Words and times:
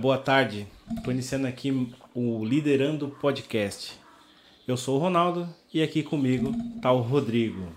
Boa 0.00 0.16
tarde. 0.16 0.66
Estou 0.96 1.12
iniciando 1.12 1.46
aqui 1.46 1.70
o 2.14 2.42
Liderando 2.42 3.10
Podcast. 3.20 4.00
Eu 4.66 4.74
sou 4.74 4.96
o 4.96 4.98
Ronaldo 4.98 5.46
e 5.74 5.82
aqui 5.82 6.02
comigo 6.02 6.54
tá 6.80 6.90
o 6.90 7.02
Rodrigo. 7.02 7.68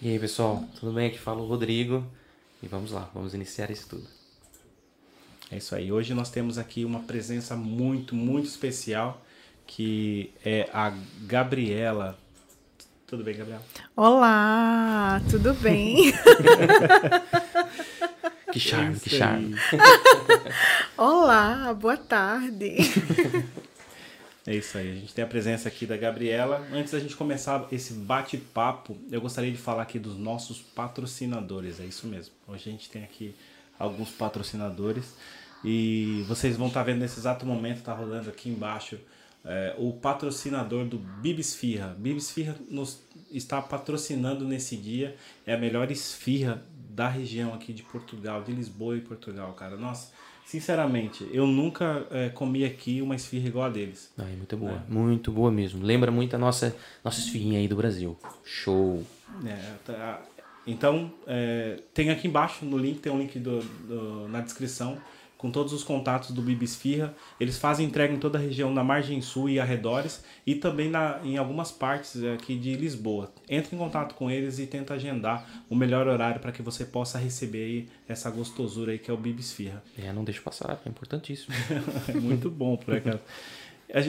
E 0.00 0.08
aí 0.08 0.20
pessoal, 0.20 0.62
tudo 0.78 0.92
bem? 0.92 1.08
Aqui 1.08 1.18
fala 1.18 1.42
o 1.42 1.48
Rodrigo 1.48 2.06
e 2.62 2.68
vamos 2.68 2.92
lá, 2.92 3.10
vamos 3.12 3.34
iniciar 3.34 3.72
isso 3.72 3.88
tudo. 3.88 4.06
É 5.50 5.56
isso 5.56 5.74
aí. 5.74 5.90
Hoje 5.90 6.14
nós 6.14 6.30
temos 6.30 6.58
aqui 6.58 6.84
uma 6.84 7.00
presença 7.00 7.56
muito, 7.56 8.14
muito 8.14 8.46
especial 8.46 9.20
que 9.66 10.32
é 10.44 10.70
a 10.72 10.94
Gabriela. 11.22 12.16
Tudo 13.04 13.24
bem, 13.24 13.36
Gabriela? 13.36 13.64
Olá, 13.96 15.20
tudo 15.28 15.54
bem? 15.54 16.12
Que 18.52 18.58
charme, 18.58 18.96
É 18.96 19.00
que 19.00 19.10
charme. 19.10 19.54
Olá, 20.96 21.74
boa 21.74 21.98
tarde. 21.98 22.76
É 24.46 24.54
isso 24.54 24.78
aí. 24.78 24.90
A 24.90 24.94
gente 24.94 25.12
tem 25.12 25.22
a 25.22 25.28
presença 25.28 25.68
aqui 25.68 25.84
da 25.84 25.98
Gabriela. 25.98 26.66
Antes 26.72 26.92
da 26.92 26.98
gente 26.98 27.14
começar 27.14 27.68
esse 27.70 27.92
bate-papo, 27.92 28.96
eu 29.10 29.20
gostaria 29.20 29.52
de 29.52 29.58
falar 29.58 29.82
aqui 29.82 29.98
dos 29.98 30.16
nossos 30.16 30.60
patrocinadores. 30.60 31.78
É 31.78 31.84
isso 31.84 32.06
mesmo. 32.06 32.32
Hoje 32.46 32.70
a 32.70 32.72
gente 32.72 32.88
tem 32.88 33.04
aqui 33.04 33.34
alguns 33.78 34.10
patrocinadores 34.10 35.14
e 35.62 36.24
vocês 36.26 36.56
vão 36.56 36.68
estar 36.68 36.82
vendo 36.82 37.00
nesse 37.00 37.18
exato 37.18 37.44
momento, 37.44 37.82
tá 37.82 37.92
rolando 37.92 38.30
aqui 38.30 38.48
embaixo 38.48 38.98
é, 39.44 39.74
o 39.78 39.92
patrocinador 39.92 40.84
do 40.86 40.98
Bibisfirra. 40.98 41.94
Bibisfirra 41.98 42.56
nos 42.70 43.00
está 43.30 43.60
patrocinando 43.60 44.44
nesse 44.44 44.76
dia. 44.76 45.16
É 45.46 45.54
a 45.54 45.58
melhor 45.58 45.90
esfirra 45.90 46.62
da 46.98 47.06
região 47.08 47.54
aqui 47.54 47.72
de 47.72 47.84
Portugal, 47.84 48.42
de 48.42 48.50
Lisboa 48.50 48.96
e 48.96 49.00
Portugal, 49.00 49.52
cara. 49.52 49.76
Nossa, 49.76 50.10
sinceramente, 50.44 51.24
eu 51.32 51.46
nunca 51.46 52.04
é, 52.10 52.28
comi 52.28 52.64
aqui 52.64 53.00
uma 53.00 53.14
esfirra 53.14 53.46
igual 53.46 53.66
a 53.66 53.68
deles. 53.68 54.12
Não, 54.16 54.24
é 54.26 54.30
muito 54.32 54.56
boa, 54.56 54.84
muito 54.88 55.30
boa 55.30 55.48
mesmo. 55.52 55.80
Lembra 55.84 56.10
muito 56.10 56.34
a 56.34 56.38
nossa, 56.38 56.74
nossa 57.04 57.20
esfirrinha 57.20 57.60
aí 57.60 57.68
do 57.68 57.76
Brasil. 57.76 58.18
Show. 58.44 59.04
É, 59.46 59.74
tá- 59.86 60.22
então, 60.66 61.12
é, 61.24 61.78
tem 61.94 62.10
aqui 62.10 62.26
embaixo 62.26 62.64
no 62.64 62.76
link, 62.76 62.98
tem 62.98 63.12
um 63.12 63.18
link 63.20 63.38
do, 63.38 63.60
do- 63.60 64.28
na 64.28 64.40
descrição 64.40 64.98
com 65.38 65.50
todos 65.52 65.72
os 65.72 65.84
contatos 65.84 66.32
do 66.32 66.42
Bibisfirra. 66.42 67.14
Eles 67.38 67.56
fazem 67.56 67.86
entrega 67.86 68.12
em 68.12 68.18
toda 68.18 68.36
a 68.36 68.40
região 68.40 68.74
na 68.74 68.82
margem 68.82 69.22
sul 69.22 69.48
e 69.48 69.60
arredores 69.60 70.22
e 70.44 70.56
também 70.56 70.90
na, 70.90 71.20
em 71.22 71.38
algumas 71.38 71.70
partes 71.70 72.22
aqui 72.24 72.58
de 72.58 72.74
Lisboa. 72.74 73.32
Entre 73.48 73.74
em 73.74 73.78
contato 73.78 74.16
com 74.16 74.28
eles 74.28 74.58
e 74.58 74.66
tenta 74.66 74.94
agendar 74.94 75.48
o 75.70 75.76
melhor 75.76 76.08
horário 76.08 76.40
para 76.40 76.50
que 76.50 76.60
você 76.60 76.84
possa 76.84 77.18
receber 77.18 77.64
aí 77.64 77.88
essa 78.08 78.28
gostosura 78.30 78.92
aí 78.92 78.98
que 78.98 79.10
é 79.10 79.14
o 79.14 79.16
Bibisfirra. 79.16 79.82
É, 79.96 80.12
não 80.12 80.24
deixa 80.24 80.42
passar, 80.42 80.80
é 80.84 80.88
importantíssimo. 80.88 81.54
É 82.08 82.12
muito 82.18 82.50
bom, 82.50 82.76
por 82.76 82.94
acaso. 82.94 83.20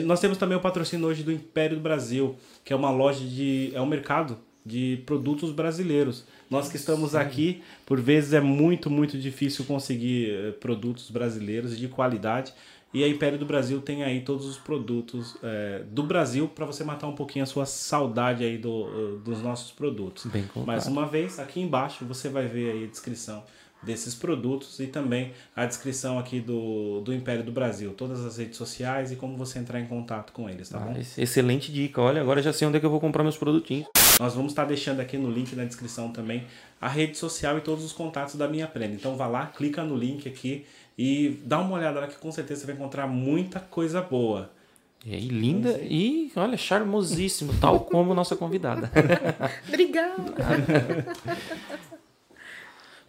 Nós 0.04 0.20
temos 0.20 0.36
também 0.36 0.58
o 0.58 0.60
patrocínio 0.60 1.06
hoje 1.06 1.22
do 1.22 1.32
Império 1.32 1.76
do 1.76 1.82
Brasil, 1.82 2.36
que 2.62 2.72
é 2.72 2.76
uma 2.76 2.90
loja 2.90 3.24
de. 3.24 3.72
é 3.74 3.80
um 3.80 3.86
mercado 3.86 4.36
de 4.64 5.02
produtos 5.06 5.52
brasileiros. 5.52 6.24
Nós 6.50 6.68
que 6.68 6.76
estamos 6.76 7.14
aqui, 7.14 7.62
por 7.86 8.00
vezes 8.00 8.32
é 8.32 8.40
muito, 8.40 8.90
muito 8.90 9.18
difícil 9.18 9.64
conseguir 9.64 10.30
eh, 10.30 10.50
produtos 10.52 11.10
brasileiros 11.10 11.78
de 11.78 11.88
qualidade. 11.88 12.52
E 12.92 13.04
a 13.04 13.08
Império 13.08 13.38
do 13.38 13.46
Brasil 13.46 13.80
tem 13.80 14.02
aí 14.02 14.20
todos 14.20 14.44
os 14.46 14.58
produtos 14.58 15.36
eh, 15.42 15.84
do 15.90 16.02
Brasil 16.02 16.48
para 16.48 16.66
você 16.66 16.82
matar 16.82 17.06
um 17.06 17.14
pouquinho 17.14 17.44
a 17.44 17.46
sua 17.46 17.64
saudade 17.64 18.42
aí 18.44 18.58
do, 18.58 18.86
eh, 18.88 19.24
dos 19.24 19.40
nossos 19.40 19.70
produtos. 19.70 20.26
Bem 20.26 20.42
colocado. 20.42 20.66
Mais 20.66 20.86
uma 20.86 21.06
vez, 21.06 21.38
aqui 21.38 21.60
embaixo 21.60 22.04
você 22.04 22.28
vai 22.28 22.46
ver 22.46 22.72
aí 22.72 22.84
a 22.84 22.86
descrição 22.88 23.44
desses 23.82 24.14
produtos 24.14 24.78
e 24.80 24.88
também 24.88 25.32
a 25.56 25.64
descrição 25.64 26.18
aqui 26.18 26.38
do, 26.38 27.00
do 27.00 27.14
Império 27.14 27.42
do 27.42 27.50
Brasil, 27.52 27.94
todas 27.96 28.22
as 28.26 28.36
redes 28.36 28.58
sociais 28.58 29.10
e 29.10 29.16
como 29.16 29.36
você 29.38 29.58
entrar 29.58 29.80
em 29.80 29.86
contato 29.86 30.32
com 30.34 30.50
eles, 30.50 30.68
tá 30.68 30.78
bom? 30.78 30.92
Ah, 30.94 30.98
ex- 30.98 31.16
excelente 31.16 31.72
dica. 31.72 31.98
Olha, 32.02 32.20
agora 32.20 32.40
eu 32.40 32.44
já 32.44 32.52
sei 32.52 32.68
onde 32.68 32.76
é 32.76 32.80
que 32.80 32.84
eu 32.84 32.90
vou 32.90 33.00
comprar 33.00 33.22
meus 33.22 33.38
produtinhos. 33.38 33.86
Nós 34.20 34.34
vamos 34.34 34.52
estar 34.52 34.66
deixando 34.66 35.00
aqui 35.00 35.16
no 35.16 35.30
link 35.30 35.56
na 35.56 35.64
descrição 35.64 36.12
também 36.12 36.44
a 36.78 36.86
rede 36.86 37.16
social 37.16 37.56
e 37.56 37.62
todos 37.62 37.82
os 37.82 37.90
contatos 37.90 38.34
da 38.34 38.46
Minha 38.46 38.66
Prenda. 38.66 38.94
Então 38.94 39.16
vá 39.16 39.26
lá, 39.26 39.46
clica 39.46 39.82
no 39.82 39.96
link 39.96 40.28
aqui 40.28 40.66
e 40.98 41.40
dá 41.42 41.58
uma 41.58 41.76
olhada 41.76 42.00
lá 42.00 42.06
que 42.06 42.16
com 42.16 42.30
certeza 42.30 42.60
você 42.60 42.66
vai 42.66 42.74
encontrar 42.74 43.06
muita 43.06 43.58
coisa 43.58 44.02
boa. 44.02 44.50
E 45.06 45.14
aí, 45.14 45.26
linda 45.28 45.80
e, 45.80 46.30
olha, 46.36 46.58
charmosíssimo, 46.58 47.54
tal 47.58 47.80
como 47.80 48.12
nossa 48.12 48.36
convidada. 48.36 48.92
Obrigada. 49.66 50.34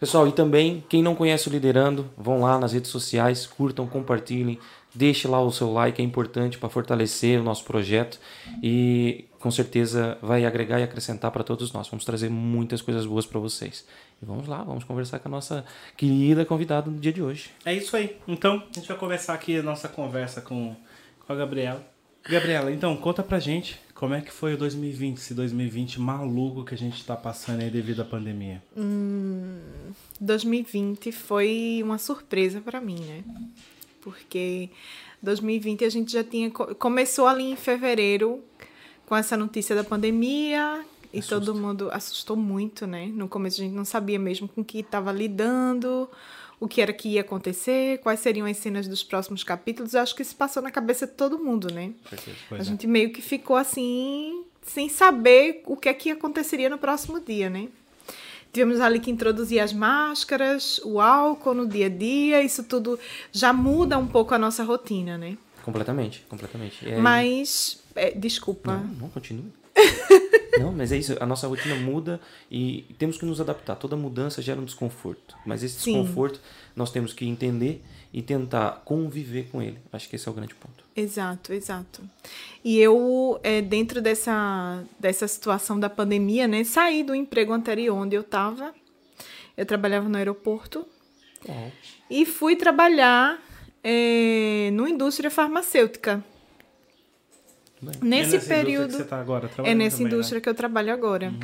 Pessoal, 0.00 0.26
e 0.26 0.32
também, 0.32 0.82
quem 0.88 1.02
não 1.02 1.14
conhece 1.14 1.46
o 1.46 1.52
Liderando, 1.52 2.10
vão 2.16 2.40
lá 2.40 2.58
nas 2.58 2.72
redes 2.72 2.90
sociais, 2.90 3.46
curtam, 3.46 3.86
compartilhem, 3.86 4.58
deixe 4.94 5.28
lá 5.28 5.40
o 5.40 5.52
seu 5.52 5.70
like, 5.72 6.00
é 6.00 6.04
importante 6.04 6.58
para 6.58 6.70
fortalecer 6.70 7.38
o 7.38 7.44
nosso 7.44 7.64
projeto 7.64 8.18
e 8.62 9.26
com 9.42 9.50
certeza 9.50 10.16
vai 10.22 10.44
agregar 10.46 10.78
e 10.80 10.82
acrescentar 10.84 11.30
para 11.32 11.42
todos 11.42 11.72
nós. 11.72 11.88
Vamos 11.88 12.04
trazer 12.04 12.30
muitas 12.30 12.80
coisas 12.80 13.04
boas 13.04 13.26
para 13.26 13.40
vocês. 13.40 13.84
E 14.22 14.24
vamos 14.24 14.46
lá, 14.46 14.62
vamos 14.62 14.84
conversar 14.84 15.18
com 15.18 15.28
a 15.28 15.30
nossa 15.30 15.64
querida 15.96 16.44
convidada 16.44 16.90
no 16.90 16.98
dia 16.98 17.12
de 17.12 17.20
hoje. 17.22 17.50
É 17.64 17.74
isso 17.74 17.96
aí. 17.96 18.16
Então, 18.28 18.62
a 18.70 18.72
gente 18.78 18.88
vai 18.88 18.96
começar 18.96 19.34
aqui 19.34 19.58
a 19.58 19.62
nossa 19.62 19.88
conversa 19.88 20.40
com, 20.40 20.74
com 21.26 21.32
a 21.32 21.36
Gabriela. 21.36 21.84
Gabriela, 22.28 22.70
então, 22.70 22.96
conta 22.96 23.20
pra 23.22 23.40
gente 23.40 23.80
como 23.94 24.14
é 24.14 24.20
que 24.20 24.30
foi 24.32 24.54
o 24.54 24.56
2020, 24.56 25.16
esse 25.16 25.34
2020 25.34 26.00
maluco 26.00 26.64
que 26.64 26.74
a 26.74 26.78
gente 26.78 27.04
tá 27.04 27.16
passando 27.16 27.62
aí 27.62 27.70
devido 27.70 28.00
à 28.02 28.04
pandemia. 28.04 28.62
2020 30.20 31.10
foi 31.12 31.80
uma 31.82 31.98
surpresa 31.98 32.60
para 32.60 32.80
mim, 32.80 33.00
né? 33.00 33.24
Porque 34.00 34.70
2020 35.22 35.84
a 35.84 35.88
gente 35.90 36.12
já 36.12 36.24
tinha 36.24 36.50
co- 36.50 36.74
começou 36.74 37.26
ali 37.26 37.44
em 37.44 37.56
fevereiro 37.56 38.40
com 39.12 39.16
essa 39.16 39.36
notícia 39.36 39.76
da 39.76 39.84
pandemia 39.84 40.86
e 41.12 41.18
Assusta. 41.18 41.38
todo 41.38 41.54
mundo 41.54 41.90
assustou 41.92 42.34
muito, 42.34 42.86
né? 42.86 43.10
No 43.12 43.28
começo 43.28 43.60
a 43.60 43.64
gente 43.64 43.74
não 43.74 43.84
sabia 43.84 44.18
mesmo 44.18 44.48
com 44.48 44.62
o 44.62 44.64
que 44.64 44.78
estava 44.78 45.12
lidando, 45.12 46.08
o 46.58 46.66
que 46.66 46.80
era 46.80 46.94
que 46.94 47.10
ia 47.10 47.20
acontecer, 47.20 47.98
quais 47.98 48.20
seriam 48.20 48.46
as 48.46 48.56
cenas 48.56 48.88
dos 48.88 49.02
próximos 49.02 49.44
capítulos. 49.44 49.92
Eu 49.92 50.00
acho 50.00 50.16
que 50.16 50.22
isso 50.22 50.34
passou 50.34 50.62
na 50.62 50.70
cabeça 50.70 51.06
de 51.06 51.12
todo 51.12 51.38
mundo, 51.38 51.70
né? 51.70 51.92
Pois 52.48 52.60
a 52.60 52.62
é. 52.62 52.64
gente 52.64 52.86
meio 52.86 53.12
que 53.12 53.20
ficou 53.20 53.54
assim, 53.56 54.44
sem 54.62 54.88
saber 54.88 55.62
o 55.66 55.76
que 55.76 55.90
é 55.90 55.92
que 55.92 56.10
aconteceria 56.10 56.70
no 56.70 56.78
próximo 56.78 57.20
dia, 57.20 57.50
né? 57.50 57.68
Tivemos 58.50 58.80
ali 58.80 58.98
que 58.98 59.10
introduzir 59.10 59.60
as 59.60 59.74
máscaras, 59.74 60.80
o 60.86 60.98
álcool 60.98 61.52
no 61.52 61.66
dia 61.66 61.84
a 61.84 61.90
dia, 61.90 62.42
isso 62.42 62.64
tudo 62.64 62.98
já 63.30 63.52
muda 63.52 63.98
um 63.98 64.06
pouco 64.06 64.32
a 64.34 64.38
nossa 64.38 64.64
rotina, 64.64 65.18
né? 65.18 65.36
Completamente, 65.62 66.24
completamente. 66.30 66.84
Aí- 66.86 66.98
Mas, 67.00 67.81
é, 67.94 68.10
desculpa. 68.10 68.74
Não, 68.74 68.94
não, 68.94 69.08
continue. 69.10 69.52
não, 70.58 70.72
mas 70.72 70.92
é 70.92 70.98
isso, 70.98 71.16
a 71.18 71.26
nossa 71.26 71.46
rotina 71.46 71.74
muda 71.76 72.20
e 72.50 72.84
temos 72.98 73.18
que 73.18 73.24
nos 73.24 73.40
adaptar. 73.40 73.76
Toda 73.76 73.96
mudança 73.96 74.42
gera 74.42 74.60
um 74.60 74.64
desconforto. 74.64 75.36
Mas 75.46 75.62
esse 75.62 75.80
Sim. 75.80 75.92
desconforto 75.92 76.40
nós 76.76 76.90
temos 76.90 77.12
que 77.12 77.26
entender 77.26 77.82
e 78.12 78.20
tentar 78.20 78.82
conviver 78.84 79.48
com 79.50 79.62
ele. 79.62 79.78
Acho 79.92 80.08
que 80.08 80.16
esse 80.16 80.28
é 80.28 80.30
o 80.30 80.34
grande 80.34 80.54
ponto. 80.54 80.84
Exato, 80.94 81.52
exato. 81.52 82.02
E 82.62 82.78
eu, 82.78 83.40
é, 83.42 83.62
dentro 83.62 84.02
dessa, 84.02 84.84
dessa 84.98 85.26
situação 85.26 85.80
da 85.80 85.88
pandemia, 85.88 86.46
né, 86.46 86.62
saí 86.64 87.02
do 87.02 87.14
emprego 87.14 87.52
anterior 87.52 87.96
onde 87.96 88.14
eu 88.14 88.20
estava. 88.20 88.74
Eu 89.56 89.64
trabalhava 89.64 90.08
no 90.08 90.16
aeroporto 90.16 90.86
e 92.10 92.24
fui 92.24 92.56
trabalhar 92.56 93.40
é, 93.82 94.70
numa 94.72 94.90
indústria 94.90 95.30
farmacêutica. 95.30 96.24
Bem. 97.82 97.94
É 98.00 98.04
Nesse 98.04 98.36
indústria 98.36 98.56
período. 98.56 98.90
que 98.90 98.96
você 98.96 99.04
tá 99.04 99.20
agora 99.20 99.50
É 99.64 99.74
nessa 99.74 99.96
também, 99.96 100.10
né? 100.10 100.14
indústria 100.14 100.40
que 100.40 100.48
eu 100.48 100.54
trabalho 100.54 100.92
agora. 100.92 101.34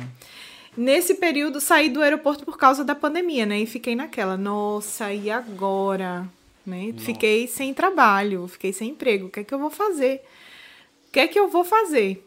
Nesse 0.77 1.15
período, 1.15 1.59
saí 1.59 1.89
do 1.89 2.01
aeroporto 2.01 2.45
por 2.45 2.57
causa 2.57 2.83
da 2.83 2.95
pandemia, 2.95 3.45
né? 3.45 3.59
E 3.59 3.65
fiquei 3.65 3.95
naquela, 3.95 4.37
nossa, 4.37 5.11
e 5.13 5.29
agora? 5.29 6.27
Né? 6.65 6.93
Fiquei 6.97 7.47
sem 7.47 7.73
trabalho, 7.73 8.47
fiquei 8.47 8.71
sem 8.71 8.91
emprego. 8.91 9.27
O 9.27 9.29
que 9.29 9.41
é 9.41 9.43
que 9.43 9.53
eu 9.53 9.59
vou 9.59 9.69
fazer? 9.69 10.21
O 11.07 11.11
que 11.11 11.19
é 11.19 11.27
que 11.27 11.39
eu 11.39 11.49
vou 11.49 11.65
fazer? 11.65 12.25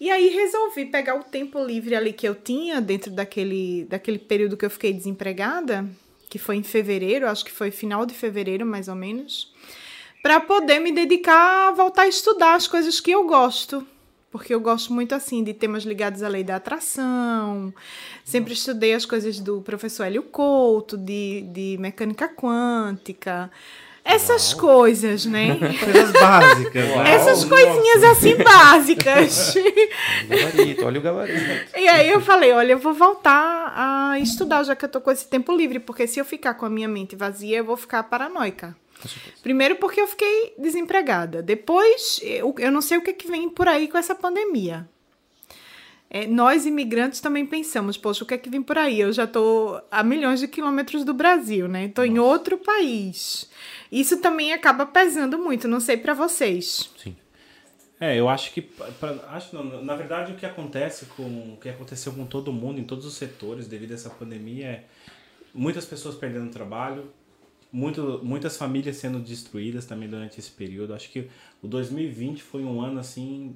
E 0.00 0.10
aí 0.10 0.28
resolvi 0.28 0.86
pegar 0.86 1.16
o 1.16 1.24
tempo 1.24 1.62
livre 1.62 1.94
ali 1.94 2.12
que 2.12 2.26
eu 2.26 2.34
tinha 2.34 2.80
dentro 2.80 3.10
daquele, 3.10 3.84
daquele 3.88 4.18
período 4.18 4.56
que 4.56 4.64
eu 4.64 4.70
fiquei 4.70 4.92
desempregada, 4.92 5.84
que 6.30 6.38
foi 6.38 6.56
em 6.56 6.62
fevereiro, 6.62 7.28
acho 7.28 7.44
que 7.44 7.50
foi 7.52 7.70
final 7.70 8.06
de 8.06 8.14
fevereiro, 8.14 8.64
mais 8.64 8.88
ou 8.88 8.94
menos, 8.94 9.52
para 10.22 10.40
poder 10.40 10.78
me 10.78 10.92
dedicar 10.92 11.68
a 11.68 11.72
voltar 11.72 12.02
a 12.02 12.08
estudar 12.08 12.54
as 12.54 12.66
coisas 12.66 13.00
que 13.00 13.10
eu 13.10 13.26
gosto. 13.26 13.86
Porque 14.30 14.54
eu 14.54 14.60
gosto 14.60 14.92
muito 14.92 15.14
assim 15.14 15.42
de 15.42 15.54
temas 15.54 15.84
ligados 15.84 16.22
à 16.22 16.28
lei 16.28 16.44
da 16.44 16.56
atração. 16.56 17.72
Sempre 18.24 18.52
estudei 18.52 18.92
as 18.92 19.06
coisas 19.06 19.40
do 19.40 19.62
professor 19.62 20.04
Hélio 20.04 20.22
Couto, 20.22 20.98
de, 20.98 21.42
de 21.50 21.76
mecânica 21.80 22.28
quântica. 22.28 23.50
Essas 24.04 24.52
Uau. 24.52 24.60
coisas, 24.60 25.26
né? 25.26 25.54
Coisas 25.84 26.12
básicas, 26.12 26.88
né? 26.96 27.14
Essas 27.14 27.44
coisinhas 27.44 28.04
assim 28.04 28.36
básicas. 28.36 29.54
gabarito, 30.28 30.86
olha 30.86 30.98
o 30.98 31.02
gabarito. 31.02 31.78
E 31.78 31.88
aí 31.88 32.08
eu 32.08 32.20
falei, 32.20 32.52
olha, 32.52 32.72
eu 32.72 32.78
vou 32.78 32.94
voltar 32.94 33.72
a 33.76 34.18
estudar, 34.18 34.62
já 34.62 34.74
que 34.74 34.84
eu 34.84 34.88
tô 34.88 35.00
com 35.00 35.10
esse 35.10 35.26
tempo 35.26 35.54
livre, 35.54 35.78
porque 35.78 36.06
se 36.06 36.18
eu 36.18 36.24
ficar 36.24 36.54
com 36.54 36.64
a 36.64 36.70
minha 36.70 36.88
mente 36.88 37.16
vazia, 37.16 37.58
eu 37.58 37.64
vou 37.64 37.76
ficar 37.76 38.02
paranoica. 38.04 38.74
Primeiro 39.42 39.76
porque 39.76 40.00
eu 40.00 40.06
fiquei 40.06 40.54
desempregada. 40.58 41.42
Depois, 41.42 42.20
eu, 42.22 42.54
eu 42.58 42.70
não 42.70 42.80
sei 42.80 42.98
o 42.98 43.02
que, 43.02 43.12
que 43.12 43.28
vem 43.28 43.48
por 43.48 43.68
aí 43.68 43.88
com 43.88 43.98
essa 43.98 44.14
pandemia. 44.14 44.88
É, 46.10 46.26
nós, 46.26 46.64
imigrantes, 46.64 47.20
também 47.20 47.44
pensamos, 47.44 47.98
poxa, 47.98 48.24
o 48.24 48.26
que 48.26 48.34
é 48.34 48.38
que 48.38 48.48
vem 48.48 48.62
por 48.62 48.78
aí? 48.78 48.98
Eu 48.98 49.12
já 49.12 49.24
estou 49.24 49.80
a 49.90 50.02
milhões 50.02 50.40
de 50.40 50.48
quilômetros 50.48 51.04
do 51.04 51.12
Brasil, 51.12 51.68
né? 51.68 51.84
Estou 51.84 52.04
em 52.04 52.18
outro 52.18 52.56
país. 52.56 53.48
Isso 53.92 54.18
também 54.20 54.52
acaba 54.52 54.86
pesando 54.86 55.38
muito, 55.38 55.68
não 55.68 55.80
sei 55.80 55.98
para 55.98 56.14
vocês. 56.14 56.90
Sim. 56.96 57.14
É, 58.00 58.18
eu 58.18 58.28
acho 58.28 58.52
que 58.52 58.62
pra, 58.62 59.10
acho 59.30 59.54
não, 59.54 59.82
na 59.82 59.96
verdade 59.96 60.32
o 60.32 60.36
que 60.36 60.46
acontece 60.46 61.06
com 61.06 61.54
o 61.54 61.58
que 61.60 61.68
aconteceu 61.68 62.12
com 62.12 62.24
todo 62.24 62.52
mundo 62.52 62.78
em 62.78 62.84
todos 62.84 63.04
os 63.04 63.14
setores 63.14 63.66
devido 63.66 63.90
a 63.90 63.94
essa 63.94 64.08
pandemia 64.08 64.66
é 64.66 64.84
muitas 65.52 65.84
pessoas 65.84 66.14
perdendo 66.14 66.48
trabalho, 66.50 67.10
muito, 67.70 68.20
muitas 68.22 68.56
famílias 68.56 68.96
sendo 68.96 69.18
destruídas 69.18 69.86
também 69.86 70.08
durante 70.08 70.38
esse 70.38 70.50
período. 70.50 70.94
Acho 70.94 71.10
que 71.10 71.28
o 71.62 71.68
2020 71.68 72.42
foi 72.42 72.64
um 72.64 72.80
ano 72.80 72.98
assim, 72.98 73.54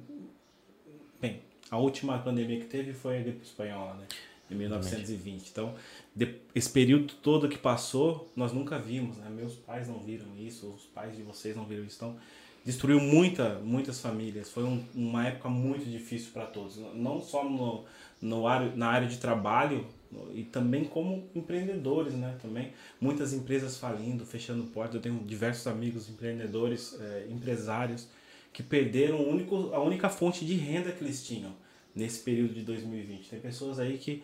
bem, 1.19 1.41
a 1.69 1.77
última 1.77 2.17
pandemia 2.19 2.59
que 2.59 2.67
teve 2.67 2.93
foi 2.93 3.17
a 3.17 3.21
gripe 3.21 3.43
espanhola, 3.43 3.95
né? 3.95 4.07
Em 4.51 4.55
1920. 4.55 5.49
Então, 5.49 5.73
de, 6.15 6.35
esse 6.53 6.69
período 6.69 7.13
todo 7.15 7.49
que 7.49 7.57
passou, 7.57 8.31
nós 8.35 8.51
nunca 8.51 8.77
vimos, 8.77 9.17
né? 9.17 9.29
Meus 9.29 9.55
pais 9.55 9.87
não 9.87 9.99
viram 9.99 10.27
isso, 10.37 10.67
os 10.67 10.83
pais 10.83 11.15
de 11.15 11.23
vocês 11.23 11.55
não 11.55 11.65
viram 11.65 11.83
isso. 11.83 11.95
Então, 11.95 12.15
destruiu 12.63 12.99
muita, 12.99 13.59
muitas 13.59 13.99
famílias. 13.99 14.49
Foi 14.49 14.63
um, 14.63 14.83
uma 14.93 15.27
época 15.27 15.49
muito 15.49 15.89
difícil 15.89 16.31
para 16.31 16.45
todos. 16.45 16.77
Não 16.93 17.19
só 17.21 17.43
no, 17.43 17.85
no 18.21 18.43
na 18.75 18.89
área 18.89 19.07
de 19.07 19.17
trabalho, 19.17 19.87
e 20.33 20.43
também 20.43 20.83
como 20.85 21.29
empreendedores, 21.35 22.13
né? 22.13 22.37
Também 22.41 22.71
muitas 22.99 23.33
empresas 23.33 23.77
falindo, 23.77 24.25
fechando 24.25 24.63
portas. 24.65 24.95
Eu 24.95 25.01
tenho 25.01 25.19
diversos 25.19 25.67
amigos 25.67 26.09
empreendedores, 26.09 26.97
é, 26.99 27.27
empresários 27.29 28.07
que 28.51 28.61
perderam 28.61 29.17
o 29.17 29.29
único, 29.29 29.73
a 29.73 29.81
única 29.81 30.09
fonte 30.09 30.45
de 30.45 30.53
renda 30.53 30.91
que 30.91 31.03
eles 31.03 31.25
tinham 31.25 31.51
nesse 31.95 32.19
período 32.19 32.53
de 32.53 32.61
2020. 32.61 33.29
Tem 33.29 33.39
pessoas 33.39 33.79
aí 33.79 33.97
que 33.97 34.23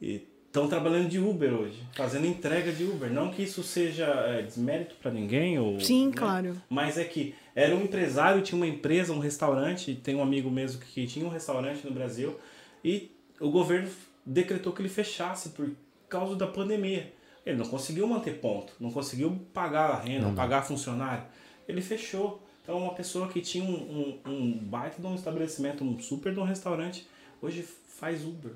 estão 0.00 0.68
trabalhando 0.68 1.08
de 1.08 1.18
Uber 1.18 1.52
hoje, 1.54 1.80
fazendo 1.94 2.26
entrega 2.26 2.72
de 2.72 2.82
Uber. 2.84 3.10
Não 3.10 3.30
que 3.30 3.42
isso 3.42 3.62
seja 3.62 4.06
é, 4.06 4.42
desmérito 4.42 4.96
para 4.96 5.12
ninguém. 5.12 5.58
Ou, 5.58 5.80
Sim, 5.80 6.08
né? 6.08 6.12
claro. 6.16 6.62
Mas 6.68 6.98
é 6.98 7.04
que 7.04 7.34
era 7.54 7.74
um 7.74 7.82
empresário, 7.82 8.42
tinha 8.42 8.56
uma 8.56 8.66
empresa, 8.66 9.12
um 9.12 9.20
restaurante, 9.20 9.94
tem 9.94 10.16
um 10.16 10.22
amigo 10.22 10.50
mesmo 10.50 10.80
que 10.80 11.06
tinha 11.06 11.24
um 11.24 11.30
restaurante 11.30 11.86
no 11.86 11.92
Brasil 11.92 12.36
e 12.84 13.10
o 13.40 13.50
governo 13.50 13.88
decretou 14.24 14.72
que 14.72 14.82
ele 14.82 14.88
fechasse 14.88 15.50
por 15.50 15.70
causa 16.08 16.36
da 16.36 16.46
pandemia. 16.46 17.12
Ele 17.44 17.56
não 17.56 17.66
conseguiu 17.66 18.06
manter 18.06 18.38
ponto, 18.38 18.74
não 18.78 18.90
conseguiu 18.90 19.40
pagar 19.52 19.90
a 19.90 20.00
renda, 20.00 20.26
não, 20.26 20.34
pagar 20.34 20.62
funcionário. 20.62 21.24
Ele 21.66 21.80
fechou. 21.80 22.42
Então, 22.62 22.78
uma 22.78 22.94
pessoa 22.94 23.28
que 23.28 23.40
tinha 23.40 23.64
um, 23.64 24.20
um, 24.26 24.30
um 24.30 24.52
baita 24.52 25.00
de 25.00 25.06
um 25.06 25.14
estabelecimento, 25.14 25.82
um 25.82 25.98
super 25.98 26.32
de 26.32 26.38
um 26.38 26.44
restaurante, 26.44 27.08
hoje 27.40 27.62
faz 27.62 28.24
Uber. 28.24 28.52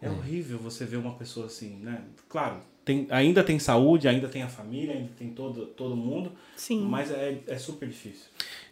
É, 0.00 0.06
é, 0.06 0.10
horrível 0.10 0.58
você 0.58 0.84
ver 0.84 0.98
uma 0.98 1.14
pessoa 1.14 1.46
assim, 1.46 1.76
né? 1.76 2.04
Claro, 2.28 2.60
tem, 2.84 3.06
ainda 3.10 3.42
tem 3.42 3.58
saúde, 3.58 4.06
ainda 4.06 4.28
tem 4.28 4.42
a 4.42 4.48
família, 4.48 4.94
ainda 4.94 5.10
tem 5.18 5.30
todo, 5.30 5.66
todo 5.66 5.96
mundo, 5.96 6.32
Sim. 6.56 6.82
mas 6.82 7.10
é, 7.10 7.38
é 7.46 7.58
super 7.58 7.88
difícil. 7.88 8.26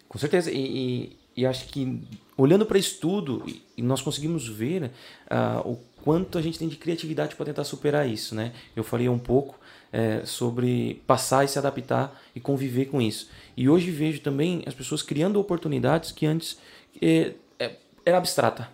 Com 0.08 0.18
certeza. 0.18 0.50
E, 0.50 0.56
e, 0.58 1.16
e 1.36 1.46
acho 1.46 1.66
que 1.68 2.02
olhando 2.36 2.66
para 2.66 2.78
isso 2.78 2.98
tudo, 3.00 3.44
nós 3.78 4.02
conseguimos 4.02 4.48
ver 4.48 4.90
uh, 5.30 5.68
o 5.68 5.78
quanto 6.02 6.38
a 6.38 6.42
gente 6.42 6.58
tem 6.58 6.68
de 6.68 6.76
criatividade 6.76 7.34
para 7.36 7.46
tentar 7.46 7.64
superar 7.64 8.08
isso. 8.08 8.34
Né? 8.34 8.52
Eu 8.74 8.84
falei 8.84 9.08
um 9.08 9.18
pouco 9.18 9.58
é, 9.92 10.24
sobre 10.24 11.00
passar 11.06 11.44
e 11.44 11.48
se 11.48 11.58
adaptar 11.58 12.20
e 12.34 12.40
conviver 12.40 12.86
com 12.86 13.00
isso. 13.00 13.30
E 13.56 13.68
hoje 13.68 13.90
vejo 13.90 14.20
também 14.20 14.62
as 14.66 14.74
pessoas 14.74 15.02
criando 15.02 15.38
oportunidades 15.38 16.10
que 16.10 16.26
antes 16.26 16.58
é, 17.00 17.32
é, 17.58 17.76
era 18.04 18.18
abstrata. 18.18 18.68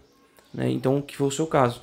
Né? 0.53 0.71
Então, 0.71 1.03
que 1.03 1.17
foi 1.17 1.27
o 1.27 1.33
seu 1.33 1.47
caso. 1.47 1.83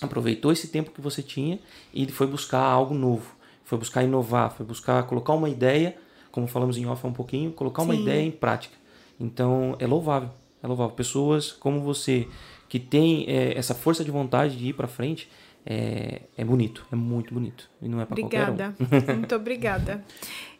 Aproveitou 0.00 0.50
esse 0.50 0.68
tempo 0.68 0.90
que 0.90 1.00
você 1.00 1.22
tinha 1.22 1.60
e 1.94 2.06
foi 2.10 2.26
buscar 2.26 2.60
algo 2.60 2.94
novo. 2.94 3.36
Foi 3.64 3.78
buscar 3.78 4.02
inovar, 4.02 4.50
foi 4.50 4.66
buscar 4.66 5.04
colocar 5.04 5.32
uma 5.32 5.48
ideia, 5.48 5.96
como 6.32 6.48
falamos 6.48 6.76
em 6.76 6.86
off 6.86 7.06
um 7.06 7.12
pouquinho, 7.12 7.52
colocar 7.52 7.82
uma 7.82 7.94
Sim. 7.94 8.02
ideia 8.02 8.22
em 8.22 8.30
prática. 8.30 8.76
Então 9.18 9.76
é 9.78 9.86
louvável, 9.86 10.30
é 10.62 10.66
louvável. 10.66 10.94
Pessoas 10.94 11.52
como 11.52 11.80
você 11.80 12.28
que 12.68 12.78
tem 12.78 13.26
é, 13.28 13.56
essa 13.56 13.74
força 13.74 14.02
de 14.02 14.10
vontade 14.10 14.56
de 14.56 14.68
ir 14.68 14.72
para 14.72 14.88
frente 14.88 15.28
é, 15.64 16.22
é 16.36 16.44
bonito, 16.44 16.84
é 16.92 16.96
muito 16.96 17.32
bonito 17.32 17.70
e 17.80 17.88
não 17.88 18.00
é 18.00 18.04
para 18.04 18.16
qualquer 18.16 18.50
um. 18.50 18.56
muito 19.18 19.34
obrigada. 19.34 20.04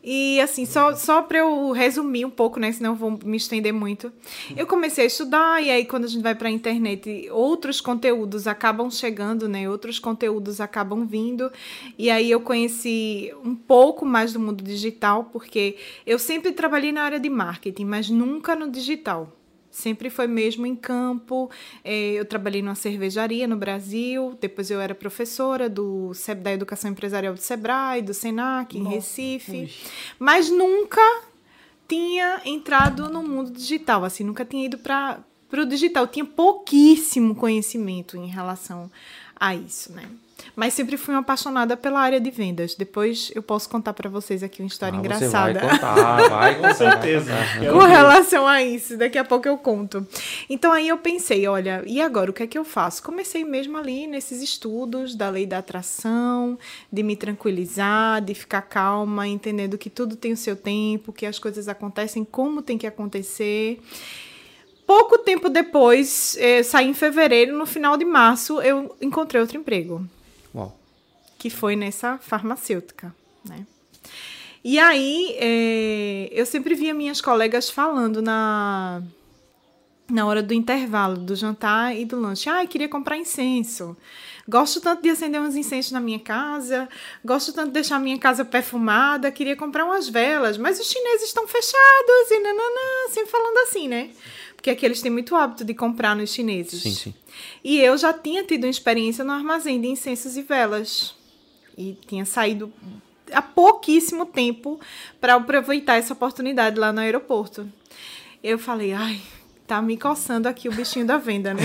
E 0.04 0.40
assim, 0.40 0.64
só, 0.64 0.94
só 0.96 1.22
para 1.22 1.38
eu 1.38 1.70
resumir 1.70 2.24
um 2.24 2.30
pouco, 2.30 2.58
né? 2.58 2.72
Senão 2.72 2.90
eu 2.90 2.96
vou 2.96 3.18
me 3.24 3.36
estender 3.36 3.72
muito. 3.72 4.12
Eu 4.56 4.66
comecei 4.66 5.04
a 5.04 5.06
estudar, 5.06 5.62
e 5.62 5.70
aí 5.70 5.84
quando 5.84 6.04
a 6.04 6.08
gente 6.08 6.22
vai 6.22 6.34
para 6.34 6.48
a 6.48 6.50
internet, 6.50 7.28
outros 7.30 7.80
conteúdos 7.80 8.48
acabam 8.48 8.90
chegando, 8.90 9.48
né? 9.48 9.68
Outros 9.68 10.00
conteúdos 10.00 10.60
acabam 10.60 11.06
vindo. 11.06 11.52
E 11.96 12.10
aí 12.10 12.28
eu 12.30 12.40
conheci 12.40 13.32
um 13.44 13.54
pouco 13.54 14.04
mais 14.04 14.32
do 14.32 14.40
mundo 14.40 14.62
digital, 14.62 15.24
porque 15.32 15.76
eu 16.04 16.18
sempre 16.18 16.50
trabalhei 16.50 16.90
na 16.90 17.02
área 17.02 17.20
de 17.20 17.30
marketing, 17.30 17.84
mas 17.84 18.10
nunca 18.10 18.56
no 18.56 18.70
digital. 18.70 19.32
Sempre 19.72 20.10
foi 20.10 20.26
mesmo 20.26 20.66
em 20.66 20.76
campo. 20.76 21.50
É, 21.82 22.12
eu 22.12 22.26
trabalhei 22.26 22.60
numa 22.60 22.74
cervejaria 22.74 23.48
no 23.48 23.56
Brasil, 23.56 24.36
depois 24.38 24.70
eu 24.70 24.78
era 24.78 24.94
professora 24.94 25.68
do, 25.68 26.12
da 26.42 26.52
Educação 26.52 26.90
Empresarial 26.90 27.32
do 27.32 27.40
Sebrae, 27.40 28.02
do 28.02 28.12
Senac, 28.12 28.76
em 28.76 28.82
Nossa, 28.82 28.96
Recife. 28.96 29.50
Ui. 29.52 29.70
Mas 30.18 30.50
nunca 30.50 31.00
tinha 31.88 32.42
entrado 32.44 33.08
no 33.08 33.22
mundo 33.22 33.50
digital, 33.50 34.04
assim, 34.04 34.24
nunca 34.24 34.44
tinha 34.44 34.66
ido 34.66 34.76
para 34.76 35.24
o 35.52 35.64
digital. 35.64 36.04
Eu 36.04 36.08
tinha 36.08 36.24
pouquíssimo 36.24 37.34
conhecimento 37.34 38.16
em 38.16 38.26
relação 38.26 38.90
a 39.34 39.56
isso, 39.56 39.90
né? 39.92 40.06
Mas 40.54 40.74
sempre 40.74 40.96
fui 40.96 41.14
uma 41.14 41.20
apaixonada 41.20 41.76
pela 41.76 42.00
área 42.00 42.20
de 42.20 42.30
vendas. 42.30 42.74
Depois 42.74 43.30
eu 43.34 43.42
posso 43.42 43.68
contar 43.68 43.92
para 43.92 44.08
vocês 44.08 44.42
aqui 44.42 44.62
uma 44.62 44.68
história 44.68 44.96
ah, 44.96 45.00
engraçada. 45.00 45.60
vai 45.60 45.70
contar, 45.70 46.28
vai 46.28 46.54
com 46.60 46.74
certeza. 46.74 47.32
com 47.72 47.78
relação 47.78 48.46
a 48.46 48.62
isso, 48.62 48.96
daqui 48.96 49.18
a 49.18 49.24
pouco 49.24 49.48
eu 49.48 49.56
conto. 49.56 50.06
Então 50.48 50.72
aí 50.72 50.88
eu 50.88 50.98
pensei, 50.98 51.46
olha, 51.46 51.82
e 51.86 52.00
agora 52.00 52.30
o 52.30 52.34
que 52.34 52.42
é 52.42 52.46
que 52.46 52.58
eu 52.58 52.64
faço? 52.64 53.02
Comecei 53.02 53.44
mesmo 53.44 53.76
ali 53.76 54.06
nesses 54.06 54.42
estudos 54.42 55.14
da 55.14 55.28
lei 55.30 55.46
da 55.46 55.58
atração, 55.58 56.58
de 56.92 57.02
me 57.02 57.16
tranquilizar, 57.16 58.20
de 58.20 58.34
ficar 58.34 58.62
calma, 58.62 59.26
entendendo 59.26 59.78
que 59.78 59.90
tudo 59.90 60.16
tem 60.16 60.32
o 60.32 60.36
seu 60.36 60.56
tempo, 60.56 61.12
que 61.12 61.26
as 61.26 61.38
coisas 61.38 61.68
acontecem 61.68 62.24
como 62.24 62.62
tem 62.62 62.76
que 62.76 62.86
acontecer. 62.86 63.80
Pouco 64.86 65.16
tempo 65.18 65.48
depois, 65.48 66.36
eh, 66.38 66.62
saí 66.62 66.88
em 66.88 66.94
fevereiro, 66.94 67.56
no 67.56 67.64
final 67.64 67.96
de 67.96 68.04
março, 68.04 68.60
eu 68.60 68.94
encontrei 69.00 69.40
outro 69.40 69.56
emprego. 69.56 70.04
Uau. 70.54 70.78
Que 71.38 71.50
foi 71.50 71.76
nessa 71.76 72.18
farmacêutica, 72.18 73.14
né? 73.44 73.66
E 74.64 74.78
aí, 74.78 75.36
eh, 75.40 76.28
eu 76.30 76.46
sempre 76.46 76.74
via 76.74 76.94
minhas 76.94 77.20
colegas 77.20 77.68
falando 77.68 78.22
na, 78.22 79.02
na 80.08 80.24
hora 80.24 80.40
do 80.40 80.54
intervalo, 80.54 81.16
do 81.16 81.34
jantar 81.34 81.96
e 81.96 82.04
do 82.04 82.20
lanche. 82.20 82.48
Ah, 82.48 82.64
queria 82.64 82.88
comprar 82.88 83.16
incenso. 83.16 83.96
Gosto 84.48 84.80
tanto 84.80 85.02
de 85.02 85.10
acender 85.10 85.40
uns 85.40 85.56
incensos 85.56 85.92
na 85.92 86.00
minha 86.00 86.18
casa, 86.18 86.88
gosto 87.24 87.52
tanto 87.52 87.68
de 87.68 87.74
deixar 87.74 87.98
minha 87.98 88.18
casa 88.18 88.44
perfumada, 88.44 89.30
queria 89.30 89.56
comprar 89.56 89.84
umas 89.84 90.08
velas, 90.08 90.58
mas 90.58 90.80
os 90.80 90.86
chineses 90.90 91.28
estão 91.28 91.46
fechados 91.46 92.30
e 92.30 92.40
nananã, 92.40 93.08
sempre 93.10 93.30
falando 93.30 93.58
assim, 93.58 93.88
né? 93.88 94.10
Porque 94.62 94.70
aqui 94.70 94.86
eles 94.86 95.02
têm 95.02 95.10
muito 95.10 95.34
hábito 95.34 95.64
de 95.64 95.74
comprar 95.74 96.14
nos 96.14 96.32
chineses. 96.32 96.82
Sim, 96.82 96.94
sim. 96.94 97.14
E 97.64 97.80
eu 97.80 97.98
já 97.98 98.12
tinha 98.12 98.44
tido 98.44 98.62
uma 98.62 98.70
experiência 98.70 99.24
no 99.24 99.32
armazém 99.32 99.80
de 99.80 99.88
incensos 99.88 100.36
e 100.36 100.42
velas. 100.42 101.16
E 101.76 101.98
tinha 102.06 102.24
saído 102.24 102.72
há 103.32 103.42
pouquíssimo 103.42 104.24
tempo 104.24 104.78
para 105.20 105.34
aproveitar 105.34 105.96
essa 105.96 106.12
oportunidade 106.12 106.78
lá 106.78 106.92
no 106.92 107.00
aeroporto. 107.00 107.68
Eu 108.40 108.56
falei, 108.56 108.92
ai, 108.92 109.20
tá 109.66 109.82
me 109.82 109.96
coçando 109.96 110.48
aqui 110.48 110.68
o 110.68 110.72
bichinho 110.72 111.06
da 111.06 111.18
venda, 111.18 111.52
né? 111.52 111.62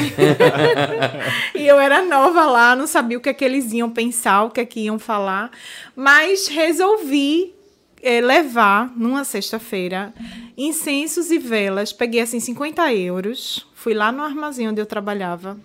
e 1.54 1.68
eu 1.68 1.80
era 1.80 2.04
nova 2.04 2.48
lá, 2.48 2.76
não 2.76 2.88
sabia 2.88 3.20
o 3.20 3.22
que 3.22 3.30
é 3.30 3.34
que 3.34 3.46
eles 3.46 3.72
iam 3.74 3.92
pensar, 3.92 4.46
o 4.46 4.50
que 4.50 4.60
é 4.60 4.66
que 4.66 4.80
iam 4.80 4.98
falar, 4.98 5.52
mas 5.96 6.48
resolvi 6.48 7.54
é, 8.02 8.22
levar 8.22 8.92
numa 8.96 9.24
sexta-feira 9.24 10.14
incensos 10.58 11.32
e 11.32 11.38
velas. 11.38 11.92
Peguei 11.94 12.22
assim 12.22 12.40
50 12.40 12.94
euros. 12.94 13.66
Fui 13.74 13.94
lá 13.94 14.12
no 14.12 14.24
armazém 14.24 14.68
onde 14.68 14.82
eu 14.82 14.86
trabalhava. 14.86 15.58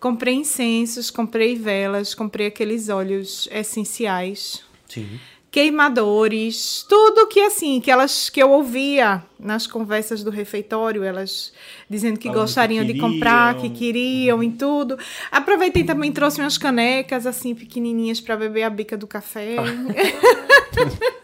Comprei 0.00 0.34
incensos, 0.34 1.10
comprei 1.10 1.54
velas, 1.54 2.14
comprei 2.14 2.48
aqueles 2.48 2.88
óleos 2.88 3.48
essenciais. 3.52 4.64
Sim. 4.88 5.20
queimadores, 5.50 6.84
tudo 6.88 7.26
que 7.26 7.40
assim, 7.40 7.78
que 7.78 7.90
elas 7.90 8.30
que 8.30 8.42
eu 8.42 8.50
ouvia 8.50 9.22
nas 9.38 9.66
conversas 9.66 10.24
do 10.24 10.30
refeitório, 10.30 11.02
elas 11.02 11.52
dizendo 11.88 12.18
que 12.18 12.28
Falando 12.28 12.40
gostariam 12.40 12.86
que 12.86 12.94
de 12.94 12.98
comprar, 12.98 13.54
que 13.56 13.68
queriam. 13.68 14.38
queriam 14.38 14.42
e 14.42 14.50
tudo. 14.50 14.98
Aproveitei 15.30 15.84
também 15.84 16.10
trouxe 16.10 16.40
umas 16.40 16.56
canecas 16.56 17.26
assim 17.26 17.54
pequenininhas 17.54 18.20
para 18.20 18.34
beber 18.36 18.62
a 18.62 18.70
bica 18.70 18.96
do 18.96 19.06
café. 19.06 19.56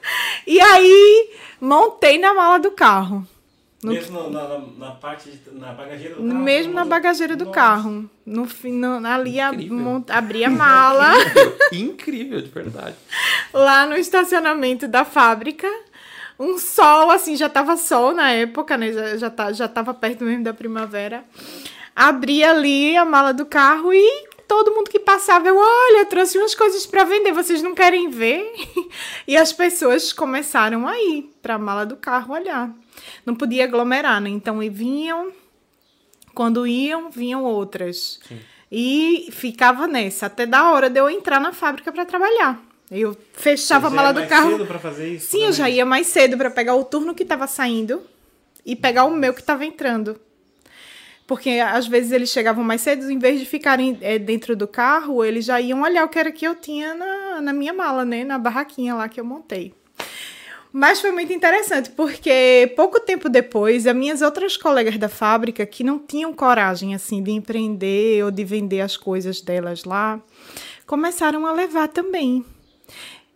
e 0.48 0.60
aí 0.60 1.30
montei 1.60 2.18
na 2.18 2.32
mala 2.34 2.58
do 2.58 2.70
carro. 2.72 3.26
No- 3.80 3.92
Mesmo 3.92 4.28
na, 4.30 4.48
na, 4.48 4.58
na 4.76 4.90
parte, 4.90 5.30
de, 5.30 5.38
na 5.52 5.72
bagageira 5.72 6.16
do 6.16 6.22
carro? 6.26 6.34
mesmo 6.40 6.74
na 6.74 6.84
bagageira 6.84 7.36
do 7.36 7.46
carro. 7.46 8.10
No, 8.26 8.48
no, 8.64 9.06
ali 9.06 9.38
a, 9.38 9.50
Incrível. 9.50 9.76
mont- 9.78 10.10
abri 10.10 10.44
a 10.44 10.50
mala 10.50 11.12
Incrível, 11.72 12.40
de 12.40 12.48
verdade. 12.48 12.96
lá 13.52 13.86
no 13.86 13.96
estacionamento 13.96 14.88
da 14.88 15.04
fábrica. 15.04 15.68
Um 16.40 16.56
sol, 16.58 17.10
assim, 17.10 17.36
já 17.36 17.48
tava 17.48 17.76
sol 17.76 18.12
na 18.14 18.30
época, 18.32 18.76
né? 18.76 18.92
Já, 18.92 19.16
já, 19.16 19.30
tá, 19.30 19.52
já 19.52 19.68
tava 19.68 19.92
perto 19.94 20.24
mesmo 20.24 20.42
da 20.44 20.52
primavera. 20.54 21.24
Abri 21.94 22.44
ali 22.44 22.96
a 22.96 23.04
mala 23.04 23.32
do 23.34 23.44
carro 23.46 23.92
e 23.92 24.27
todo 24.48 24.74
mundo 24.74 24.90
que 24.90 24.98
passava, 24.98 25.46
eu, 25.46 25.56
olha, 25.56 26.06
trouxe 26.06 26.38
umas 26.38 26.54
coisas 26.54 26.86
para 26.86 27.04
vender, 27.04 27.32
vocês 27.32 27.62
não 27.62 27.74
querem 27.74 28.08
ver? 28.08 28.50
E 29.28 29.36
as 29.36 29.52
pessoas 29.52 30.10
começaram 30.12 30.88
a 30.88 30.98
ir 30.98 31.30
para 31.42 31.54
a 31.54 31.58
mala 31.58 31.84
do 31.84 31.96
carro 31.96 32.32
olhar. 32.32 32.74
Não 33.26 33.34
podia 33.34 33.64
aglomerar, 33.64 34.20
né? 34.22 34.30
Então 34.30 34.62
e 34.62 34.70
vinham, 34.70 35.30
quando 36.34 36.66
iam, 36.66 37.10
vinham 37.10 37.44
outras. 37.44 38.18
E 38.72 39.28
ficava 39.30 39.86
nessa, 39.86 40.26
até 40.26 40.46
da 40.46 40.72
hora 40.72 40.88
de 40.88 40.98
eu 40.98 41.10
entrar 41.10 41.38
na 41.38 41.52
fábrica 41.52 41.92
para 41.92 42.06
trabalhar. 42.06 42.58
Eu 42.90 43.14
fechava 43.34 43.88
a 43.88 43.90
mala 43.90 44.12
do 44.12 44.20
mais 44.20 44.30
carro. 44.30 44.52
cedo 44.52 44.66
pra 44.66 44.78
fazer 44.78 45.14
isso? 45.14 45.30
Sim, 45.30 45.44
eu 45.44 45.52
já 45.52 45.64
também? 45.64 45.76
ia 45.76 45.84
mais 45.84 46.06
cedo 46.06 46.38
para 46.38 46.50
pegar 46.50 46.74
o 46.74 46.84
turno 46.84 47.14
que 47.14 47.22
estava 47.22 47.46
saindo 47.46 48.02
e 48.64 48.74
pegar 48.74 49.04
o 49.04 49.10
meu 49.10 49.34
que 49.34 49.40
estava 49.40 49.64
entrando. 49.66 50.18
Porque 51.28 51.50
às 51.50 51.86
vezes 51.86 52.10
eles 52.10 52.30
chegavam 52.30 52.64
mais 52.64 52.80
cedo, 52.80 53.10
em 53.10 53.18
vez 53.18 53.38
de 53.38 53.44
ficarem 53.44 53.98
eh, 54.00 54.18
dentro 54.18 54.56
do 54.56 54.66
carro, 54.66 55.22
eles 55.22 55.44
já 55.44 55.60
iam 55.60 55.82
olhar 55.82 56.04
o 56.04 56.08
que 56.08 56.18
era 56.18 56.32
que 56.32 56.46
eu 56.46 56.54
tinha 56.54 56.94
na, 56.94 57.40
na 57.42 57.52
minha 57.52 57.74
mala, 57.74 58.02
né? 58.02 58.24
Na 58.24 58.38
barraquinha 58.38 58.94
lá 58.94 59.10
que 59.10 59.20
eu 59.20 59.24
montei. 59.26 59.74
Mas 60.72 61.02
foi 61.02 61.10
muito 61.10 61.30
interessante, 61.30 61.90
porque 61.90 62.72
pouco 62.74 62.98
tempo 62.98 63.28
depois, 63.28 63.86
as 63.86 63.94
minhas 63.94 64.22
outras 64.22 64.56
colegas 64.56 64.96
da 64.96 65.08
fábrica, 65.08 65.66
que 65.66 65.84
não 65.84 65.98
tinham 65.98 66.32
coragem, 66.32 66.94
assim, 66.94 67.22
de 67.22 67.30
empreender 67.30 68.24
ou 68.24 68.30
de 68.30 68.42
vender 68.42 68.80
as 68.80 68.96
coisas 68.96 69.42
delas 69.42 69.84
lá, 69.84 70.18
começaram 70.86 71.44
a 71.44 71.52
levar 71.52 71.88
também. 71.88 72.42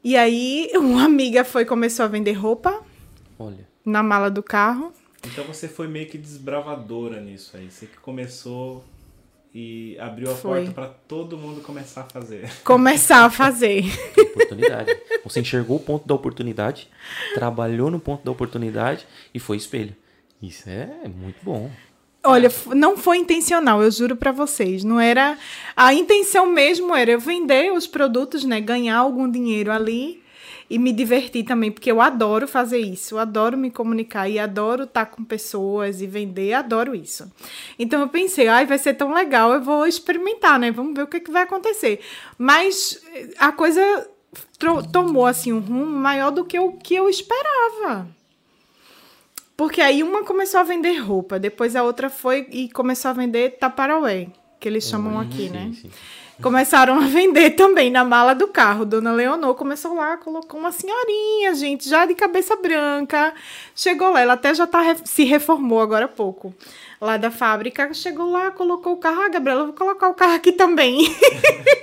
E 0.03 0.17
aí, 0.17 0.71
uma 0.77 1.05
amiga 1.05 1.45
foi 1.45 1.67
começou 1.67 2.07
a 2.07 2.09
vender 2.09 2.33
roupa 2.33 2.83
Olha. 3.39 3.69
na 3.85 4.03
mala 4.03 4.31
do 4.31 4.43
carro. 4.43 4.95
Então 5.25 5.45
você 5.45 5.69
foi 5.69 5.87
meio 5.89 6.07
que 6.07 6.19
desbravadora 6.19 7.21
nisso 7.21 7.57
aí. 7.57 7.71
Você 7.71 7.87
que 7.87 7.97
começou 7.99 8.85
e 9.55 9.97
abriu 9.99 10.31
a 10.31 10.35
Foi. 10.35 10.61
porta 10.61 10.73
pra 10.73 10.87
todo 10.87 11.37
mundo 11.37 11.61
começar 11.61 12.03
a 12.03 12.05
fazer. 12.05 12.51
Começar 12.65 13.25
a 13.25 13.31
fazer. 13.31 13.85
Oportunidade. 14.19 14.97
Você 15.25 15.41
enxergou 15.41 15.77
o 15.77 15.81
ponto 15.81 16.09
da 16.09 16.15
oportunidade, 16.15 16.89
trabalhou 17.35 17.91
no 17.91 18.01
ponto 18.01 18.25
da 18.25 18.31
oportunidade 18.31 19.07
e 19.35 19.39
foi 19.39 19.59
espelho. 19.59 19.95
Isso 20.41 20.69
é 20.69 21.07
muito 21.07 21.37
bom. 21.43 21.71
Olha, 22.25 22.51
não 22.75 22.97
foi 22.97 23.19
intencional, 23.19 23.83
eu 23.83 23.91
juro 23.91 24.17
pra 24.17 24.33
vocês. 24.33 24.85
Não 24.85 24.99
era. 24.99 25.37
A 25.77 25.93
intenção 25.93 26.47
mesmo 26.47 26.95
era 26.95 27.11
eu 27.11 27.21
vender 27.21 27.73
os 27.73 27.87
produtos, 27.87 28.45
né? 28.45 28.61
Ganhar 28.61 28.97
algum 28.97 29.31
dinheiro 29.31 29.71
ali 29.73 30.22
e 30.69 30.79
me 30.79 30.93
divertir 30.93 31.45
também, 31.45 31.71
porque 31.71 31.91
eu 31.91 32.01
adoro 32.01 32.47
fazer 32.49 32.79
isso. 32.79 33.15
Eu 33.15 33.19
adoro 33.19 33.57
me 33.57 33.71
comunicar 33.71 34.29
e 34.29 34.39
adoro 34.39 34.85
estar 34.85 35.07
com 35.07 35.25
pessoas 35.25 36.01
e 36.01 36.07
vender, 36.07 36.53
adoro 36.55 36.95
isso. 36.95 37.31
Então 37.79 38.01
eu 38.01 38.09
pensei, 38.09 38.49
ai, 38.49 38.67
vai 38.67 38.79
ser 38.79 38.95
tão 38.95 39.13
legal, 39.13 39.53
eu 39.53 39.61
vou 39.61 39.87
experimentar, 39.87 40.59
né? 40.59 40.71
Vamos 40.71 40.95
ver 40.95 41.03
o 41.03 41.07
que, 41.07 41.21
que 41.21 41.31
vai 41.31 41.43
acontecer. 41.43 42.01
Mas 42.39 43.03
eh, 43.15 43.31
a 43.39 43.53
coisa 43.53 44.09
tomou 44.93 45.27
assim 45.27 45.53
um 45.53 45.61
rumo 45.61 45.87
maior 45.87 46.31
do 46.31 46.45
que 46.45 46.59
o 46.59 46.73
que 46.73 46.95
eu 46.95 47.09
esperava. 47.09 48.07
Porque 49.57 49.81
aí 49.81 50.03
uma 50.03 50.25
começou 50.25 50.61
a 50.61 50.65
vender 50.65 50.97
roupa, 50.99 51.39
depois 51.39 51.77
a 51.77 51.83
outra 51.83 52.09
foi 52.09 52.49
e 52.51 52.69
começou 52.71 53.11
a 53.11 53.15
vender 53.15 53.59
taparoé, 53.59 54.29
que 54.59 54.69
eles 54.69 54.85
chamam 54.85 55.21
aqui, 55.21 55.49
Sim, 55.49 55.51
né? 55.51 55.73
sim. 55.81 55.91
Começaram 56.41 56.99
a 56.99 57.07
vender 57.07 57.51
também 57.51 57.91
na 57.91 58.05
mala 58.05 58.35
do 58.35 58.49
carro. 58.49 58.85
Dona 58.85 59.13
Leonor 59.13 59.55
começou 59.55 59.95
lá, 59.95 60.17
colocou 60.17 60.59
uma 60.59 60.73
senhorinha, 60.73 61.55
gente, 61.55 61.89
já 61.89 62.07
de 62.07 62.15
cabeça 62.15 62.57
branca. 62.57 63.35
Chegou 63.75 64.11
lá, 64.11 64.21
ela 64.21 64.33
até 64.33 64.55
já 64.55 64.67
tá, 64.67 64.97
se 65.05 65.25
reformou 65.25 65.81
agora 65.81 66.07
há 66.07 66.09
pouco. 66.09 66.55
Lá 67.01 67.17
da 67.17 67.31
fábrica, 67.31 67.93
chegou 67.93 68.31
lá, 68.31 68.51
colocou 68.51 68.95
o 68.95 68.97
carro. 68.97 69.23
Ah, 69.23 69.29
Gabriela, 69.29 69.63
eu 69.63 69.67
vou 69.67 69.75
colocar 69.75 70.09
o 70.09 70.15
carro 70.15 70.35
aqui 70.35 70.53
também. 70.53 70.99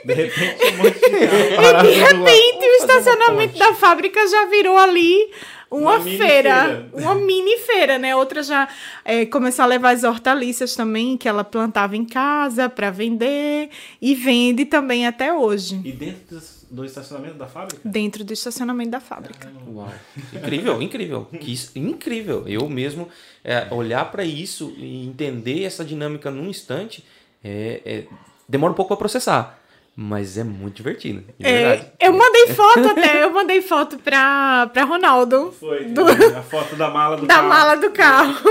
De 0.05 0.13
repente, 0.13 0.65
um 0.65 0.77
monte 0.77 0.99
de 0.99 1.09
carro 1.27 1.55
parado 1.55 1.87
De 1.87 1.93
repente, 1.93 2.65
o 2.65 2.75
estacionamento 2.81 3.57
da 3.57 3.73
fábrica 3.73 4.27
já 4.27 4.45
virou 4.45 4.77
ali 4.77 5.29
uma, 5.71 5.97
Uma 5.97 6.01
feira, 6.01 6.17
feira. 6.65 6.89
uma 6.93 7.15
mini 7.15 7.57
feira, 7.59 7.97
né? 7.99 8.15
Outra 8.15 8.41
já 8.41 8.67
é, 9.05 9.25
começou 9.25 9.63
a 9.63 9.65
levar 9.67 9.91
as 9.95 10.03
hortaliças 10.03 10.75
também, 10.75 11.15
que 11.17 11.27
ela 11.27 11.43
plantava 11.43 11.95
em 11.95 12.05
casa 12.05 12.67
para 12.67 12.89
vender 12.89 13.69
e 14.01 14.15
vende 14.15 14.65
também 14.65 15.05
até 15.05 15.31
hoje, 15.33 15.79
E 15.83 15.91
dentro 15.91 16.37
do- 16.37 16.59
do 16.71 16.85
estacionamento 16.85 17.35
da 17.35 17.47
fábrica? 17.47 17.81
dentro 17.83 18.23
do 18.23 18.31
estacionamento 18.33 18.91
da 18.91 18.99
fábrica. 18.99 19.51
Uau. 19.67 19.91
Incrível, 20.33 20.81
incrível. 20.81 21.25
Que 21.39 21.53
isso- 21.53 21.71
incrível. 21.77 22.47
Eu 22.47 22.67
mesmo 22.69 23.07
é, 23.43 23.67
olhar 23.71 24.11
para 24.11 24.23
isso 24.23 24.73
e 24.77 25.05
entender 25.07 25.63
essa 25.63 25.83
dinâmica 25.85 26.29
num 26.31 26.49
instante 26.49 27.03
é, 27.43 27.81
é- 27.85 28.03
demora 28.47 28.71
um 28.73 28.75
pouco 28.75 28.89
para 28.89 28.97
processar, 28.97 29.58
mas 30.01 30.37
é 30.37 30.45
muito 30.45 30.75
divertido. 30.77 31.25
É, 31.41 31.51
verdade. 31.75 31.91
eu 31.99 32.13
mandei 32.13 32.47
foto 32.55 32.87
até, 32.87 33.23
eu 33.23 33.31
mandei 33.31 33.61
foto 33.61 33.97
pra, 33.99 34.67
pra 34.71 34.83
Ronaldo. 34.85 35.51
Foi. 35.59 35.83
Do- 35.85 36.07
A 36.37 36.41
foto 36.41 36.77
da 36.77 36.89
mala 36.89 37.17
do 37.17 37.25
da 37.27 37.33
carro. 37.35 37.49
mala 37.49 37.75
do 37.75 37.91
carro. 37.91 38.49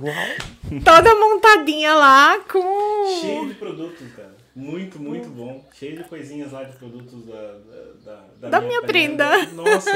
Uau. 0.00 0.80
Toda 0.82 1.14
montadinha 1.14 1.92
lá 1.94 2.38
com. 2.50 3.20
Cheio 3.20 3.46
de 3.48 3.54
produtos, 3.54 4.06
cara. 4.16 4.34
Muito, 4.54 4.98
muito 4.98 5.28
bom. 5.28 5.62
Cheio 5.78 5.98
de 5.98 6.04
coisinhas 6.04 6.50
lá 6.52 6.62
de 6.64 6.74
produtos 6.78 7.26
da, 7.26 7.58
da, 8.06 8.20
da, 8.40 8.48
Da 8.48 8.60
minha 8.62 8.80
prenda. 8.80 9.44
Nossa. 9.52 9.90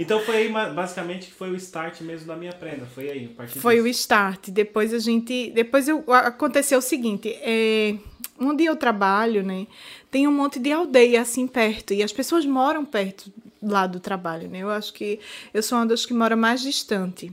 Então 0.00 0.18
foi 0.20 0.36
aí 0.36 0.48
basicamente 0.48 1.28
que 1.28 1.32
foi 1.32 1.50
o 1.50 1.54
start 1.54 2.00
mesmo 2.00 2.26
da 2.26 2.34
minha 2.34 2.52
prenda. 2.52 2.86
Foi 2.92 3.08
aí, 3.08 3.30
a 3.32 3.36
partir 3.36 3.60
Foi 3.60 3.78
o 3.80 3.84
disso. 3.84 4.00
start. 4.00 4.48
Depois 4.50 4.92
a 4.92 4.98
gente. 4.98 5.52
Depois 5.54 5.86
eu, 5.88 6.02
aconteceu 6.12 6.80
o 6.80 6.82
seguinte: 6.82 7.32
é, 7.40 7.94
onde 8.40 8.64
eu 8.64 8.74
trabalho, 8.74 9.42
né? 9.42 9.66
Tem 10.10 10.26
um 10.26 10.32
monte 10.32 10.58
de 10.58 10.72
aldeia 10.72 11.20
assim 11.20 11.46
perto. 11.46 11.92
E 11.92 12.02
as 12.02 12.12
pessoas 12.12 12.46
moram 12.46 12.84
perto 12.84 13.30
lá 13.62 13.86
do 13.86 14.00
trabalho, 14.00 14.48
né? 14.48 14.60
Eu 14.60 14.70
acho 14.70 14.92
que 14.92 15.20
eu 15.52 15.62
sou 15.62 15.78
uma 15.78 15.86
das 15.86 16.06
que 16.06 16.14
mora 16.14 16.34
mais 16.34 16.62
distante. 16.62 17.30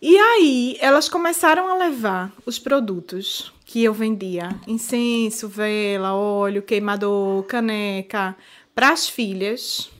E 0.00 0.16
aí, 0.18 0.76
elas 0.80 1.08
começaram 1.08 1.66
a 1.68 1.76
levar 1.76 2.32
os 2.44 2.58
produtos 2.58 3.52
que 3.64 3.82
eu 3.82 3.92
vendia: 3.92 4.54
incenso, 4.66 5.48
vela, 5.48 6.14
óleo, 6.14 6.62
queimador, 6.62 7.42
caneca, 7.44 8.36
para 8.74 8.90
as 8.90 9.08
filhas, 9.08 9.90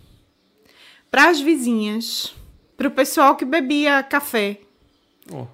para 1.10 1.30
as 1.30 1.40
vizinhas, 1.40 2.34
para 2.76 2.88
o 2.88 2.90
pessoal 2.90 3.34
que 3.34 3.44
bebia 3.44 4.02
café. 4.02 4.60
Oh, 5.32 5.46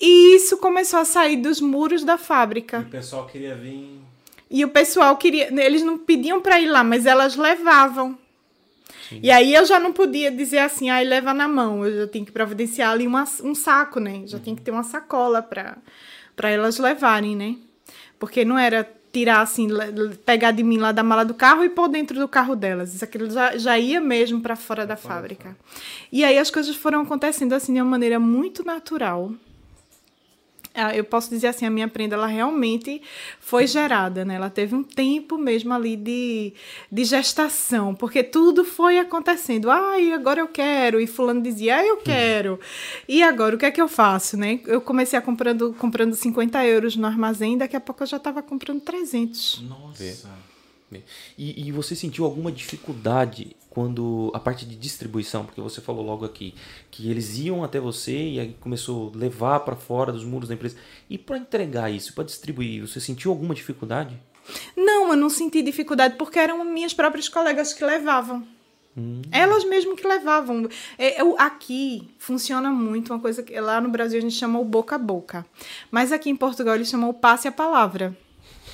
E 0.00 0.34
isso 0.36 0.56
começou 0.58 1.00
a 1.00 1.04
sair 1.04 1.36
dos 1.36 1.60
muros 1.60 2.04
da 2.04 2.14
E 2.14 2.18
fábrica. 2.18 2.80
o 2.80 2.90
pessoal 2.90 3.26
queria 3.26 3.54
vir. 3.54 3.98
E 4.50 4.64
o 4.64 4.68
pessoal 4.68 5.16
queria. 5.16 5.48
Eles 5.64 5.82
não 5.82 5.96
pediam 5.98 6.40
para 6.40 6.60
ir 6.60 6.66
lá, 6.66 6.84
mas 6.84 7.06
elas 7.06 7.36
levavam. 7.36 8.18
E 9.22 9.30
aí 9.30 9.54
eu 9.54 9.64
já 9.64 9.78
não 9.78 9.92
podia 9.92 10.30
dizer 10.30 10.58
assim, 10.58 10.90
ai, 10.90 11.04
leva 11.04 11.32
na 11.32 11.46
mão. 11.46 11.84
Eu 11.86 12.02
já 12.02 12.06
tenho 12.06 12.24
que 12.24 12.32
providenciar 12.32 12.90
ali 12.90 13.06
uma, 13.06 13.24
um 13.42 13.54
saco, 13.54 14.00
né? 14.00 14.22
Já 14.26 14.38
tem 14.38 14.54
que 14.56 14.62
ter 14.62 14.70
uma 14.70 14.82
sacola 14.82 15.42
para 15.42 16.50
elas 16.50 16.78
levarem, 16.78 17.36
né? 17.36 17.56
Porque 18.18 18.44
não 18.44 18.58
era 18.58 18.88
tirar 19.12 19.40
assim, 19.42 19.68
pegar 20.26 20.50
de 20.50 20.64
mim 20.64 20.78
lá 20.78 20.90
da 20.90 21.02
mala 21.02 21.24
do 21.24 21.34
carro 21.34 21.62
e 21.62 21.68
pôr 21.68 21.88
dentro 21.88 22.18
do 22.18 22.26
carro 22.26 22.56
delas. 22.56 22.94
Isso 22.94 23.04
aquilo 23.04 23.30
já, 23.30 23.56
já 23.56 23.78
ia 23.78 24.00
mesmo 24.00 24.40
para 24.40 24.56
fora 24.56 24.84
da 24.86 24.96
fábrica. 24.96 25.56
E 26.10 26.24
aí 26.24 26.36
as 26.36 26.50
coisas 26.50 26.74
foram 26.74 27.02
acontecendo 27.02 27.52
assim 27.52 27.72
de 27.74 27.80
uma 27.80 27.90
maneira 27.90 28.18
muito 28.18 28.64
natural. 28.64 29.32
Ah, 30.74 30.94
Eu 30.94 31.04
posso 31.04 31.30
dizer 31.30 31.46
assim, 31.46 31.64
a 31.64 31.70
minha 31.70 31.86
prenda, 31.86 32.16
ela 32.16 32.26
realmente 32.26 33.00
foi 33.38 33.66
gerada, 33.66 34.24
né? 34.24 34.34
Ela 34.34 34.50
teve 34.50 34.74
um 34.74 34.82
tempo 34.82 35.38
mesmo 35.38 35.72
ali 35.72 35.96
de, 35.96 36.52
de 36.90 37.04
gestação, 37.04 37.94
porque 37.94 38.24
tudo 38.24 38.64
foi 38.64 38.98
acontecendo. 38.98 39.70
Ai, 39.70 40.12
agora 40.12 40.40
eu 40.40 40.48
quero. 40.48 41.00
E 41.00 41.06
fulano 41.06 41.40
dizia, 41.40 41.76
ah, 41.76 41.86
eu 41.86 41.98
quero. 41.98 42.58
E 43.08 43.22
agora, 43.22 43.54
o 43.54 43.58
que 43.58 43.66
é 43.66 43.70
que 43.70 43.80
eu 43.80 43.88
faço, 43.88 44.36
né? 44.36 44.60
Eu 44.66 44.80
comecei 44.80 45.18
a 45.18 45.22
comprando, 45.22 45.72
comprando 45.78 46.14
50 46.14 46.64
euros 46.66 46.96
no 46.96 47.06
armazém, 47.06 47.56
daqui 47.56 47.76
a 47.76 47.80
pouco 47.80 48.02
eu 48.02 48.06
já 48.06 48.16
estava 48.16 48.42
comprando 48.42 48.80
300. 48.80 49.62
Nossa. 49.62 50.28
E, 51.36 51.68
e, 51.68 51.72
você 51.72 51.96
sentiu 51.96 52.24
alguma 52.24 52.52
dificuldade 52.52 53.56
quando 53.74 54.30
a 54.32 54.38
parte 54.38 54.64
de 54.64 54.76
distribuição, 54.76 55.44
porque 55.44 55.60
você 55.60 55.80
falou 55.80 56.06
logo 56.06 56.24
aqui 56.24 56.54
que 56.90 57.10
eles 57.10 57.36
iam 57.38 57.64
até 57.64 57.80
você 57.80 58.16
e 58.16 58.40
aí 58.40 58.56
começou 58.60 59.12
a 59.12 59.18
levar 59.18 59.60
para 59.60 59.74
fora 59.74 60.12
dos 60.12 60.24
muros 60.24 60.48
da 60.48 60.54
empresa. 60.54 60.76
E 61.10 61.18
para 61.18 61.36
entregar 61.36 61.90
isso, 61.90 62.14
para 62.14 62.24
distribuir, 62.24 62.86
você 62.86 63.00
sentiu 63.00 63.32
alguma 63.32 63.54
dificuldade? 63.54 64.16
Não, 64.76 65.10
eu 65.10 65.16
não 65.16 65.28
senti 65.28 65.60
dificuldade 65.60 66.14
porque 66.16 66.38
eram 66.38 66.64
minhas 66.64 66.94
próprias 66.94 67.28
colegas 67.28 67.72
que 67.72 67.84
levavam. 67.84 68.46
Hum. 68.96 69.22
Elas 69.32 69.64
mesmo 69.64 69.96
que 69.96 70.06
levavam. 70.06 70.68
É, 70.96 71.20
eu, 71.20 71.34
aqui 71.38 72.08
funciona 72.16 72.70
muito 72.70 73.12
uma 73.12 73.18
coisa 73.18 73.42
que 73.42 73.58
lá 73.58 73.80
no 73.80 73.88
Brasil 73.88 74.18
a 74.18 74.22
gente 74.22 74.36
chama 74.36 74.60
o 74.60 74.64
boca 74.64 74.94
a 74.94 74.98
boca. 74.98 75.44
Mas 75.90 76.12
aqui 76.12 76.30
em 76.30 76.36
Portugal 76.36 76.76
eles 76.76 76.88
chamam 76.88 77.10
o 77.10 77.14
passe 77.14 77.48
a 77.48 77.52
palavra. 77.52 78.16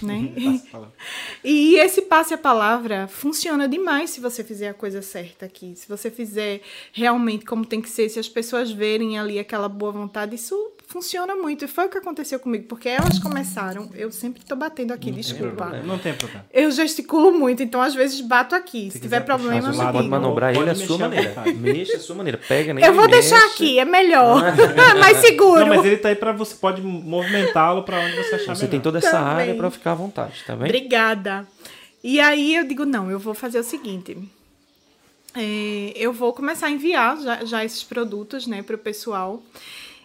Né? 0.03 0.33
e 1.45 1.77
esse 1.77 2.03
passe 2.03 2.35
a 2.35 2.39
palavra 2.39 3.07
funciona 3.09 3.69
demais 3.69 4.11
se 4.11 4.21
você 4.21 4.43
fizer 4.43 4.69
a 4.69 4.75
coisa 4.75 5.03
certa 5.03 5.47
aqui. 5.47 5.75
Se 5.77 5.89
você 5.89 6.11
fizer 6.11 6.61
realmente 6.93 7.45
como 7.45 7.65
tem 7.65 7.81
que 7.81 7.89
ser, 7.91 8.09
se 8.09 8.19
as 8.19 8.29
pessoas 8.29 8.71
verem 8.71 9.19
ali 9.19 9.39
aquela 9.39 9.69
boa 9.69 9.93
vontade, 9.93 10.35
isso 10.35 10.55
funciona 10.91 11.37
muito. 11.37 11.65
E 11.65 11.69
foi 11.69 11.87
o 11.87 11.89
que 11.89 11.99
aconteceu 11.99 12.39
comigo, 12.41 12.65
porque 12.65 12.89
elas 12.89 13.19
começaram. 13.21 13.89
Eu 13.95 14.11
sempre 14.11 14.43
tô 14.45 14.57
batendo 14.57 14.93
aqui, 14.93 15.11
não 15.11 15.19
desculpa. 15.19 15.71
Tem 15.71 15.83
não 15.85 15.99
tem 15.99 16.13
problema. 16.15 16.45
Eu 16.53 16.71
gesticulo 16.73 17.33
muito, 17.33 17.63
então 17.63 17.81
às 17.81 17.95
vezes 17.95 18.21
bato 18.21 18.55
aqui. 18.55 18.87
Se, 18.91 18.99
Se 18.99 19.01
tiver 19.01 19.21
problema, 19.21 19.71
me 19.71 19.93
Pode 19.93 20.09
manobrar 20.09 20.55
ele 20.55 20.69
a 20.69 20.75
sua 20.75 20.99
maneira. 20.99 21.33
Mexa 21.57 21.97
a 21.97 22.01
sua 22.01 22.17
maneira. 22.17 22.39
Pega 22.39 22.75
nele. 22.75 22.87
Eu 22.87 22.93
vou 22.93 23.09
deixar 23.09 23.41
mexe. 23.41 23.55
aqui, 23.55 23.79
é 23.79 23.85
melhor. 23.85 24.43
Mais 24.99 25.19
seguro. 25.19 25.61
Não, 25.61 25.69
mas 25.77 25.85
ele 25.85 25.97
tá 25.97 26.09
aí 26.09 26.17
para 26.17 26.33
você 26.33 26.57
pode 26.57 26.83
movimentá-lo 26.83 27.85
para 27.85 28.01
onde 28.01 28.17
você 28.17 28.35
achar 28.35 28.55
Você 28.57 28.63
melhor. 28.65 28.71
tem 28.71 28.81
toda 28.81 28.99
essa 28.99 29.13
Também. 29.13 29.25
área 29.27 29.55
para 29.55 29.71
ficar 29.71 29.93
à 29.93 29.95
vontade, 29.95 30.43
tá 30.45 30.57
bem? 30.57 30.65
Obrigada. 30.67 31.47
E 32.03 32.19
aí 32.19 32.57
eu 32.57 32.65
digo, 32.65 32.85
não, 32.85 33.11
eu 33.11 33.19
vou 33.19 33.35
fazer 33.35 33.61
o 33.61 33.65
seguinte. 33.65 34.17
É, 35.37 35.93
eu 35.95 36.13
vou 36.13 36.33
começar 36.33 36.67
a 36.67 36.71
enviar 36.71 37.17
já, 37.21 37.45
já 37.45 37.65
esses 37.65 37.85
produtos 37.85 38.47
né, 38.49 38.63
para 38.63 38.75
o 38.75 38.79
pessoal. 38.79 39.41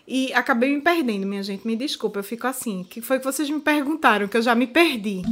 E 0.07 0.31
acabei 0.33 0.73
me 0.73 0.81
perdendo, 0.81 1.25
minha 1.25 1.41
gente. 1.41 1.65
Me 1.65 1.75
desculpa, 1.75 2.19
eu 2.19 2.23
fico 2.23 2.45
assim. 2.45 2.81
O 2.81 2.85
que 2.85 3.01
foi 3.01 3.17
que 3.17 3.25
vocês 3.25 3.49
me 3.49 3.59
perguntaram? 3.59 4.27
Que 4.27 4.37
eu 4.37 4.41
já 4.41 4.53
me 4.53 4.67
perdi. 4.67 5.23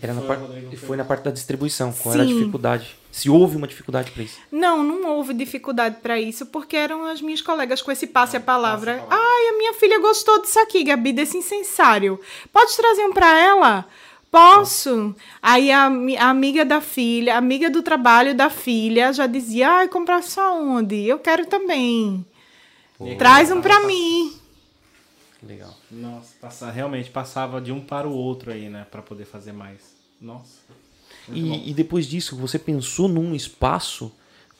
Era 0.00 0.14
na 0.14 0.22
parte, 0.22 0.76
foi 0.76 0.96
na 0.96 1.04
parte 1.04 1.24
da 1.24 1.30
distribuição. 1.32 1.92
Qual 1.92 2.12
Sim. 2.12 2.20
era 2.20 2.28
a 2.28 2.32
dificuldade? 2.32 2.96
Se 3.10 3.28
houve 3.28 3.56
uma 3.56 3.66
dificuldade 3.66 4.12
para 4.12 4.22
isso? 4.22 4.38
Não, 4.50 4.82
não 4.82 5.10
houve 5.10 5.34
dificuldade 5.34 5.96
para 6.00 6.20
isso, 6.20 6.46
porque 6.46 6.76
eram 6.76 7.04
as 7.04 7.20
minhas 7.20 7.42
colegas 7.42 7.82
com 7.82 7.90
esse 7.90 8.06
passe 8.06 8.36
a 8.36 8.40
palavra. 8.40 9.04
Ai, 9.10 9.48
a 9.48 9.58
minha 9.58 9.74
filha 9.74 9.98
gostou 9.98 10.40
disso 10.40 10.58
aqui, 10.60 10.84
Gabi, 10.84 11.12
desse 11.12 11.36
incensário. 11.36 12.18
Pode 12.52 12.76
trazer 12.76 13.04
um 13.04 13.12
para 13.12 13.38
ela? 13.38 13.86
Posso. 14.30 15.14
Aí 15.42 15.70
a, 15.70 15.88
a, 15.88 16.30
amiga 16.30 16.64
da 16.64 16.80
filha, 16.80 17.34
a 17.34 17.38
amiga 17.38 17.68
do 17.68 17.82
trabalho 17.82 18.34
da 18.34 18.48
filha 18.48 19.12
já 19.12 19.26
dizia: 19.26 19.68
ai, 19.68 19.88
comprar 19.88 20.22
só 20.22 20.58
onde? 20.58 21.06
Eu 21.06 21.18
quero 21.18 21.44
também. 21.44 22.24
Pô, 23.02 23.16
Traz 23.16 23.50
um 23.50 23.60
para 23.60 23.84
mim. 23.86 24.36
Legal. 25.42 25.74
Nossa, 25.90 26.34
passa, 26.40 26.70
realmente 26.70 27.10
passava 27.10 27.60
de 27.60 27.72
um 27.72 27.80
para 27.80 28.06
o 28.08 28.12
outro 28.12 28.52
aí, 28.52 28.68
né? 28.68 28.86
para 28.90 29.02
poder 29.02 29.24
fazer 29.24 29.52
mais. 29.52 29.80
Nossa. 30.20 30.60
E, 31.28 31.70
e, 31.70 31.74
depois 31.74 32.06
disso, 32.06 32.36
você 32.36 32.58
pensou 32.58 33.08
num 33.08 33.34
espaço 33.34 34.12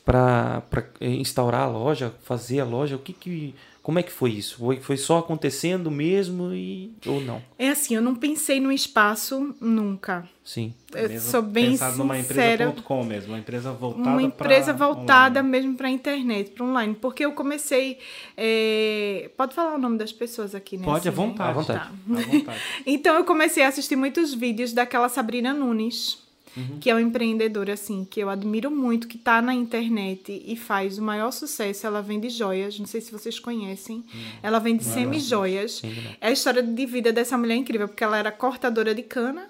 para 0.05 0.63
instaurar 1.01 1.61
a 1.61 1.67
loja, 1.67 2.13
fazer 2.23 2.59
a 2.59 2.65
loja? 2.65 2.95
O 2.95 2.99
que 2.99 3.13
que 3.13 3.55
como 3.83 3.99
é 3.99 4.03
que 4.03 4.13
foi 4.13 4.31
isso? 4.31 4.59
Foi, 4.59 4.77
foi 4.77 4.95
só 4.95 5.17
acontecendo 5.17 5.91
mesmo 5.91 6.53
e 6.53 6.93
ou 7.05 7.19
não? 7.19 7.43
É 7.59 7.67
assim, 7.67 7.93
eu 7.93 8.01
não 8.01 8.15
pensei 8.15 8.57
no 8.61 8.71
espaço 8.71 9.53
nunca. 9.59 10.25
Sim. 10.41 10.73
Eu 10.95 11.09
mesmo 11.09 11.29
sou 11.29 11.41
bem 11.41 11.71
sincera. 11.71 11.91
numa 11.97 12.17
empresa.com 12.17 13.03
mesmo, 13.03 13.33
uma 13.33 13.39
empresa 13.39 13.73
voltada 13.73 14.09
Uma 14.09 14.23
empresa 14.23 14.71
voltada 14.71 15.41
online. 15.41 15.51
mesmo 15.51 15.75
para 15.75 15.89
a 15.89 15.91
internet, 15.91 16.51
para 16.51 16.65
online, 16.65 16.95
porque 16.95 17.25
eu 17.25 17.33
comecei. 17.33 17.99
É... 18.37 19.29
Pode 19.35 19.53
falar 19.53 19.75
o 19.75 19.77
nome 19.77 19.97
das 19.97 20.13
pessoas 20.13 20.55
aqui, 20.55 20.77
né? 20.77 20.85
Pode, 20.85 21.09
à 21.09 21.11
vontade. 21.11 21.49
À 21.49 21.53
vontade. 21.53 21.79
Tá. 21.79 22.19
À 22.19 22.21
vontade. 22.21 22.59
então 22.87 23.15
eu 23.15 23.25
comecei 23.25 23.63
a 23.63 23.67
assistir 23.67 23.97
muitos 23.97 24.33
vídeos 24.33 24.71
daquela 24.71 25.09
Sabrina 25.09 25.53
Nunes 25.53 26.22
uhum. 26.55 26.79
que 26.79 26.89
é 26.89 26.93
uma 26.93 27.01
empreendedora 27.01 27.73
assim, 27.73 28.05
que 28.05 28.19
eu 28.19 28.29
admiro 28.29 28.69
muito, 28.69 29.07
que 29.07 29.17
está 29.17 29.41
na 29.41 29.53
internet 29.53 30.43
e 30.45 30.55
faz 30.55 30.97
o 30.97 31.01
maior 31.01 31.31
sucesso. 31.31 31.85
Ela 31.85 32.01
vende 32.01 32.29
joias, 32.29 32.79
não 32.79 32.85
sei 32.85 33.01
se 33.01 33.11
vocês 33.11 33.39
conhecem. 33.39 33.97
Uhum. 33.97 34.21
Ela 34.41 34.59
vende 34.59 34.83
semi-joias. 34.83 35.81
É 36.19 36.27
a 36.27 36.31
história 36.31 36.63
de 36.63 36.85
vida 36.85 37.11
dessa 37.11 37.37
mulher 37.37 37.55
incrível, 37.55 37.87
porque 37.87 38.03
ela 38.03 38.17
era 38.17 38.31
cortadora 38.31 38.93
de 38.93 39.03
cana. 39.03 39.49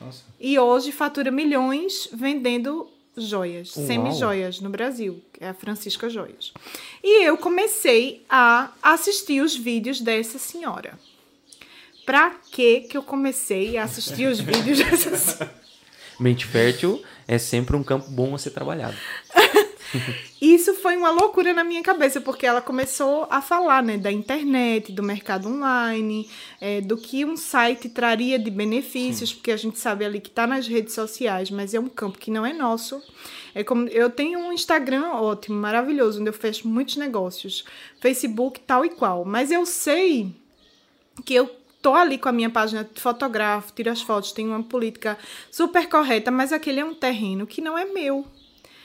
Nossa. 0.00 0.24
E 0.38 0.58
hoje 0.58 0.92
fatura 0.92 1.30
milhões 1.30 2.08
vendendo 2.12 2.88
joias, 3.16 3.72
semi-joias 3.72 4.60
no 4.60 4.70
Brasil, 4.70 5.22
que 5.32 5.44
é 5.44 5.48
a 5.48 5.54
Francisca 5.54 6.08
Joias. 6.08 6.52
E 7.02 7.24
eu 7.24 7.36
comecei 7.36 8.24
a 8.28 8.70
assistir 8.82 9.42
os 9.42 9.54
vídeos 9.54 10.00
dessa 10.00 10.38
senhora. 10.38 10.98
Pra 12.06 12.30
que 12.50 12.80
que 12.82 12.96
eu 12.96 13.02
comecei 13.02 13.76
a 13.76 13.84
assistir 13.84 14.26
os 14.26 14.40
vídeos 14.40 14.78
dessa 14.78 15.16
senhora? 15.16 15.59
Mente 16.20 16.46
fértil 16.46 17.02
é 17.26 17.38
sempre 17.38 17.74
um 17.76 17.82
campo 17.82 18.10
bom 18.10 18.34
a 18.34 18.38
ser 18.38 18.50
trabalhado. 18.50 18.96
Isso 20.40 20.74
foi 20.74 20.96
uma 20.96 21.10
loucura 21.10 21.52
na 21.52 21.64
minha 21.64 21.82
cabeça, 21.82 22.20
porque 22.20 22.46
ela 22.46 22.62
começou 22.62 23.26
a 23.28 23.42
falar 23.42 23.82
né, 23.82 23.98
da 23.98 24.10
internet, 24.10 24.92
do 24.92 25.02
mercado 25.02 25.48
online, 25.48 26.28
é, 26.60 26.80
do 26.80 26.96
que 26.96 27.24
um 27.24 27.36
site 27.36 27.88
traria 27.88 28.38
de 28.38 28.50
benefícios, 28.50 29.30
Sim. 29.30 29.36
porque 29.36 29.50
a 29.50 29.56
gente 29.56 29.78
sabe 29.78 30.04
ali 30.04 30.20
que 30.20 30.28
está 30.28 30.46
nas 30.46 30.66
redes 30.66 30.94
sociais, 30.94 31.50
mas 31.50 31.74
é 31.74 31.80
um 31.80 31.88
campo 31.88 32.18
que 32.18 32.30
não 32.30 32.46
é 32.46 32.52
nosso. 32.52 33.02
É 33.54 33.64
como 33.64 33.88
eu 33.88 34.08
tenho 34.08 34.38
um 34.38 34.52
Instagram 34.52 35.08
ótimo, 35.12 35.56
maravilhoso, 35.58 36.20
onde 36.20 36.30
eu 36.30 36.34
fecho 36.34 36.68
muitos 36.68 36.96
negócios, 36.96 37.64
Facebook 38.00 38.60
tal 38.60 38.84
e 38.84 38.90
qual, 38.90 39.24
mas 39.24 39.50
eu 39.50 39.66
sei 39.66 40.34
que 41.24 41.34
eu 41.34 41.59
tô 41.80 41.94
ali 41.94 42.18
com 42.18 42.28
a 42.28 42.32
minha 42.32 42.50
página, 42.50 42.88
fotografo, 42.94 43.72
tiro 43.72 43.90
as 43.90 44.02
fotos, 44.02 44.32
tenho 44.32 44.50
uma 44.50 44.62
política 44.62 45.18
super 45.50 45.88
correta, 45.88 46.30
mas 46.30 46.52
aquele 46.52 46.80
é 46.80 46.84
um 46.84 46.94
terreno 46.94 47.46
que 47.46 47.60
não 47.60 47.76
é 47.76 47.84
meu. 47.84 48.26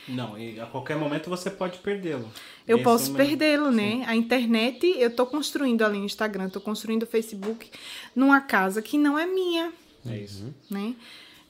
Não, 0.08 0.38
e 0.38 0.60
a 0.60 0.66
qualquer 0.68 0.98
momento 0.98 1.30
você 1.30 1.50
pode 1.50 1.80
perdê-lo. 1.80 2.30
Eu 2.68 2.78
Esse 2.78 2.84
posso 2.84 3.12
é 3.14 3.16
perdê-lo, 3.16 3.72
né? 3.72 4.04
A 4.08 4.16
internet, 4.16 4.86
eu 4.98 5.14
tô 5.14 5.26
construindo 5.26 5.84
ali 5.84 5.98
no 5.98 6.06
Instagram, 6.06 6.50
tô 6.50 6.62
construindo 6.62 7.04
o 7.04 7.08
Facebook 7.08 7.70
numa 8.16 8.40
casa 8.42 8.82
que 8.82 8.98
não 8.98 9.18
é 9.18 9.26
minha. 9.26 9.72
É 10.08 10.18
isso. 10.18 10.54
Né? 10.70 10.94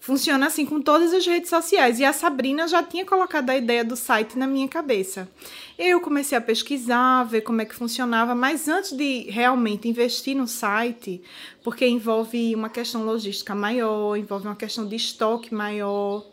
Funciona 0.05 0.45
assim 0.45 0.67
com 0.67 0.79
todas 0.79 1.11
as 1.15 1.25
redes 1.25 1.49
sociais. 1.49 1.99
E 1.99 2.05
a 2.05 2.13
Sabrina 2.13 2.67
já 2.67 2.83
tinha 2.83 3.03
colocado 3.03 3.49
a 3.49 3.57
ideia 3.57 3.83
do 3.83 3.95
site 3.95 4.37
na 4.37 4.45
minha 4.45 4.67
cabeça. 4.67 5.27
Eu 5.79 5.99
comecei 5.99 6.37
a 6.37 6.41
pesquisar, 6.41 7.23
ver 7.23 7.41
como 7.41 7.59
é 7.61 7.65
que 7.65 7.73
funcionava, 7.73 8.35
mas 8.35 8.67
antes 8.67 8.91
de 8.91 9.21
realmente 9.31 9.87
investir 9.87 10.35
no 10.35 10.47
site, 10.47 11.23
porque 11.63 11.87
envolve 11.87 12.53
uma 12.53 12.69
questão 12.69 13.03
logística 13.03 13.55
maior, 13.55 14.15
envolve 14.15 14.45
uma 14.45 14.55
questão 14.55 14.87
de 14.87 14.95
estoque 14.95 15.51
maior, 15.51 16.23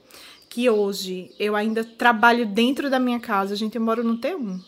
que 0.50 0.68
hoje 0.68 1.30
eu 1.38 1.56
ainda 1.56 1.82
trabalho 1.82 2.44
dentro 2.44 2.90
da 2.90 2.98
minha 2.98 3.20
casa. 3.20 3.56
Gente, 3.56 3.76
eu 3.76 3.80
moro 3.80 4.04
no 4.04 4.18
T1. 4.18 4.61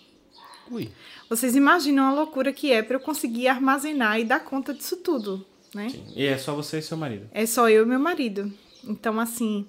Ui. 0.70 0.90
Vocês 1.28 1.54
imaginam 1.54 2.06
a 2.06 2.14
loucura 2.14 2.54
que 2.54 2.72
é 2.72 2.82
para 2.82 2.96
eu 2.96 3.00
conseguir 3.00 3.48
armazenar 3.48 4.18
e 4.18 4.24
dar 4.24 4.40
conta 4.40 4.72
disso 4.72 4.96
tudo, 4.96 5.44
né? 5.74 5.90
Sim. 5.90 6.06
E 6.16 6.24
é 6.24 6.38
só 6.38 6.54
você 6.54 6.78
e 6.78 6.82
seu 6.82 6.96
marido? 6.96 7.28
É 7.32 7.44
só 7.44 7.68
eu 7.68 7.82
e 7.82 7.86
meu 7.86 8.00
marido. 8.00 8.50
Então, 8.86 9.18
assim, 9.20 9.66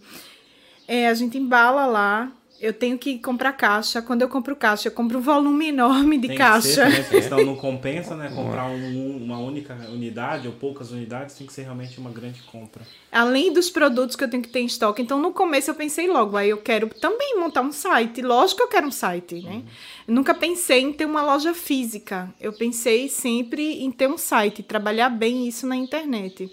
é, 0.88 1.08
a 1.08 1.14
gente 1.14 1.38
embala 1.38 1.86
lá. 1.86 2.32
Eu 2.58 2.72
tenho 2.72 2.98
que 2.98 3.20
comprar 3.20 3.52
caixa. 3.52 4.02
Quando 4.02 4.22
eu 4.22 4.30
compro 4.30 4.56
caixa, 4.56 4.88
eu 4.88 4.92
compro 4.92 5.18
um 5.20 5.22
volume 5.22 5.68
enorme 5.68 6.18
de 6.18 6.30
tem 6.30 6.38
caixa. 6.38 6.86
Que 6.86 7.22
ser, 7.22 7.30
né? 7.36 7.44
não 7.44 7.56
compensa, 7.58 8.16
né? 8.16 8.32
Comprar 8.34 8.68
um, 8.68 9.18
uma 9.18 9.38
única 9.38 9.76
unidade 9.90 10.48
ou 10.48 10.54
poucas 10.54 10.90
unidades 10.90 11.36
tem 11.36 11.46
que 11.46 11.52
ser 11.52 11.64
realmente 11.64 12.00
uma 12.00 12.10
grande 12.10 12.42
compra. 12.44 12.82
Além 13.12 13.52
dos 13.52 13.70
produtos 13.70 14.16
que 14.16 14.24
eu 14.24 14.30
tenho 14.30 14.42
que 14.42 14.48
ter 14.48 14.62
em 14.62 14.66
estoque. 14.66 15.02
Então, 15.02 15.22
no 15.22 15.34
começo 15.34 15.70
eu 15.70 15.76
pensei 15.76 16.08
logo, 16.08 16.38
aí 16.38 16.50
eu 16.50 16.58
quero 16.58 16.88
também 16.88 17.38
montar 17.38 17.62
um 17.62 17.74
site. 17.74 18.22
Lógico 18.22 18.60
que 18.60 18.64
eu 18.64 18.70
quero 18.70 18.88
um 18.88 18.92
site, 18.92 19.42
né? 19.42 19.56
Uhum. 19.56 19.64
Nunca 20.08 20.34
pensei 20.34 20.80
em 20.80 20.94
ter 20.94 21.06
uma 21.06 21.22
loja 21.22 21.54
física. 21.54 22.34
Eu 22.40 22.54
pensei 22.54 23.10
sempre 23.10 23.84
em 23.84 23.92
ter 23.92 24.08
um 24.08 24.18
site, 24.18 24.64
trabalhar 24.64 25.10
bem 25.10 25.46
isso 25.46 25.68
na 25.68 25.76
internet. 25.76 26.50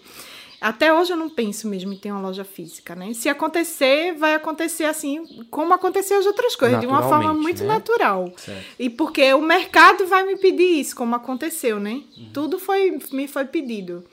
Até 0.62 0.94
hoje 0.94 1.12
eu 1.12 1.16
não 1.16 1.29
penso 1.29 1.66
mesmo 1.66 1.92
em 1.92 1.96
ter 1.96 2.12
uma 2.12 2.20
loja 2.20 2.44
física, 2.44 2.94
né? 2.94 3.12
Se 3.14 3.29
acontecer, 3.29 4.14
vai 4.14 4.35
acontecer 4.35 4.85
assim, 4.85 5.44
como 5.51 5.75
aconteceu 5.75 6.20
as 6.20 6.25
outras 6.25 6.55
coisas, 6.55 6.81
de 6.81 6.87
uma 6.87 7.03
forma 7.03 7.35
muito 7.35 7.62
né? 7.62 7.68
natural. 7.68 8.33
Certo. 8.37 8.64
E 8.79 8.88
porque 8.88 9.35
o 9.35 9.42
mercado 9.42 10.07
vai 10.07 10.25
me 10.25 10.37
pedir 10.37 10.81
isso, 10.81 10.94
como 10.94 11.16
aconteceu, 11.16 11.81
né? 11.81 12.01
Uhum. 12.16 12.31
Tudo 12.33 12.61
foi, 12.61 12.96
me 13.12 13.27
foi 13.27 13.44
pedido. 13.44 14.05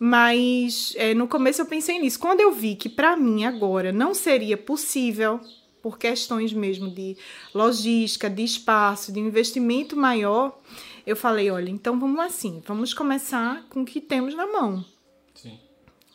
Mas 0.00 0.94
é, 0.96 1.14
no 1.14 1.28
começo 1.28 1.62
eu 1.62 1.66
pensei 1.66 1.98
nisso. 2.00 2.18
Quando 2.18 2.40
eu 2.40 2.50
vi 2.50 2.74
que 2.74 2.88
para 2.88 3.16
mim 3.16 3.44
agora 3.44 3.92
não 3.92 4.14
seria 4.14 4.56
possível, 4.56 5.40
por 5.80 5.96
questões 5.96 6.52
mesmo 6.52 6.90
de 6.90 7.16
logística, 7.54 8.28
de 8.28 8.42
espaço, 8.42 9.12
de 9.12 9.20
investimento 9.20 9.96
maior, 9.96 10.58
eu 11.06 11.14
falei: 11.14 11.50
olha, 11.50 11.70
então 11.70 11.98
vamos 11.98 12.18
assim, 12.18 12.60
vamos 12.66 12.92
começar 12.92 13.64
com 13.70 13.82
o 13.82 13.84
que 13.84 14.00
temos 14.00 14.34
na 14.34 14.46
mão. 14.46 14.84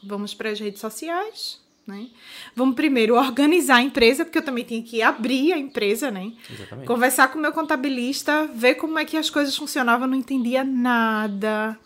Vamos 0.05 0.33
para 0.33 0.49
as 0.49 0.59
redes 0.59 0.79
sociais, 0.81 1.59
Né? 1.85 2.07
Vamos 2.55 2.75
primeiro 2.75 3.15
organizar 3.15 3.75
a 3.77 3.81
empresa, 3.81 4.23
porque 4.23 4.37
eu 4.37 4.45
também 4.45 4.63
tinha 4.63 4.81
que 4.81 5.01
abrir 5.01 5.51
a 5.51 5.57
empresa, 5.57 6.09
né? 6.09 6.31
Exatamente. 6.49 6.87
Conversar 6.87 7.27
com 7.29 7.37
o 7.37 7.41
meu 7.41 7.51
contabilista, 7.51 8.47
ver 8.47 8.75
como 8.75 8.97
é 8.97 9.03
que 9.03 9.17
as 9.17 9.29
coisas 9.29 9.55
funcionavam, 9.57 10.07
eu 10.07 10.11
não 10.11 10.17
entendia 10.17 10.63
nada 10.63 11.77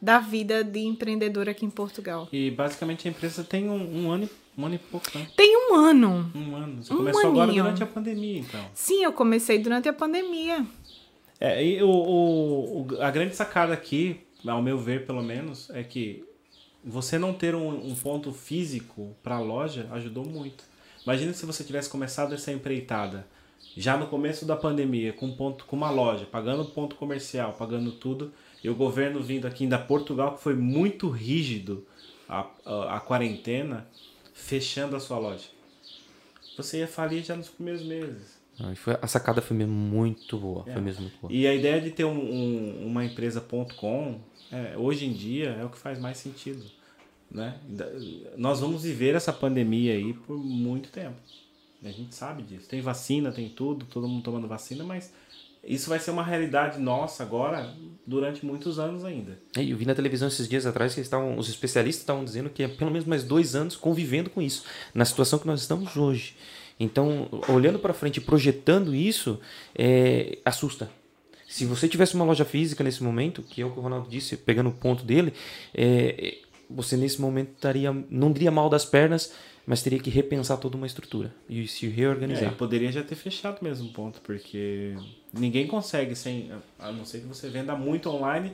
da 0.00 0.18
vida 0.20 0.62
de 0.64 0.80
empreendedor 0.80 1.48
aqui 1.48 1.64
em 1.66 1.70
Portugal. 1.70 2.28
E 2.32 2.50
basicamente 2.52 3.06
a 3.06 3.10
empresa 3.10 3.42
tem 3.44 3.68
um, 3.68 4.04
um 4.06 4.10
ano, 4.12 4.28
um 4.56 4.66
ano 4.66 4.74
e 4.76 4.78
pouco, 4.78 5.06
né? 5.16 5.26
Tem 5.36 5.56
um 5.56 5.74
ano. 5.74 6.30
Um 6.34 6.54
ano. 6.56 6.82
Você 6.82 6.92
Um 6.92 6.96
começou 6.98 7.30
agora 7.30 7.48
aninho. 7.50 7.64
durante 7.64 7.82
a 7.82 7.86
pandemia, 7.86 8.38
então. 8.40 8.64
Sim, 8.74 9.02
eu 9.04 9.12
comecei 9.12 9.58
durante 9.58 9.88
a 9.88 9.92
pandemia. 9.92 10.64
É, 11.40 11.64
e 11.64 11.82
o, 11.82 11.88
o, 11.88 12.82
o- 12.92 13.02
a 13.02 13.10
grande 13.10 13.34
sacada 13.34 13.72
aqui, 13.74 14.20
ao 14.46 14.62
meu 14.62 14.78
ver 14.78 15.04
pelo 15.06 15.22
menos, 15.22 15.68
é 15.70 15.82
que 15.82 16.24
você 16.84 17.18
não 17.18 17.32
ter 17.32 17.54
um, 17.54 17.86
um 17.90 17.94
ponto 17.94 18.32
físico 18.32 19.14
para 19.22 19.36
a 19.36 19.40
loja 19.40 19.88
ajudou 19.92 20.24
muito. 20.24 20.64
Imagina 21.04 21.32
se 21.32 21.44
você 21.46 21.64
tivesse 21.64 21.88
começado 21.88 22.34
essa 22.34 22.52
empreitada 22.52 23.26
já 23.76 23.96
no 23.96 24.06
começo 24.06 24.44
da 24.44 24.56
pandemia, 24.56 25.12
com 25.12 25.30
ponto, 25.32 25.64
com 25.64 25.76
uma 25.76 25.90
loja, 25.90 26.26
pagando 26.26 26.64
ponto 26.66 26.94
comercial, 26.96 27.52
pagando 27.54 27.92
tudo, 27.92 28.32
e 28.62 28.68
o 28.68 28.74
governo 28.74 29.20
vindo 29.20 29.46
aqui 29.46 29.64
ainda 29.64 29.78
Portugal, 29.78 30.34
que 30.36 30.42
foi 30.42 30.54
muito 30.54 31.08
rígido 31.08 31.86
a, 32.28 32.46
a, 32.66 32.96
a 32.96 33.00
quarentena, 33.00 33.86
fechando 34.34 34.94
a 34.94 35.00
sua 35.00 35.18
loja. 35.18 35.46
Você 36.56 36.78
ia 36.78 36.86
falir 36.88 37.24
já 37.24 37.34
nos 37.34 37.48
primeiros 37.48 37.82
meses. 37.82 38.38
Ah, 38.60 38.74
foi- 38.76 38.98
a 39.00 39.06
sacada 39.06 39.40
foi 39.40 39.56
mesmo 39.56 39.72
muito 39.72 40.36
boa. 40.38 40.64
É. 40.68 40.72
Foi 40.74 40.82
mesmo 40.82 41.10
boa. 41.20 41.32
E 41.32 41.46
a 41.46 41.54
ideia 41.54 41.80
de 41.80 41.90
ter 41.90 42.04
um, 42.04 42.12
um- 42.18 42.86
uma 42.86 43.04
empresa 43.04 43.40
.com, 43.40 44.20
é, 44.52 44.76
hoje 44.76 45.06
em 45.06 45.12
dia, 45.12 45.56
é 45.60 45.64
o 45.64 45.70
que 45.70 45.78
faz 45.78 45.98
mais 45.98 46.18
sentido. 46.18 46.62
Né? 47.30 47.56
Nós 48.36 48.60
vamos 48.60 48.82
viver 48.82 49.14
essa 49.14 49.32
pandemia 49.32 49.94
aí 49.94 50.12
por 50.12 50.36
muito 50.36 50.90
tempo. 50.90 51.16
A 51.82 51.90
gente 51.90 52.14
sabe 52.14 52.42
disso. 52.42 52.68
Tem 52.68 52.80
vacina, 52.80 53.32
tem 53.32 53.48
tudo, 53.48 53.86
todo 53.86 54.06
mundo 54.06 54.22
tomando 54.22 54.46
vacina, 54.46 54.84
mas 54.84 55.12
isso 55.64 55.88
vai 55.88 55.98
ser 55.98 56.10
uma 56.10 56.22
realidade 56.22 56.78
nossa 56.78 57.22
agora 57.22 57.74
durante 58.06 58.44
muitos 58.44 58.78
anos 58.78 59.04
ainda. 59.04 59.38
É, 59.56 59.64
Eu 59.64 59.76
vi 59.76 59.86
na 59.86 59.94
televisão 59.94 60.28
esses 60.28 60.48
dias 60.48 60.66
atrás 60.66 60.94
que 60.94 61.00
estavam, 61.00 61.38
os 61.38 61.48
especialistas 61.48 62.02
estavam 62.02 62.24
dizendo 62.24 62.50
que 62.50 62.62
é 62.62 62.68
pelo 62.68 62.90
menos 62.90 63.06
mais 63.06 63.24
dois 63.24 63.54
anos 63.54 63.74
convivendo 63.74 64.28
com 64.28 64.42
isso, 64.42 64.64
na 64.94 65.04
situação 65.04 65.38
que 65.38 65.46
nós 65.46 65.60
estamos 65.60 65.96
hoje. 65.96 66.36
Então, 66.78 67.28
olhando 67.48 67.78
para 67.78 67.94
frente 67.94 68.20
projetando 68.20 68.94
isso, 68.94 69.40
é, 69.74 70.38
assusta. 70.44 70.90
Se 71.52 71.66
você 71.66 71.86
tivesse 71.86 72.14
uma 72.14 72.24
loja 72.24 72.46
física 72.46 72.82
nesse 72.82 73.02
momento, 73.02 73.42
que 73.42 73.60
é 73.60 73.66
o 73.66 73.70
que 73.70 73.78
o 73.78 73.82
Ronaldo 73.82 74.08
disse, 74.08 74.38
pegando 74.38 74.70
o 74.70 74.72
ponto 74.72 75.04
dele, 75.04 75.34
é, 75.74 76.38
você 76.70 76.96
nesse 76.96 77.20
momento 77.20 77.50
estaria, 77.54 77.92
não 78.08 78.32
diria 78.32 78.50
mal 78.50 78.70
das 78.70 78.86
pernas, 78.86 79.34
mas 79.66 79.82
teria 79.82 79.98
que 79.98 80.08
repensar 80.08 80.56
toda 80.56 80.78
uma 80.78 80.86
estrutura 80.86 81.30
e 81.48 81.68
se 81.68 81.84
É, 81.86 81.90
reorganizar. 81.90 82.54
poderia 82.56 82.90
já 82.90 83.02
ter 83.02 83.16
fechado 83.16 83.58
mesmo 83.62 83.90
o 83.90 83.92
ponto, 83.92 84.22
porque 84.22 84.94
ninguém 85.30 85.66
consegue 85.66 86.16
sem. 86.16 86.50
A 86.78 86.90
não 86.90 87.04
ser 87.04 87.20
que 87.20 87.26
você 87.26 87.50
venda 87.50 87.76
muito 87.76 88.08
online 88.08 88.52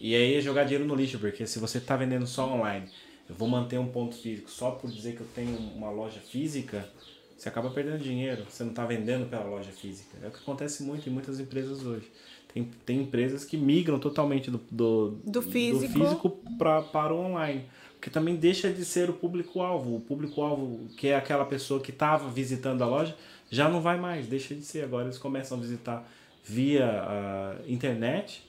e 0.00 0.14
aí 0.14 0.34
é 0.36 0.40
jogar 0.40 0.64
dinheiro 0.64 0.86
no 0.86 0.94
lixo, 0.94 1.18
porque 1.18 1.46
se 1.46 1.58
você 1.58 1.76
está 1.76 1.96
vendendo 1.98 2.26
só 2.26 2.50
online, 2.50 2.86
eu 3.28 3.34
vou 3.34 3.46
manter 3.46 3.78
um 3.78 3.88
ponto 3.88 4.16
físico 4.16 4.50
só 4.50 4.70
por 4.70 4.90
dizer 4.90 5.14
que 5.14 5.20
eu 5.20 5.28
tenho 5.34 5.54
uma 5.76 5.90
loja 5.90 6.18
física, 6.18 6.88
você 7.36 7.48
acaba 7.50 7.68
perdendo 7.70 8.02
dinheiro, 8.02 8.44
você 8.48 8.64
não 8.64 8.70
está 8.70 8.84
vendendo 8.86 9.28
pela 9.28 9.44
loja 9.44 9.70
física. 9.70 10.16
É 10.22 10.28
o 10.28 10.30
que 10.30 10.38
acontece 10.38 10.82
muito 10.82 11.08
em 11.08 11.12
muitas 11.12 11.38
empresas 11.38 11.84
hoje. 11.84 12.10
Tem, 12.58 12.70
tem 12.84 13.00
empresas 13.02 13.44
que 13.44 13.56
migram 13.56 13.98
totalmente 13.98 14.50
do, 14.50 14.60
do, 14.70 15.18
Do 15.24 15.42
físico. 15.42 15.92
físico 15.92 16.30
pra, 16.58 16.82
para 16.82 17.14
o 17.14 17.18
online. 17.18 17.64
Porque 17.94 18.10
também 18.10 18.36
deixa 18.36 18.72
de 18.72 18.84
ser 18.84 19.10
o 19.10 19.12
público-alvo. 19.12 19.96
O 19.96 20.00
público-alvo, 20.00 20.86
que 20.96 21.08
é 21.08 21.16
aquela 21.16 21.44
pessoa 21.44 21.80
que 21.80 21.90
estava 21.90 22.28
visitando 22.28 22.82
a 22.82 22.86
loja, 22.86 23.16
já 23.50 23.68
não 23.68 23.80
vai 23.80 23.98
mais, 23.98 24.26
deixa 24.26 24.54
de 24.54 24.62
ser. 24.62 24.84
Agora 24.84 25.04
eles 25.04 25.18
começam 25.18 25.58
a 25.58 25.60
visitar 25.60 26.08
via 26.44 26.86
a 26.86 27.56
internet, 27.68 28.42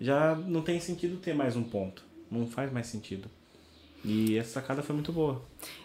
já 0.00 0.34
não 0.34 0.62
tem 0.62 0.80
sentido 0.80 1.18
ter 1.18 1.34
mais 1.34 1.56
um 1.56 1.62
ponto. 1.62 2.04
Não 2.30 2.46
faz 2.46 2.72
mais 2.72 2.86
sentido. 2.86 3.28
E 4.04 4.38
essa 4.38 4.60
sacada 4.60 4.82
foi 4.82 4.94
muito 4.94 5.12
boa. 5.12 5.42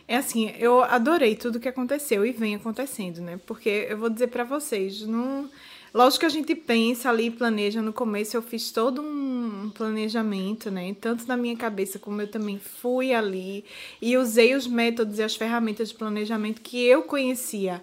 É 0.07 0.15
assim, 0.15 0.51
eu 0.57 0.83
adorei 0.83 1.35
tudo 1.35 1.59
que 1.59 1.67
aconteceu 1.67 2.25
e 2.25 2.31
vem 2.31 2.55
acontecendo, 2.55 3.19
né? 3.19 3.39
Porque 3.45 3.87
eu 3.89 3.97
vou 3.97 4.09
dizer 4.09 4.27
pra 4.27 4.43
vocês, 4.43 5.01
não... 5.01 5.49
lógico 5.93 6.21
que 6.21 6.25
a 6.25 6.29
gente 6.29 6.55
pensa 6.55 7.09
ali, 7.09 7.27
e 7.27 7.31
planeja. 7.31 7.81
No 7.81 7.93
começo 7.93 8.35
eu 8.35 8.41
fiz 8.41 8.71
todo 8.71 9.01
um 9.01 9.69
planejamento, 9.73 10.69
né? 10.71 10.95
Tanto 10.99 11.27
na 11.27 11.37
minha 11.37 11.55
cabeça 11.55 11.99
como 11.99 12.21
eu 12.21 12.27
também 12.27 12.59
fui 12.59 13.13
ali 13.13 13.65
e 14.01 14.17
usei 14.17 14.55
os 14.55 14.67
métodos 14.67 15.19
e 15.19 15.23
as 15.23 15.35
ferramentas 15.35 15.89
de 15.89 15.95
planejamento 15.95 16.61
que 16.61 16.83
eu 16.83 17.03
conhecia 17.03 17.81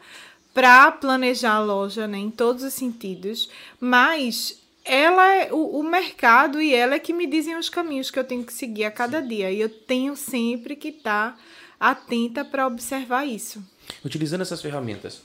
para 0.54 0.90
planejar 0.90 1.54
a 1.54 1.60
loja, 1.60 2.06
né? 2.06 2.18
Em 2.18 2.30
todos 2.30 2.64
os 2.64 2.74
sentidos. 2.74 3.48
Mas 3.80 4.58
ela 4.84 5.34
é 5.34 5.52
o, 5.52 5.78
o 5.78 5.82
mercado 5.82 6.60
e 6.60 6.74
ela 6.74 6.94
é 6.94 6.98
que 6.98 7.12
me 7.12 7.26
dizem 7.26 7.56
os 7.56 7.68
caminhos 7.68 8.10
que 8.10 8.18
eu 8.18 8.24
tenho 8.24 8.44
que 8.44 8.52
seguir 8.52 8.84
a 8.84 8.90
cada 8.90 9.20
dia. 9.20 9.50
E 9.50 9.60
eu 9.60 9.68
tenho 9.68 10.16
sempre 10.16 10.74
que 10.74 10.88
estar 10.88 11.38
atenta 11.78 12.44
para 12.44 12.66
observar 12.66 13.24
isso. 13.26 13.62
Utilizando 14.04 14.40
essas 14.40 14.60
ferramentas, 14.60 15.22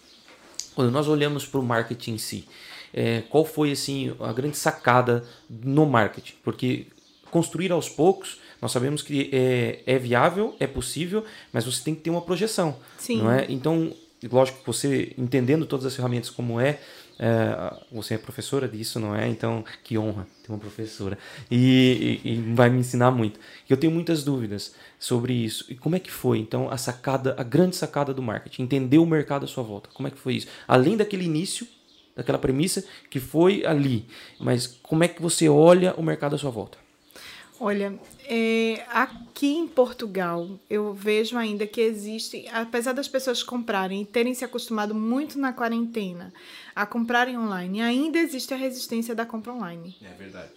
quando 0.75 0.91
nós 0.91 1.07
olhamos 1.07 1.45
para 1.45 1.59
o 1.59 1.63
marketing 1.63 2.11
em 2.11 2.17
si, 2.17 2.47
é, 2.93 3.21
qual 3.29 3.43
foi 3.45 3.71
assim 3.71 4.15
a 4.19 4.31
grande 4.31 4.57
sacada 4.57 5.23
no 5.49 5.85
marketing? 5.85 6.33
Porque 6.43 6.87
construir 7.31 7.71
aos 7.71 7.89
poucos, 7.89 8.39
nós 8.61 8.71
sabemos 8.71 9.01
que 9.01 9.29
é, 9.33 9.81
é 9.85 9.97
viável, 9.97 10.55
é 10.59 10.67
possível, 10.67 11.25
mas 11.51 11.65
você 11.65 11.83
tem 11.83 11.95
que 11.95 12.01
ter 12.01 12.09
uma 12.11 12.21
projeção, 12.21 12.77
Sim. 12.97 13.17
não 13.23 13.31
é? 13.31 13.45
Então, 13.49 13.91
lógico 14.31 14.59
que 14.59 14.67
você 14.67 15.13
entendendo 15.17 15.65
todas 15.65 15.85
as 15.85 15.95
ferramentas 15.95 16.29
como 16.29 16.59
é, 16.59 16.79
é, 17.19 17.73
você 17.91 18.13
é 18.13 18.17
professora 18.17 18.67
disso, 18.67 18.99
não 18.99 19.15
é? 19.15 19.27
Então, 19.27 19.63
que 19.83 19.97
honra 19.97 20.27
ter 20.43 20.51
uma 20.51 20.59
professora 20.59 21.17
e, 21.49 22.19
e- 22.23 22.29
e 22.33 22.53
vai 22.53 22.69
me 22.69 22.79
ensinar 22.79 23.11
muito. 23.11 23.39
Eu 23.69 23.77
tenho 23.77 23.91
muitas 23.91 24.23
dúvidas 24.23 24.75
sobre 24.99 25.33
isso. 25.33 25.65
E 25.69 25.75
como 25.75 25.95
é 25.95 25.99
que 25.99 26.11
foi, 26.11 26.37
então, 26.39 26.69
a 26.69 26.77
sacada, 26.77 27.35
a 27.37 27.43
grande 27.43 27.75
sacada 27.75 28.13
do 28.13 28.21
marketing? 28.21 28.63
Entender 28.63 28.97
o 28.99 29.05
mercado 29.05 29.43
à 29.45 29.47
sua 29.47 29.63
volta. 29.63 29.89
Como 29.93 30.07
é 30.07 30.11
que 30.11 30.17
foi 30.17 30.35
isso? 30.35 30.47
Além 30.67 30.95
daquele 30.97 31.25
início, 31.25 31.67
daquela 32.15 32.37
premissa 32.37 32.83
que 33.09 33.19
foi 33.19 33.65
ali, 33.65 34.05
mas 34.39 34.67
como 34.67 35.03
é 35.03 35.07
que 35.07 35.21
você 35.21 35.49
olha 35.49 35.93
o 35.95 36.03
mercado 36.03 36.35
à 36.35 36.37
sua 36.37 36.51
volta? 36.51 36.77
Olha, 37.59 37.97
é, 38.25 38.83
aqui 38.89 39.47
em 39.55 39.67
Portugal, 39.67 40.59
eu 40.69 40.93
vejo 40.93 41.37
ainda 41.37 41.65
que 41.65 41.79
existe, 41.79 42.45
apesar 42.51 42.93
das 42.93 43.07
pessoas 43.07 43.41
comprarem 43.41 44.01
e 44.01 44.05
terem 44.05 44.33
se 44.33 44.43
acostumado 44.43 44.93
muito 44.93 45.39
na 45.39 45.53
quarentena 45.53 46.33
a 46.75 46.85
comprarem 46.85 47.37
online, 47.37 47.81
ainda 47.81 48.19
existe 48.19 48.53
a 48.53 48.57
resistência 48.57 49.15
da 49.15 49.25
compra 49.25 49.53
online. 49.53 49.95
É 50.01 50.13
verdade. 50.13 50.51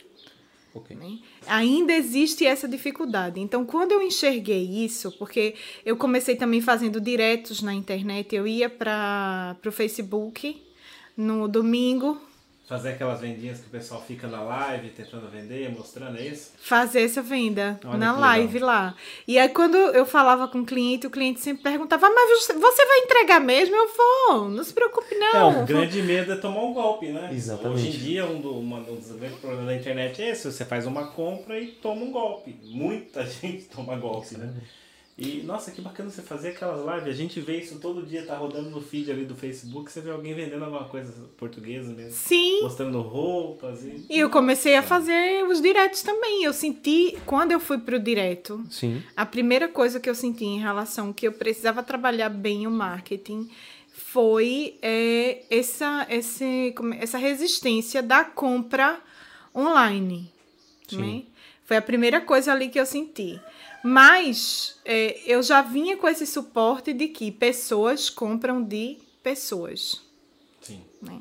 Ok. 0.74 0.94
né? 0.96 1.18
Ainda 1.46 1.92
existe 1.92 2.44
essa 2.44 2.68
dificuldade. 2.68 3.40
Então, 3.40 3.64
quando 3.64 3.92
eu 3.92 4.02
enxerguei 4.02 4.84
isso, 4.84 5.10
porque 5.12 5.54
eu 5.84 5.96
comecei 5.96 6.36
também 6.36 6.60
fazendo 6.60 7.00
diretos 7.00 7.62
na 7.62 7.72
internet, 7.72 8.34
eu 8.34 8.46
ia 8.46 8.68
para 8.68 9.56
o 9.64 9.72
Facebook 9.72 10.65
no 11.16 11.48
domingo 11.48 12.20
Fazer 12.68 12.88
aquelas 12.88 13.20
vendinhas 13.20 13.60
que 13.60 13.68
o 13.68 13.70
pessoal 13.70 14.02
fica 14.02 14.26
na 14.26 14.42
live 14.42 14.88
tentando 14.90 15.28
vender, 15.30 15.70
mostrando 15.70 16.18
é 16.18 16.26
isso. 16.26 16.50
fazer 16.58 17.02
essa 17.02 17.22
venda 17.22 17.78
Olha 17.84 17.96
na 17.96 18.10
live 18.18 18.58
lá. 18.58 18.92
E 19.24 19.38
aí, 19.38 19.48
quando 19.50 19.76
eu 19.76 20.04
falava 20.04 20.48
com 20.48 20.58
o 20.62 20.66
cliente, 20.66 21.06
o 21.06 21.10
cliente 21.10 21.38
sempre 21.38 21.62
perguntava: 21.62 22.10
Mas 22.10 22.28
você- 22.42 22.54
vai 22.54 22.98
entregar 23.04 23.38
mesmo? 23.38 23.72
Eu 23.76 23.88
vou, 23.96 24.48
não 24.48 24.64
se 24.64 24.72
preocupe, 24.72 25.14
não. 25.14 25.52
É, 25.52 25.62
o 25.62 25.64
grande 25.64 26.02
medo 26.02 26.32
é 26.32 26.36
tomar 26.36 26.64
um 26.64 26.74
golpe, 26.74 27.06
né? 27.12 27.30
Exatamente. 27.32 27.72
Hoje 27.82 27.86
em 27.86 28.00
dia, 28.00 28.26
um, 28.26 28.40
do, 28.40 28.58
uma- 28.58 28.78
um 28.78 28.96
dos 28.96 29.12
grandes 29.12 29.38
problemas 29.38 29.66
da 29.66 29.76
internet 29.76 30.20
é 30.20 30.30
esse: 30.30 30.50
você 30.50 30.64
faz 30.64 30.86
uma 30.86 31.06
compra 31.12 31.60
e 31.60 31.68
toma 31.68 32.02
um 32.02 32.10
golpe. 32.10 32.58
Muita 32.64 33.22
gente 33.30 33.66
toma 33.66 33.94
golpe, 33.96 34.36
né? 34.36 34.52
E, 35.18 35.42
nossa, 35.44 35.70
que 35.70 35.80
bacana 35.80 36.10
você 36.10 36.20
fazer 36.20 36.48
aquelas 36.48 36.84
lives. 36.84 37.14
A 37.14 37.16
gente 37.16 37.40
vê 37.40 37.58
isso 37.58 37.78
todo 37.78 38.04
dia, 38.04 38.26
tá 38.26 38.36
rodando 38.36 38.68
no 38.68 38.82
feed 38.82 39.10
ali 39.10 39.24
do 39.24 39.34
Facebook, 39.34 39.90
você 39.90 40.02
vê 40.02 40.10
alguém 40.10 40.34
vendendo 40.34 40.62
alguma 40.62 40.84
coisa 40.84 41.10
portuguesa 41.38 41.90
mesmo. 41.94 42.12
Sim. 42.12 42.60
Mostrando 42.62 43.00
roupas 43.00 43.82
e... 43.82 44.04
E 44.10 44.18
eu 44.18 44.28
comecei 44.28 44.76
a 44.76 44.82
fazer 44.82 45.42
os 45.44 45.62
diretos 45.62 46.02
também. 46.02 46.44
Eu 46.44 46.52
senti, 46.52 47.16
quando 47.24 47.52
eu 47.52 47.60
fui 47.60 47.78
pro 47.78 47.98
direto, 47.98 48.62
Sim. 48.70 49.02
A 49.16 49.24
primeira 49.24 49.68
coisa 49.68 49.98
que 49.98 50.10
eu 50.10 50.14
senti 50.14 50.44
em 50.44 50.60
relação 50.60 51.14
que 51.14 51.26
eu 51.26 51.32
precisava 51.32 51.82
trabalhar 51.82 52.28
bem 52.28 52.66
o 52.66 52.70
marketing 52.70 53.48
foi 53.88 54.76
é, 54.82 55.44
essa, 55.48 56.06
esse, 56.10 56.74
essa 57.00 57.16
resistência 57.16 58.02
da 58.02 58.22
compra 58.22 59.00
online. 59.54 60.30
Né? 60.92 61.22
Foi 61.64 61.78
a 61.78 61.82
primeira 61.82 62.20
coisa 62.20 62.52
ali 62.52 62.68
que 62.68 62.78
eu 62.78 62.84
senti. 62.84 63.40
Mas 63.86 64.80
é, 64.84 65.20
eu 65.24 65.40
já 65.44 65.62
vinha 65.62 65.96
com 65.96 66.08
esse 66.08 66.26
suporte 66.26 66.92
de 66.92 67.06
que 67.06 67.30
pessoas 67.30 68.10
compram 68.10 68.60
de 68.60 68.98
pessoas. 69.22 70.02
Sim. 70.60 70.82
Né? 71.00 71.20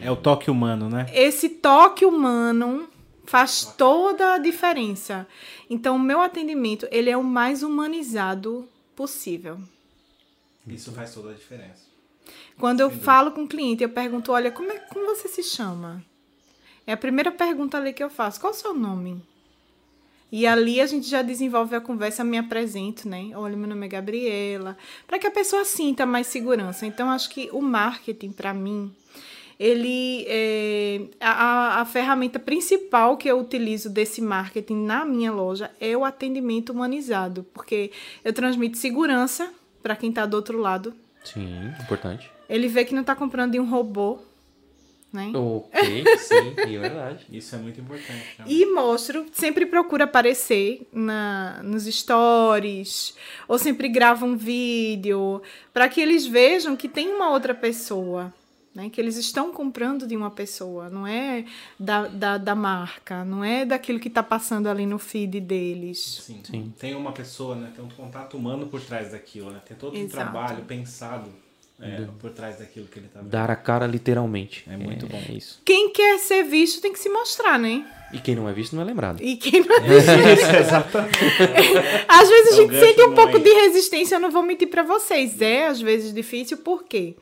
É 0.00 0.08
o 0.08 0.14
toque 0.14 0.48
humano, 0.48 0.88
né? 0.88 1.06
Esse 1.12 1.48
toque 1.48 2.04
humano 2.04 2.88
faz 3.24 3.74
toda 3.76 4.34
a 4.34 4.38
diferença. 4.38 5.26
Então, 5.68 5.96
o 5.96 5.98
meu 5.98 6.20
atendimento, 6.20 6.86
ele 6.92 7.10
é 7.10 7.16
o 7.16 7.24
mais 7.24 7.64
humanizado 7.64 8.68
possível. 8.94 9.58
Isso 10.68 10.92
faz 10.92 11.12
toda 11.12 11.30
a 11.30 11.34
diferença. 11.34 11.82
Quando 12.56 12.78
eu 12.78 12.92
falo 12.92 13.32
com 13.32 13.42
o 13.42 13.48
cliente, 13.48 13.82
eu 13.82 13.88
pergunto, 13.88 14.30
olha, 14.30 14.52
como, 14.52 14.70
é, 14.70 14.78
como 14.78 15.04
você 15.04 15.26
se 15.26 15.42
chama? 15.42 16.04
É 16.86 16.92
a 16.92 16.96
primeira 16.96 17.32
pergunta 17.32 17.76
ali 17.76 17.92
que 17.92 18.04
eu 18.04 18.08
faço. 18.08 18.40
Qual 18.40 18.52
o 18.52 18.56
seu 18.56 18.72
nome? 18.72 19.20
E 20.30 20.46
ali 20.46 20.80
a 20.80 20.86
gente 20.86 21.08
já 21.08 21.22
desenvolve 21.22 21.74
a 21.74 21.80
conversa, 21.80 22.22
me 22.22 22.36
apresento, 22.36 23.08
né? 23.08 23.30
Olha, 23.34 23.56
meu 23.56 23.68
nome 23.68 23.86
é 23.86 23.88
Gabriela, 23.88 24.76
para 25.06 25.18
que 25.18 25.26
a 25.26 25.30
pessoa 25.30 25.64
sinta 25.64 26.04
mais 26.04 26.26
segurança. 26.26 26.84
Então, 26.84 27.10
acho 27.10 27.30
que 27.30 27.48
o 27.52 27.62
marketing, 27.62 28.32
para 28.32 28.52
mim, 28.52 28.94
ele 29.58 30.24
é 30.28 31.00
a, 31.20 31.80
a 31.80 31.84
ferramenta 31.84 32.38
principal 32.38 33.16
que 33.16 33.28
eu 33.28 33.40
utilizo 33.40 33.90
desse 33.90 34.20
marketing 34.20 34.84
na 34.84 35.04
minha 35.04 35.32
loja 35.32 35.70
é 35.80 35.96
o 35.96 36.04
atendimento 36.04 36.70
humanizado, 36.70 37.44
porque 37.52 37.90
eu 38.22 38.32
transmito 38.32 38.76
segurança 38.76 39.52
para 39.82 39.96
quem 39.96 40.10
está 40.10 40.26
do 40.26 40.34
outro 40.34 40.58
lado. 40.58 40.94
Sim, 41.24 41.72
importante. 41.80 42.30
Ele 42.48 42.68
vê 42.68 42.84
que 42.84 42.94
não 42.94 43.00
está 43.00 43.16
comprando 43.16 43.52
de 43.52 43.60
um 43.60 43.68
robô, 43.68 44.20
né? 45.12 45.32
Ok, 45.34 46.04
sim, 46.18 46.54
é 46.56 46.78
verdade. 46.78 47.26
Isso 47.30 47.54
é 47.54 47.58
muito 47.58 47.80
importante. 47.80 48.26
Né? 48.38 48.44
E 48.46 48.66
mostro, 48.66 49.26
sempre 49.32 49.66
procuro 49.66 50.04
aparecer 50.04 50.86
na, 50.92 51.60
nos 51.62 51.84
stories, 51.84 53.14
ou 53.46 53.58
sempre 53.58 53.88
gravo 53.88 54.26
um 54.26 54.36
vídeo, 54.36 55.42
para 55.72 55.88
que 55.88 56.00
eles 56.00 56.26
vejam 56.26 56.76
que 56.76 56.88
tem 56.88 57.08
uma 57.08 57.30
outra 57.30 57.54
pessoa, 57.54 58.32
né? 58.74 58.90
Que 58.90 59.00
eles 59.00 59.16
estão 59.16 59.50
comprando 59.52 60.06
de 60.06 60.14
uma 60.14 60.30
pessoa, 60.30 60.90
não 60.90 61.06
é 61.06 61.46
da, 61.80 62.06
da, 62.06 62.38
da 62.38 62.54
marca, 62.54 63.24
não 63.24 63.42
é 63.42 63.64
daquilo 63.64 63.98
que 63.98 64.08
está 64.08 64.22
passando 64.22 64.68
ali 64.68 64.84
no 64.84 64.98
feed 64.98 65.40
deles. 65.40 66.22
Sim, 66.22 66.40
sim. 66.44 66.74
Tem 66.78 66.94
uma 66.94 67.12
pessoa, 67.12 67.56
né? 67.56 67.72
Tem 67.74 67.84
um 67.84 67.88
contato 67.88 68.36
humano 68.36 68.66
por 68.66 68.80
trás 68.80 69.12
daquilo, 69.12 69.50
né? 69.50 69.60
Tem 69.66 69.76
todo 69.76 69.96
Exato. 69.96 70.06
um 70.06 70.08
trabalho 70.10 70.64
pensado 70.64 71.47
é, 71.80 72.06
por 72.18 72.30
trás 72.30 72.58
daquilo 72.58 72.86
que 72.86 72.98
ele 72.98 73.06
está 73.06 73.20
vendo. 73.20 73.30
Dar 73.30 73.50
a 73.50 73.56
cara 73.56 73.86
literalmente. 73.86 74.64
É 74.68 74.76
muito 74.76 75.06
é, 75.06 75.08
bom. 75.08 75.22
É 75.28 75.32
isso. 75.32 75.60
Quem 75.64 75.92
quer 75.92 76.18
ser 76.18 76.42
visto 76.42 76.80
tem 76.80 76.92
que 76.92 76.98
se 76.98 77.08
mostrar, 77.08 77.58
né? 77.58 77.86
E 78.12 78.18
quem 78.18 78.34
não 78.34 78.48
é 78.48 78.52
visto 78.52 78.74
não 78.74 78.82
é 78.82 78.86
lembrado. 78.86 79.22
E 79.22 79.36
quem 79.36 79.64
não 79.64 79.76
é 79.76 79.80
visto. 79.80 80.10
exatamente. 80.58 81.18
às 82.08 82.28
vezes 82.28 82.52
a 82.52 82.56
gente 82.56 82.74
é 82.74 82.80
sente 82.80 83.02
um 83.02 83.14
pouco 83.14 83.38
de 83.38 83.50
resistência, 83.50 84.16
eu 84.16 84.20
não 84.20 84.30
vou 84.30 84.42
mentir 84.42 84.68
para 84.68 84.82
vocês. 84.82 85.40
É 85.40 85.68
às 85.68 85.80
vezes 85.80 86.12
difícil, 86.12 86.58
por 86.58 86.84
quê? 86.84 87.14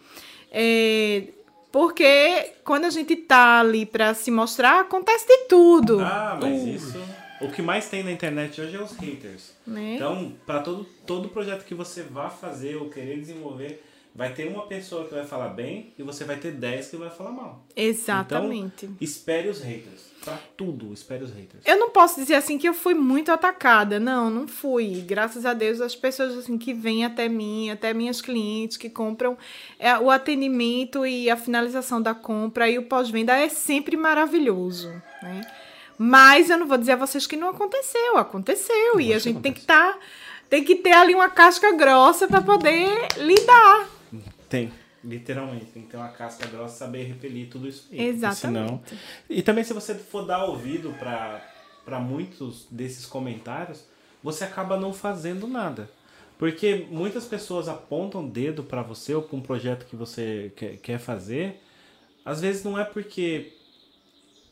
É, 0.50 1.24
porque 1.70 2.52
quando 2.64 2.86
a 2.86 2.90
gente 2.90 3.14
tá 3.14 3.60
ali 3.60 3.84
para 3.84 4.14
se 4.14 4.30
mostrar, 4.30 4.80
acontece 4.80 5.26
de 5.26 5.48
tudo. 5.48 6.00
Ah, 6.00 6.38
mas 6.40 6.62
uh. 6.62 6.68
isso. 6.68 6.98
O 7.40 7.50
que 7.50 7.60
mais 7.60 7.88
tem 7.90 8.02
na 8.02 8.10
internet 8.10 8.58
hoje 8.58 8.76
é 8.76 8.80
os 8.80 8.92
haters. 8.92 9.52
Né? 9.66 9.96
Então, 9.96 10.32
para 10.46 10.60
todo, 10.60 10.86
todo 11.06 11.28
projeto 11.28 11.66
que 11.66 11.74
você 11.74 12.02
vá 12.02 12.30
fazer 12.30 12.76
ou 12.76 12.88
querer 12.88 13.18
desenvolver, 13.18 13.84
vai 14.16 14.32
ter 14.32 14.48
uma 14.48 14.66
pessoa 14.66 15.06
que 15.06 15.14
vai 15.14 15.26
falar 15.26 15.50
bem 15.50 15.92
e 15.98 16.02
você 16.02 16.24
vai 16.24 16.36
ter 16.36 16.52
10 16.52 16.88
que 16.88 16.96
vai 16.96 17.10
falar 17.10 17.30
mal. 17.30 17.66
Exatamente. 17.76 18.86
Então, 18.86 18.96
espere 18.98 19.48
os 19.48 19.60
haters. 19.60 20.06
Pra 20.24 20.38
tudo, 20.56 20.92
espere 20.92 21.22
os 21.22 21.30
haters. 21.30 21.62
Eu 21.66 21.78
não 21.78 21.90
posso 21.90 22.18
dizer 22.18 22.34
assim 22.34 22.56
que 22.56 22.66
eu 22.66 22.72
fui 22.72 22.94
muito 22.94 23.30
atacada. 23.30 24.00
Não, 24.00 24.30
não 24.30 24.48
fui. 24.48 25.04
Graças 25.06 25.44
a 25.44 25.52
Deus, 25.52 25.82
as 25.82 25.94
pessoas 25.94 26.36
assim 26.36 26.56
que 26.56 26.72
vêm 26.72 27.04
até 27.04 27.28
mim, 27.28 27.70
até 27.70 27.92
minhas 27.92 28.22
clientes 28.22 28.78
que 28.78 28.88
compram, 28.88 29.36
é, 29.78 29.96
o 29.98 30.10
atendimento 30.10 31.06
e 31.06 31.28
a 31.28 31.36
finalização 31.36 32.00
da 32.00 32.14
compra 32.14 32.68
e 32.70 32.78
o 32.78 32.84
pós-venda 32.84 33.36
é 33.36 33.50
sempre 33.50 33.96
maravilhoso, 33.96 34.90
né? 35.22 35.42
Mas 35.98 36.50
eu 36.50 36.58
não 36.58 36.66
vou 36.66 36.76
dizer 36.78 36.92
a 36.92 36.96
vocês 36.96 37.26
que 37.26 37.36
não 37.36 37.50
aconteceu, 37.50 38.16
aconteceu. 38.16 38.94
Não 38.94 39.00
e 39.00 39.12
a 39.12 39.18
gente 39.18 39.36
acontece. 39.36 39.42
tem 39.42 39.52
que 39.52 39.60
estar 39.60 39.92
tá, 39.92 39.98
tem 40.48 40.64
que 40.64 40.74
ter 40.76 40.92
ali 40.92 41.14
uma 41.14 41.28
casca 41.28 41.72
grossa 41.72 42.26
para 42.26 42.40
poder 42.40 42.88
lidar. 43.18 43.95
Tem. 44.48 44.72
Literalmente, 45.04 45.66
tem 45.66 45.82
que 45.82 45.88
ter 45.88 45.96
uma 45.96 46.08
casca 46.08 46.46
grossa 46.46 46.74
e 46.74 46.78
saber 46.78 47.04
repelir 47.04 47.48
tudo 47.48 47.68
isso 47.68 47.86
aí. 47.92 48.00
Exatamente. 48.00 48.88
Senão... 48.88 49.00
E 49.30 49.42
também 49.42 49.62
se 49.62 49.72
você 49.72 49.94
for 49.94 50.26
dar 50.26 50.44
ouvido 50.44 50.92
para 50.98 52.00
muitos 52.00 52.66
desses 52.70 53.06
comentários, 53.06 53.84
você 54.22 54.44
acaba 54.44 54.76
não 54.78 54.92
fazendo 54.92 55.46
nada. 55.46 55.88
Porque 56.38 56.86
muitas 56.90 57.24
pessoas 57.24 57.68
apontam 57.68 58.26
o 58.26 58.28
dedo 58.28 58.62
para 58.62 58.82
você 58.82 59.14
ou 59.14 59.22
para 59.22 59.36
um 59.36 59.40
projeto 59.40 59.86
que 59.86 59.96
você 59.96 60.52
quer, 60.56 60.76
quer 60.78 60.98
fazer. 60.98 61.62
Às 62.24 62.40
vezes 62.40 62.64
não 62.64 62.78
é 62.78 62.84
porque 62.84 63.52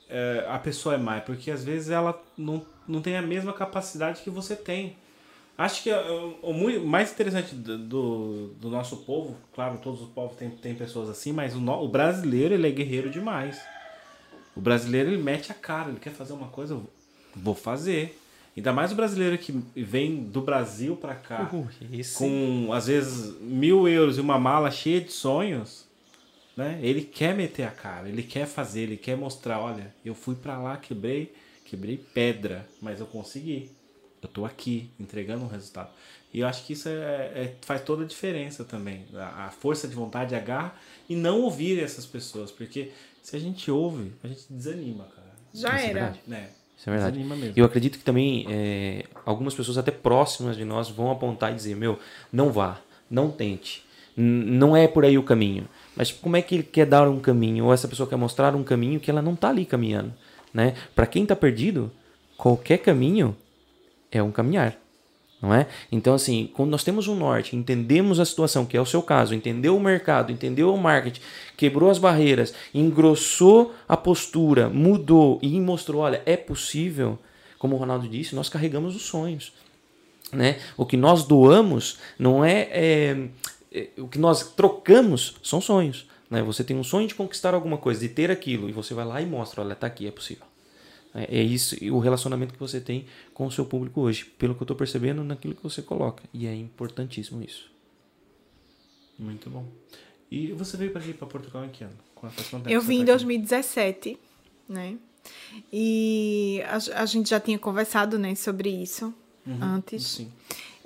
é, 0.09 0.47
a 0.49 0.59
pessoa 0.59 0.95
é 0.95 0.99
má, 0.99 1.17
é 1.17 1.21
porque 1.21 1.51
às 1.51 1.65
vezes 1.65 1.91
ela 1.91 2.23
não, 2.39 2.65
não 2.87 3.03
tem 3.03 3.17
a 3.17 3.23
mesma 3.23 3.53
capacidade 3.53 4.23
que 4.23 4.31
você 4.31 4.55
tem. 4.55 4.97
Acho 5.57 5.85
que 5.85 5.91
é, 5.91 6.11
o, 6.11 6.51
o 6.51 6.87
mais 6.87 7.13
interessante 7.13 7.55
do, 7.55 8.49
do, 8.49 8.69
nosso 8.69 8.99
povo, 8.99 9.37
claro, 9.55 9.79
todos 9.79 10.03
os 10.03 10.09
povos 10.09 10.37
têm, 10.37 10.51
têm 10.51 10.75
pessoas 10.75 11.09
assim, 11.09 11.33
mas 11.33 11.55
o, 11.55 11.65
o 11.65 11.89
brasileiro 11.89 12.55
ele 12.55 12.67
é 12.67 12.71
guerreiro 12.71 13.09
demais. 13.09 13.61
O 14.57 14.61
brasileiro 14.61 15.11
ele 15.11 15.23
mete 15.23 15.53
a 15.53 15.55
cara, 15.55 15.91
ele 15.91 16.01
quer 16.01 16.11
fazer 16.11 16.33
uma 16.33 16.49
coisa, 16.49 16.81
vou 17.37 17.55
fazer. 17.55 18.21
Ainda 18.57 18.73
mais 18.73 18.93
o 18.93 18.95
brasileiro 18.95 19.37
que 19.39 19.53
vem 19.77 20.25
do 20.25 20.41
Brasil 20.41 20.97
para 20.97 21.15
cá 21.15 21.51
uh, 21.53 21.69
com 22.17 22.73
às 22.73 22.87
vezes 22.87 23.41
mil 23.41 23.89
euros 23.89 24.17
e 24.17 24.21
uma 24.21 24.39
mala 24.39 24.71
cheia 24.71 25.01
de 25.01 25.11
sonhos, 25.11 25.87
né? 26.57 26.79
Ele 26.83 27.03
quer 27.03 27.35
meter 27.35 27.65
a 27.65 27.71
cara, 27.71 28.09
ele 28.09 28.23
quer 28.23 28.47
fazer, 28.47 28.83
ele 28.83 28.97
quer 28.97 29.17
mostrar, 29.17 29.61
olha, 29.61 29.93
eu 30.05 30.15
fui 30.15 30.37
para 30.37 30.57
lá, 30.57 30.77
quebrei, 30.77 31.35
quebrei 31.65 31.97
pedra, 31.97 32.69
mas 32.81 33.01
eu 33.01 33.07
consegui. 33.07 33.71
Eu 34.25 34.29
estou 34.29 34.47
aqui 34.47 34.91
entregando 34.99 35.45
um 35.45 35.49
resultado. 35.49 35.91
E 36.33 36.41
eu 36.41 36.49
acho 36.49 36.65
que 36.65 36.73
isso 36.73 36.89
é, 36.89 36.93
é, 36.93 37.55
faz 37.61 37.83
toda 37.83 38.05
a 38.05 38.07
diferença 38.07 38.65
também. 38.65 39.05
A, 39.15 39.47
a, 39.47 39.51
força 39.51 39.87
de 39.87 39.95
vontade, 39.95 40.35
a 40.35 40.41
garra 40.41 40.75
e 41.09 41.15
não 41.15 41.43
ouvir 41.43 41.79
essas 41.79 42.07
pessoas. 42.07 42.51
Porque 42.51 42.91
se 43.23 43.37
a 43.37 43.39
gente 43.39 43.71
ouve, 43.71 44.13
a 44.25 44.27
gente 44.27 44.47
desanima, 44.49 45.05
cara. 45.15 45.29
Já 45.53 45.77
isso 45.77 45.87
é 45.87 45.91
era. 45.91 46.01
É. 46.01 46.15
Né? 46.27 46.49
Isso 46.77 46.89
é 46.89 46.93
verdade. 46.93 47.23
Mesmo. 47.23 47.53
Eu 47.55 47.67
acredito 47.67 47.99
que 47.99 48.05
também 48.05 48.47
é, 48.49 49.05
algumas 49.27 49.55
pessoas 49.55 49.77
até 49.77 49.91
próximas 49.91 50.57
de 50.57 50.65
nós 50.65 50.89
vão 50.89 51.11
apontar 51.11 51.53
e 51.53 51.55
dizer, 51.55 51.77
meu, 51.77 51.99
não 52.33 52.51
vá, 52.51 52.81
não 53.11 53.31
tente. 53.31 53.85
não 54.17 54.75
é 54.75 54.89
por 54.89 55.05
aí 55.05 55.19
o 55.19 55.23
caminho. 55.23 55.69
Mas 55.95 56.11
como 56.11 56.37
é 56.37 56.43
que 56.43 56.55
ele 56.55 56.65
quer 56.65 56.87
dar 56.87 57.07
um 57.09 57.21
caminho? 57.21 57.67
Ou 57.67 57.75
essa 57.75 57.87
pessoa 57.87 58.09
quer 58.09 58.17
mostrar 58.17 58.57
um 58.57 58.65
caminho 58.65 58.99
que 58.99 59.11
ela 59.11 59.21
não 59.21 59.35
está 59.35 59.51
ali 59.51 59.67
caminhando. 59.67 60.15
Né? 60.53 60.75
Para 60.95 61.07
quem 61.07 61.25
está 61.25 61.37
perdido, 61.37 61.93
qualquer 62.39 62.79
caminho 62.79 63.37
é 64.19 64.23
um 64.23 64.31
caminhar. 64.31 64.79
Não 65.45 65.53
é? 65.53 65.67
Então, 65.93 66.15
assim, 66.15 66.51
quando 66.55 66.71
nós 66.71 66.83
temos 66.83 67.07
um 67.07 67.15
norte, 67.15 67.55
entendemos 67.55 68.19
a 68.19 68.25
situação, 68.25 68.65
que 68.65 68.79
é 68.79 68.81
o 68.81 68.87
seu 68.87 69.03
caso, 69.03 69.35
entendeu 69.35 69.77
o 69.77 69.81
mercado, 69.81 70.33
entendeu 70.33 70.73
o 70.73 70.79
marketing, 70.79 71.21
quebrou 71.55 71.91
as 71.91 71.99
barreiras, 71.99 72.55
engrossou 72.73 73.75
a 73.87 73.95
postura, 73.95 74.71
mudou 74.71 75.39
e 75.43 75.61
mostrou: 75.61 76.01
olha, 76.01 76.23
é 76.25 76.35
possível, 76.35 77.19
como 77.59 77.77
o 77.77 77.79
Ronaldo 77.79 78.09
disse, 78.09 78.35
nós 78.35 78.49
carregamos 78.49 78.97
os 78.97 79.03
sonhos. 79.03 79.53
Né? 80.33 80.59
O 80.79 80.87
que 80.87 80.97
nós 80.97 81.25
doamos 81.25 81.99
não 82.19 82.43
é, 82.43 82.69
é, 82.71 83.29
é 83.71 83.89
o 83.99 84.09
que 84.09 84.19
nós 84.19 84.55
trocamos 84.55 85.37
são 85.43 85.61
sonhos. 85.61 86.09
Né? 86.31 86.43
Você 86.43 86.65
tem 86.65 86.77
um 86.77 86.85
sonho 86.85 87.07
de 87.07 87.15
conquistar 87.15 87.53
alguma 87.53 87.77
coisa, 87.77 88.01
de 88.01 88.09
ter 88.09 88.31
aquilo, 88.31 88.67
e 88.67 88.73
você 88.73 88.95
vai 88.95 89.05
lá 89.05 89.21
e 89.21 89.27
mostra: 89.27 89.61
olha, 89.61 89.75
está 89.75 89.87
aqui, 89.87 90.07
é 90.07 90.11
possível. 90.11 90.47
É, 91.15 91.39
é 91.39 91.43
isso 91.43 91.77
o 91.93 91.99
relacionamento 91.99 92.53
que 92.53 92.61
você 92.61 92.81
tem 92.81 93.07
com 93.33 93.47
o 93.47 93.51
seu 93.51 93.65
público 93.65 94.01
hoje, 94.01 94.25
pelo 94.25 94.55
que 94.55 94.63
eu 94.63 94.65
estou 94.65 94.77
percebendo 94.77 95.23
naquilo 95.23 95.55
que 95.55 95.63
você 95.63 95.81
coloca. 95.81 96.23
E 96.33 96.47
é 96.47 96.55
importantíssimo 96.55 97.43
isso. 97.43 97.71
Muito 99.19 99.49
bom. 99.49 99.67
E 100.31 100.53
você 100.53 100.77
veio 100.77 100.91
para 100.91 101.01
aqui 101.01 101.15
para 101.15 101.27
Portugal 101.27 101.65
em 101.65 101.69
que 101.69 101.85
ano? 101.85 101.97
Eu 102.67 102.81
vim 102.81 103.01
em 103.01 103.05
2017, 103.05 104.19
né? 104.69 104.97
E 105.73 106.63
a, 106.67 107.03
a, 107.03 107.07
gente 107.07 107.31
já 107.31 107.39
tinha 107.39 107.59
conversado, 107.59 108.19
né, 108.19 108.35
sobre 108.35 108.71
isso 108.71 109.15
uhum, 109.47 109.59
antes. 109.63 110.03
Sim. 110.03 110.33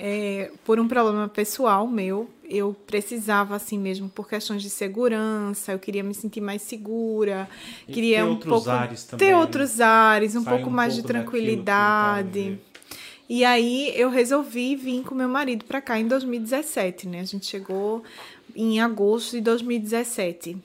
É, 0.01 0.53
por 0.65 0.79
um 0.79 0.87
problema 0.87 1.27
pessoal 1.29 1.85
meu, 1.89 2.31
eu 2.49 2.73
precisava 2.87 3.57
assim 3.57 3.77
mesmo 3.77 4.09
por 4.09 4.29
questões 4.29 4.63
de 4.63 4.71
segurança, 4.71 5.73
eu 5.73 5.79
queria 5.79 6.05
me 6.05 6.15
sentir 6.15 6.41
mais 6.41 6.63
segura, 6.63 7.49
e 7.87 7.93
queria 7.93 8.25
um 8.25 8.37
pouco 8.37 8.71
ares 8.71 9.03
também, 9.03 9.27
ter 9.27 9.33
né? 9.33 9.41
outros 9.41 9.81
ares, 9.81 10.37
um 10.37 10.45
pouco 10.45 10.69
um 10.69 10.73
mais 10.73 10.95
pouco 10.95 11.09
de 11.09 11.13
tranquilidade. 11.13 12.61
E 13.29 13.45
aí 13.45 13.93
eu 13.95 14.09
resolvi 14.09 14.77
vir 14.77 15.03
com 15.03 15.15
meu 15.15 15.29
marido 15.29 15.65
para 15.65 15.81
cá 15.81 15.99
em 15.99 16.07
2017, 16.07 17.09
né? 17.09 17.21
A 17.21 17.25
gente 17.25 17.45
chegou 17.45 18.03
em 18.55 18.81
agosto 18.81 19.33
de 19.33 19.41
2017. 19.43 20.57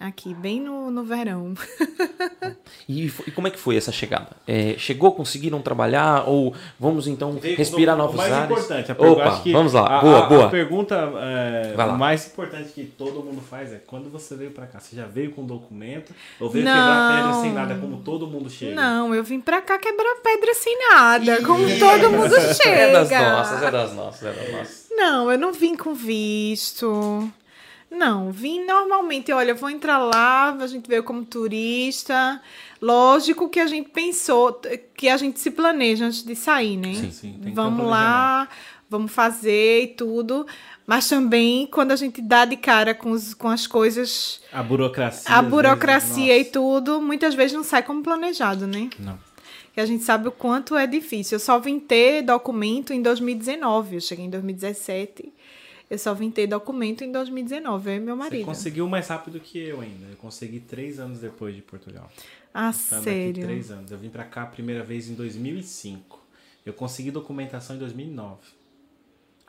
Aqui, 0.00 0.34
bem 0.34 0.60
no, 0.60 0.90
no 0.90 1.04
verão. 1.04 1.54
e, 2.88 3.06
e, 3.06 3.30
como 3.30 3.46
é 3.46 3.50
que 3.50 3.58
foi 3.58 3.76
essa 3.76 3.92
chegada? 3.92 4.30
É, 4.46 4.74
chegou, 4.76 5.12
conseguiram 5.12 5.62
trabalhar? 5.62 6.28
Ou 6.28 6.52
vamos 6.78 7.06
então 7.06 7.32
Veio 7.32 7.56
respirar 7.56 7.96
novos 7.96 8.16
mais 8.16 8.32
ares? 8.32 8.50
importante, 8.50 8.90
a 8.90 8.94
Opa, 8.98 9.42
vamos 9.46 9.72
lá, 9.72 9.98
a, 9.98 10.00
boa, 10.00 10.18
a, 10.18 10.26
boa. 10.26 10.46
A 10.46 10.50
pergunta 10.50 10.96
é, 10.96 11.96
mais 11.96 12.26
importante 12.26 12.70
que 12.72 12.84
todo 12.84 13.22
mundo 13.22 13.40
faz 13.40 13.72
é 13.72 13.80
quando 13.86 14.10
você 14.10 14.34
veio 14.34 14.50
para 14.50 14.66
cá? 14.66 14.80
Você 14.80 14.96
já 14.96 15.06
veio 15.06 15.30
com 15.30 15.46
documento? 15.46 16.12
Ou 16.40 16.50
veio 16.50 16.64
não, 16.64 16.72
quebrar 16.72 17.16
pedra 17.16 17.40
sem 17.40 17.52
nada, 17.52 17.74
como 17.76 17.96
todo 17.98 18.26
mundo 18.26 18.50
chega? 18.50 18.74
Não, 18.74 19.14
eu 19.14 19.22
vim 19.22 19.40
para 19.40 19.62
cá 19.62 19.78
quebrar 19.78 20.16
pedra 20.22 20.54
sem 20.54 20.76
nada, 20.90 21.42
como 21.42 21.64
todo 21.78 22.10
mundo 22.10 22.34
chega. 22.54 22.74
É 22.74 22.90
das 22.92 23.10
nossas, 23.10 23.62
é 23.62 23.70
das 23.70 23.94
nossas, 23.94 24.22
é 24.22 24.32
das 24.32 24.52
nossas. 24.52 24.86
Não, 24.90 25.30
eu 25.30 25.38
não 25.38 25.52
vim 25.52 25.76
com 25.76 25.94
visto. 25.94 27.30
Não, 27.90 28.32
vim 28.32 28.64
normalmente. 28.64 29.30
Olha, 29.32 29.54
vou 29.54 29.70
entrar 29.70 29.98
lá, 29.98 30.50
a 30.52 30.66
gente 30.66 30.88
veio 30.88 31.04
como 31.04 31.24
turista. 31.24 32.40
Lógico 32.80 33.48
que 33.48 33.60
a 33.60 33.66
gente 33.66 33.88
pensou, 33.90 34.60
que 34.96 35.08
a 35.08 35.16
gente 35.16 35.38
se 35.40 35.50
planeja 35.50 36.06
antes 36.06 36.22
de 36.24 36.34
sair, 36.34 36.76
né? 36.76 36.94
Sim, 36.94 37.10
sim, 37.10 37.38
tem 37.42 37.54
vamos 37.54 37.86
lá, 37.86 38.48
vamos 38.90 39.12
fazer 39.12 39.82
e 39.84 39.86
tudo. 39.88 40.46
Mas 40.86 41.08
também 41.08 41.66
quando 41.66 41.92
a 41.92 41.96
gente 41.96 42.20
dá 42.20 42.44
de 42.44 42.56
cara 42.56 42.94
com, 42.94 43.10
os, 43.12 43.32
com 43.32 43.48
as 43.48 43.66
coisas, 43.66 44.40
A 44.52 44.62
burocracia. 44.62 45.34
a 45.34 45.40
burocracia 45.40 46.34
e 46.34 46.38
vezes, 46.38 46.52
tudo, 46.52 47.00
muitas 47.00 47.34
vezes 47.34 47.52
não 47.56 47.64
sai 47.64 47.82
como 47.82 48.02
planejado, 48.02 48.66
né? 48.66 48.90
Não. 48.98 49.18
Que 49.72 49.80
a 49.80 49.86
gente 49.86 50.04
sabe 50.04 50.28
o 50.28 50.32
quanto 50.32 50.76
é 50.76 50.86
difícil. 50.86 51.36
Eu 51.36 51.40
só 51.40 51.58
vim 51.58 51.80
ter 51.80 52.22
documento 52.22 52.92
em 52.92 53.02
2019. 53.02 53.96
Eu 53.96 54.00
cheguei 54.00 54.24
em 54.26 54.30
2017. 54.30 55.32
Eu 55.90 55.98
só 55.98 56.14
vim 56.14 56.30
ter 56.30 56.46
documento 56.46 57.04
em 57.04 57.12
2019. 57.12 57.90
Eu 57.90 57.96
e 57.96 58.00
meu 58.00 58.16
nossa, 58.16 58.28
Você 58.28 58.34
marido. 58.36 58.46
conseguiu 58.46 58.88
mais 58.88 59.06
rápido 59.08 59.38
que 59.38 59.58
eu 59.58 59.80
ainda. 59.80 60.06
Eu 60.06 60.16
consegui 60.16 60.60
três 60.60 60.98
anos 60.98 61.20
depois 61.20 61.54
de 61.54 61.62
Portugal. 61.62 62.10
Ah, 62.52 62.70
Estando 62.70 63.00
aqui 63.00 63.04
sério. 63.10 63.42
três 63.44 63.70
anos. 63.70 63.90
Eu 63.90 63.98
vim 63.98 64.08
pra 64.08 64.24
cá 64.24 64.42
a 64.42 64.46
primeira 64.46 64.82
vez 64.82 65.08
em 65.08 65.14
2005. 65.14 66.20
Eu 66.64 66.72
consegui 66.72 67.10
documentação 67.10 67.76
em 67.76 67.78
2009. 67.78 68.38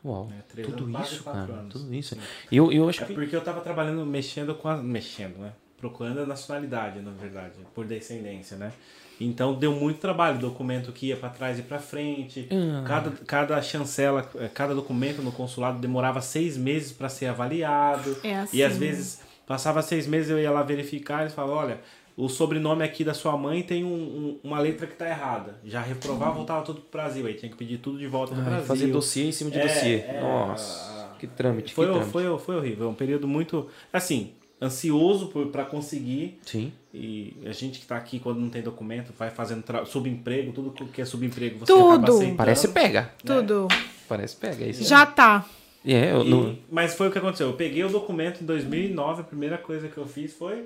Uau. 0.03 0.29
É, 0.37 0.41
três 0.43 0.67
tudo 0.67 0.83
anos, 0.85 1.11
isso, 1.11 1.23
quatro 1.23 1.47
cara. 1.47 1.53
anos. 1.61 1.73
Tudo 1.73 1.93
isso. 1.93 2.15
Sim. 2.15 2.21
Eu, 2.51 2.71
eu 2.71 2.87
acho 2.89 3.03
É 3.03 3.05
que. 3.07 3.13
porque 3.13 3.35
eu 3.35 3.41
tava 3.43 3.61
trabalhando, 3.61 4.05
mexendo 4.05 4.53
com 4.55 4.67
a. 4.67 4.77
Mexendo, 4.77 5.37
né? 5.39 5.53
Procurando 5.77 6.19
a 6.19 6.25
nacionalidade, 6.25 6.99
na 7.01 7.11
verdade, 7.11 7.53
por 7.73 7.85
descendência, 7.85 8.57
né? 8.57 8.71
Então 9.19 9.53
deu 9.53 9.71
muito 9.71 9.99
trabalho, 9.99 10.37
documento 10.39 10.91
que 10.91 11.07
ia 11.07 11.15
pra 11.15 11.29
trás 11.29 11.57
e 11.59 11.61
pra 11.61 11.79
frente. 11.79 12.47
Ah. 12.51 12.83
Cada, 12.85 13.11
cada 13.25 13.61
chancela, 13.61 14.29
eh, 14.35 14.49
cada 14.53 14.75
documento 14.75 15.21
no 15.21 15.31
consulado 15.31 15.79
demorava 15.79 16.21
seis 16.21 16.57
meses 16.57 16.91
para 16.91 17.07
ser 17.07 17.27
avaliado. 17.27 18.15
É 18.23 18.35
assim. 18.35 18.57
E 18.57 18.63
às 18.63 18.75
vezes 18.77 19.21
passava 19.47 19.81
seis 19.81 20.05
meses 20.07 20.29
eu 20.29 20.39
ia 20.39 20.51
lá 20.51 20.61
verificar 20.63 21.19
e 21.19 21.23
eles 21.23 21.33
falavam, 21.33 21.55
olha, 21.57 21.79
o 22.17 22.27
sobrenome 22.27 22.83
aqui 22.83 23.03
da 23.03 23.13
sua 23.13 23.37
mãe 23.37 23.61
tem 23.61 23.83
um- 23.83 23.87
um- 23.87 24.39
uma 24.43 24.59
letra 24.59 24.87
que 24.87 24.95
tá 24.95 25.07
errada. 25.07 25.55
Já 25.65 25.81
reprovava, 25.81 26.31
voltava 26.33 26.63
tudo 26.63 26.81
pro 26.81 26.99
Brasil. 26.99 27.25
Aí 27.25 27.33
tinha 27.35 27.49
que 27.51 27.57
pedir 27.57 27.77
tudo 27.77 27.97
de 27.97 28.07
volta 28.07 28.33
no 28.33 28.41
Ai, 28.41 28.47
Brasil. 28.49 28.65
fazer 28.65 28.87
dossiê 28.87 29.25
em 29.27 29.31
cima 29.31 29.49
de 29.51 29.59
É, 29.59 29.61
dossiê. 29.67 29.95
é, 29.97 30.19
Nossa, 30.21 30.91
a- 31.13 31.15
que 31.19 31.27
trâmite, 31.27 31.73
Foi, 31.73 31.85
que 31.85 31.91
trâmite. 31.91 32.11
foi, 32.11 32.39
foi 32.39 32.55
horrível. 32.57 32.87
É 32.87 32.89
um 32.89 32.93
período 32.93 33.27
muito, 33.27 33.69
assim, 33.93 34.33
ansioso 34.61 35.27
pra 35.51 35.65
conseguir. 35.65 36.39
Sim. 36.45 36.71
E 36.93 37.35
a 37.45 37.51
gente 37.51 37.79
que 37.79 37.85
tá 37.85 37.97
aqui 37.97 38.19
quando 38.19 38.39
não 38.39 38.49
tem 38.49 38.61
documento, 38.61 39.13
vai 39.17 39.29
fazendo 39.29 39.63
subemprego, 39.85 40.51
tudo 40.53 40.71
que 40.91 41.01
é 41.01 41.05
subemprego 41.05 41.59
você 41.59 41.65
Tudo. 41.73 41.89
acaba 41.91 42.09
aceitando. 42.09 42.37
Parece 42.37 42.67
pega. 42.69 43.11
Tudo. 43.25 43.67
Parece 44.07 44.35
pega. 44.37 44.63
É 44.65 44.69
isso. 44.69 44.83
Já 44.85 45.05
tá. 45.05 45.45
É, 45.85 46.11
eu, 46.13 46.23
E- 46.23 46.29
no- 46.29 46.57
Mas 46.71 46.95
foi 46.95 47.09
o 47.09 47.11
que 47.11 47.17
aconteceu. 47.17 47.47
Eu 47.47 47.53
peguei 47.53 47.83
o 47.83 47.89
documento 47.89 48.41
em 48.41 48.45
2009, 48.45 49.21
a 49.21 49.23
primeira 49.23 49.57
coisa 49.57 49.87
que 49.87 49.97
eu 49.97 50.07
fiz 50.07 50.33
foi. 50.33 50.65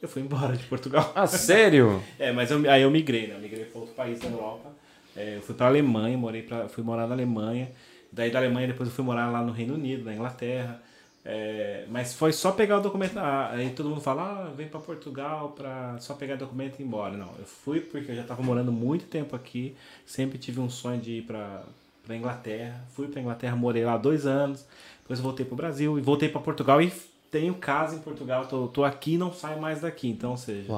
Eu 0.00 0.08
fui 0.08 0.22
embora 0.22 0.56
de 0.56 0.64
Portugal. 0.64 1.12
Ah, 1.14 1.26
sério? 1.26 2.02
É, 2.18 2.30
mas 2.32 2.50
eu- 2.50 2.70
aí 2.70 2.82
eu 2.82 2.90
migrei, 2.90 3.26
né? 3.26 3.34
Eu 3.36 3.40
migrei 3.40 3.64
para 3.64 3.80
outro 3.80 3.94
país 3.94 4.20
da 4.20 4.28
Europa. 4.28 4.70
É, 5.16 5.36
eu 5.36 5.42
fui 5.42 5.54
para 5.54 5.66
Alemanha, 5.66 6.16
morei 6.16 6.42
pra, 6.42 6.68
fui 6.68 6.82
morar 6.84 7.06
na 7.06 7.14
Alemanha. 7.14 7.70
Daí 8.12 8.30
da 8.30 8.38
Alemanha 8.38 8.68
depois 8.68 8.88
eu 8.88 8.94
fui 8.94 9.04
morar 9.04 9.30
lá 9.30 9.42
no 9.42 9.52
Reino 9.52 9.74
Unido, 9.74 10.04
na 10.04 10.14
Inglaterra. 10.14 10.80
É, 11.24 11.86
mas 11.88 12.12
foi 12.12 12.32
só 12.32 12.52
pegar 12.52 12.78
o 12.78 12.82
documento. 12.82 13.16
ah, 13.18 13.50
aí 13.52 13.70
todo 13.70 13.88
mundo 13.88 14.00
fala, 14.00 14.22
ah, 14.22 14.50
vem 14.54 14.68
para 14.68 14.78
Portugal 14.78 15.52
para 15.52 15.98
só 15.98 16.14
pegar 16.14 16.36
documento 16.36 16.78
e 16.78 16.82
ir 16.82 16.86
embora. 16.86 17.16
Não, 17.16 17.30
eu 17.38 17.46
fui 17.46 17.80
porque 17.80 18.10
eu 18.10 18.16
já 18.16 18.22
estava 18.22 18.42
morando 18.42 18.70
muito 18.70 19.06
tempo 19.06 19.34
aqui. 19.34 19.74
Sempre 20.04 20.38
tive 20.38 20.60
um 20.60 20.68
sonho 20.68 21.00
de 21.00 21.18
ir 21.18 21.22
para 21.22 21.64
para 22.04 22.16
Inglaterra. 22.16 22.84
Fui 22.92 23.08
para 23.08 23.20
Inglaterra, 23.20 23.56
morei 23.56 23.84
lá 23.84 23.96
dois 23.96 24.26
anos. 24.26 24.66
Depois 25.00 25.20
voltei 25.20 25.44
para 25.44 25.54
o 25.54 25.56
Brasil 25.56 25.98
e 25.98 26.02
voltei 26.02 26.28
para 26.28 26.40
Portugal 26.40 26.80
e 26.80 26.92
tenho 27.30 27.54
casa 27.54 27.96
em 27.96 28.00
Portugal. 28.00 28.46
Tô, 28.46 28.68
tô 28.68 28.84
aqui 28.84 29.14
e 29.14 29.18
não 29.18 29.32
saio 29.32 29.60
mais 29.60 29.80
daqui. 29.80 30.08
Então, 30.08 30.32
ou 30.32 30.36
seja, 30.36 30.70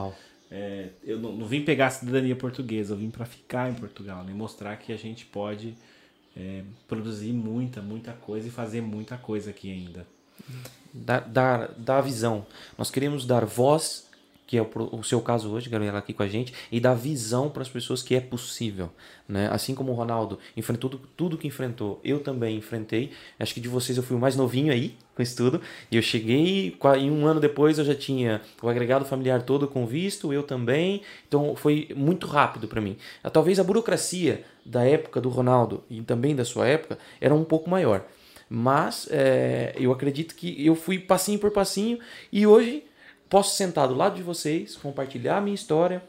é, 0.50 0.90
eu 1.02 1.18
não, 1.18 1.32
não 1.32 1.46
vim 1.46 1.62
pegar 1.62 1.88
a 1.88 1.90
cidadania 1.90 2.37
portuguesa, 2.37 2.94
eu 2.94 2.98
vim 2.98 3.11
para 3.11 3.24
ficar 3.24 3.70
em 3.70 3.74
Portugal, 3.74 4.22
né? 4.24 4.32
Mostrar 4.32 4.76
que 4.76 4.92
a 4.92 4.96
gente 4.96 5.26
pode 5.26 5.74
é, 6.37 6.62
produzir 6.87 7.32
muita, 7.32 7.82
muita 7.82 8.12
coisa 8.12 8.46
e 8.48 8.50
fazer 8.50 8.80
muita 8.80 9.16
coisa 9.16 9.50
aqui 9.50 9.70
ainda. 9.70 10.06
Dar, 10.92 11.20
dar, 11.20 11.70
dar 11.76 12.00
visão. 12.00 12.46
Nós 12.78 12.90
queremos 12.90 13.26
dar 13.26 13.44
voz, 13.44 14.06
que 14.46 14.56
é 14.56 14.62
o, 14.62 14.68
o 14.92 15.02
seu 15.02 15.20
caso 15.20 15.50
hoje, 15.50 15.68
Gabriela, 15.68 15.98
aqui 15.98 16.14
com 16.14 16.22
a 16.22 16.28
gente, 16.28 16.54
e 16.70 16.80
dar 16.80 16.94
visão 16.94 17.50
para 17.50 17.62
as 17.62 17.68
pessoas 17.68 18.02
que 18.02 18.14
é 18.14 18.20
possível. 18.20 18.90
Né? 19.28 19.48
Assim 19.50 19.74
como 19.74 19.92
o 19.92 19.94
Ronaldo 19.94 20.38
enfrentou 20.56 20.88
tudo, 20.88 21.09
tudo 21.16 21.38
que 21.38 21.48
enfrentou, 21.48 22.00
eu 22.04 22.20
também 22.20 22.56
enfrentei. 22.56 23.12
Acho 23.38 23.52
que 23.52 23.61
de 23.61 23.68
vocês 23.68 23.98
eu 23.98 24.04
fui 24.04 24.16
o 24.16 24.20
mais 24.20 24.37
novinho 24.37 24.72
aí 24.72 24.96
com 25.16 25.22
isso 25.22 25.37
tudo. 25.37 25.61
E 25.90 25.96
eu 25.96 26.02
cheguei, 26.02 26.76
e 27.00 27.11
um 27.11 27.26
ano 27.26 27.40
depois 27.40 27.78
eu 27.78 27.85
já 27.85 27.94
tinha 27.94 28.40
o 28.62 28.68
agregado 28.68 29.04
familiar 29.04 29.42
todo 29.42 29.66
com 29.66 29.87
visto, 29.87 30.32
eu 30.32 30.42
também. 30.42 31.02
Então 31.26 31.56
foi 31.56 31.88
muito 31.96 32.26
rápido 32.26 32.68
para 32.68 32.80
mim. 32.80 32.96
Talvez 33.32 33.59
a 33.59 33.64
burocracia 33.64 34.44
da 34.64 34.85
época 34.85 35.20
do 35.20 35.28
Ronaldo 35.28 35.82
e 35.90 36.00
também 36.02 36.37
da 36.37 36.44
sua 36.44 36.68
época 36.68 36.98
era 37.20 37.35
um 37.35 37.44
pouco 37.44 37.68
maior. 37.68 38.04
Mas 38.48 39.09
é, 39.11 39.74
eu 39.76 39.92
acredito 39.92 40.35
que 40.35 40.64
eu 40.64 40.74
fui 40.74 40.98
passinho 40.98 41.38
por 41.38 41.50
passinho 41.50 41.98
e 42.32 42.46
hoje 42.46 42.85
posso 43.28 43.56
sentar 43.56 43.88
do 43.88 43.94
lado 43.94 44.16
de 44.16 44.22
vocês, 44.22 44.76
compartilhar 44.76 45.38
a 45.38 45.40
minha 45.40 45.54
história, 45.54 46.02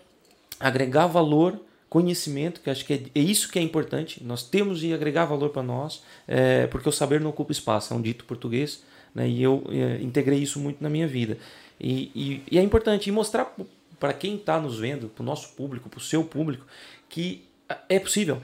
agregar 0.60 1.08
valor, 1.08 1.60
conhecimento, 1.90 2.62
que 2.62 2.70
acho 2.70 2.86
que 2.86 2.94
é, 2.94 3.02
é 3.16 3.20
isso 3.20 3.50
que 3.50 3.58
é 3.58 3.62
importante. 3.62 4.24
Nós 4.24 4.44
temos 4.44 4.80
de 4.80 4.94
agregar 4.94 5.26
valor 5.26 5.50
para 5.50 5.64
nós, 5.64 6.04
é, 6.28 6.68
porque 6.68 6.88
o 6.88 6.92
saber 6.92 7.20
não 7.20 7.30
ocupa 7.30 7.52
espaço, 7.52 7.94
é 7.94 7.98
um 7.98 8.02
dito 8.02 8.26
português, 8.26 8.84
né, 9.16 9.28
e 9.28 9.42
eu 9.42 9.64
é, 9.70 10.02
integrei 10.02 10.40
isso 10.40 10.60
muito 10.60 10.84
na 10.84 10.90
minha 10.90 11.08
vida. 11.08 11.38
E, 11.80 12.12
e, 12.14 12.44
e 12.52 12.60
é 12.60 12.62
importante 12.62 13.12
mostrar 13.12 13.56
para 14.00 14.14
quem 14.14 14.36
está 14.36 14.60
nos 14.60 14.80
vendo, 14.80 15.10
para 15.10 15.24
o 15.24 15.26
nosso 15.26 15.54
público, 15.56 15.90
para 15.90 15.98
o 15.98 16.02
seu 16.02 16.24
público, 16.24 16.66
que 17.10 17.44
é 17.90 18.00
possível. 18.00 18.42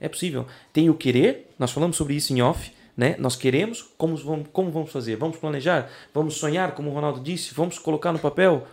É 0.00 0.08
possível. 0.08 0.46
Tem 0.72 0.88
o 0.88 0.94
querer, 0.94 1.50
nós 1.58 1.72
falamos 1.72 1.96
sobre 1.96 2.14
isso 2.14 2.32
em 2.32 2.40
off, 2.40 2.70
né? 2.98 3.14
Nós 3.16 3.36
queremos, 3.36 3.82
como 3.96 4.16
vamos, 4.16 4.48
como 4.52 4.72
vamos 4.72 4.90
fazer? 4.90 5.14
Vamos 5.14 5.36
planejar? 5.36 5.88
Vamos 6.12 6.34
sonhar, 6.34 6.74
como 6.74 6.90
o 6.90 6.92
Ronaldo 6.92 7.20
disse? 7.20 7.54
Vamos 7.54 7.78
colocar 7.78 8.12
no 8.12 8.18
papel? 8.18 8.66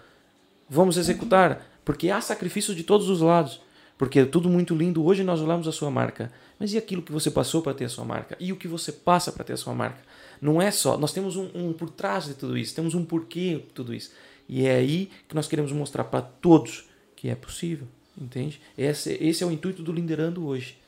Vamos 0.67 0.97
executar? 0.97 1.63
Porque 1.85 2.09
há 2.09 2.19
sacrifício 2.19 2.73
de 2.73 2.83
todos 2.83 3.07
os 3.07 3.21
lados. 3.21 3.61
Porque 3.99 4.21
é 4.21 4.25
tudo 4.25 4.49
muito 4.49 4.73
lindo. 4.73 5.05
Hoje 5.05 5.23
nós 5.23 5.41
olhamos 5.41 5.67
a 5.67 5.71
sua 5.71 5.91
marca. 5.91 6.31
Mas 6.57 6.73
e 6.73 6.77
aquilo 6.77 7.03
que 7.03 7.11
você 7.11 7.29
passou 7.29 7.61
para 7.61 7.75
ter 7.75 7.85
a 7.85 7.89
sua 7.89 8.03
marca? 8.03 8.35
E 8.39 8.51
o 8.51 8.55
que 8.55 8.67
você 8.67 8.91
passa 8.91 9.31
para 9.31 9.43
ter 9.43 9.53
a 9.53 9.57
sua 9.57 9.75
marca? 9.75 9.99
Não 10.41 10.59
é 10.59 10.71
só. 10.71 10.97
Nós 10.97 11.13
temos 11.13 11.37
um, 11.37 11.47
um 11.53 11.71
por 11.71 11.91
trás 11.91 12.25
de 12.25 12.33
tudo 12.33 12.57
isso. 12.57 12.73
Temos 12.73 12.95
um 12.95 13.05
porquê 13.05 13.57
de 13.57 13.73
tudo 13.75 13.93
isso. 13.93 14.11
E 14.49 14.65
é 14.65 14.75
aí 14.75 15.11
que 15.29 15.35
nós 15.35 15.47
queremos 15.47 15.71
mostrar 15.71 16.03
para 16.03 16.23
todos 16.23 16.89
que 17.15 17.29
é 17.29 17.35
possível. 17.35 17.87
Entende? 18.19 18.59
Esse, 18.75 19.19
esse 19.21 19.43
é 19.43 19.45
o 19.45 19.51
intuito 19.51 19.83
do 19.83 19.91
Liderando 19.91 20.47
hoje. 20.47 20.79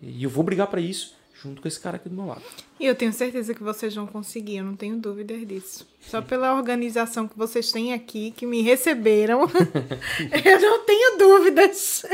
E 0.00 0.24
eu 0.24 0.30
vou 0.30 0.42
brigar 0.42 0.68
para 0.68 0.80
isso 0.80 1.14
junto 1.42 1.60
com 1.62 1.68
esse 1.68 1.78
cara 1.78 1.96
aqui 1.96 2.08
do 2.08 2.14
meu 2.14 2.26
lado. 2.26 2.42
E 2.80 2.86
eu 2.86 2.94
tenho 2.94 3.12
certeza 3.12 3.54
que 3.54 3.62
vocês 3.62 3.94
vão 3.94 4.06
conseguir, 4.06 4.56
eu 4.58 4.64
não 4.64 4.74
tenho 4.76 4.96
dúvidas 4.96 5.46
disso. 5.46 5.86
Só 6.00 6.20
pela 6.22 6.54
organização 6.54 7.28
que 7.28 7.36
vocês 7.36 7.70
têm 7.72 7.92
aqui, 7.92 8.30
que 8.32 8.46
me 8.46 8.62
receberam, 8.62 9.42
eu 10.44 10.60
não 10.60 10.84
tenho 10.84 11.18
dúvidas. 11.18 12.04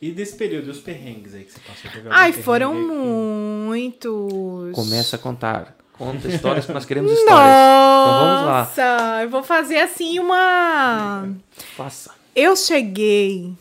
E 0.00 0.12
desse 0.12 0.36
período, 0.36 0.70
os 0.70 0.78
perrengues 0.78 1.34
aí 1.34 1.44
que 1.44 1.52
você 1.52 1.60
passou? 1.60 1.90
Teve 1.90 2.08
Ai, 2.10 2.32
foram 2.32 2.72
que- 2.72 2.80
muitos. 2.82 4.72
Começa 4.72 5.16
a 5.16 5.18
contar. 5.18 5.76
Conta 5.92 6.28
histórias 6.28 6.64
que 6.64 6.72
nós 6.72 6.84
queremos 6.84 7.10
histórias. 7.10 7.32
Então 7.32 8.18
vamos 8.20 8.46
lá. 8.46 8.60
Nossa, 8.60 9.22
eu 9.24 9.30
vou 9.30 9.42
fazer 9.42 9.78
assim 9.78 10.20
uma. 10.20 11.28
Faça. 11.76 12.14
Eu 12.36 12.54
cheguei 12.54 13.52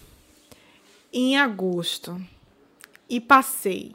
em 1.11 1.35
agosto 1.39 2.21
e 3.09 3.19
passei 3.19 3.93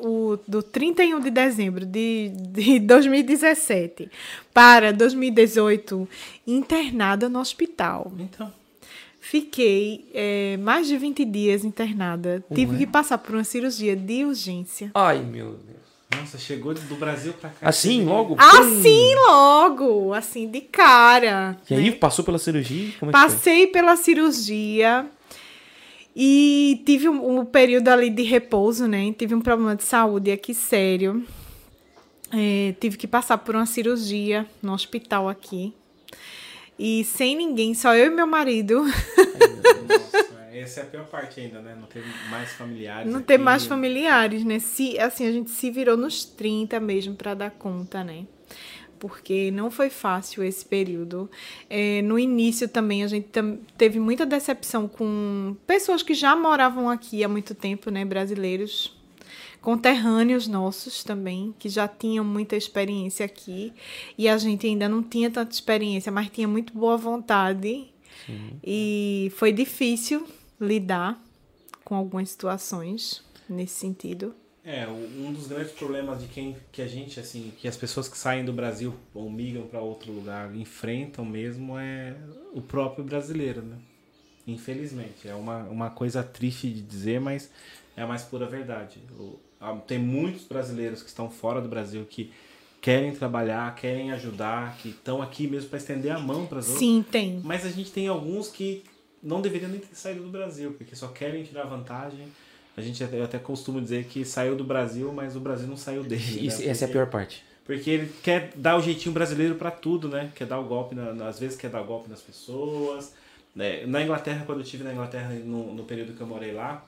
o, 0.00 0.36
do 0.46 0.62
31 0.62 1.20
de 1.20 1.30
dezembro 1.30 1.86
de, 1.86 2.30
de 2.30 2.78
2017 2.84 4.10
para 4.52 4.92
2018 4.92 6.08
internada 6.46 7.28
no 7.28 7.38
hospital. 7.38 8.12
Então, 8.18 8.52
Fiquei 9.26 10.04
eh, 10.12 10.58
mais 10.58 10.86
de 10.86 10.98
20 10.98 11.24
dias 11.24 11.64
internada. 11.64 12.44
Tive 12.54 12.72
Ué. 12.72 12.78
que 12.80 12.86
passar 12.86 13.16
por 13.16 13.34
uma 13.34 13.42
cirurgia 13.42 13.96
de 13.96 14.22
urgência. 14.22 14.90
Ai, 14.94 15.20
meu 15.20 15.52
Deus. 15.52 16.20
nossa, 16.20 16.36
chegou 16.36 16.74
do 16.74 16.94
Brasil 16.96 17.32
pra 17.32 17.48
cá. 17.48 17.70
Assim, 17.70 18.04
logo? 18.04 18.36
Assim 18.38 19.14
logo, 19.26 20.12
assim, 20.12 20.46
de 20.46 20.60
cara. 20.60 21.56
E 21.70 21.74
aí, 21.74 21.90
né? 21.90 21.92
passou 21.92 22.22
pela 22.22 22.38
cirurgia? 22.38 22.92
Como 23.00 23.10
é 23.10 23.14
que 23.14 23.18
foi? 23.18 23.30
Passei 23.30 23.66
pela 23.68 23.96
cirurgia 23.96 25.06
e 26.16 26.82
tive 26.86 27.08
um, 27.08 27.40
um 27.40 27.44
período 27.44 27.88
ali 27.88 28.08
de 28.08 28.22
repouso, 28.22 28.86
né? 28.86 29.12
Tive 29.18 29.34
um 29.34 29.40
problema 29.40 29.74
de 29.74 29.82
saúde 29.82 30.30
aqui 30.30 30.54
sério. 30.54 31.24
É, 32.32 32.74
tive 32.80 32.96
que 32.96 33.06
passar 33.06 33.38
por 33.38 33.54
uma 33.54 33.66
cirurgia 33.66 34.46
no 34.62 34.72
hospital 34.72 35.28
aqui. 35.28 35.72
E 36.78 37.04
sem 37.04 37.36
ninguém, 37.36 37.74
só 37.74 37.94
eu 37.94 38.06
e 38.06 38.10
meu 38.10 38.26
marido. 38.26 38.82
Nossa, 38.82 40.48
essa 40.52 40.80
é 40.80 40.82
a 40.82 40.86
pior 40.86 41.06
parte 41.06 41.40
ainda, 41.40 41.60
né? 41.60 41.76
Não 41.78 41.86
ter 41.86 42.04
mais 42.30 42.50
familiares. 42.52 43.10
Não 43.10 43.18
aqui. 43.18 43.26
ter 43.26 43.38
mais 43.38 43.66
familiares, 43.66 44.44
né? 44.44 44.58
Se, 44.58 44.98
assim, 44.98 45.26
a 45.26 45.32
gente 45.32 45.50
se 45.50 45.70
virou 45.70 45.96
nos 45.96 46.24
30 46.24 46.80
mesmo 46.80 47.14
para 47.14 47.34
dar 47.34 47.50
conta, 47.50 48.02
né? 48.02 48.24
Porque 49.06 49.50
não 49.50 49.70
foi 49.70 49.90
fácil 49.90 50.42
esse 50.42 50.64
período. 50.64 51.30
É, 51.68 52.00
no 52.00 52.18
início 52.18 52.66
também 52.66 53.04
a 53.04 53.06
gente 53.06 53.28
teve 53.76 54.00
muita 54.00 54.24
decepção 54.24 54.88
com 54.88 55.54
pessoas 55.66 56.02
que 56.02 56.14
já 56.14 56.34
moravam 56.34 56.88
aqui 56.88 57.22
há 57.22 57.28
muito 57.28 57.54
tempo, 57.54 57.90
né? 57.90 58.02
Brasileiros, 58.02 58.96
conterrâneos 59.60 60.48
nossos 60.48 61.04
também, 61.04 61.54
que 61.58 61.68
já 61.68 61.86
tinham 61.86 62.24
muita 62.24 62.56
experiência 62.56 63.26
aqui. 63.26 63.74
E 64.16 64.26
a 64.26 64.38
gente 64.38 64.66
ainda 64.66 64.88
não 64.88 65.02
tinha 65.02 65.30
tanta 65.30 65.52
experiência, 65.52 66.10
mas 66.10 66.30
tinha 66.30 66.48
muito 66.48 66.72
boa 66.72 66.96
vontade. 66.96 67.84
E 68.64 69.30
foi 69.36 69.52
difícil 69.52 70.26
lidar 70.58 71.22
com 71.84 71.94
algumas 71.94 72.30
situações 72.30 73.22
nesse 73.50 73.74
sentido. 73.74 74.34
É, 74.64 74.86
um 74.88 75.30
dos 75.32 75.46
grandes 75.46 75.72
problemas 75.72 76.20
de 76.22 76.26
quem 76.28 76.56
que 76.72 76.80
a 76.80 76.86
gente 76.88 77.20
assim, 77.20 77.52
que 77.58 77.68
as 77.68 77.76
pessoas 77.76 78.08
que 78.08 78.16
saem 78.16 78.44
do 78.44 78.52
Brasil 78.52 78.94
ou 79.12 79.30
migram 79.30 79.66
para 79.66 79.80
outro 79.80 80.10
lugar 80.10 80.54
enfrentam 80.56 81.22
mesmo 81.24 81.78
é 81.78 82.16
o 82.54 82.62
próprio 82.62 83.04
brasileiro, 83.04 83.60
né? 83.60 83.76
Infelizmente, 84.46 85.26
é 85.28 85.34
uma, 85.34 85.64
uma 85.64 85.90
coisa 85.90 86.22
triste 86.22 86.70
de 86.70 86.80
dizer, 86.80 87.20
mas 87.20 87.50
é 87.96 88.02
a 88.02 88.06
mais 88.06 88.22
pura 88.22 88.46
verdade. 88.46 89.00
O- 89.18 89.38
há- 89.60 89.74
tem 89.76 89.98
muitos 89.98 90.44
brasileiros 90.44 91.02
que 91.02 91.08
estão 91.08 91.30
fora 91.30 91.60
do 91.60 91.68
Brasil 91.68 92.06
que 92.08 92.32
querem 92.80 93.14
trabalhar, 93.14 93.74
querem 93.74 94.12
ajudar, 94.12 94.76
que 94.78 94.90
estão 94.90 95.20
aqui 95.22 95.46
mesmo 95.46 95.68
para 95.70 95.78
estender 95.78 96.12
a 96.12 96.18
mão 96.18 96.46
para 96.46 96.58
as 96.58 96.66
outras. 96.68 96.78
Sim, 96.78 97.04
tem. 97.10 97.40
Mas 97.44 97.64
a 97.66 97.70
gente 97.70 97.90
tem 97.90 98.08
alguns 98.08 98.48
que 98.48 98.82
não 99.22 99.40
deveriam 99.40 99.70
nem 99.70 99.80
ter 99.80 99.94
saído 99.94 100.22
do 100.22 100.28
Brasil, 100.30 100.72
porque 100.72 100.94
só 100.94 101.08
querem 101.08 101.42
tirar 101.44 101.64
vantagem. 101.64 102.28
A 102.76 102.80
gente 102.80 103.02
até, 103.04 103.18
eu 103.18 103.24
até 103.24 103.38
costumo 103.38 103.80
dizer 103.80 104.04
que 104.04 104.24
saiu 104.24 104.56
do 104.56 104.64
Brasil, 104.64 105.12
mas 105.12 105.36
o 105.36 105.40
Brasil 105.40 105.68
não 105.68 105.76
saiu 105.76 106.02
dele. 106.02 106.46
Isso- 106.46 106.62
né? 106.62 106.68
essa 106.68 106.84
é 106.84 106.88
a 106.88 106.90
pior 106.90 107.06
parte. 107.08 107.44
Porque 107.64 107.88
ele 107.88 108.12
quer 108.22 108.52
dar 108.56 108.76
o 108.76 108.82
jeitinho 108.82 109.12
brasileiro 109.14 109.54
pra 109.54 109.70
tudo, 109.70 110.08
né? 110.08 110.30
Quer 110.34 110.46
dar 110.46 110.58
o 110.58 110.64
golpe, 110.64 110.94
na, 110.94 111.26
às 111.28 111.38
vezes 111.38 111.56
quer 111.56 111.70
dar 111.70 111.80
o 111.80 111.84
golpe 111.86 112.10
nas 112.10 112.20
pessoas. 112.20 113.14
né? 113.54 113.86
Na 113.86 114.02
Inglaterra, 114.02 114.44
quando 114.44 114.58
eu 114.58 114.64
estive 114.64 114.82
na 114.84 114.92
Inglaterra 114.92 115.30
no, 115.30 115.72
no 115.72 115.84
período 115.84 116.12
que 116.14 116.20
eu 116.20 116.26
morei 116.26 116.52
lá, 116.52 116.84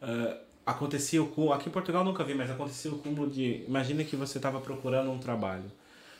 ah, 0.00 0.36
acontecia 0.66 1.22
o 1.22 1.28
cúmulo. 1.28 1.52
Aqui 1.52 1.68
em 1.68 1.72
Portugal 1.72 2.02
eu 2.02 2.06
nunca 2.06 2.24
vi, 2.24 2.34
mas 2.34 2.50
acontecia 2.50 2.90
o 2.90 2.98
cúmulo 2.98 3.30
de. 3.30 3.64
Imagina 3.68 4.02
que 4.04 4.16
você 4.16 4.38
estava 4.38 4.60
procurando 4.60 5.10
um 5.10 5.18
trabalho. 5.18 5.70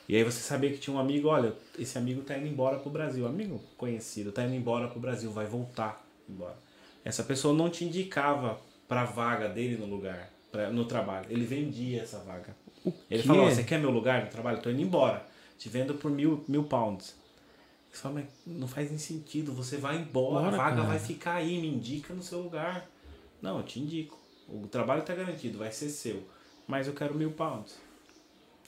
E 0.07 0.15
aí 0.15 0.23
você 0.23 0.39
sabia 0.39 0.69
que 0.69 0.77
tinha 0.77 0.95
um 0.95 0.99
amigo, 0.99 1.29
olha, 1.29 1.53
esse 1.79 1.97
amigo 1.97 2.21
tá 2.21 2.37
indo 2.37 2.47
embora 2.47 2.77
pro 2.77 2.89
Brasil, 2.89 3.25
amigo 3.25 3.61
conhecido, 3.77 4.31
tá 4.33 4.43
indo 4.43 4.53
embora 4.53 4.87
pro 4.89 4.99
Brasil, 4.99 5.31
vai 5.31 5.45
voltar 5.45 6.05
embora. 6.29 6.55
Essa 7.03 7.23
pessoa 7.23 7.53
não 7.53 7.69
te 7.69 7.83
indicava 7.85 8.59
pra 8.87 9.03
vaga 9.05 9.49
dele 9.49 9.77
no 9.77 9.85
lugar, 9.85 10.29
pra, 10.51 10.69
no 10.69 10.85
trabalho. 10.85 11.25
Ele 11.29 11.45
vendia 11.45 12.01
essa 12.01 12.19
vaga. 12.19 12.55
Ele 13.09 13.23
falou, 13.23 13.45
"Ó, 13.45 13.49
você 13.49 13.63
quer 13.63 13.79
meu 13.79 13.91
lugar 13.91 14.23
no 14.23 14.29
trabalho? 14.29 14.61
Tô 14.61 14.69
indo 14.69 14.81
embora. 14.81 15.25
Te 15.57 15.69
vendo 15.69 15.93
por 15.95 16.11
mil, 16.11 16.43
mil 16.47 16.63
pounds. 16.63 17.15
Você 17.91 18.01
fala, 18.01 18.15
mas 18.15 18.25
não 18.45 18.67
faz 18.67 18.89
nem 18.89 18.97
sentido, 18.97 19.53
você 19.53 19.77
vai 19.77 19.97
embora, 19.97 20.45
Bora, 20.45 20.55
a 20.55 20.57
vaga 20.57 20.75
cara. 20.77 20.87
vai 20.87 20.99
ficar 20.99 21.35
aí, 21.35 21.61
me 21.61 21.67
indica 21.67 22.13
no 22.13 22.23
seu 22.23 22.39
lugar. 22.41 22.89
Não, 23.41 23.57
eu 23.57 23.63
te 23.63 23.79
indico. 23.79 24.19
O 24.49 24.67
trabalho 24.67 25.03
tá 25.03 25.13
garantido, 25.13 25.59
vai 25.59 25.71
ser 25.71 25.89
seu. 25.89 26.23
Mas 26.67 26.87
eu 26.87 26.93
quero 26.93 27.13
mil 27.13 27.31
pounds. 27.31 27.77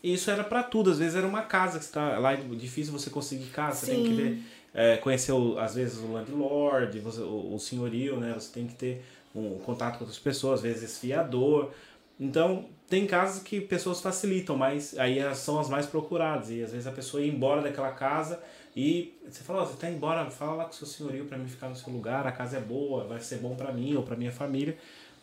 E 0.04 0.14
isso 0.14 0.30
era 0.30 0.44
pra 0.44 0.62
tudo, 0.62 0.92
às 0.92 1.00
vezes 1.00 1.16
era 1.16 1.26
uma 1.26 1.42
casa 1.42 1.80
que 1.80 1.86
está 1.86 2.20
lá 2.20 2.34
é 2.34 2.38
difícil 2.38 2.94
você 2.94 3.10
conseguir 3.10 3.48
casa, 3.48 3.86
você 3.86 3.92
tem 3.96 4.04
que 4.04 4.14
ver, 4.14 4.40
é, 4.76 4.98
conhecer 4.98 5.32
o- 5.32 5.58
às 5.58 5.74
vezes 5.76 5.98
o 6.00 6.12
landlord, 6.12 7.00
você, 7.00 7.22
o, 7.22 7.56
o 7.56 7.60
senhorio, 7.60 8.18
né? 8.20 8.34
Você 8.36 8.52
tem 8.54 8.68
que 8.68 8.76
ter 8.76 9.04
um 9.34 9.58
contato 9.60 9.98
com 9.98 10.04
outras 10.04 10.20
pessoas, 10.20 10.56
às 10.60 10.62
vezes 10.64 11.00
fiador. 11.00 11.72
Então, 12.20 12.66
tem 12.90 13.08
casos 13.08 13.42
que 13.42 13.60
pessoas 13.60 14.00
facilitam, 14.02 14.56
mas 14.56 14.98
aí 15.00 15.18
elas 15.20 15.40
são 15.40 15.60
as 15.60 15.68
mais 15.70 15.86
procuradas. 15.86 16.50
E 16.52 16.62
às 16.64 16.72
vezes 16.72 16.86
a 16.88 16.92
pessoa 16.92 17.24
ia 17.24 17.32
embora 17.32 17.62
daquela 17.62 17.92
casa 17.92 18.42
e 18.76 19.14
você 19.28 19.44
fala, 19.44 19.64
"Ó, 19.64 19.66
você 19.66 19.78
tá 19.78 19.90
embora, 19.90 20.30
fala 20.30 20.54
lá 20.56 20.64
com 20.66 20.72
o 20.72 20.74
seu 20.76 20.86
senhorio 20.88 21.26
para 21.26 21.38
mim 21.38 21.48
ficar 21.48 21.68
no 21.70 21.76
seu 21.76 21.92
lugar, 21.92 22.28
a 22.28 22.32
casa 22.32 22.58
é 22.58 22.62
boa, 22.62 23.06
vai 23.06 23.20
ser 23.20 23.38
bom 23.38 23.56
para 23.56 23.72
mim 23.74 23.96
ou 23.96 24.04
para 24.04 24.16
minha 24.16 24.32
família. 24.32 24.78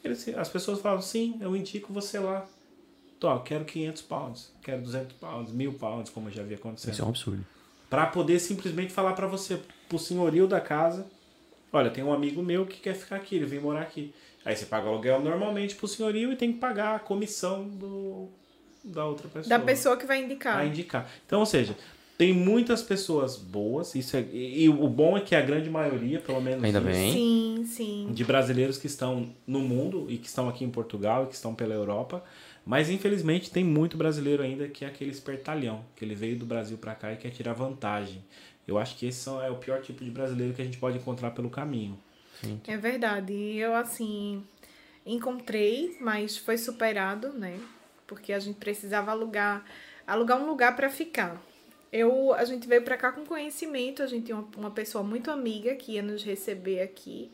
Eles, 0.05 0.27
as 0.37 0.49
pessoas 0.49 0.81
falam, 0.81 1.01
sim, 1.01 1.37
eu 1.41 1.55
indico 1.57 1.93
você 1.93 2.19
lá. 2.19 2.47
Tô, 3.21 3.39
quero 3.41 3.65
500 3.65 4.03
pounds, 4.03 4.53
quero 4.63 4.83
200 4.83 5.13
pounds, 5.17 5.53
1000 5.53 5.73
pounds, 5.75 6.11
como 6.11 6.29
já 6.31 6.43
havia 6.43 6.57
acontecido. 6.57 6.91
Isso 6.93 7.03
é 7.03 7.05
um 7.05 7.09
absurdo. 7.09 7.47
Pra 7.93 8.07
poder 8.07 8.41
simplesmente 8.41 8.91
falar 8.91 9.13
pra 9.13 9.27
você, 9.27 9.61
pro 9.87 9.99
senhorio 9.99 10.47
da 10.47 10.59
casa, 10.59 11.05
olha, 11.71 11.91
tem 11.91 12.03
um 12.03 12.11
amigo 12.11 12.43
meu 12.43 12.65
que 12.65 12.81
quer 12.81 12.95
ficar 12.95 13.17
aqui, 13.17 13.37
ele 13.37 13.45
vem 13.45 13.61
morar 13.61 13.83
aqui. 13.83 14.15
Aí 14.47 14.57
você 14.57 14.65
paga 14.65 14.87
o 14.87 14.93
aluguel 14.93 15.21
normalmente 15.21 15.75
pro 15.75 15.87
senhorio 15.87 16.33
e 16.33 16.37
tem 16.37 16.55
que 16.55 16.59
pagar 16.59 16.97
a 16.97 16.99
comissão 16.99 17.69
do, 17.69 18.31
da 18.83 19.05
outra 19.05 19.29
pessoa. 19.29 19.59
Da 19.59 19.63
pessoa 19.63 19.95
que 19.99 20.07
vai 20.07 20.25
indicar. 20.25 20.57
a 20.57 20.65
indicar. 20.65 21.07
Então, 21.27 21.41
ou 21.41 21.45
seja, 21.45 21.77
tem 22.17 22.33
muitas 22.33 22.81
pessoas 22.81 23.37
boas, 23.37 23.95
isso 23.95 24.17
é, 24.17 24.25
e, 24.33 24.65
e 24.65 24.69
o 24.71 24.89
bom 24.89 25.19
é 25.19 25.21
que 25.21 25.35
a 25.35 25.43
grande 25.43 25.69
maioria, 25.69 26.19
pelo 26.19 26.41
menos 26.41 26.65
Ainda 26.65 26.81
bem. 26.81 27.13
Sim, 27.13 27.67
sim. 27.67 28.09
de 28.11 28.25
brasileiros 28.25 28.79
que 28.79 28.87
estão 28.87 29.35
no 29.47 29.61
mundo 29.61 30.07
e 30.09 30.17
que 30.17 30.29
estão 30.29 30.49
aqui 30.49 30.65
em 30.65 30.71
Portugal 30.71 31.25
e 31.25 31.27
que 31.27 31.35
estão 31.35 31.55
pela 31.55 31.75
Europa. 31.75 32.25
Mas 32.65 32.89
infelizmente 32.91 33.51
tem 33.51 33.65
muito 33.65 33.97
brasileiro 33.97 34.43
ainda 34.43 34.69
que 34.69 34.85
é 34.85 34.89
aquele 34.89 35.11
espertalhão, 35.11 35.85
que 35.97 36.05
ele 36.05 36.15
veio 36.15 36.39
do 36.39 36.47
Brasil 36.47 36.79
para 36.79 36.95
cá 36.95 37.13
e 37.13 37.17
quer 37.17 37.31
tirar 37.31 37.53
vantagem. 37.55 38.25
Eu 38.69 38.79
acho 38.79 38.97
que 38.97 39.07
esse 39.07 39.19
são- 39.19 39.43
é 39.43 39.51
o 39.51 39.57
pior 39.57 39.81
tipo 39.83 40.05
de 40.05 40.11
brasileiro 40.11 40.55
que 40.55 40.63
a 40.63 40.65
gente 40.65 40.79
pode 40.79 40.97
encontrar 40.99 41.33
pelo 41.33 41.51
caminho. 41.51 41.99
É 42.67 42.77
verdade. 42.77 43.33
E 43.33 43.59
eu, 43.59 43.75
assim, 43.75 44.45
encontrei, 45.05 45.97
mas 46.01 46.37
foi 46.37 46.57
superado, 46.57 47.33
né? 47.33 47.59
Porque 48.07 48.33
a 48.33 48.39
gente 48.39 48.57
precisava 48.57 49.11
alugar, 49.11 49.65
alugar 50.07 50.41
um 50.41 50.47
lugar 50.47 50.77
para 50.77 50.89
ficar. 50.89 51.41
Eu, 51.93 52.33
a 52.33 52.45
gente 52.45 52.67
veio 52.67 52.83
para 52.83 52.97
cá 52.97 53.13
com 53.13 53.25
conhecimento, 53.25 54.03
a 54.03 54.07
gente 54.07 54.27
tinha 54.27 54.37
uma, 54.37 54.49
uma 54.57 54.71
pessoa 54.71 55.05
muito 55.05 55.31
amiga 55.31 55.75
que 55.75 55.93
ia 55.93 56.03
nos 56.03 56.23
receber 56.23 56.81
aqui 56.81 57.31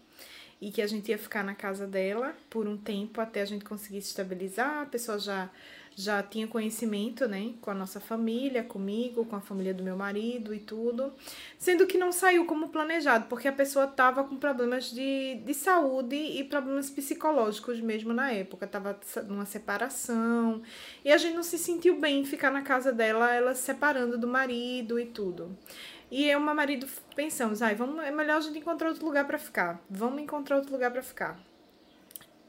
e 0.60 0.70
que 0.70 0.82
a 0.82 0.86
gente 0.86 1.10
ia 1.10 1.18
ficar 1.18 1.44
na 1.44 1.54
casa 1.54 1.86
dela 1.86 2.34
por 2.50 2.66
um 2.66 2.76
tempo 2.76 3.20
até 3.20 3.40
a 3.42 3.44
gente 3.44 3.64
conseguir 3.64 4.02
se 4.02 4.08
estabilizar. 4.08 4.82
A 4.82 4.86
pessoa 4.86 5.18
já 5.18 5.50
já 5.98 6.22
tinha 6.22 6.46
conhecimento, 6.46 7.26
né, 7.26 7.54
com 7.60 7.72
a 7.72 7.74
nossa 7.74 7.98
família, 7.98 8.62
comigo, 8.62 9.24
com 9.24 9.34
a 9.34 9.40
família 9.40 9.74
do 9.74 9.82
meu 9.82 9.96
marido 9.96 10.54
e 10.54 10.60
tudo. 10.60 11.12
Sendo 11.58 11.88
que 11.88 11.98
não 11.98 12.12
saiu 12.12 12.46
como 12.46 12.68
planejado, 12.68 13.26
porque 13.26 13.48
a 13.48 13.52
pessoa 13.52 13.86
estava 13.86 14.22
com 14.22 14.36
problemas 14.36 14.92
de, 14.92 15.42
de 15.44 15.52
saúde 15.52 16.14
e 16.14 16.44
problemas 16.44 16.88
psicológicos 16.88 17.80
mesmo 17.80 18.12
na 18.12 18.30
época. 18.30 18.64
Estava 18.64 18.96
numa 19.26 19.44
separação. 19.44 20.62
E 21.04 21.10
a 21.10 21.16
gente 21.16 21.34
não 21.34 21.42
se 21.42 21.58
sentiu 21.58 21.98
bem 21.98 22.20
em 22.20 22.24
ficar 22.24 22.52
na 22.52 22.62
casa 22.62 22.92
dela, 22.92 23.34
ela 23.34 23.52
se 23.52 23.62
separando 23.62 24.16
do 24.16 24.28
marido 24.28 25.00
e 25.00 25.06
tudo. 25.06 25.58
E 26.10 26.24
eu 26.28 26.40
e 26.40 26.42
meu 26.42 26.54
marido 26.54 26.86
pensamos, 27.14 27.60
ai, 27.60 27.74
vamos, 27.74 28.02
é 28.02 28.10
melhor 28.10 28.38
a 28.38 28.40
gente 28.40 28.58
encontrar 28.58 28.88
outro 28.88 29.04
lugar 29.04 29.26
para 29.26 29.38
ficar. 29.38 29.80
Vamos 29.90 30.22
encontrar 30.22 30.56
outro 30.56 30.72
lugar 30.72 30.90
para 30.90 31.02
ficar. 31.02 31.38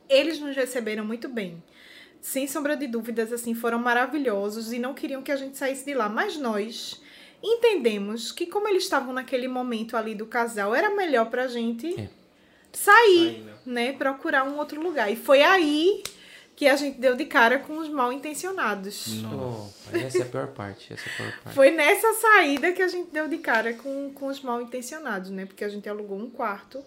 Eles 0.08 0.40
nos 0.40 0.56
receberam 0.56 1.04
muito 1.06 1.28
bem. 1.28 1.62
Sem 2.22 2.48
sombra 2.48 2.76
de 2.76 2.88
dúvidas, 2.88 3.32
assim, 3.32 3.54
foram 3.54 3.80
maravilhosos 3.80 4.72
e 4.74 4.80
não 4.80 4.94
queriam 4.94 5.22
que 5.22 5.32
a 5.32 5.36
gente 5.36 5.58
saísse 5.58 5.86
de 5.86 5.94
lá. 5.94 6.10
Mas 6.10 6.38
nós 6.38 7.02
entendemos 7.44 8.32
que, 8.32 8.46
como 8.46 8.68
eles 8.68 8.84
estavam 8.84 9.14
naquele 9.14 9.48
momento 9.48 9.96
ali 9.96 10.16
do 10.16 10.26
casal, 10.26 10.74
era 10.74 10.90
melhor 10.96 11.30
pra 11.30 11.48
gente 11.48 12.00
É. 12.00 12.10
sair, 12.74 13.42
né? 13.42 13.54
né? 13.66 13.94
Procurar 13.94 14.44
um 14.44 14.58
outro 14.58 14.82
lugar. 14.82 15.12
E 15.12 15.16
foi 15.16 15.42
aí 15.42 16.02
que 16.60 16.68
a 16.68 16.76
gente 16.76 17.00
deu 17.00 17.16
de 17.16 17.24
cara 17.24 17.58
com 17.58 17.78
os 17.78 17.88
mal 17.88 18.12
intencionados. 18.12 19.24
Oh, 19.24 19.70
essa 19.96 20.18
é 20.18 20.22
a 20.24 20.26
pior 20.26 20.48
parte. 20.48 20.92
Essa 20.92 21.04
é 21.08 21.14
a 21.14 21.16
pior 21.16 21.40
parte. 21.42 21.56
Foi 21.56 21.72
nessa 21.72 22.14
saída 22.16 22.74
que 22.74 22.82
a 22.82 22.88
gente 22.90 23.12
deu 23.12 23.30
de 23.30 23.38
cara 23.38 23.76
com, 23.76 24.12
com 24.14 24.28
os 24.28 24.42
mal 24.42 24.62
intencionados, 24.62 25.30
né? 25.30 25.46
Porque 25.46 25.64
a 25.64 25.70
gente 25.70 25.88
alugou 25.88 26.20
um 26.20 26.30
quarto. 26.30 26.84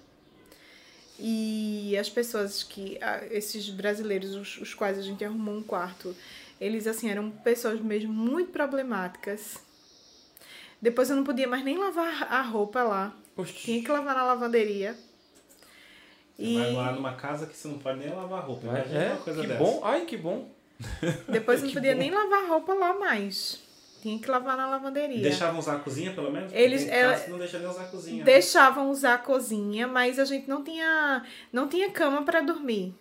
E 1.19 1.97
as 1.99 2.11
pessoas 2.11 2.63
que. 2.63 2.99
Esses 3.31 3.71
brasileiros, 3.71 4.35
os, 4.35 4.59
os 4.59 4.75
quais 4.75 4.99
a 4.99 5.03
gente 5.03 5.25
arrumou 5.25 5.55
um 5.55 5.63
quarto, 5.63 6.15
eles, 6.61 6.87
assim, 6.87 7.09
eram 7.09 7.31
pessoas 7.31 7.81
mesmo 7.81 8.13
muito 8.13 8.53
problemáticas. 8.53 9.57
Depois 10.83 11.09
eu 11.09 11.17
não 11.17 11.25
podia 11.25 11.49
mais 11.49 11.65
nem 11.65 11.79
lavar 11.79 12.31
a 12.31 12.43
roupa 12.43 12.83
lá. 12.83 13.17
Tinha 13.47 13.83
que 13.83 13.91
lavar 13.91 14.15
na 14.15 14.25
lavanderia. 14.25 14.95
Você 16.45 16.59
vai 16.59 16.73
morar 16.73 16.93
numa 16.93 17.13
casa 17.15 17.47
que 17.47 17.57
você 17.57 17.69
não 17.69 17.79
pode 17.79 17.99
nem 17.99 18.09
lavar 18.11 18.43
roupa. 18.45 18.67
Imagina 18.67 19.03
É, 19.03 19.09
uma 19.13 19.17
coisa 19.19 19.41
que 19.41 19.47
dessa. 19.47 19.63
bom. 19.63 19.81
Ai, 19.85 20.05
que 20.05 20.17
bom. 20.17 20.49
Depois 21.29 21.61
não 21.63 21.69
Que 21.69 21.75
podia 21.75 21.93
bom. 21.93 21.99
nem 21.99 22.11
lavar 22.11 22.49
roupa 22.49 22.75
lá 22.75 22.95
mais. 22.99 23.61
Tinha 24.03 24.19
que 24.19 24.29
lavar 24.29 24.57
na 24.57 24.69
lavanderia. 24.69 25.23
Deixavam 25.23 25.61
usar 25.61 25.77
a 25.77 25.79
cozinha, 25.79 26.13
pelo 26.13 26.33
menos? 26.33 26.53
Eles- 26.53 26.89
ela- 26.89 27.13
casa 27.13 27.25
que 27.25 27.31
não 27.31 27.39
deixa 27.39 27.59
nem 27.61 27.69
usar 27.69 27.83
a 27.83 27.85
cozinha. 27.85 28.19
né? 28.19 28.25
Deixavam 28.25 28.91
usar 28.91 29.15
a 29.15 29.19
cozinha, 29.19 29.87
mas 29.87 30.19
a 30.19 30.25
gente 30.25 30.49
não 30.49 30.65
tinha, 30.65 31.25
não 31.53 31.69
tinha 31.69 31.89
cama 31.91 32.23
para 32.25 32.41
dormir. 32.41 32.93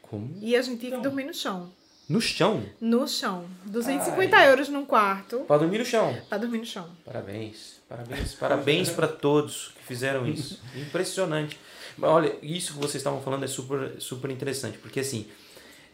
Como? 0.00 0.34
E 0.40 0.56
a 0.56 0.62
gente 0.62 0.78
tinha 0.80 0.92
que 0.92 0.96
Então. 0.98 1.02
dormir 1.10 1.24
no 1.24 1.34
chão. 1.34 1.70
No 2.08 2.20
chão? 2.20 2.62
No 2.80 3.06
chão. 3.06 3.44
250 3.66 4.36
Ai. 4.36 4.48
euros 4.50 4.68
num 4.68 4.84
quarto. 4.84 5.40
Pra 5.40 5.56
dormir 5.58 5.78
no 5.78 5.84
chão. 5.84 6.16
Pra 6.28 6.36
dormir 6.38 6.58
no 6.58 6.64
chão. 6.66 6.88
Parabéns. 7.04 7.80
Parabéns. 7.88 8.34
Parabéns 8.34 8.90
para 8.90 9.08
todos 9.08 9.72
que 9.76 9.82
fizeram 9.84 10.26
isso. 10.26 10.60
Impressionante. 10.76 11.58
Mas 11.96 12.10
olha, 12.10 12.36
isso 12.42 12.74
que 12.74 12.78
vocês 12.78 12.96
estavam 12.96 13.20
falando 13.20 13.44
é 13.44 13.48
super, 13.48 13.94
super 13.98 14.30
interessante. 14.30 14.78
Porque 14.78 15.00
assim, 15.00 15.26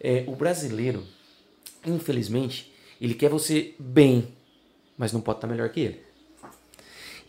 é, 0.00 0.24
o 0.26 0.34
brasileiro, 0.34 1.04
infelizmente, 1.86 2.72
ele 3.00 3.14
quer 3.14 3.30
você 3.30 3.74
bem, 3.78 4.28
mas 4.96 5.12
não 5.12 5.20
pode 5.20 5.38
estar 5.38 5.46
melhor 5.46 5.68
que 5.70 5.80
ele. 5.80 6.08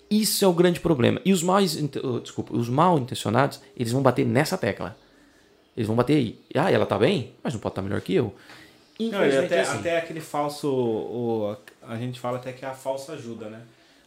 Isso 0.10 0.44
é 0.44 0.48
o 0.48 0.54
grande 0.54 0.80
problema. 0.80 1.22
E 1.24 1.32
os 1.32 1.44
mal, 1.44 1.60
desculpa, 2.22 2.56
os 2.56 2.68
mal 2.68 2.98
intencionados, 2.98 3.62
eles 3.78 3.92
vão 3.92 4.02
bater 4.02 4.26
nessa 4.26 4.58
tecla. 4.58 4.98
Eles 5.78 5.88
vão 5.88 5.96
bater 5.96 6.16
aí. 6.18 6.40
Ah, 6.56 6.72
ela 6.72 6.86
tá 6.86 6.98
bem, 6.98 7.34
mas 7.44 7.54
não 7.54 7.60
pode 7.62 7.74
estar 7.74 7.82
melhor 7.82 8.02
que 8.02 8.16
eu. 8.16 8.34
Não, 9.00 9.20
até, 9.20 9.56
é 9.56 9.62
assim. 9.62 9.78
até 9.78 9.98
aquele 9.98 10.20
falso. 10.20 10.68
O, 10.68 11.56
a 11.84 11.96
gente 11.96 12.20
fala 12.20 12.38
até 12.38 12.52
que 12.52 12.66
é 12.66 12.68
a 12.68 12.74
falsa 12.74 13.14
ajuda, 13.14 13.50
né? 13.50 13.62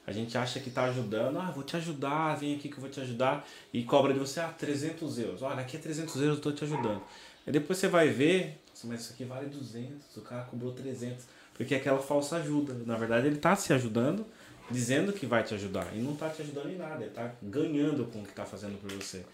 A 0.06 0.12
gente 0.12 0.36
acha 0.36 0.58
que 0.58 0.70
tá 0.70 0.84
ajudando, 0.84 1.38
ah, 1.38 1.50
vou 1.50 1.62
te 1.62 1.76
ajudar, 1.76 2.36
vem 2.36 2.56
aqui 2.56 2.68
que 2.68 2.74
eu 2.74 2.80
vou 2.80 2.90
te 2.90 3.00
ajudar, 3.00 3.46
e 3.72 3.84
cobra 3.84 4.12
de 4.12 4.18
você, 4.18 4.40
ah, 4.40 4.48
300 4.48 5.18
euros. 5.18 5.42
Olha, 5.42 5.60
aqui 5.60 5.76
é 5.76 5.80
300 5.80 6.16
euros, 6.16 6.36
eu 6.36 6.42
tô 6.42 6.52
te 6.52 6.64
ajudando. 6.64 7.02
E 7.46 7.52
depois 7.52 7.78
você 7.78 7.88
vai 7.88 8.08
ver, 8.08 8.60
mas 8.84 9.02
isso 9.02 9.12
aqui 9.12 9.24
vale 9.24 9.46
200, 9.46 10.16
o 10.16 10.20
cara 10.22 10.42
cobrou 10.44 10.72
300, 10.72 11.24
porque 11.54 11.74
é 11.74 11.78
aquela 11.78 11.98
falsa 11.98 12.36
ajuda. 12.36 12.74
Na 12.84 12.96
verdade, 12.96 13.28
ele 13.28 13.36
tá 13.36 13.54
se 13.54 13.72
ajudando, 13.72 14.26
dizendo 14.70 15.12
que 15.12 15.24
vai 15.24 15.44
te 15.44 15.54
ajudar, 15.54 15.88
e 15.94 16.00
não 16.00 16.16
tá 16.16 16.28
te 16.28 16.42
ajudando 16.42 16.70
em 16.70 16.76
nada, 16.76 17.02
ele 17.04 17.12
tá 17.12 17.32
ganhando 17.40 18.04
com 18.06 18.20
o 18.20 18.24
que 18.24 18.32
tá 18.32 18.44
fazendo 18.44 18.80
por 18.80 18.90
você. 18.92 19.24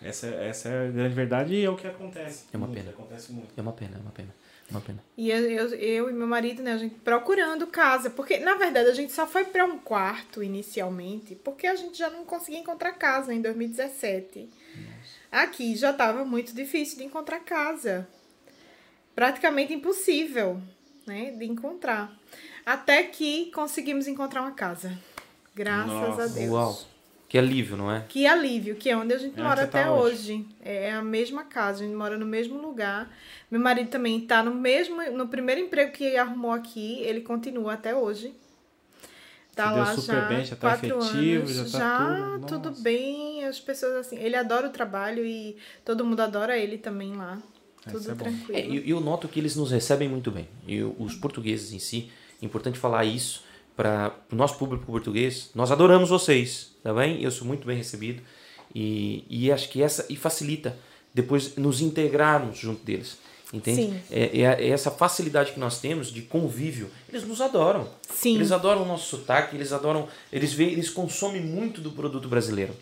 Essa, 0.00 0.28
essa 0.28 0.68
é 0.68 0.88
a 0.88 0.90
grande 0.90 1.14
verdade 1.14 1.54
e 1.54 1.64
é 1.64 1.70
o 1.70 1.76
que 1.76 1.86
acontece. 1.86 2.44
É 2.52 2.56
uma 2.56 2.66
muito, 2.66 2.78
pena. 2.78 2.90
Acontece 2.90 3.32
muito. 3.32 3.48
É 3.56 3.60
uma 3.60 3.72
pena, 3.72 3.96
é 3.96 4.00
uma 4.00 4.12
pena. 4.12 4.34
Uma 4.70 4.80
pena. 4.80 5.02
E 5.16 5.30
eu, 5.30 5.50
eu, 5.50 5.68
eu, 5.74 6.10
e 6.10 6.12
meu 6.12 6.26
marido, 6.26 6.62
né, 6.62 6.72
a 6.72 6.78
gente 6.78 6.94
procurando 6.96 7.66
casa. 7.66 8.10
Porque, 8.10 8.38
na 8.38 8.54
verdade, 8.54 8.88
a 8.88 8.94
gente 8.94 9.12
só 9.12 9.26
foi 9.26 9.44
para 9.44 9.64
um 9.64 9.78
quarto 9.78 10.42
inicialmente, 10.42 11.34
porque 11.36 11.66
a 11.66 11.74
gente 11.74 11.96
já 11.96 12.10
não 12.10 12.24
conseguia 12.24 12.60
encontrar 12.60 12.92
casa 12.92 13.32
em 13.32 13.40
2017. 13.40 14.40
Nossa. 14.76 14.88
Aqui 15.30 15.74
já 15.74 15.90
estava 15.90 16.24
muito 16.24 16.54
difícil 16.54 16.98
de 16.98 17.04
encontrar 17.04 17.40
casa. 17.40 18.06
Praticamente 19.14 19.72
impossível, 19.72 20.60
né, 21.06 21.30
de 21.30 21.46
encontrar. 21.46 22.14
Até 22.64 23.02
que 23.02 23.50
conseguimos 23.52 24.06
encontrar 24.06 24.42
uma 24.42 24.52
casa. 24.52 24.96
Graças 25.54 25.92
Nossa. 25.92 26.22
a 26.24 26.26
Deus. 26.26 26.50
Uau. 26.50 26.97
Que 27.28 27.36
alívio, 27.36 27.76
não 27.76 27.92
é? 27.92 28.04
Que 28.08 28.26
alívio, 28.26 28.74
que 28.74 28.88
é 28.88 28.96
onde 28.96 29.12
a 29.12 29.18
gente 29.18 29.38
é 29.38 29.42
mora 29.42 29.64
até 29.64 29.84
tá 29.84 29.92
hoje. 29.92 30.32
hoje. 30.32 30.46
É 30.62 30.92
a 30.92 31.02
mesma 31.02 31.44
casa, 31.44 31.84
a 31.84 31.86
gente 31.86 31.94
mora 31.96 32.16
no 32.16 32.24
mesmo 32.24 32.58
lugar. 32.58 33.14
Meu 33.50 33.60
marido 33.60 33.90
também 33.90 34.18
está 34.18 34.42
no 34.42 34.54
mesmo, 34.54 35.02
no 35.12 35.28
primeiro 35.28 35.60
emprego 35.60 35.92
que 35.92 36.04
ele 36.04 36.16
arrumou 36.16 36.52
aqui, 36.52 37.02
ele 37.02 37.20
continua 37.20 37.74
até 37.74 37.94
hoje. 37.94 38.34
Tá 39.54 39.72
lá 39.72 39.94
já 39.96 40.20
bem, 40.28 40.44
já 40.44 40.54
tá 40.54 40.68
quatro 40.68 40.86
efetivo, 41.00 41.42
anos, 41.42 41.70
já, 41.72 41.78
tá 41.78 42.16
já 42.16 42.38
tudo, 42.46 42.70
tudo 42.70 42.80
bem, 42.80 43.44
as 43.44 43.58
pessoas 43.58 43.96
assim, 43.96 44.16
ele 44.16 44.36
adora 44.36 44.68
o 44.68 44.70
trabalho 44.70 45.26
e 45.26 45.56
todo 45.84 46.04
mundo 46.04 46.20
adora 46.20 46.56
ele 46.56 46.78
também 46.78 47.14
lá. 47.16 47.42
Tudo 47.90 48.10
é 48.10 48.14
tranquilo. 48.14 48.56
É, 48.58 48.66
eu, 48.66 48.84
eu 48.84 49.00
noto 49.00 49.26
que 49.28 49.40
eles 49.40 49.56
nos 49.56 49.70
recebem 49.70 50.08
muito 50.08 50.30
bem. 50.30 50.48
E 50.66 50.82
os 50.82 51.14
portugueses 51.16 51.72
em 51.72 51.78
si, 51.78 52.10
é 52.40 52.46
importante 52.46 52.78
falar 52.78 53.04
isso 53.04 53.42
para 53.76 54.12
o 54.30 54.36
nosso 54.36 54.58
público 54.58 54.86
português. 54.86 55.50
Nós 55.54 55.70
adoramos 55.70 56.08
vocês, 56.08 56.72
tá 56.88 56.94
bem? 56.94 57.22
Eu 57.22 57.30
sou 57.30 57.46
muito 57.46 57.66
bem 57.66 57.76
recebido 57.76 58.22
e, 58.74 59.22
e 59.28 59.52
acho 59.52 59.68
que 59.68 59.82
essa 59.82 60.06
e 60.08 60.16
facilita 60.16 60.74
depois 61.12 61.54
nos 61.56 61.82
integrarmos 61.82 62.56
junto 62.56 62.82
deles. 62.82 63.18
Entende? 63.52 63.94
É, 64.10 64.40
é, 64.40 64.42
é, 64.42 64.68
essa 64.68 64.90
facilidade 64.90 65.52
que 65.52 65.60
nós 65.60 65.80
temos 65.80 66.10
de 66.10 66.22
convívio. 66.22 66.88
Eles 67.10 67.26
nos 67.26 67.42
adoram. 67.42 67.88
Sim. 68.10 68.36
Eles 68.36 68.52
adoram 68.52 68.84
o 68.84 68.86
nosso 68.86 69.06
sotaque, 69.06 69.54
eles 69.54 69.70
adoram. 69.70 70.08
Eles 70.32 70.54
veem, 70.54 70.72
eles 70.72 70.88
consomem 70.88 71.42
muito 71.42 71.82
do 71.82 71.92
produto 71.92 72.26
brasileiro. 72.26 72.74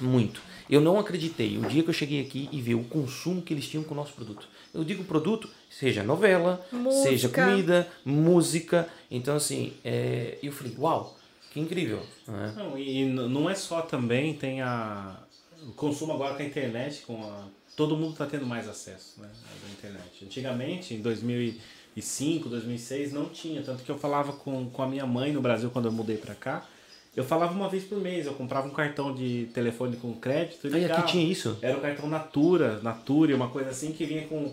Muito. 0.00 0.40
Eu 0.68 0.80
não 0.80 0.98
acreditei 0.98 1.58
o 1.58 1.62
dia 1.62 1.82
que 1.82 1.90
eu 1.90 1.94
cheguei 1.94 2.22
aqui 2.22 2.48
e 2.50 2.62
vi 2.62 2.74
o 2.74 2.84
consumo 2.84 3.42
que 3.42 3.52
eles 3.52 3.68
tinham 3.68 3.84
com 3.84 3.92
o 3.92 3.96
nosso 3.96 4.14
produto. 4.14 4.48
Eu 4.72 4.84
digo 4.84 5.04
produto, 5.04 5.50
seja 5.70 6.02
novela, 6.02 6.66
música. 6.72 7.02
seja 7.02 7.28
comida, 7.28 7.88
música. 8.04 8.88
Então, 9.10 9.36
assim, 9.36 9.74
é, 9.84 10.38
eu 10.42 10.50
falei, 10.50 10.74
uau, 10.78 11.18
que 11.54 11.60
incrível. 11.60 12.02
Né? 12.26 12.52
Não, 12.56 12.76
e 12.76 13.06
não 13.06 13.48
é 13.48 13.54
só 13.54 13.80
também, 13.80 14.34
tem 14.34 14.60
a, 14.60 15.16
o 15.62 15.72
consumo 15.72 16.12
agora 16.12 16.34
com 16.34 16.42
a 16.42 16.46
internet, 16.46 17.02
com 17.06 17.22
a 17.24 17.44
todo 17.76 17.96
mundo 17.96 18.12
está 18.12 18.26
tendo 18.26 18.44
mais 18.44 18.68
acesso 18.68 19.20
né, 19.20 19.28
à 19.28 19.72
internet. 19.72 20.24
Antigamente, 20.24 20.94
em 20.94 21.00
2005, 21.00 22.48
2006, 22.48 23.12
não 23.12 23.26
tinha. 23.26 23.62
Tanto 23.62 23.84
que 23.84 23.90
eu 23.90 23.98
falava 23.98 24.32
com, 24.32 24.68
com 24.68 24.82
a 24.82 24.88
minha 24.88 25.06
mãe 25.06 25.32
no 25.32 25.40
Brasil 25.40 25.70
quando 25.70 25.86
eu 25.86 25.92
mudei 25.92 26.16
para 26.16 26.34
cá. 26.34 26.66
Eu 27.16 27.22
falava 27.22 27.52
uma 27.52 27.68
vez 27.68 27.84
por 27.84 27.98
mês, 27.98 28.26
eu 28.26 28.34
comprava 28.34 28.66
um 28.66 28.72
cartão 28.72 29.14
de 29.14 29.48
telefone 29.54 29.96
com 29.96 30.12
crédito. 30.14 30.66
E 30.66 30.84
aqui 30.84 31.06
tinha 31.06 31.24
isso? 31.24 31.56
Era 31.62 31.78
o 31.78 31.80
cartão 31.80 32.08
Natura, 32.08 32.80
Natura, 32.82 33.36
uma 33.36 33.48
coisa 33.48 33.70
assim 33.70 33.92
que 33.92 34.04
vinha 34.04 34.26
com. 34.26 34.52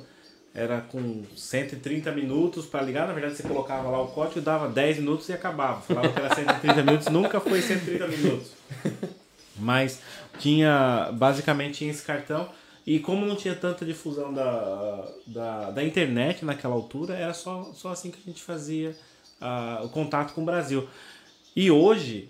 Era 0.53 0.81
com 0.81 1.23
130 1.35 2.11
minutos 2.11 2.65
para 2.65 2.81
ligar. 2.81 3.07
Na 3.07 3.13
verdade, 3.13 3.35
você 3.35 3.43
colocava 3.43 3.89
lá 3.89 4.01
o 4.01 4.09
código, 4.09 4.41
dava 4.41 4.67
10 4.67 4.97
minutos 4.97 5.29
e 5.29 5.33
acabava. 5.33 5.81
Falava 5.81 6.09
que 6.09 6.19
era 6.19 6.35
130 6.35 6.83
minutos, 6.83 7.07
nunca 7.07 7.39
foi 7.39 7.61
130 7.61 8.07
minutos. 8.07 8.51
Mas 9.57 10.01
tinha. 10.39 11.09
Basicamente 11.13 11.79
tinha 11.79 11.91
esse 11.91 12.03
cartão. 12.03 12.49
E 12.85 12.99
como 12.99 13.25
não 13.25 13.35
tinha 13.35 13.55
tanta 13.55 13.85
difusão 13.85 14.33
da, 14.33 15.07
da, 15.27 15.71
da 15.71 15.83
internet 15.83 16.43
naquela 16.43 16.73
altura, 16.73 17.13
era 17.13 17.33
só, 17.33 17.71
só 17.73 17.89
assim 17.89 18.09
que 18.09 18.17
a 18.17 18.29
gente 18.29 18.41
fazia 18.41 18.95
uh, 19.39 19.85
o 19.85 19.89
contato 19.89 20.33
com 20.33 20.41
o 20.41 20.45
Brasil. 20.45 20.87
E 21.55 21.69
hoje, 21.69 22.27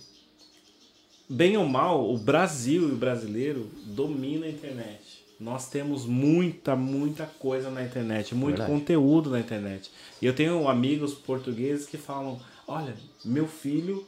bem 1.30 1.56
ou 1.56 1.66
mal, 1.66 2.12
o 2.12 2.18
Brasil 2.18 2.90
e 2.90 2.92
o 2.92 2.98
brasileiro 2.98 3.70
dominam 3.86 4.44
a 4.44 4.50
internet. 4.50 5.01
Nós 5.42 5.68
temos 5.68 6.06
muita, 6.06 6.76
muita 6.76 7.26
coisa 7.26 7.72
na 7.72 7.84
internet, 7.84 8.36
muito 8.36 8.58
Verdade. 8.58 8.72
conteúdo 8.72 9.32
na 9.32 9.40
internet. 9.40 9.90
E 10.22 10.26
eu 10.28 10.36
tenho 10.36 10.68
amigos 10.68 11.16
portugueses 11.16 11.88
que 11.88 11.98
falam: 11.98 12.40
olha, 12.68 12.96
meu 13.26 13.48
filho 13.48 14.06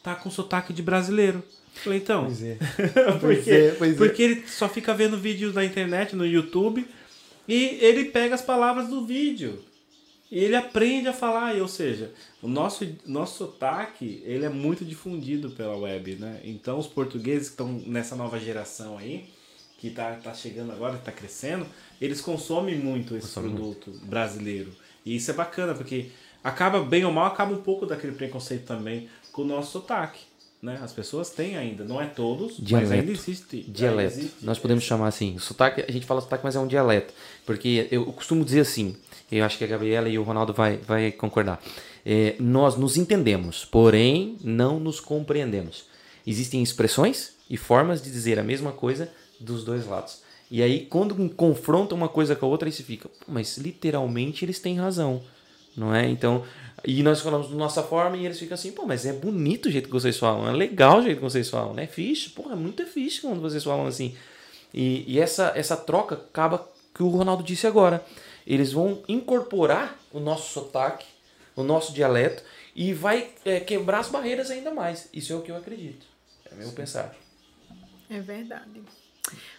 tá 0.00 0.14
com 0.14 0.30
sotaque 0.30 0.72
de 0.72 0.80
brasileiro. 0.80 1.42
Falei, 1.74 1.98
então. 1.98 2.26
Pois 2.26 2.40
é. 2.44 2.56
porque, 3.20 3.50
é, 3.50 3.70
pois 3.72 3.94
é. 3.94 3.96
porque 3.96 4.22
ele 4.22 4.44
só 4.46 4.68
fica 4.68 4.94
vendo 4.94 5.18
vídeos 5.18 5.56
na 5.56 5.64
internet, 5.64 6.14
no 6.14 6.24
YouTube, 6.24 6.86
e 7.48 7.76
ele 7.80 8.04
pega 8.04 8.36
as 8.36 8.42
palavras 8.42 8.86
do 8.86 9.04
vídeo. 9.04 9.60
E 10.30 10.38
ele 10.38 10.54
aprende 10.54 11.08
a 11.08 11.12
falar, 11.12 11.56
ou 11.56 11.66
seja, 11.66 12.12
o 12.40 12.46
nosso, 12.46 12.86
nosso 13.04 13.38
sotaque 13.38 14.22
ele 14.24 14.44
é 14.44 14.48
muito 14.48 14.84
difundido 14.84 15.50
pela 15.50 15.76
web, 15.76 16.14
né? 16.14 16.40
Então 16.44 16.78
os 16.78 16.86
portugueses 16.86 17.48
que 17.48 17.54
estão 17.54 17.72
nessa 17.84 18.14
nova 18.14 18.38
geração 18.38 18.96
aí, 18.96 19.28
que 19.80 19.88
está 19.88 20.12
tá 20.16 20.34
chegando 20.34 20.72
agora, 20.72 20.96
está 20.96 21.10
crescendo, 21.10 21.66
eles 22.00 22.20
consomem 22.20 22.78
muito 22.78 23.16
esse 23.16 23.28
Consome 23.28 23.48
produto 23.54 23.90
muito. 23.90 24.06
brasileiro. 24.06 24.70
E 25.04 25.16
isso 25.16 25.30
é 25.30 25.34
bacana, 25.34 25.74
porque 25.74 26.10
acaba, 26.44 26.82
bem 26.82 27.04
ou 27.04 27.12
mal, 27.12 27.24
acaba 27.26 27.54
um 27.54 27.62
pouco 27.62 27.86
daquele 27.86 28.12
preconceito 28.12 28.66
também 28.66 29.08
com 29.32 29.42
o 29.42 29.44
nosso 29.46 29.72
sotaque. 29.72 30.20
Né? 30.62 30.78
As 30.82 30.92
pessoas 30.92 31.30
têm 31.30 31.56
ainda, 31.56 31.84
não 31.84 31.98
é 31.98 32.04
todos, 32.04 32.58
dialeto. 32.58 32.90
mas 32.90 32.98
ainda 33.00 33.10
existe. 33.12 33.62
Dialeto. 33.62 34.18
Existe. 34.18 34.44
Nós 34.44 34.58
podemos 34.58 34.84
chamar 34.84 35.08
assim. 35.08 35.38
Sotaque, 35.38 35.82
a 35.88 35.90
gente 35.90 36.04
fala 36.04 36.20
sotaque, 36.20 36.44
mas 36.44 36.54
é 36.54 36.60
um 36.60 36.66
dialeto. 36.66 37.14
Porque 37.46 37.88
eu 37.90 38.04
costumo 38.12 38.44
dizer 38.44 38.60
assim, 38.60 38.94
eu 39.32 39.42
acho 39.42 39.56
que 39.56 39.64
a 39.64 39.66
Gabriela 39.66 40.10
e 40.10 40.18
o 40.18 40.22
Ronaldo 40.22 40.52
vai, 40.52 40.76
vai 40.76 41.10
concordar. 41.12 41.62
É, 42.04 42.36
nós 42.38 42.76
nos 42.76 42.98
entendemos, 42.98 43.64
porém 43.64 44.36
não 44.44 44.78
nos 44.78 45.00
compreendemos. 45.00 45.86
Existem 46.26 46.62
expressões 46.62 47.32
e 47.48 47.56
formas 47.56 48.02
de 48.02 48.10
dizer 48.10 48.38
a 48.38 48.42
mesma 48.44 48.72
coisa 48.72 49.10
dos 49.40 49.64
dois 49.64 49.86
lados. 49.86 50.22
E 50.50 50.62
aí, 50.62 50.86
quando 50.86 51.14
confronta 51.30 51.94
uma 51.94 52.08
coisa 52.08 52.36
com 52.36 52.46
a 52.46 52.48
outra, 52.48 52.68
aí 52.68 52.72
se 52.72 52.82
fica, 52.82 53.08
mas 53.26 53.56
literalmente 53.56 54.44
eles 54.44 54.58
têm 54.58 54.76
razão, 54.76 55.22
não 55.76 55.94
é? 55.94 56.08
Então, 56.08 56.44
e 56.84 57.02
nós 57.02 57.20
falamos 57.20 57.48
da 57.48 57.56
nossa 57.56 57.82
forma 57.82 58.16
e 58.16 58.26
eles 58.26 58.38
ficam 58.38 58.54
assim, 58.54 58.72
pô, 58.72 58.84
mas 58.84 59.06
é 59.06 59.12
bonito 59.12 59.66
o 59.66 59.70
jeito 59.70 59.86
que 59.86 59.92
vocês 59.92 60.18
falam, 60.18 60.48
é 60.48 60.52
legal 60.52 60.98
o 60.98 61.02
jeito 61.02 61.18
que 61.18 61.22
vocês 61.22 61.48
falam, 61.48 61.72
né? 61.72 61.86
Fixe, 61.86 62.30
pô, 62.30 62.50
é 62.50 62.56
muito 62.56 62.84
fixe 62.84 63.20
quando 63.20 63.40
vocês 63.40 63.62
falam 63.62 63.86
assim. 63.86 64.14
E, 64.74 65.04
e 65.06 65.20
essa, 65.20 65.52
essa 65.54 65.76
troca 65.76 66.16
acaba 66.16 66.68
que 66.94 67.02
o 67.02 67.08
Ronaldo 67.08 67.42
disse 67.42 67.66
agora. 67.66 68.04
Eles 68.46 68.72
vão 68.72 69.02
incorporar 69.08 69.98
o 70.12 70.18
nosso 70.18 70.52
sotaque, 70.52 71.06
o 71.54 71.62
nosso 71.62 71.92
dialeto 71.92 72.42
e 72.74 72.92
vai 72.92 73.30
é, 73.44 73.60
quebrar 73.60 74.00
as 74.00 74.08
barreiras 74.08 74.50
ainda 74.50 74.72
mais. 74.72 75.08
Isso 75.12 75.32
é 75.32 75.36
o 75.36 75.42
que 75.42 75.50
eu 75.50 75.56
acredito. 75.56 76.06
É 76.50 76.54
meu 76.54 76.72
pensar. 76.72 77.14
É 78.08 78.20
verdade. 78.20 78.82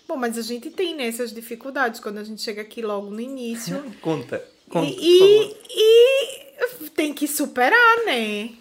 Bom, 0.08 0.18
mas 0.18 0.38
a 0.38 0.42
gente 0.42 0.70
tem 0.70 0.96
né, 0.96 1.10
dificuldades 1.10 2.00
quando 2.00 2.18
a 2.18 2.24
gente 2.24 2.42
chega 2.42 2.62
aqui 2.62 2.82
logo 2.82 3.10
no 3.10 3.22
início. 3.22 3.82
conta, 4.02 4.44
conta. 4.70 4.94
E, 5.00 5.56
e, 5.70 6.90
tem 6.96 7.14
que 7.14 7.28
superar, 7.28 8.06
né? 8.06 8.52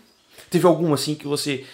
Teve 0.49 0.67
alguma 0.67 0.95
assim 0.95 1.15
que 1.15 1.27
você, 1.27 1.65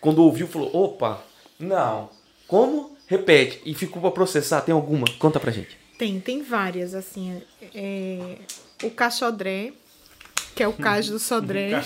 quando 0.00 0.22
ouviu, 0.22 0.46
falou: 0.46 0.74
opa, 0.74 1.22
não, 1.58 2.10
como? 2.46 2.96
Repete. 3.06 3.60
E 3.64 3.74
ficou 3.74 4.02
pra 4.02 4.10
processar? 4.10 4.62
Tem 4.62 4.74
alguma? 4.74 5.06
Conta 5.18 5.38
pra 5.38 5.52
gente. 5.52 5.78
Tem, 5.96 6.20
tem 6.20 6.42
várias, 6.42 6.94
assim. 6.94 7.40
É... 7.74 8.38
o 8.82 8.90
cachodré, 8.90 9.72
que 10.56 10.62
é 10.62 10.68
o 10.68 10.72
cais 10.72 11.08
do 11.08 11.18
sodré. 11.18 11.70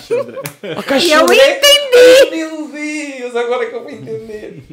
E 0.63 1.11
eu 1.11 1.25
entendi! 1.25 2.29
Meu 2.31 2.67
Deus, 2.69 3.35
agora 3.35 3.69
que 3.69 3.75
eu 3.75 3.81
vou 3.83 3.91
entender. 3.91 4.63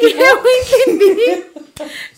E 0.00 0.12
eu 0.12 0.38
entendi. 0.38 1.44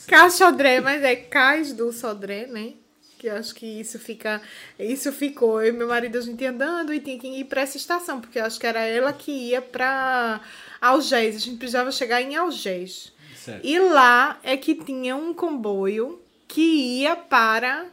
Cachodré, 0.06 0.80
mas 0.80 1.02
é 1.02 1.16
cais 1.16 1.72
do 1.72 1.92
sodré, 1.92 2.46
né? 2.46 2.74
Que 3.18 3.26
eu 3.26 3.34
acho 3.34 3.54
que 3.54 3.66
isso 3.66 3.98
fica. 3.98 4.40
Isso 4.78 5.10
ficou. 5.12 5.60
Eu 5.60 5.70
e 5.70 5.76
meu 5.76 5.88
marido, 5.88 6.16
a 6.16 6.20
gente 6.20 6.40
ia 6.42 6.50
andando 6.50 6.94
e 6.94 7.00
tinha 7.00 7.18
que 7.18 7.26
ir 7.26 7.44
pra 7.44 7.62
essa 7.62 7.76
estação, 7.76 8.20
porque 8.20 8.38
eu 8.38 8.44
acho 8.44 8.60
que 8.60 8.66
era 8.66 8.80
ela 8.84 9.12
que 9.12 9.32
ia 9.32 9.60
pra 9.60 10.40
Algés. 10.80 11.34
A 11.34 11.38
gente 11.40 11.56
precisava 11.56 11.90
chegar 11.90 12.22
em 12.22 12.36
Algés. 12.36 13.12
Certo. 13.36 13.66
E 13.66 13.78
lá 13.80 14.38
é 14.44 14.56
que 14.56 14.74
tinha 14.76 15.16
um 15.16 15.34
comboio 15.34 16.20
que 16.46 17.00
ia 17.00 17.16
para, 17.16 17.86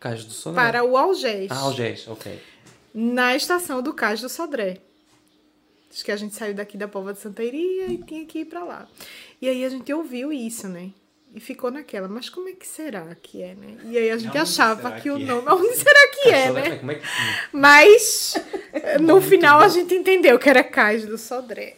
Cais 0.00 0.24
do 0.24 0.32
Sonar. 0.32 0.64
para 0.64 0.82
o 0.84 0.96
Algés. 0.96 1.48
Ah, 1.50 1.60
Algés, 1.60 2.08
ok. 2.08 2.40
Na 2.94 3.34
estação 3.34 3.82
do 3.82 3.92
Cais 3.92 4.20
do 4.20 4.28
Sodré. 4.28 4.78
Acho 5.92 6.04
que 6.04 6.12
a 6.12 6.16
gente 6.16 6.34
saiu 6.34 6.54
daqui 6.54 6.76
da 6.76 6.88
Pova 6.88 7.12
de 7.12 7.20
Santa 7.20 7.42
Iria 7.42 7.86
e 7.86 7.98
tinha 7.98 8.24
que 8.24 8.40
ir 8.40 8.44
pra 8.44 8.64
lá. 8.64 8.88
E 9.40 9.48
aí 9.48 9.64
a 9.64 9.68
gente 9.68 9.92
ouviu 9.92 10.32
isso, 10.32 10.68
né? 10.68 10.90
E 11.34 11.40
ficou 11.40 11.68
naquela, 11.70 12.06
mas 12.06 12.28
como 12.28 12.48
é 12.48 12.52
que 12.52 12.66
será 12.66 13.12
que 13.20 13.42
é, 13.42 13.56
né? 13.56 13.76
E 13.86 13.98
aí 13.98 14.10
a 14.10 14.16
gente 14.16 14.28
Onde 14.30 14.38
achava 14.38 14.82
será 14.82 15.00
que 15.00 15.10
o 15.10 15.16
que 15.16 15.22
é? 15.22 15.26
nome. 15.26 15.48
Onde 15.50 15.74
será 15.74 16.08
que 16.08 16.28
é, 16.28 16.52
né? 16.52 16.68
É 16.68 16.94
que... 16.94 17.06
Mas 17.52 18.36
no 19.00 19.20
final 19.20 19.60
a 19.60 19.68
gente 19.68 19.92
entendeu 19.92 20.38
que 20.38 20.48
era 20.48 20.62
Cais 20.62 21.04
do 21.04 21.18
Sodré. 21.18 21.76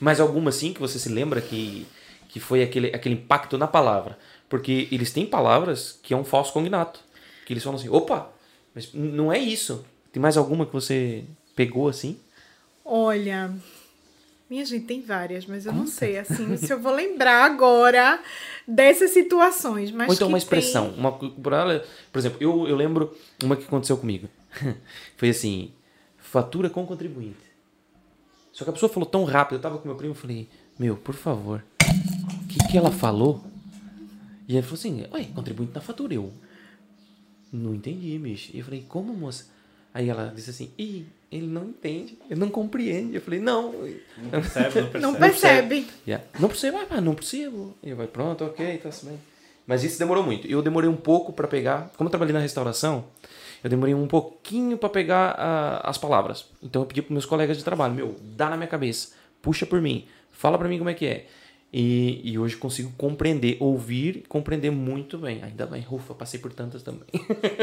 Mas 0.00 0.20
alguma 0.20 0.48
assim 0.48 0.72
que 0.72 0.80
você 0.80 0.98
se 0.98 1.10
lembra 1.10 1.42
que, 1.42 1.86
que 2.30 2.40
foi 2.40 2.62
aquele, 2.62 2.88
aquele 2.88 3.14
impacto 3.14 3.58
na 3.58 3.66
palavra? 3.66 4.18
Porque 4.48 4.88
eles 4.90 5.12
têm 5.12 5.26
palavras 5.26 5.98
que 6.02 6.14
é 6.14 6.16
um 6.16 6.24
falso 6.24 6.52
cognato. 6.52 7.00
Que 7.44 7.52
eles 7.52 7.62
falam 7.62 7.78
assim, 7.78 7.90
opa, 7.90 8.30
mas 8.74 8.90
não 8.94 9.30
é 9.30 9.38
isso. 9.38 9.84
Tem 10.14 10.22
mais 10.22 10.36
alguma 10.36 10.64
que 10.64 10.72
você 10.72 11.24
pegou 11.56 11.88
assim? 11.88 12.16
Olha, 12.84 13.52
minha 14.48 14.64
gente 14.64 14.86
tem 14.86 15.02
várias, 15.02 15.44
mas 15.44 15.66
eu 15.66 15.72
não 15.72 15.88
sei 15.88 16.16
assim 16.18 16.56
se 16.56 16.72
eu 16.72 16.78
vou 16.78 16.92
lembrar 16.94 17.44
agora 17.44 18.22
dessas 18.66 19.10
situações. 19.10 19.90
Mas 19.90 20.08
Ou 20.10 20.14
então 20.14 20.28
uma 20.28 20.38
tem- 20.38 20.44
expressão. 20.44 20.90
Uma, 20.90 21.10
por 21.10 21.52
ela- 21.52 21.84
por 22.12 22.18
exemplo, 22.20 22.38
eu, 22.40 22.68
eu 22.68 22.76
lembro 22.76 23.12
uma 23.42 23.56
que 23.56 23.64
aconteceu 23.64 23.96
comigo. 23.96 24.28
Foi 25.18 25.30
assim, 25.30 25.72
fatura 26.16 26.70
com 26.70 26.86
contribuinte. 26.86 27.42
Só 28.52 28.62
que 28.62 28.70
a 28.70 28.72
pessoa 28.72 28.88
falou 28.92 29.08
tão 29.08 29.24
rápido, 29.24 29.56
eu 29.56 29.60
tava 29.62 29.78
com 29.78 29.88
meu 29.88 29.96
primo 29.96 30.14
e 30.14 30.16
falei, 30.16 30.48
meu, 30.78 30.96
por 30.96 31.16
favor, 31.16 31.64
o 31.82 32.46
que, 32.46 32.58
que 32.70 32.78
ela 32.78 32.92
falou? 32.92 33.44
E 34.46 34.52
ele 34.54 34.62
falou 34.62 34.78
assim, 34.78 35.04
ué, 35.12 35.24
contribuinte 35.34 35.72
na 35.74 35.80
fatura. 35.80 36.14
Eu 36.14 36.32
não 37.52 37.74
entendi, 37.74 38.16
bicho. 38.16 38.52
E 38.54 38.60
eu 38.60 38.64
falei, 38.64 38.84
como, 38.88 39.12
moça? 39.12 39.52
Aí 39.94 40.08
ela 40.08 40.32
disse 40.34 40.50
assim, 40.50 40.72
ih, 40.76 41.06
ele 41.30 41.46
não 41.46 41.66
entende, 41.66 42.18
ele 42.28 42.40
não 42.40 42.48
compreende. 42.48 43.14
Eu 43.14 43.20
falei, 43.20 43.38
não. 43.38 43.72
Não 44.18 44.30
percebe, 44.30 44.80
não 44.80 44.90
percebe. 44.90 44.98
Não 45.00 45.14
percebe. 45.14 45.86
Yeah. 46.04 46.24
Não 46.40 46.48
percebo, 46.48 46.78
ah, 46.90 47.00
não 47.00 47.14
percebo. 47.14 47.76
E 47.80 47.90
eu 47.90 47.96
vai, 47.96 48.08
pronto, 48.08 48.44
ok, 48.44 48.78
tá 48.78 48.90
bem. 49.04 49.18
Mas 49.64 49.84
isso 49.84 49.96
demorou 49.98 50.24
muito. 50.24 50.48
Eu 50.48 50.60
demorei 50.60 50.90
um 50.90 50.96
pouco 50.96 51.32
pra 51.32 51.46
pegar. 51.46 51.92
Como 51.96 52.08
eu 52.08 52.10
trabalhei 52.10 52.34
na 52.34 52.40
restauração, 52.40 53.04
eu 53.62 53.70
demorei 53.70 53.94
um 53.94 54.08
pouquinho 54.08 54.76
pra 54.76 54.88
pegar 54.88 55.36
ah, 55.38 55.80
as 55.88 55.96
palavras. 55.96 56.46
Então 56.60 56.82
eu 56.82 56.86
pedi 56.86 57.00
pros 57.00 57.12
meus 57.12 57.24
colegas 57.24 57.56
de 57.56 57.62
trabalho, 57.64 57.94
meu, 57.94 58.16
dá 58.20 58.50
na 58.50 58.56
minha 58.56 58.68
cabeça, 58.68 59.12
puxa 59.40 59.64
por 59.64 59.80
mim, 59.80 60.06
fala 60.32 60.58
pra 60.58 60.68
mim 60.68 60.76
como 60.76 60.90
é 60.90 60.94
que 60.94 61.06
é. 61.06 61.26
E, 61.76 62.20
e 62.22 62.38
hoje 62.38 62.56
consigo 62.56 62.92
compreender, 62.96 63.56
ouvir 63.58 64.18
e 64.18 64.20
compreender 64.20 64.70
muito 64.70 65.18
bem. 65.18 65.42
Ainda 65.42 65.66
bem, 65.66 65.84
ufa, 65.90 66.14
passei 66.14 66.38
por 66.38 66.52
tantas 66.52 66.84
também. 66.84 67.02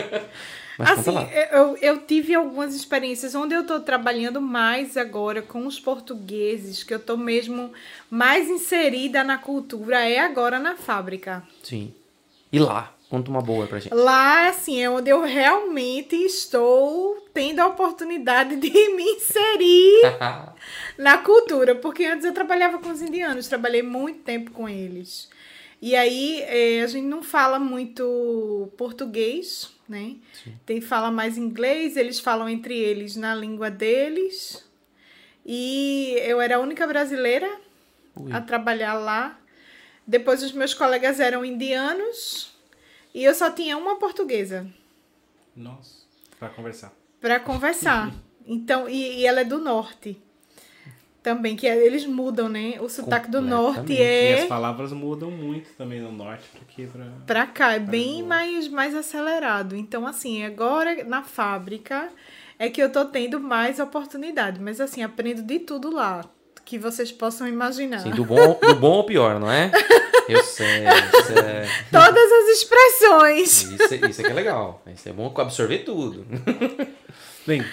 Mas 0.78 1.00
Assim, 1.00 1.16
eu, 1.50 1.78
eu 1.78 2.02
tive 2.06 2.36
algumas 2.36 2.76
experiências 2.76 3.34
onde 3.36 3.56
eu 3.56 3.62
estou 3.62 3.80
trabalhando 3.80 4.42
mais 4.42 4.98
agora 4.98 5.42
com 5.42 5.66
os 5.66 5.80
portugueses, 5.80 6.84
que 6.84 6.94
eu 6.94 6.98
estou 6.98 7.16
mesmo 7.16 7.72
mais 8.10 8.50
inserida 8.50 9.24
na 9.24 9.38
cultura, 9.38 10.02
é 10.02 10.20
agora 10.20 10.60
na 10.60 10.76
fábrica. 10.76 11.42
Sim. 11.64 11.94
E 12.52 12.60
lá, 12.60 12.94
conta 13.12 13.30
uma 13.30 13.42
boa 13.42 13.68
pra 13.68 13.78
gente. 13.78 13.94
Lá, 13.94 14.48
assim, 14.48 14.82
é 14.82 14.90
onde 14.90 15.10
eu 15.10 15.22
realmente 15.22 16.16
estou 16.16 17.28
tendo 17.34 17.60
a 17.60 17.68
oportunidade 17.68 18.56
de 18.56 18.70
me 18.96 19.04
inserir 19.04 20.02
na 20.98 21.18
cultura, 21.18 21.76
porque 21.76 22.06
antes 22.06 22.24
eu 22.24 22.34
trabalhava 22.34 22.80
com 22.80 22.90
os 22.90 23.02
indianos, 23.02 23.50
trabalhei 23.50 23.84
muito 23.84 24.20
tempo 24.20 24.52
com 24.52 24.70
eles. 24.70 25.30
E 25.82 25.94
aí 25.94 26.42
eh, 26.44 26.82
a 26.82 26.88
gente 26.88 27.06
não 27.06 27.22
fala 27.22 27.60
muito 27.60 28.72
português, 28.78 29.70
né? 29.90 30.16
Tem 30.66 30.80
fala 30.80 31.12
mais 31.12 31.38
inglês, 31.38 31.98
eles 31.98 32.18
falam 32.18 32.48
entre 32.48 32.78
eles 32.78 33.18
na 33.18 33.36
língua 33.36 33.70
deles. 33.70 34.64
E 35.46 36.16
eu 36.22 36.40
era 36.40 36.56
a 36.56 36.60
única 36.60 36.88
brasileira 36.88 37.50
Ui. 38.16 38.32
a 38.32 38.40
trabalhar 38.40 38.94
lá. 38.94 39.38
Depois 40.08 40.42
os 40.44 40.54
meus 40.54 40.74
colegas 40.74 41.20
eram 41.20 41.44
indianos 41.44 42.51
e 43.14 43.24
eu 43.24 43.34
só 43.34 43.50
tinha 43.52 43.78
uma 43.78 43.98
portuguesa 43.98 44.68
Nossa, 45.56 46.06
pra 46.40 46.50
conversar. 46.50 46.94
para 47.20 47.40
conversar. 47.40 48.12
Então, 48.44 48.90
e, 48.90 49.20
e 49.20 49.26
ela 49.28 49.42
é 49.42 49.44
do 49.44 49.60
norte. 49.60 50.20
Também, 51.22 51.56
que 51.56 51.68
é- 51.68 51.78
eles 51.86 52.08
mudam, 52.08 52.50
né? 52.50 52.78
O 52.82 52.90
sotaque 52.90 53.30
do 53.30 53.40
norte 53.40 53.82
Completamente. 53.82 54.26
E 54.26 54.34
as 54.34 54.40
é 54.42 54.48
palavras 54.48 54.92
mudam 54.92 55.30
muito 55.30 55.70
também 55.78 56.02
no 56.02 56.12
norte, 56.12 56.50
porque 56.58 56.88
pra... 56.88 57.06
pra 57.28 57.48
cá, 57.48 57.74
é 57.74 57.80
bem 57.80 58.24
mais, 58.24 58.68
mais 58.68 58.96
acelerado. 58.96 59.76
Então, 59.76 60.08
assim, 60.08 60.44
agora 60.44 61.04
na 61.04 61.22
fábrica 61.22 62.10
é 62.58 62.68
que 62.68 62.82
eu 62.82 62.92
tô 62.92 63.06
tendo 63.06 63.40
mais 63.40 63.80
oportunidade. 63.80 64.60
Mas, 64.60 64.82
assim, 64.82 65.04
aprendo 65.04 65.44
de 65.44 65.60
tudo 65.60 65.92
lá 65.94 66.26
que 66.66 66.78
vocês 66.78 67.12
possam 67.12 67.48
imaginar. 67.48 68.00
Sim, 68.00 68.12
do 68.12 68.24
bom, 68.26 68.60
do 68.60 68.76
bom 68.76 68.94
ao 68.94 69.04
pior, 69.06 69.40
não 69.40 69.52
é? 69.52 69.72
Eu 70.30 70.44
sei, 70.44 70.84
isso 70.86 71.34
é... 71.40 71.66
Todas 71.92 72.32
as 72.32 72.48
expressões. 72.50 73.64
Isso, 73.64 73.94
é- 73.94 74.10
isso 74.10 74.22
é 74.22 74.24
que 74.24 74.30
é 74.32 74.34
legal. 74.34 74.82
Isso 74.88 75.10
é 75.10 75.12
bom 75.14 75.34
absorver 75.38 75.80
tudo. 75.80 76.26
Bem, 77.46 77.66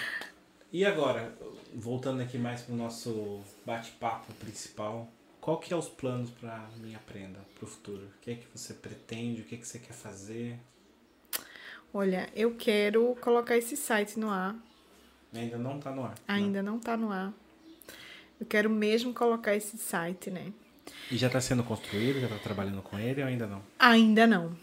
e 0.72 0.84
agora, 0.84 1.32
voltando 1.74 2.20
aqui 2.22 2.39
mais 2.39 2.62
pro 2.62 2.74
nosso 2.74 3.41
bate-papo 3.64 4.32
principal, 4.34 5.07
qual 5.41 5.59
que 5.59 5.72
é 5.72 5.76
os 5.76 5.89
planos 5.89 6.30
para 6.30 6.64
Minha 6.78 6.97
Aprenda 6.97 7.39
pro 7.59 7.66
futuro? 7.66 8.03
O 8.16 8.20
que 8.22 8.30
é 8.32 8.34
que 8.34 8.47
você 8.55 8.74
pretende? 8.74 9.43
O 9.43 9.45
que 9.45 9.55
é 9.55 9.59
que 9.59 9.66
você 9.68 9.78
quer 9.78 9.93
fazer? 9.93 10.59
Olha, 11.93 12.28
eu 12.34 12.55
quero 12.55 13.16
colocar 13.20 13.57
esse 13.57 13.76
site 13.76 14.18
no 14.18 14.30
ar. 14.30 14.55
Ainda 15.34 15.57
não 15.59 15.78
tá 15.78 15.91
no 15.91 16.03
ar. 16.05 16.11
né? 16.11 16.16
Ainda 16.26 16.62
não 16.62 16.78
tá 16.78 16.97
no 16.97 17.12
ar. 17.12 17.32
Eu 18.41 18.47
quero 18.47 18.70
mesmo 18.70 19.12
colocar 19.12 19.55
esse 19.55 19.76
site, 19.76 20.30
né? 20.30 20.53
E 21.11 21.16
já 21.16 21.28
tá 21.28 21.41
sendo 21.41 21.62
construído? 21.62 22.20
Já 22.20 22.28
tá 22.28 22.39
trabalhando 22.39 22.82
com 22.82 22.99
ele 22.99 23.20
ou 23.22 23.28
ainda 23.28 23.47
não? 23.47 23.62
Ainda 23.78 24.26
não. 24.26 24.57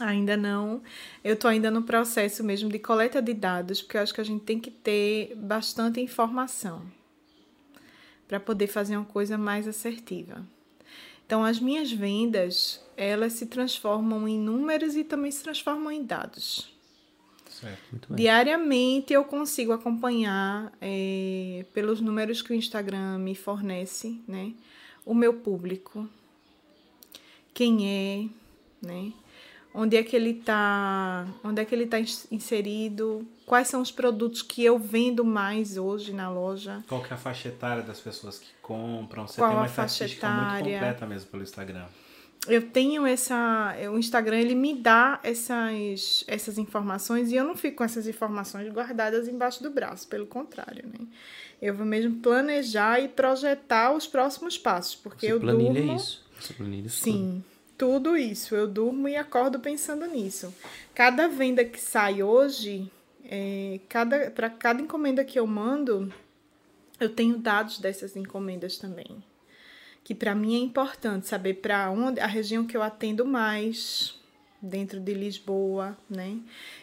Ainda 0.00 0.36
não. 0.36 0.82
Eu 1.22 1.36
tô 1.36 1.48
ainda 1.48 1.70
no 1.70 1.82
processo 1.82 2.42
mesmo 2.42 2.70
de 2.70 2.78
coleta 2.78 3.20
de 3.20 3.34
dados, 3.34 3.82
porque 3.82 3.96
eu 3.96 4.02
acho 4.02 4.14
que 4.14 4.20
a 4.20 4.24
gente 4.24 4.44
tem 4.44 4.58
que 4.58 4.70
ter 4.70 5.34
bastante 5.36 6.00
informação 6.00 6.82
para 8.26 8.40
poder 8.40 8.66
fazer 8.66 8.96
uma 8.96 9.04
coisa 9.04 9.36
mais 9.36 9.68
assertiva. 9.68 10.42
Então, 11.26 11.44
as 11.44 11.60
minhas 11.60 11.92
vendas, 11.92 12.82
elas 12.96 13.34
se 13.34 13.46
transformam 13.46 14.26
em 14.26 14.38
números 14.38 14.96
e 14.96 15.04
também 15.04 15.30
se 15.30 15.42
transformam 15.42 15.92
em 15.92 16.02
dados. 16.02 16.71
Muito. 17.90 18.14
Diariamente 18.14 19.12
eu 19.12 19.24
consigo 19.24 19.72
acompanhar 19.72 20.72
eh, 20.80 21.64
pelos 21.72 22.00
números 22.00 22.42
que 22.42 22.52
o 22.52 22.54
Instagram 22.54 23.18
me 23.18 23.34
fornece, 23.34 24.20
né? 24.26 24.52
O 25.04 25.14
meu 25.14 25.34
público, 25.34 26.08
quem 27.54 27.88
é, 27.88 28.86
né? 28.86 29.12
Onde 29.74 29.96
é 29.96 30.02
que 30.02 30.14
ele 30.14 30.30
está, 30.30 31.26
onde 31.42 31.62
é 31.62 31.64
que 31.64 31.74
ele 31.74 31.84
está 31.84 31.98
inserido, 32.30 33.26
quais 33.46 33.68
são 33.68 33.80
os 33.80 33.90
produtos 33.90 34.42
que 34.42 34.62
eu 34.62 34.78
vendo 34.78 35.24
mais 35.24 35.78
hoje 35.78 36.12
na 36.12 36.28
loja. 36.28 36.84
Qual 36.86 37.02
que 37.02 37.10
é 37.10 37.16
a 37.16 37.18
faixa 37.18 37.48
etária 37.48 37.82
das 37.82 37.98
pessoas 37.98 38.38
que 38.38 38.50
compram? 38.60 39.26
Você 39.26 39.40
Qual 39.40 39.48
tem 39.48 39.58
uma 39.58 39.64
a 39.64 39.68
faixa 39.68 40.04
estatística 40.04 40.28
muito 40.28 40.44
etária? 40.44 40.78
completa 40.78 41.06
mesmo 41.06 41.30
pelo 41.30 41.42
Instagram. 41.42 41.86
Eu 42.48 42.62
tenho 42.62 43.06
essa. 43.06 43.74
O 43.92 43.98
Instagram 43.98 44.38
ele 44.38 44.54
me 44.54 44.74
dá 44.74 45.20
essas, 45.22 46.24
essas 46.26 46.58
informações 46.58 47.30
e 47.30 47.36
eu 47.36 47.44
não 47.44 47.56
fico 47.56 47.78
com 47.78 47.84
essas 47.84 48.06
informações 48.06 48.72
guardadas 48.72 49.28
embaixo 49.28 49.62
do 49.62 49.70
braço, 49.70 50.08
pelo 50.08 50.26
contrário, 50.26 50.84
né? 50.86 51.06
Eu 51.60 51.74
vou 51.74 51.86
mesmo 51.86 52.16
planejar 52.16 53.00
e 53.00 53.08
projetar 53.08 53.92
os 53.92 54.06
próximos 54.06 54.58
passos, 54.58 54.96
porque 54.96 55.26
Você 55.26 55.32
eu 55.32 55.40
planilha 55.40 55.72
durmo. 55.74 55.96
isso. 55.96 56.24
Você 56.40 56.52
planilha 56.54 56.86
isso 56.86 57.02
Sim, 57.04 57.44
tudo 57.78 58.16
isso. 58.16 58.56
Eu 58.56 58.66
durmo 58.66 59.08
e 59.08 59.14
acordo 59.14 59.60
pensando 59.60 60.04
nisso. 60.06 60.52
Cada 60.92 61.28
venda 61.28 61.64
que 61.64 61.80
sai 61.80 62.20
hoje, 62.20 62.90
é, 63.24 63.78
cada, 63.88 64.32
para 64.32 64.50
cada 64.50 64.82
encomenda 64.82 65.24
que 65.24 65.38
eu 65.38 65.46
mando, 65.46 66.12
eu 66.98 67.08
tenho 67.08 67.38
dados 67.38 67.78
dessas 67.78 68.16
encomendas 68.16 68.76
também. 68.78 69.22
Que 70.04 70.14
para 70.14 70.34
mim 70.34 70.54
é 70.54 70.58
importante 70.58 71.26
saber 71.26 71.54
para 71.54 71.90
onde 71.90 72.20
a 72.20 72.26
região 72.26 72.66
que 72.66 72.76
eu 72.76 72.82
atendo 72.82 73.24
mais, 73.24 74.20
dentro 74.62 75.00
de 75.00 75.12
Lisboa, 75.12 75.98
né? 76.08 76.38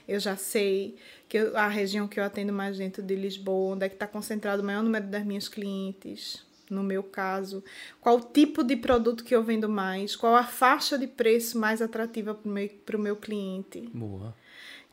Eu 0.06 0.20
já 0.20 0.36
sei 0.36 0.98
que 1.30 1.38
eu, 1.38 1.56
a 1.58 1.68
região 1.68 2.08
que 2.08 2.20
eu 2.20 2.24
atendo 2.24 2.52
mais 2.52 2.78
dentro 2.78 3.02
de 3.02 3.16
Lisboa, 3.16 3.76
onde 3.76 3.86
é 3.86 3.90
que 3.90 3.96
está 3.96 4.06
concentrado 4.06 4.62
o 4.62 4.66
maior 4.66 4.84
número 4.84 5.08
das 5.08 5.24
minhas 5.24 5.48
clientes, 5.48 6.46
no 6.70 6.84
meu 6.84 7.02
caso, 7.02 7.64
qual 8.02 8.18
o 8.18 8.22
tipo 8.22 8.64
de 8.64 8.76
produto 8.76 9.24
que 9.24 9.34
eu 9.34 9.42
vendo 9.42 9.70
mais, 9.70 10.16
qual 10.16 10.36
a 10.36 10.44
faixa 10.44 10.98
de 10.98 11.08
preço 11.08 11.58
mais 11.58 11.82
atrativa 11.82 12.36
para 12.36 12.50
o 12.50 12.52
meu, 12.52 12.70
meu 13.00 13.16
cliente. 13.16 13.90
Boa. 13.94 14.36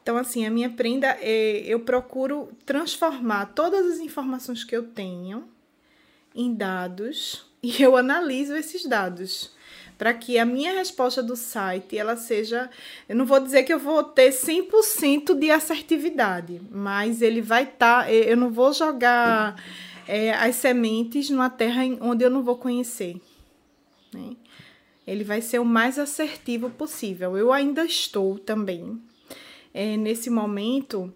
Então, 0.01 0.17
assim, 0.17 0.47
a 0.47 0.51
minha 0.51 0.71
prenda, 0.71 1.19
é, 1.21 1.65
eu 1.67 1.81
procuro 1.81 2.49
transformar 2.65 3.47
todas 3.47 3.85
as 3.87 3.99
informações 3.99 4.63
que 4.63 4.77
eu 4.77 4.85
tenho 4.85 5.49
em 6.33 6.55
dados 6.55 7.45
e 7.67 7.83
eu 7.83 7.97
analiso 7.97 8.55
esses 8.55 8.85
dados 8.85 9.51
para 9.99 10.13
que 10.13 10.39
a 10.39 10.45
minha 10.45 10.75
resposta 10.75 11.23
do 11.23 11.35
site 11.35 11.97
ela 11.97 12.17
seja, 12.17 12.71
eu 13.09 13.17
não 13.17 13.25
vou 13.25 13.41
dizer 13.41 13.63
que 13.63 13.73
eu 13.73 13.79
vou 13.79 14.05
ter 14.05 14.31
100% 14.31 15.35
de 15.35 15.51
assertividade, 15.51 16.61
mas 16.71 17.23
ele 17.23 17.41
vai 17.41 17.65
estar, 17.65 18.05
tá, 18.05 18.13
eu 18.13 18.37
não 18.37 18.51
vou 18.51 18.73
jogar 18.73 19.57
é, 20.07 20.33
as 20.35 20.57
sementes 20.57 21.31
numa 21.31 21.49
terra 21.49 21.83
onde 22.01 22.25
eu 22.25 22.31
não 22.31 22.43
vou 22.43 22.57
conhecer. 22.57 23.17
Né? 24.13 24.37
Ele 25.07 25.25
vai 25.25 25.41
ser 25.41 25.61
o 25.61 25.65
mais 25.65 25.99
assertivo 25.99 26.69
possível. 26.69 27.37
Eu 27.37 27.53
ainda 27.53 27.85
estou 27.85 28.39
também 28.39 29.01
é, 29.73 29.97
nesse 29.97 30.29
momento 30.29 31.13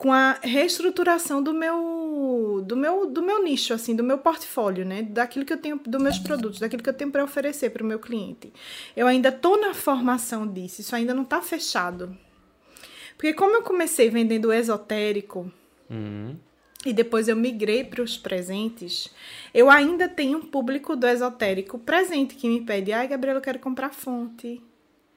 com 0.00 0.10
a 0.10 0.38
reestruturação 0.42 1.42
do 1.42 1.52
meu 1.52 2.64
do 2.66 2.74
meu 2.74 3.04
do 3.04 3.20
meu 3.20 3.44
nicho 3.44 3.74
assim 3.74 3.94
do 3.94 4.02
meu 4.02 4.16
portfólio 4.16 4.82
né? 4.82 5.02
Daquilo 5.02 5.44
que 5.44 5.52
eu 5.52 5.58
tenho 5.58 5.78
dos 5.78 6.02
meus 6.02 6.18
produtos 6.18 6.58
daquilo 6.58 6.82
que 6.82 6.88
eu 6.88 6.94
tenho 6.94 7.10
para 7.10 7.22
oferecer 7.22 7.68
para 7.68 7.84
o 7.84 7.86
meu 7.86 7.98
cliente. 7.98 8.50
Eu 8.96 9.06
ainda 9.06 9.30
tô 9.30 9.58
na 9.58 9.74
formação 9.74 10.50
disso 10.50 10.80
isso 10.80 10.96
ainda 10.96 11.12
não 11.12 11.24
está 11.24 11.42
fechado. 11.42 12.16
Porque 13.14 13.34
como 13.34 13.56
eu 13.56 13.62
comecei 13.62 14.08
vendendo 14.08 14.50
esotérico 14.50 15.52
uhum. 15.90 16.34
e 16.86 16.94
depois 16.94 17.28
eu 17.28 17.36
migrei 17.36 17.84
para 17.84 18.02
os 18.02 18.16
presentes 18.16 19.10
eu 19.52 19.68
ainda 19.68 20.08
tenho 20.08 20.38
um 20.38 20.46
público 20.46 20.96
do 20.96 21.06
esotérico 21.06 21.78
presente 21.78 22.36
que 22.36 22.48
me 22.48 22.62
pede 22.62 22.90
ai 22.90 23.06
Gabriela 23.06 23.38
eu 23.38 23.42
quero 23.42 23.58
comprar 23.58 23.92
fonte 23.92 24.62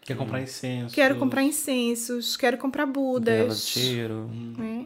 Quer 0.03 0.17
comprar 0.17 0.41
incenso? 0.41 0.93
Quero 0.93 1.15
comprar 1.15 1.43
incensos, 1.43 2.35
quero 2.35 2.57
comprar 2.57 2.85
budas. 2.85 3.35
Vela 3.35 3.55
de 3.55 3.61
cheiro. 3.61 4.29
Né? 4.57 4.85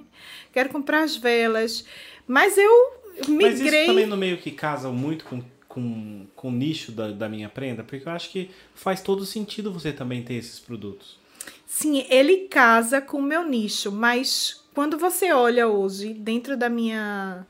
Quero 0.54 0.70
comprar 0.70 1.04
as 1.04 1.16
velas. 1.16 1.86
Mas 2.28 2.58
eu 2.58 3.02
migrei... 3.28 3.50
Mas 3.50 3.60
isso 3.60 3.86
também 3.88 4.06
no 4.06 4.18
meio 4.18 4.38
que 4.38 4.52
casa 4.52 4.90
muito 4.90 5.26
com, 5.26 5.42
com, 5.68 6.28
com 6.36 6.50
o 6.50 6.52
nicho 6.52 6.92
da, 6.92 7.12
da 7.12 7.28
minha 7.28 7.50
prenda? 7.50 7.84
Porque 7.84 8.08
eu 8.08 8.12
acho 8.12 8.30
que 8.30 8.52
faz 8.76 9.02
todo 9.02 9.26
sentido 9.26 9.72
você 9.72 9.92
também 9.92 10.24
ter 10.24 10.36
esses 10.36 10.60
produtos. 10.60 11.18
Sim, 11.66 12.06
ele 12.10 12.48
casa 12.48 13.02
com 13.02 13.18
o 13.18 13.24
meu 13.24 13.48
nicho, 13.48 13.92
mas 13.92 14.64
quando 14.74 14.98
você 14.98 15.32
olha 15.32 15.68
hoje 15.68 16.14
dentro 16.14 16.56
da 16.56 16.70
minha 16.70 17.46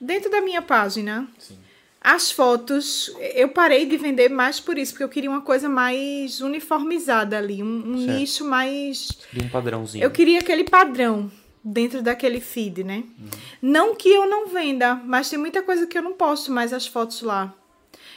dentro 0.00 0.28
da 0.30 0.40
minha 0.40 0.60
página, 0.60 1.28
Sim. 1.38 1.56
As 2.04 2.32
fotos, 2.32 3.14
eu 3.34 3.48
parei 3.50 3.86
de 3.86 3.96
vender 3.96 4.28
mais 4.28 4.58
por 4.58 4.76
isso, 4.76 4.92
porque 4.92 5.04
eu 5.04 5.08
queria 5.08 5.30
uma 5.30 5.40
coisa 5.40 5.68
mais 5.68 6.40
uniformizada 6.40 7.38
ali, 7.38 7.62
um, 7.62 7.66
um 7.66 7.94
nicho 7.94 8.44
mais. 8.44 9.08
De 9.32 9.40
um 9.40 9.48
padrãozinho. 9.48 10.02
Eu 10.02 10.10
queria 10.10 10.40
aquele 10.40 10.64
padrão 10.64 11.30
dentro 11.62 12.02
daquele 12.02 12.40
feed, 12.40 12.82
né? 12.82 13.04
Uhum. 13.18 13.28
Não 13.62 13.94
que 13.94 14.08
eu 14.08 14.28
não 14.28 14.48
venda, 14.48 14.96
mas 14.96 15.30
tem 15.30 15.38
muita 15.38 15.62
coisa 15.62 15.86
que 15.86 15.96
eu 15.96 16.02
não 16.02 16.14
posto 16.14 16.50
mais 16.50 16.72
as 16.72 16.88
fotos 16.88 17.22
lá. 17.22 17.54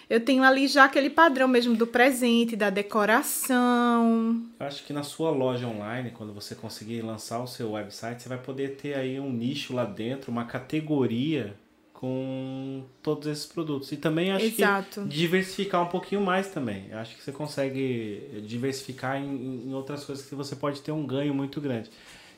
Eu 0.09 0.19
tenho 0.19 0.43
ali 0.43 0.67
já 0.67 0.85
aquele 0.85 1.09
padrão 1.09 1.47
mesmo 1.47 1.75
do 1.75 1.85
presente, 1.85 2.55
da 2.55 2.69
decoração. 2.69 4.41
Eu 4.59 4.65
acho 4.65 4.83
que 4.83 4.93
na 4.93 5.03
sua 5.03 5.29
loja 5.29 5.67
online, 5.67 6.11
quando 6.11 6.33
você 6.33 6.55
conseguir 6.55 7.01
lançar 7.01 7.39
o 7.39 7.47
seu 7.47 7.71
website, 7.71 8.21
você 8.21 8.29
vai 8.29 8.37
poder 8.37 8.77
ter 8.77 8.95
aí 8.95 9.19
um 9.19 9.31
nicho 9.31 9.73
lá 9.73 9.83
dentro, 9.85 10.31
uma 10.31 10.45
categoria 10.45 11.55
com 11.99 12.83
todos 13.01 13.27
esses 13.27 13.45
produtos. 13.45 13.91
E 13.91 13.97
também 13.97 14.31
acho 14.31 14.45
Exato. 14.45 15.01
que 15.03 15.07
diversificar 15.07 15.81
um 15.81 15.87
pouquinho 15.87 16.21
mais 16.21 16.49
também. 16.49 16.93
Acho 16.93 17.15
que 17.15 17.23
você 17.23 17.31
consegue 17.31 18.41
diversificar 18.45 19.17
em, 19.17 19.67
em, 19.67 19.73
outras 19.73 20.03
coisas 20.03 20.25
que 20.25 20.35
você 20.35 20.55
pode 20.55 20.81
ter 20.81 20.91
um 20.91 21.05
ganho 21.05 21.33
muito 21.33 21.61
grande. 21.61 21.89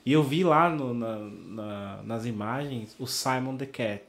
E 0.05 0.14
eu 0.14 0.24
vi 0.24 0.43
lá 0.43 0.70
no, 0.70 0.93
na, 0.93 1.18
na, 1.18 2.03
nas 2.03 2.26
imagens 2.26 2.95
o 2.99 3.08
Simon 3.08 3.58
the 3.58 3.66
Cat. 3.66 4.03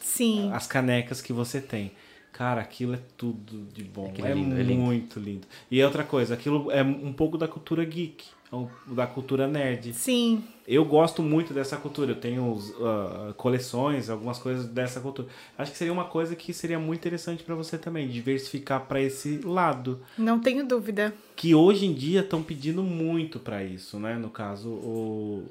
Sim. 0.00 0.50
As 0.52 0.66
canecas 0.66 1.22
que 1.22 1.32
você 1.32 1.60
tem. 1.60 1.92
Cara, 2.32 2.60
aquilo 2.60 2.94
é 2.94 3.00
tudo 3.16 3.66
de 3.72 3.84
bom. 3.84 4.08
Aquilo 4.08 4.26
é, 4.26 4.34
lindo, 4.34 4.58
é 4.58 4.64
muito 4.64 5.18
lindo. 5.18 5.30
lindo. 5.30 5.46
E 5.70 5.82
outra 5.82 6.04
coisa, 6.04 6.34
aquilo 6.34 6.70
é 6.70 6.82
um 6.82 7.12
pouco 7.12 7.38
da 7.38 7.46
cultura 7.46 7.84
geek, 7.84 8.24
é 8.52 8.94
da 8.94 9.06
cultura 9.06 9.46
nerd. 9.46 9.92
Sim. 9.94 10.44
Eu 10.72 10.84
gosto 10.84 11.20
muito 11.20 11.52
dessa 11.52 11.76
cultura. 11.76 12.12
Eu 12.12 12.20
tenho 12.20 12.44
uh, 12.52 13.34
coleções, 13.36 14.08
algumas 14.08 14.38
coisas 14.38 14.66
dessa 14.66 15.00
cultura. 15.00 15.26
Acho 15.58 15.72
que 15.72 15.76
seria 15.76 15.92
uma 15.92 16.04
coisa 16.04 16.36
que 16.36 16.54
seria 16.54 16.78
muito 16.78 17.00
interessante 17.00 17.42
para 17.42 17.56
você 17.56 17.76
também, 17.76 18.06
diversificar 18.06 18.86
para 18.86 19.02
esse 19.02 19.38
lado. 19.38 20.00
Não 20.16 20.38
tenho 20.38 20.64
dúvida. 20.64 21.12
Que 21.34 21.56
hoje 21.56 21.86
em 21.86 21.92
dia 21.92 22.20
estão 22.20 22.40
pedindo 22.40 22.84
muito 22.84 23.40
para 23.40 23.64
isso, 23.64 23.98
né? 23.98 24.14
No 24.14 24.30
caso, 24.30 24.68
o, 24.68 25.44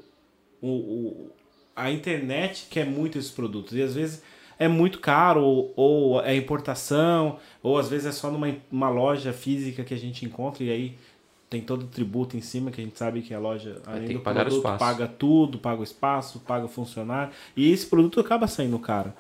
o, 0.62 0.70
o, 0.70 1.32
a 1.76 1.92
internet 1.92 2.68
quer 2.70 2.86
muito 2.86 3.18
esses 3.18 3.32
produtos. 3.32 3.76
E 3.76 3.82
às 3.82 3.96
vezes 3.96 4.24
é 4.58 4.70
muito 4.70 5.00
caro, 5.00 5.42
ou, 5.44 5.74
ou 5.76 6.22
é 6.22 6.34
importação, 6.34 7.40
ou 7.62 7.78
às 7.78 7.90
vezes 7.90 8.06
é 8.06 8.12
só 8.14 8.32
numa 8.32 8.56
uma 8.72 8.90
loja 8.90 9.34
física 9.34 9.84
que 9.84 9.94
a 9.94 9.98
gente 9.98 10.26
encontra 10.26 10.64
e 10.64 10.72
aí 10.72 10.98
tem 11.50 11.62
todo 11.62 11.84
o 11.84 11.88
tributo 11.88 12.38
em 12.38 12.42
cima, 12.42 12.70
que 12.70 12.80
a 12.80 12.84
gente 12.84 12.98
sabe 12.98 13.22
que 13.22 13.34
a 13.34 13.40
loja, 13.40 13.82
além 13.86 14.08
tem 14.08 14.18
que 14.18 14.24
pagar 14.24 14.42
produto, 14.42 14.60
espaço. 14.60 14.80
paga 14.80 15.08
tudo, 15.08 15.58
paga 15.58 15.82
o 15.82 15.84
espaço, 15.84 16.40
paga 16.40 16.66
o 16.66 16.70
funcionário, 16.70 17.34
e 17.58 17.72
esse 17.72 17.88
produto 17.88 18.20
acaba 18.20 18.48
saindo 18.48 18.78
caro. 18.78 19.12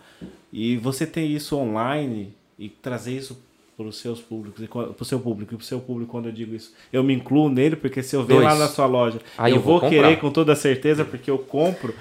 E 0.53 0.77
você 0.77 1.07
ter 1.07 1.25
isso 1.25 1.57
online 1.57 2.33
e 2.57 2.69
trazer 2.69 3.17
isso 3.17 3.41
para 3.75 3.87
os 3.87 3.97
seus 3.97 4.19
públicos, 4.19 4.63
para 4.67 4.93
o 4.99 5.05
seu 5.05 5.19
público, 5.19 5.53
e 5.53 5.57
para 5.57 5.63
o 5.63 5.65
seu 5.65 5.79
público, 5.79 6.11
quando 6.11 6.27
eu 6.27 6.31
digo 6.31 6.53
isso, 6.53 6.73
eu 6.93 7.03
me 7.03 7.13
incluo 7.13 7.49
nele, 7.49 7.75
porque 7.75 8.03
se 8.03 8.15
eu 8.15 8.23
ver 8.23 8.39
lá 8.41 8.53
na 8.53 8.67
sua 8.67 8.85
loja, 8.85 9.19
Aí 9.37 9.53
eu, 9.53 9.57
eu 9.57 9.61
vou, 9.61 9.79
vou 9.79 9.89
querer 9.89 10.19
com 10.19 10.29
toda 10.29 10.55
certeza, 10.55 11.03
porque 11.03 11.31
eu 11.31 11.39
compro, 11.39 11.95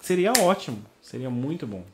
seria 0.00 0.32
ótimo, 0.40 0.78
seria 1.00 1.30
muito 1.30 1.66
bom. 1.66 1.84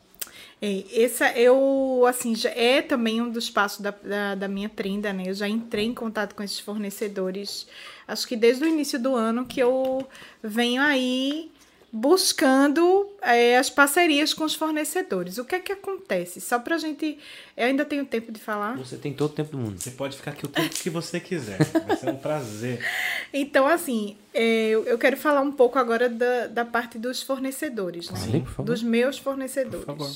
É, 0.62 0.84
essa 1.02 1.30
eu, 1.32 2.04
assim, 2.06 2.34
já 2.34 2.50
é 2.50 2.82
também 2.82 3.20
um 3.22 3.30
dos 3.30 3.48
passos 3.48 3.80
da, 3.80 3.90
da, 3.90 4.34
da, 4.34 4.48
minha 4.48 4.68
prenda, 4.68 5.12
né? 5.12 5.24
Eu 5.26 5.34
já 5.34 5.48
entrei 5.48 5.86
em 5.86 5.94
contato 5.94 6.34
com 6.34 6.42
esses 6.42 6.61
fornecedores, 6.61 7.66
acho 8.06 8.28
que 8.28 8.36
desde 8.36 8.64
o 8.64 8.68
início 8.68 9.00
do 9.00 9.14
ano 9.14 9.46
que 9.46 9.61
eu 9.61 10.06
venho 10.42 10.82
aí 10.82 11.50
buscando 11.92 13.08
é, 13.20 13.58
as 13.58 13.68
parcerias 13.68 14.32
com 14.32 14.44
os 14.44 14.54
fornecedores. 14.54 15.38
O 15.38 15.44
que 15.44 15.56
é 15.56 15.61
que 15.61 15.72
acontece? 15.72 16.40
Só 16.40 16.58
pra 16.58 16.78
gente. 16.78 17.18
Eu 17.56 17.66
ainda 17.66 17.84
tenho 17.84 18.04
tempo 18.04 18.30
de 18.30 18.38
falar. 18.38 18.76
Você 18.76 18.96
tem 18.96 19.12
todo 19.12 19.30
o 19.30 19.34
tempo 19.34 19.52
do 19.52 19.58
mundo. 19.58 19.80
Você 19.80 19.90
pode 19.90 20.16
ficar 20.16 20.30
aqui 20.30 20.44
o 20.44 20.48
tempo 20.48 20.70
que 20.70 20.88
você 20.88 21.18
quiser. 21.18 21.58
Vai 21.86 21.96
ser 21.96 22.11
um 22.11 22.16
prazer. 22.16 22.80
Então, 23.32 23.66
assim, 23.66 24.16
é, 24.34 24.70
eu 24.70 24.98
quero 24.98 25.16
falar 25.16 25.40
um 25.40 25.52
pouco 25.52 25.78
agora 25.78 26.08
da, 26.08 26.48
da 26.48 26.64
parte 26.64 26.98
dos 26.98 27.22
fornecedores, 27.22 28.11
né? 28.11 28.18
Sim, 28.18 28.40
por 28.40 28.50
favor. 28.50 28.64
Dos 28.64 28.82
meus 28.82 29.18
fornecedores. 29.18 29.84
Por 29.84 29.96
favor. 29.96 30.11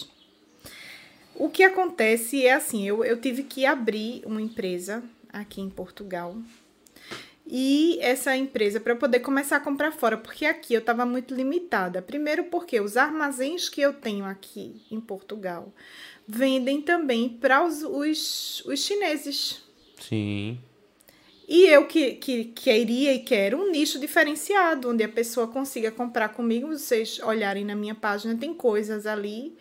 O 1.36 1.48
que 1.48 1.62
acontece 1.62 2.46
é 2.46 2.52
assim, 2.52 2.86
eu, 2.86 3.04
eu 3.04 3.20
tive 3.20 3.42
que 3.42 3.66
abrir 3.66 4.22
uma 4.24 4.40
empresa 4.40 5.02
aqui 5.32 5.60
em 5.60 5.68
Portugal. 5.68 6.36
E 7.46 7.98
essa 8.00 8.34
empresa, 8.36 8.80
para 8.80 8.96
poder 8.96 9.20
começar 9.20 9.56
a 9.56 9.60
comprar 9.60 9.92
fora, 9.92 10.16
porque 10.16 10.46
aqui 10.46 10.72
eu 10.72 10.80
estava 10.80 11.04
muito 11.04 11.34
limitada. 11.34 12.00
Primeiro, 12.00 12.44
porque 12.44 12.80
os 12.80 12.96
armazéns 12.96 13.68
que 13.68 13.80
eu 13.80 13.92
tenho 13.92 14.24
aqui 14.24 14.80
em 14.90 15.00
Portugal 15.00 15.72
vendem 16.26 16.80
também 16.80 17.28
para 17.28 17.64
os, 17.64 17.82
os, 17.82 18.64
os 18.64 18.80
chineses. 18.80 19.62
Sim. 20.00 20.58
E 21.46 21.66
eu 21.66 21.86
que, 21.86 22.12
que 22.12 22.44
queria 22.44 23.12
e 23.12 23.18
quero 23.18 23.58
um 23.58 23.70
nicho 23.70 23.98
diferenciado, 23.98 24.88
onde 24.88 25.04
a 25.04 25.08
pessoa 25.08 25.46
consiga 25.46 25.90
comprar 25.90 26.30
comigo. 26.30 26.68
Vocês 26.68 27.18
olharem 27.18 27.66
na 27.66 27.74
minha 27.74 27.94
página, 27.94 28.34
tem 28.34 28.54
coisas 28.54 29.06
ali 29.06 29.54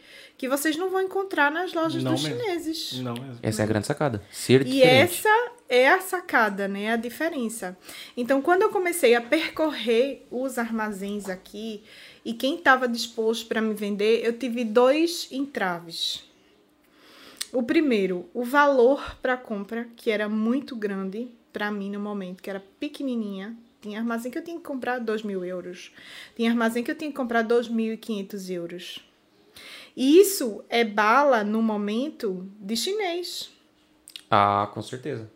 que 0.43 0.49
vocês 0.49 0.75
não 0.75 0.89
vão 0.89 0.99
encontrar 1.01 1.49
nas 1.49 1.71
lojas 1.71 2.03
não 2.03 2.15
dos 2.15 2.23
mesmo. 2.23 2.37
chineses. 2.37 2.99
Não 2.99 3.13
mesmo. 3.13 3.39
Essa 3.41 3.61
é 3.61 3.63
a 3.63 3.65
grande 3.65 3.87
sacada. 3.87 4.21
Ser 4.29 4.59
E 4.59 4.65
diferente. 4.65 4.89
essa 4.89 5.51
é 5.69 5.87
a 5.87 6.01
sacada, 6.01 6.67
né? 6.67 6.91
A 6.91 6.97
diferença. 6.97 7.77
Então, 8.17 8.41
quando 8.41 8.63
eu 8.63 8.69
comecei 8.69 9.15
a 9.15 9.21
percorrer 9.21 10.27
os 10.29 10.57
armazéns 10.57 11.29
aqui 11.29 11.81
e 12.25 12.33
quem 12.33 12.55
estava 12.55 12.89
disposto 12.89 13.47
para 13.47 13.61
me 13.61 13.73
vender, 13.73 14.19
eu 14.25 14.37
tive 14.37 14.65
dois 14.65 15.29
entraves. 15.31 16.25
O 17.53 17.63
primeiro, 17.63 18.29
o 18.33 18.43
valor 18.43 19.15
para 19.21 19.37
compra, 19.37 19.87
que 19.95 20.11
era 20.11 20.27
muito 20.27 20.75
grande 20.75 21.29
para 21.53 21.71
mim 21.71 21.89
no 21.89 22.01
momento, 22.01 22.43
que 22.43 22.49
era 22.49 22.61
pequenininha. 22.81 23.55
Tinha 23.81 23.97
armazém 23.97 24.29
que 24.29 24.39
eu 24.39 24.43
tinha 24.43 24.57
que 24.57 24.63
comprar 24.63 24.99
2 24.99 25.23
mil 25.23 25.45
euros. 25.45 25.93
Tinha 26.35 26.49
armazém 26.51 26.83
que 26.83 26.91
eu 26.91 26.95
tinha 26.97 27.09
que 27.09 27.15
comprar 27.15 27.45
2.500 27.45 28.49
euros. 28.53 29.12
E 29.95 30.19
isso 30.19 30.63
é 30.69 30.83
bala 30.83 31.43
no 31.43 31.61
momento 31.61 32.49
de 32.59 32.75
chinês. 32.75 33.51
Ah, 34.29 34.69
com 34.73 34.81
certeza. 34.81 35.29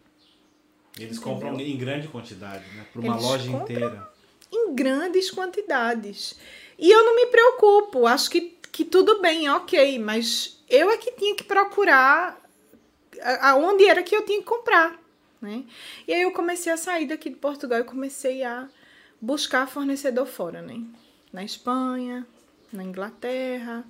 Eles 0.99 1.19
compram 1.19 1.59
em 1.59 1.77
grande 1.77 2.07
quantidade, 2.07 2.63
né? 2.75 2.85
Para 2.91 3.01
uma 3.01 3.13
Eles 3.13 3.23
loja 3.23 3.51
inteira. 3.51 4.11
em 4.51 4.73
grandes 4.73 5.29
quantidades. 5.29 6.35
E 6.77 6.89
eu 6.89 7.05
não 7.05 7.15
me 7.15 7.27
preocupo, 7.27 8.07
acho 8.07 8.29
que, 8.29 8.57
que 8.71 8.83
tudo 8.83 9.21
bem, 9.21 9.49
ok, 9.49 9.99
mas 9.99 10.59
eu 10.69 10.89
é 10.89 10.97
que 10.97 11.11
tinha 11.11 11.35
que 11.35 11.43
procurar 11.43 12.41
aonde 13.41 13.85
era 13.85 14.03
que 14.03 14.15
eu 14.15 14.25
tinha 14.25 14.39
que 14.39 14.45
comprar, 14.45 14.99
né? 15.41 15.63
E 16.07 16.13
aí 16.13 16.21
eu 16.21 16.31
comecei 16.31 16.71
a 16.71 16.77
sair 16.77 17.07
daqui 17.07 17.29
de 17.29 17.35
Portugal 17.35 17.79
e 17.79 17.83
comecei 17.83 18.43
a 18.43 18.67
buscar 19.19 19.67
fornecedor 19.67 20.25
fora, 20.25 20.61
né? 20.61 20.81
Na 21.31 21.43
Espanha, 21.43 22.25
na 22.71 22.83
Inglaterra, 22.83 23.83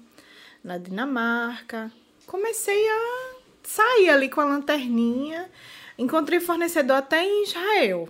na 0.67 0.77
Dinamarca. 0.77 1.89
Comecei 2.27 2.87
a 2.89 3.35
sair 3.63 4.09
ali 4.09 4.27
com 4.27 4.41
a 4.41 4.45
lanterninha. 4.45 5.49
Encontrei 5.97 6.41
fornecedor 6.41 6.97
até 6.97 7.23
em 7.23 7.43
Israel. 7.43 8.09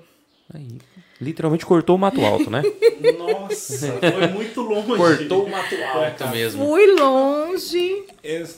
Aí, 0.51 0.79
literalmente 1.21 1.65
cortou 1.65 1.95
o 1.95 1.99
mato 1.99 2.19
alto, 2.25 2.49
né? 2.49 2.63
Nossa, 3.15 3.99
foi 3.99 4.27
muito 4.27 4.61
longe. 4.61 4.97
cortou 4.97 5.45
o 5.45 5.49
mato 5.49 5.75
alto 5.75 6.27
mesmo. 6.29 6.65
Fui 6.65 6.87
longe. 6.87 8.05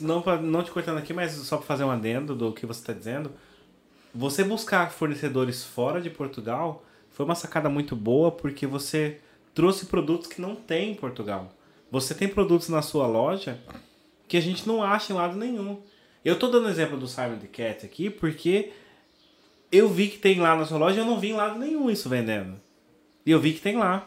Não, 0.00 0.24
não 0.40 0.64
te 0.64 0.70
cortando 0.70 0.96
aqui, 0.96 1.12
mas 1.12 1.32
só 1.32 1.58
para 1.58 1.66
fazer 1.66 1.84
um 1.84 1.90
adendo 1.90 2.34
do 2.34 2.52
que 2.52 2.64
você 2.64 2.80
está 2.80 2.94
dizendo. 2.94 3.30
Você 4.14 4.42
buscar 4.42 4.90
fornecedores 4.90 5.62
fora 5.62 6.00
de 6.00 6.08
Portugal 6.08 6.82
foi 7.10 7.26
uma 7.26 7.34
sacada 7.34 7.68
muito 7.68 7.94
boa 7.94 8.32
porque 8.32 8.66
você 8.66 9.18
trouxe 9.54 9.84
produtos 9.86 10.26
que 10.26 10.40
não 10.40 10.56
tem 10.56 10.92
em 10.92 10.94
Portugal. 10.94 11.52
Você 11.92 12.14
tem 12.14 12.28
produtos 12.28 12.68
na 12.70 12.80
sua 12.82 13.06
loja 13.06 13.58
que 14.30 14.36
a 14.36 14.40
gente 14.40 14.64
não 14.64 14.80
acha 14.80 15.12
em 15.12 15.16
lado 15.16 15.36
nenhum. 15.36 15.82
Eu 16.24 16.38
tô 16.38 16.46
dando 16.46 16.68
exemplo 16.68 16.96
do 16.96 17.08
Simon 17.08 17.38
the 17.38 17.48
Cat 17.48 17.84
aqui 17.84 18.08
porque 18.08 18.70
eu 19.72 19.88
vi 19.88 20.06
que 20.06 20.18
tem 20.18 20.38
lá 20.38 20.54
na 20.54 20.64
sua 20.64 20.78
loja 20.78 20.98
e 20.98 21.00
eu 21.00 21.04
não 21.04 21.18
vi 21.18 21.30
em 21.30 21.36
lado 21.36 21.58
nenhum 21.58 21.90
isso 21.90 22.08
vendendo. 22.08 22.56
E 23.26 23.32
eu 23.32 23.40
vi 23.40 23.52
que 23.52 23.60
tem 23.60 23.76
lá. 23.76 24.06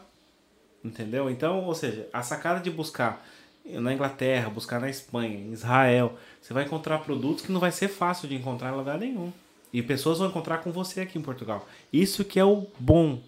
Entendeu? 0.81 1.29
Então, 1.29 1.65
ou 1.65 1.75
seja, 1.75 2.07
a 2.13 2.23
sacada 2.23 2.61
de 2.61 2.71
buscar 2.71 3.27
na 3.65 3.93
Inglaterra, 3.93 4.49
buscar 4.49 4.79
na 4.79 4.89
Espanha, 4.89 5.37
em 5.37 5.51
Israel, 5.51 6.17
você 6.41 6.53
vai 6.53 6.63
encontrar 6.63 6.99
produtos 6.99 7.45
que 7.45 7.51
não 7.51 7.59
vai 7.59 7.73
ser 7.73 7.89
fácil 7.89 8.29
de 8.29 8.35
encontrar 8.35 8.73
em 8.73 8.77
lugar 8.77 8.97
nenhum. 8.97 9.29
E 9.73 9.81
pessoas 9.81 10.19
vão 10.19 10.29
encontrar 10.29 10.59
com 10.59 10.71
você 10.71 11.01
aqui 11.01 11.19
em 11.19 11.21
Portugal. 11.21 11.67
Isso 11.91 12.23
que 12.23 12.39
é 12.39 12.45
o 12.45 12.65
bom. 12.79 13.19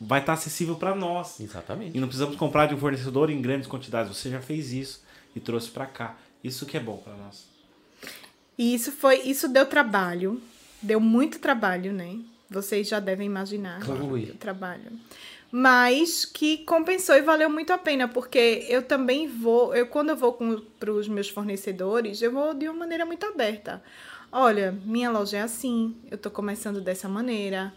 Vai 0.00 0.20
estar 0.20 0.34
acessível 0.34 0.76
para 0.76 0.94
nós. 0.94 1.40
Exatamente. 1.40 1.96
E 1.96 2.00
não 2.00 2.06
precisamos 2.06 2.36
comprar 2.36 2.66
de 2.66 2.74
um 2.76 2.78
fornecedor 2.78 3.28
em 3.28 3.42
grandes 3.42 3.66
quantidades. 3.66 4.16
Você 4.16 4.30
já 4.30 4.40
fez 4.40 4.72
isso 4.72 5.02
e 5.34 5.40
trouxe 5.40 5.70
para 5.70 5.86
cá. 5.86 6.16
Isso 6.44 6.66
que 6.66 6.76
é 6.76 6.80
bom 6.80 6.98
para 6.98 7.14
nós. 7.14 7.46
E 8.58 8.74
isso 8.74 8.92
foi, 8.92 9.22
isso 9.22 9.48
deu 9.48 9.64
trabalho, 9.64 10.40
deu 10.82 11.00
muito 11.00 11.38
trabalho, 11.38 11.92
né? 11.92 12.18
Vocês 12.50 12.86
já 12.86 13.00
devem 13.00 13.26
imaginar 13.26 13.80
Ui. 13.88 14.24
o 14.24 14.34
trabalho. 14.34 14.92
Mas 15.50 16.24
que 16.24 16.58
compensou 16.58 17.16
e 17.16 17.22
valeu 17.22 17.48
muito 17.48 17.72
a 17.72 17.78
pena, 17.78 18.06
porque 18.06 18.66
eu 18.68 18.82
também 18.82 19.26
vou, 19.26 19.74
eu 19.74 19.86
quando 19.86 20.10
eu 20.10 20.16
vou 20.16 20.36
para 20.78 20.92
os 20.92 21.08
meus 21.08 21.28
fornecedores, 21.28 22.20
eu 22.20 22.30
vou 22.30 22.52
de 22.52 22.68
uma 22.68 22.80
maneira 22.80 23.06
muito 23.06 23.24
aberta. 23.24 23.82
Olha, 24.30 24.76
minha 24.84 25.10
loja 25.10 25.38
é 25.38 25.42
assim, 25.42 25.96
eu 26.10 26.16
estou 26.16 26.30
começando 26.30 26.80
dessa 26.80 27.08
maneira. 27.08 27.72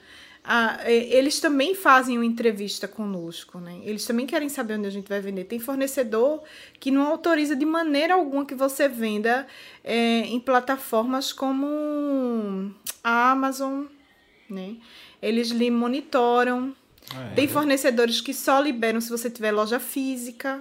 Ah, 0.49 0.79
e- 0.89 1.13
eles 1.13 1.41
também 1.41 1.75
fazem 1.75 2.17
uma 2.17 2.25
entrevista 2.25 2.87
conosco, 2.87 3.59
né? 3.59 3.81
Eles 3.83 4.05
também 4.05 4.25
querem 4.25 4.47
saber 4.47 4.75
onde 4.79 4.87
a 4.87 4.89
gente 4.89 5.09
vai 5.09 5.19
vender. 5.19 5.43
Tem 5.43 5.59
fornecedor 5.59 6.41
que 6.79 6.89
não 6.89 7.05
autoriza 7.05 7.53
de 7.53 7.65
maneira 7.65 8.13
alguma 8.13 8.45
que 8.45 8.55
você 8.55 8.87
venda 8.87 9.45
é, 9.83 10.19
em 10.21 10.39
plataformas 10.39 11.33
como 11.33 12.73
a 13.03 13.31
Amazon, 13.31 13.87
né? 14.49 14.77
Eles 15.21 15.49
lhe 15.49 15.69
monitoram. 15.69 16.73
Ah, 17.13 17.25
é. 17.31 17.33
Tem 17.35 17.47
fornecedores 17.49 18.21
que 18.21 18.33
só 18.33 18.61
liberam 18.61 19.01
se 19.01 19.09
você 19.09 19.29
tiver 19.29 19.51
loja 19.51 19.81
física, 19.81 20.59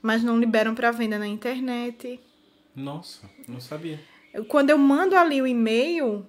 mas 0.00 0.24
não 0.24 0.38
liberam 0.40 0.74
para 0.74 0.90
venda 0.90 1.18
na 1.18 1.26
internet. 1.26 2.18
Nossa, 2.74 3.28
não 3.46 3.60
sabia. 3.60 4.00
Quando 4.46 4.70
eu 4.70 4.78
mando 4.78 5.14
ali 5.14 5.42
o 5.42 5.46
e-mail, 5.46 6.24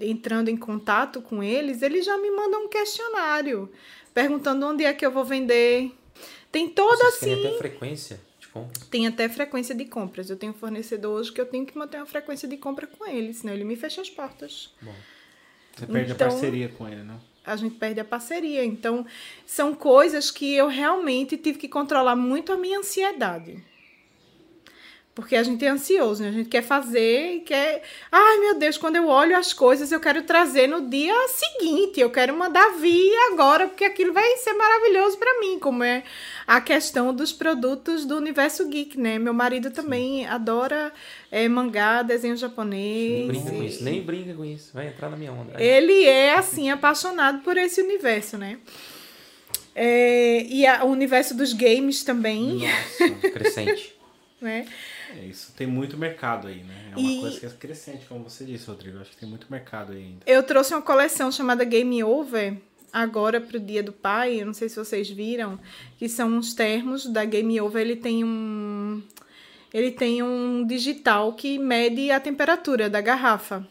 entrando 0.00 0.48
em 0.48 0.56
contato 0.56 1.20
com 1.22 1.42
eles, 1.42 1.82
eles 1.82 2.04
já 2.04 2.16
me 2.18 2.30
mandam 2.30 2.64
um 2.64 2.68
questionário 2.68 3.70
perguntando 4.12 4.66
onde 4.66 4.84
é 4.84 4.92
que 4.92 5.04
eu 5.06 5.10
vou 5.10 5.24
vender. 5.24 5.92
Tem 6.52 6.68
toda 6.68 6.96
Vocês 6.96 7.14
assim. 7.14 7.26
querem 7.36 7.46
até 7.46 7.58
frequência 7.58 8.20
de 8.40 8.48
compra. 8.48 8.82
Tem 8.90 9.06
até 9.06 9.28
frequência 9.28 9.74
de 9.74 9.84
compras. 9.84 10.28
Eu 10.30 10.36
tenho 10.36 10.52
fornecedor 10.52 11.20
hoje 11.20 11.32
que 11.32 11.40
eu 11.40 11.46
tenho 11.46 11.64
que 11.64 11.78
manter 11.78 11.98
uma 11.98 12.06
frequência 12.06 12.48
de 12.48 12.56
compra 12.56 12.86
com 12.86 13.06
ele, 13.06 13.32
senão 13.32 13.54
ele 13.54 13.64
me 13.64 13.76
fecha 13.76 14.00
as 14.00 14.10
portas. 14.10 14.72
Bom, 14.82 14.92
Você 15.76 15.86
perde 15.86 16.12
Então- 16.12 16.26
a 16.26 16.30
parceria 16.30 16.68
com 16.68 16.88
ele, 16.88 17.02
né? 17.04 17.16
A 17.46 17.56
gente 17.56 17.76
perde 17.76 18.00
a 18.00 18.04
parceria. 18.04 18.64
Então, 18.64 19.06
são 19.46 19.74
coisas 19.74 20.30
que 20.30 20.54
eu 20.54 20.66
realmente 20.68 21.36
tive 21.38 21.58
que 21.58 21.68
controlar 21.68 22.14
muito 22.16 22.52
a 22.52 22.56
minha 22.56 22.78
ansiedade. 22.80 23.64
Porque 25.20 25.36
a 25.36 25.42
gente 25.42 25.64
é 25.64 25.68
ansioso, 25.68 26.22
né? 26.22 26.30
A 26.30 26.32
gente 26.32 26.48
quer 26.48 26.62
fazer 26.62 27.36
e 27.36 27.40
quer. 27.40 27.82
Ai, 28.10 28.38
meu 28.38 28.54
Deus, 28.58 28.76
quando 28.76 28.96
eu 28.96 29.06
olho 29.06 29.36
as 29.36 29.52
coisas, 29.52 29.92
eu 29.92 30.00
quero 30.00 30.22
trazer 30.22 30.66
no 30.66 30.88
dia 30.88 31.14
seguinte. 31.28 32.00
Eu 32.00 32.10
quero 32.10 32.36
mandar 32.36 32.70
vir 32.78 33.12
agora, 33.32 33.68
porque 33.68 33.84
aquilo 33.84 34.12
vai 34.12 34.36
ser 34.38 34.54
maravilhoso 34.54 35.16
para 35.18 35.38
mim, 35.40 35.58
como 35.58 35.84
é 35.84 36.02
a 36.46 36.60
questão 36.60 37.14
dos 37.14 37.32
produtos 37.32 38.04
do 38.04 38.16
universo 38.16 38.66
geek, 38.68 38.98
né? 38.98 39.18
Meu 39.18 39.32
marido 39.32 39.70
também 39.70 40.26
adora 40.26 40.92
eh, 41.30 41.48
mangá, 41.48 42.02
desenho 42.02 42.36
japonês. 42.36 43.18
nem 43.18 43.28
brinca 43.28 43.50
com 43.50 43.62
e- 43.62 43.66
isso, 43.66 43.84
nem 43.84 44.02
brinca 44.02 44.34
com 44.34 44.44
isso. 44.44 44.70
Vai 44.74 44.88
entrar 44.88 45.08
na 45.10 45.16
minha 45.16 45.30
onda. 45.32 45.62
ele 45.62 46.04
é, 46.04 46.34
assim, 46.34 46.70
apaixonado 46.70 47.42
por 47.42 47.56
esse 47.56 47.80
universo, 47.80 48.36
né? 48.36 48.58
É, 49.74 50.42
e 50.48 50.66
a- 50.66 50.84
o 50.84 50.88
universo 50.90 51.34
dos 51.36 51.52
games 51.52 52.02
também, 52.02 52.58
Nossa, 52.68 53.30
Crescente. 53.30 53.94
né? 54.40 54.66
é 55.16 55.24
isso. 55.26 55.52
Tem 55.56 55.66
muito 55.66 55.96
mercado 55.98 56.48
aí, 56.48 56.62
né? 56.62 56.92
É 56.92 56.96
uma 56.98 57.10
E- 57.10 57.20
coisa 57.20 57.40
que 57.40 57.46
é 57.46 57.50
crescente, 57.50 58.06
como 58.08 58.24
você 58.28 58.44
disse, 58.44 58.66
Rodrigo. 58.66 58.98
Acho 59.00 59.10
que 59.10 59.16
tem 59.18 59.28
muito 59.28 59.46
mercado 59.50 59.92
aí 59.92 59.98
ainda. 59.98 60.20
Eu 60.26 60.42
trouxe 60.42 60.72
uma 60.74 60.82
coleção 60.82 61.30
chamada 61.30 61.64
Game 61.64 62.02
Over 62.04 62.56
agora 62.92 63.40
pro 63.40 63.60
Dia 63.60 63.82
do 63.82 63.92
Pai. 63.92 64.40
Eu 64.40 64.46
não 64.46 64.54
sei 64.54 64.68
se 64.68 64.76
vocês 64.76 65.08
viram, 65.10 65.58
que 65.98 66.08
são 66.08 66.28
uns 66.36 66.54
termos 66.54 67.06
da 67.06 67.24
Game 67.24 67.60
Over. 67.60 67.80
Ele 67.82 67.96
tem 67.96 68.24
um 68.24 69.02
ele 69.72 69.92
tem 69.92 70.20
um 70.22 70.66
digital 70.66 71.32
que 71.34 71.56
mede 71.58 72.10
a 72.10 72.18
temperatura 72.18 72.90
da 72.90 73.00
garrafa. 73.00 73.64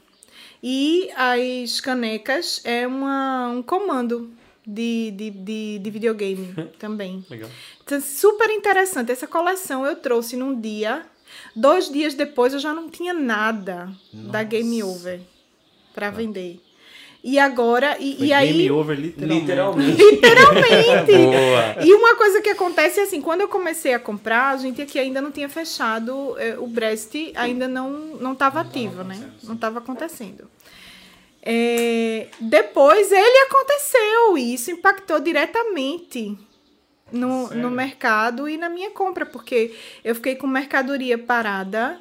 E 0.63 1.09
as 1.15 1.79
canecas 1.81 2.61
é 2.65 2.85
uma, 2.87 3.49
um 3.49 3.61
comando 3.61 4.31
de, 4.65 5.11
de, 5.11 5.29
de, 5.31 5.79
de 5.79 5.89
videogame 5.89 6.53
também. 6.79 7.25
Legal. 7.29 7.49
Então, 7.89 7.99
super 7.99 8.51
interessante. 8.51 9.11
Essa 9.11 9.25
coleção 9.25 9.83
eu 9.83 9.95
trouxe 9.95 10.35
num 10.35 10.59
dia. 10.59 11.03
Dois 11.55 11.89
dias 11.89 12.13
depois 12.13 12.53
eu 12.53 12.59
já 12.59 12.71
não 12.71 12.87
tinha 12.87 13.13
nada 13.15 13.89
da 14.13 14.43
Game 14.43 14.83
Over 14.83 15.19
para 15.91 16.11
vender. 16.11 16.61
E 17.23 17.39
agora, 17.39 17.97
e, 17.99 18.15
Foi 18.15 18.27
e 18.27 18.33
aí. 18.33 18.53
game 18.53 18.71
over, 18.71 18.97
literalmente. 18.97 20.01
Literalmente! 20.01 21.11
E 21.83 21.93
uma 21.93 22.15
coisa 22.15 22.41
que 22.41 22.49
acontece 22.49 22.99
é 22.99 23.03
assim, 23.03 23.21
quando 23.21 23.41
eu 23.41 23.47
comecei 23.49 23.93
a 23.93 23.99
comprar, 23.99 24.51
a 24.51 24.57
gente 24.57 24.81
aqui 24.81 24.97
ainda 24.97 25.19
não 25.19 25.31
tinha 25.31 25.49
fechado, 25.49 26.35
eh, 26.37 26.55
o 26.57 26.67
Brest 26.67 27.13
ainda 27.35 27.67
não 27.67 27.89
não 28.21 28.33
estava 28.33 28.61
ativo, 28.61 29.03
né? 29.03 29.19
Não 29.43 29.55
estava 29.55 29.79
acontecendo. 29.79 30.49
É, 31.41 32.27
depois 32.39 33.11
ele 33.11 33.37
aconteceu 33.47 34.37
e 34.37 34.53
isso 34.53 34.71
impactou 34.71 35.19
diretamente 35.19 36.37
no, 37.11 37.47
Sério? 37.47 37.63
no 37.63 37.71
mercado 37.71 38.47
e 38.49 38.57
na 38.57 38.69
minha 38.69 38.91
compra, 38.91 39.25
porque 39.25 39.75
eu 40.03 40.15
fiquei 40.15 40.35
com 40.35 40.47
mercadoria 40.47 41.17
parada 41.17 41.99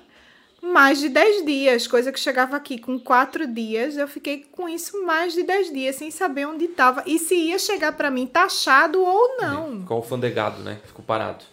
mais 0.61 0.99
de 0.99 1.09
10 1.09 1.45
dias, 1.47 1.87
coisa 1.87 2.11
que 2.11 2.19
chegava 2.19 2.57
aqui 2.57 2.79
com 2.79 2.99
4 2.99 3.47
dias, 3.47 3.97
eu 3.97 4.09
fiquei 4.09 4.45
com 4.51 4.69
isso 4.69 5.05
mais 5.05 5.33
de 5.33 5.43
10 5.45 5.73
dias, 5.73 5.97
sem 5.97 6.11
saber 6.11 6.47
onde 6.47 6.65
estava 6.65 7.03
e 7.07 7.19
se 7.19 7.35
ia 7.35 7.59
chegar 7.59 7.93
para 7.93 8.11
mim 8.11 8.27
taxado 8.27 9.01
ou 9.01 9.37
não. 9.41 9.81
Ficou 9.81 9.99
alfandegado, 9.99 10.63
né? 10.63 10.81
Ficou 10.85 11.05
parado. 11.05 11.45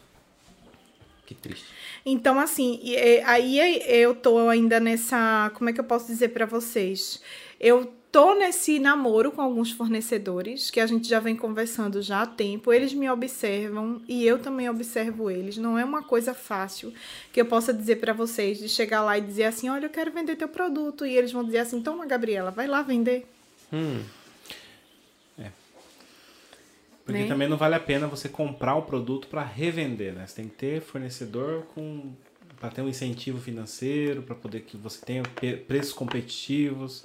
Que 1.25 1.33
triste. 1.33 1.65
Então, 2.05 2.39
assim, 2.39 2.79
é, 2.93 3.23
aí 3.25 3.59
é- 3.59 3.97
eu 3.97 4.13
tô 4.13 4.47
ainda 4.47 4.79
nessa. 4.79 5.51
Como 5.55 5.69
é 5.69 5.73
que 5.73 5.79
eu 5.79 5.83
posso 5.83 6.05
dizer 6.05 6.29
para 6.29 6.45
vocês? 6.45 7.19
Eu 7.59 7.91
tô 8.15 8.33
nesse 8.33 8.79
namoro 8.79 9.29
com 9.29 9.41
alguns 9.41 9.71
fornecedores, 9.71 10.71
que 10.71 10.79
a 10.79 10.87
gente 10.87 11.05
já 11.05 11.19
vem 11.19 11.35
conversando 11.35 12.01
já 12.01 12.21
há 12.21 12.25
tempo. 12.25 12.71
Eles 12.71 12.93
me 12.93 13.09
observam 13.09 14.01
e 14.07 14.25
eu 14.25 14.39
também 14.39 14.69
observo 14.69 15.29
eles. 15.29 15.57
Não 15.57 15.77
é 15.77 15.83
uma 15.83 16.01
coisa 16.01 16.33
fácil 16.33 16.93
que 17.33 17.41
eu 17.41 17.45
possa 17.45 17.73
dizer 17.73 17.97
para 17.97 18.13
vocês 18.13 18.57
de 18.57 18.69
chegar 18.69 19.03
lá 19.03 19.17
e 19.17 19.21
dizer 19.21 19.43
assim: 19.43 19.67
olha, 19.67 19.87
eu 19.87 19.89
quero 19.89 20.13
vender 20.13 20.37
teu 20.37 20.47
produto. 20.47 21.05
E 21.05 21.13
eles 21.13 21.33
vão 21.33 21.43
dizer 21.43 21.57
assim: 21.57 21.81
toma, 21.81 22.05
Gabriela, 22.05 22.51
vai 22.51 22.67
lá 22.67 22.81
vender. 22.81 23.27
Hum, 23.73 24.01
Porque 27.03 27.21
né? 27.21 27.27
também 27.27 27.49
não 27.49 27.57
vale 27.57 27.75
a 27.75 27.79
pena 27.81 28.07
você 28.07 28.29
comprar 28.29 28.75
o 28.75 28.83
produto 28.83 29.27
para 29.27 29.43
revender, 29.43 30.13
né? 30.13 30.25
Você 30.25 30.37
tem 30.37 30.47
que 30.47 30.55
ter 30.55 30.81
fornecedor 30.81 31.63
com 31.75 32.13
para 32.59 32.69
ter 32.69 32.81
um 32.81 32.89
incentivo 32.89 33.39
financeiro, 33.39 34.21
para 34.21 34.35
poder 34.35 34.61
que 34.61 34.77
você 34.77 35.03
tenha 35.05 35.23
preços 35.67 35.93
competitivos. 35.93 37.03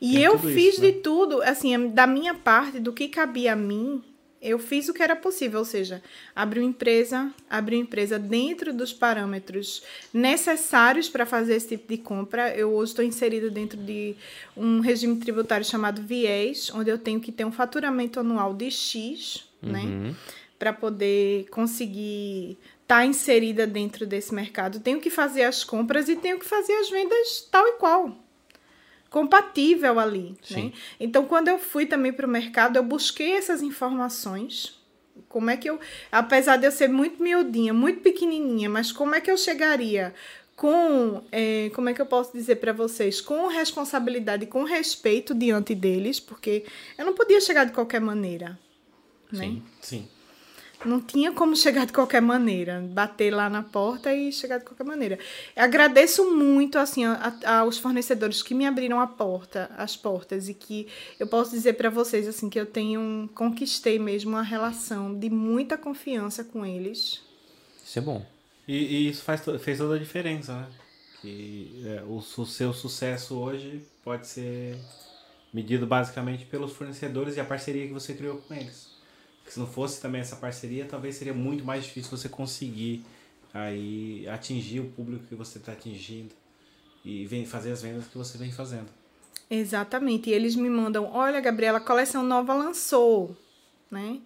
E 0.00 0.22
eu 0.22 0.38
fiz 0.38 0.74
isso, 0.74 0.82
né? 0.82 0.90
de 0.90 0.98
tudo, 1.00 1.42
assim, 1.42 1.88
da 1.88 2.06
minha 2.06 2.34
parte, 2.34 2.78
do 2.78 2.92
que 2.92 3.08
cabia 3.08 3.52
a 3.52 3.56
mim, 3.56 4.02
eu 4.40 4.58
fiz 4.58 4.88
o 4.88 4.94
que 4.94 5.02
era 5.02 5.16
possível, 5.16 5.58
ou 5.58 5.64
seja, 5.64 6.02
abri 6.34 6.60
uma 6.60 6.68
empresa, 6.68 7.32
abri 7.48 7.76
uma 7.76 7.82
empresa 7.82 8.18
dentro 8.18 8.72
dos 8.72 8.92
parâmetros 8.92 9.82
necessários 10.12 11.08
para 11.08 11.26
fazer 11.26 11.54
esse 11.54 11.68
tipo 11.68 11.88
de 11.88 11.98
compra. 11.98 12.54
Eu 12.54 12.72
hoje 12.72 12.92
estou 12.92 13.04
inserida 13.04 13.50
dentro 13.50 13.76
de 13.76 14.14
um 14.56 14.80
regime 14.80 15.16
tributário 15.16 15.66
chamado 15.66 16.02
viés, 16.02 16.70
onde 16.72 16.90
eu 16.90 16.98
tenho 16.98 17.18
que 17.18 17.32
ter 17.32 17.44
um 17.44 17.50
faturamento 17.50 18.20
anual 18.20 18.54
de 18.54 18.70
X, 18.70 19.48
né, 19.60 19.80
uhum. 19.80 20.02
né? 20.08 20.14
Para 20.58 20.72
poder 20.72 21.48
conseguir 21.50 22.56
tá 22.86 23.04
inserida 23.04 23.66
dentro 23.66 24.06
desse 24.06 24.34
mercado. 24.34 24.80
Tenho 24.80 25.00
que 25.00 25.10
fazer 25.10 25.42
as 25.42 25.64
compras 25.64 26.08
e 26.08 26.16
tenho 26.16 26.38
que 26.38 26.46
fazer 26.46 26.74
as 26.74 26.88
vendas 26.88 27.48
tal 27.50 27.66
e 27.66 27.72
qual 27.72 28.26
compatível 29.10 29.98
ali. 29.98 30.36
Né? 30.50 30.72
Então, 31.00 31.24
quando 31.24 31.48
eu 31.48 31.58
fui 31.58 31.86
também 31.86 32.12
para 32.12 32.26
o 32.26 32.30
mercado, 32.30 32.76
eu 32.76 32.82
busquei 32.82 33.32
essas 33.32 33.62
informações. 33.62 34.78
Como 35.28 35.48
é 35.48 35.56
que 35.56 35.70
eu, 35.70 35.80
apesar 36.12 36.56
de 36.56 36.66
eu 36.66 36.70
ser 36.70 36.88
muito 36.88 37.22
miudinha, 37.22 37.72
muito 37.72 38.00
pequenininha, 38.00 38.68
mas 38.68 38.92
como 38.92 39.14
é 39.14 39.20
que 39.20 39.30
eu 39.30 39.36
chegaria 39.38 40.14
com, 40.54 41.22
é, 41.32 41.70
como 41.74 41.88
é 41.88 41.94
que 41.94 42.00
eu 42.02 42.06
posso 42.06 42.32
dizer 42.32 42.56
para 42.56 42.72
vocês, 42.72 43.20
com 43.20 43.46
responsabilidade, 43.46 44.44
com 44.44 44.64
respeito 44.64 45.34
diante 45.34 45.74
deles, 45.74 46.20
porque 46.20 46.64
eu 46.98 47.06
não 47.06 47.14
podia 47.14 47.40
chegar 47.40 47.64
de 47.64 47.72
qualquer 47.72 48.00
maneira, 48.00 48.58
né? 49.32 49.38
Sim, 49.38 49.62
sim 49.80 50.08
não 50.86 51.00
tinha 51.00 51.32
como 51.32 51.56
chegar 51.56 51.86
de 51.86 51.92
qualquer 51.92 52.22
maneira, 52.22 52.80
bater 52.90 53.32
lá 53.32 53.50
na 53.50 53.62
porta 53.62 54.14
e 54.14 54.32
chegar 54.32 54.58
de 54.58 54.64
qualquer 54.64 54.84
maneira. 54.84 55.18
agradeço 55.54 56.30
muito 56.30 56.78
assim 56.78 57.04
a, 57.04 57.34
a, 57.44 57.58
aos 57.58 57.78
fornecedores 57.78 58.42
que 58.42 58.54
me 58.54 58.66
abriram 58.66 59.00
a 59.00 59.06
porta, 59.06 59.70
as 59.76 59.96
portas 59.96 60.48
e 60.48 60.54
que 60.54 60.86
eu 61.18 61.26
posso 61.26 61.50
dizer 61.50 61.74
para 61.74 61.90
vocês 61.90 62.26
assim 62.28 62.48
que 62.48 62.58
eu 62.58 62.66
tenho 62.66 63.28
conquistei 63.34 63.98
mesmo 63.98 64.30
uma 64.30 64.42
relação 64.42 65.14
de 65.18 65.28
muita 65.28 65.76
confiança 65.76 66.44
com 66.44 66.64
eles. 66.64 67.20
Isso 67.84 67.98
é 67.98 68.02
bom. 68.02 68.24
E, 68.66 68.74
e 68.76 69.10
isso 69.10 69.22
faz 69.22 69.42
fez 69.60 69.78
toda 69.78 69.94
a 69.94 69.98
diferença, 69.98 70.54
né? 70.54 70.68
Que 71.20 71.82
é, 71.86 72.02
o, 72.02 72.16
o 72.16 72.46
seu 72.46 72.72
sucesso 72.72 73.36
hoje 73.36 73.82
pode 74.04 74.26
ser 74.26 74.76
medido 75.52 75.86
basicamente 75.86 76.44
pelos 76.44 76.72
fornecedores 76.72 77.36
e 77.36 77.40
a 77.40 77.44
parceria 77.44 77.86
que 77.86 77.92
você 77.92 78.14
criou 78.14 78.38
com 78.38 78.54
eles. 78.54 78.95
Porque 79.46 79.52
se 79.52 79.60
não 79.60 79.66
fosse 79.68 80.00
também 80.00 80.20
essa 80.20 80.34
parceria, 80.34 80.84
talvez 80.86 81.14
seria 81.14 81.32
muito 81.32 81.64
mais 81.64 81.84
difícil 81.84 82.10
você 82.10 82.28
conseguir 82.28 83.04
aí 83.54 84.28
atingir 84.28 84.80
o 84.80 84.90
público 84.90 85.24
que 85.28 85.36
você 85.36 85.58
está 85.58 85.70
atingindo 85.70 86.34
e 87.04 87.24
vem 87.26 87.46
fazer 87.46 87.70
as 87.70 87.80
vendas 87.80 88.08
que 88.08 88.18
você 88.18 88.36
vem 88.36 88.50
fazendo. 88.50 88.88
Exatamente. 89.48 90.30
E 90.30 90.32
eles 90.32 90.56
me 90.56 90.68
mandam, 90.68 91.08
olha, 91.12 91.40
Gabriela, 91.40 91.78
a 91.78 91.80
coleção 91.80 92.24
nova 92.24 92.52
lançou, 92.54 93.36
né? 93.88 94.18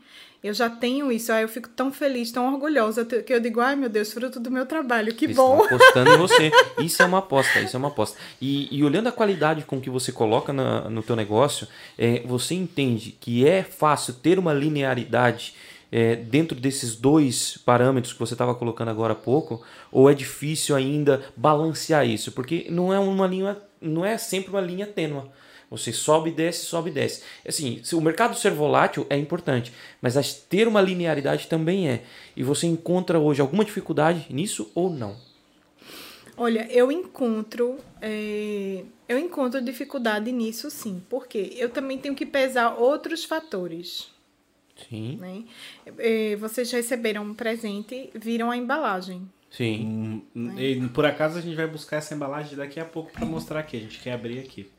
Eu 0.43 0.55
já 0.55 0.71
tenho 0.71 1.13
isso, 1.13 1.31
aí 1.31 1.43
eu 1.43 1.49
fico 1.49 1.69
tão 1.69 1.93
feliz, 1.93 2.33
tão 2.33 2.51
orgulhosa, 2.53 3.05
que 3.05 3.33
eu 3.33 3.41
digo, 3.41 3.61
ai 3.61 3.77
meu 3.77 3.91
Deus, 3.91 4.11
fruto 4.11 4.41
do 4.41 4.51
meu 4.51 4.65
trabalho, 4.65 5.15
que 5.15 5.27
Eles 5.27 5.37
bom. 5.37 5.61
Estão 5.61 5.77
apostando 5.77 6.11
em 6.11 6.17
você. 6.19 6.51
Isso 6.81 7.03
é 7.03 7.05
uma 7.05 7.19
aposta, 7.19 7.61
isso 7.61 7.77
é 7.77 7.79
uma 7.79 7.89
aposta. 7.89 8.19
E, 8.41 8.75
e 8.75 8.83
olhando 8.83 9.09
a 9.09 9.13
qualidade 9.13 9.65
com 9.65 9.79
que 9.79 9.91
você 9.91 10.11
coloca 10.11 10.51
na, 10.51 10.89
no 10.89 11.03
teu 11.03 11.15
negócio, 11.15 11.69
é, 11.99 12.21
você 12.25 12.55
entende 12.55 13.13
que 13.21 13.47
é 13.47 13.63
fácil 13.63 14.15
ter 14.15 14.39
uma 14.39 14.55
linearidade 14.55 15.55
é, 15.93 16.17
dentro 16.17 16.59
desses 16.59 16.95
dois 16.95 17.59
parâmetros 17.59 18.15
que 18.15 18.19
você 18.19 18.35
estava 18.35 18.55
colocando 18.55 18.89
agora 18.89 19.13
há 19.13 19.17
pouco, 19.17 19.63
ou 19.93 20.09
é 20.09 20.15
difícil 20.15 20.75
ainda 20.75 21.23
balancear 21.37 22.07
isso? 22.07 22.33
Porque 22.33 22.67
não 22.71 22.95
é 22.95 22.99
uma 22.99 23.27
linha, 23.27 23.59
não 23.81 24.05
é 24.05 24.17
sempre 24.17 24.51
uma 24.51 24.61
linha 24.61 24.87
tênua. 24.87 25.29
Você 25.71 25.93
sobe, 25.93 26.33
desce, 26.33 26.67
sobe, 26.67 26.91
desce. 26.91 27.23
Assim, 27.47 27.81
o 27.93 28.01
mercado 28.01 28.37
ser 28.37 28.51
volátil 28.51 29.07
é 29.09 29.17
importante, 29.17 29.73
mas 30.03 30.17
ter 30.35 30.67
uma 30.67 30.81
linearidade 30.81 31.47
também 31.47 31.89
é. 31.89 32.03
E 32.37 32.43
você 32.43 32.67
encontra 32.67 33.21
hoje 33.21 33.41
alguma 33.41 33.65
dificuldade 33.65 34.27
nisso 34.31 34.71
ou 34.75 34.91
não? 34.91 35.17
Olha, 36.37 36.67
eu 36.73 36.91
encontro 36.91 37.79
é, 38.03 38.83
eu 39.09 39.19
encontro 39.19 39.61
dificuldade 39.61 40.33
nisso 40.33 40.71
sim, 40.71 41.03
porque 41.09 41.53
eu 41.57 41.69
também 41.69 41.99
tenho 41.99 42.15
que 42.15 42.25
pesar 42.25 42.77
outros 42.79 43.25
fatores. 43.25 44.11
Sim. 44.89 45.19
Né? 45.21 45.45
É, 45.99 46.37
vocês 46.37 46.71
receberam 46.73 47.25
um 47.25 47.35
presente, 47.35 48.11
viram 48.15 48.51
a 48.51 48.57
embalagem. 48.57 49.29
Sim. 49.51 50.23
Hum, 50.35 50.59
e, 50.59 50.89
por 50.89 51.05
acaso 51.05 51.37
a 51.37 51.41
gente 51.41 51.57
vai 51.57 51.67
buscar 51.67 51.97
essa 51.97 52.15
embalagem 52.15 52.57
daqui 52.57 52.79
a 52.79 52.85
pouco 52.85 53.11
para 53.11 53.27
mostrar 53.27 53.61
aqui. 53.61 53.77
A 53.77 53.81
gente 53.81 53.99
quer 53.99 54.13
abrir 54.13 54.39
aqui. 54.39 54.71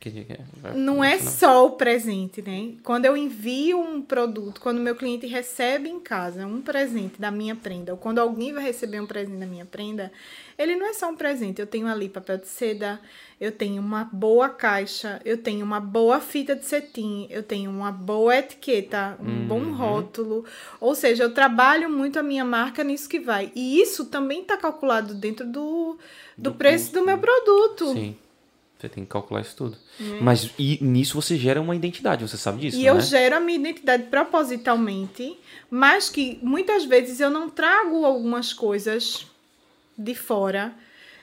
Não 0.74 1.04
é 1.04 1.20
só 1.20 1.66
o 1.66 1.72
presente, 1.72 2.42
né? 2.42 2.76
Quando 2.82 3.06
eu 3.06 3.18
envio 3.18 3.80
um 3.80 4.02
produto, 4.02 4.62
quando 4.62 4.80
meu 4.80 4.96
cliente 4.96 5.28
recebe 5.28 5.90
em 5.90 6.00
casa 6.00 6.48
um 6.48 6.62
presente 6.62 7.20
da 7.20 7.30
minha 7.30 7.56
prenda, 7.56 7.92
ou 7.92 7.98
quando 7.98 8.20
alguém 8.20 8.54
vai 8.54 8.64
receber 8.64 9.02
um 9.02 9.06
presente 9.06 9.38
da 9.38 9.46
minha 9.46 9.66
prenda, 9.66 10.10
ele 10.62 10.76
não 10.76 10.88
é 10.88 10.94
só 10.94 11.10
um 11.10 11.16
presente. 11.16 11.60
Eu 11.60 11.68
tenho 11.68 11.88
ali 11.88 12.08
papel 12.08 12.38
de 12.38 12.48
seda, 12.48 13.00
eu 13.40 13.52
tenho 13.52 13.82
uma 13.82 14.04
boa 14.04 14.50
caixa, 14.50 15.20
eu 15.26 15.38
tenho 15.38 15.66
uma 15.66 15.80
boa 15.80 16.20
fita 16.20 16.56
de 16.56 16.66
cetim, 16.66 17.28
eu 17.30 17.42
tenho 17.42 17.72
uma 17.72 17.92
boa 17.92 18.38
etiqueta, 18.38 19.18
um 19.20 19.26
uhum. 19.26 19.48
bom 19.48 19.72
rótulo. 19.72 20.46
Ou 20.80 20.94
seja, 20.94 21.24
eu 21.24 21.34
trabalho 21.34 21.90
muito 21.90 22.20
a 22.20 22.24
minha 22.24 22.46
marca 22.46 22.84
nisso 22.84 23.10
que 23.10 23.20
vai. 23.20 23.52
E 23.56 23.82
isso 23.82 24.06
também 24.06 24.42
está 24.42 24.56
calculado 24.56 25.16
dentro 25.16 25.46
do, 25.46 25.98
do, 26.38 26.52
do 26.52 26.54
preço 26.54 26.94
do 26.94 27.04
meu 27.04 27.18
produto. 27.18 27.94
Sim. 27.94 28.16
Você 28.82 28.90
tem 28.90 29.04
que 29.04 29.12
calcular 29.12 29.42
isso 29.42 29.56
tudo. 29.56 29.78
Hum. 30.00 30.20
Mas 30.22 30.50
e 30.58 30.80
nisso 30.84 31.20
você 31.20 31.38
gera 31.38 31.62
uma 31.62 31.76
identidade, 31.76 32.28
você 32.28 32.36
sabe 32.36 32.62
disso? 32.62 32.78
E 32.78 32.86
eu 32.86 32.98
é? 32.98 33.02
gero 33.02 33.36
a 33.38 33.40
minha 33.40 33.60
identidade 33.60 34.04
propositalmente, 34.04 35.38
mas 35.70 36.10
que 36.10 36.40
muitas 36.42 36.84
vezes 36.86 37.20
eu 37.20 37.30
não 37.30 37.48
trago 37.48 38.04
algumas 38.04 38.54
coisas 38.54 39.31
de 40.02 40.16
fora 40.16 40.74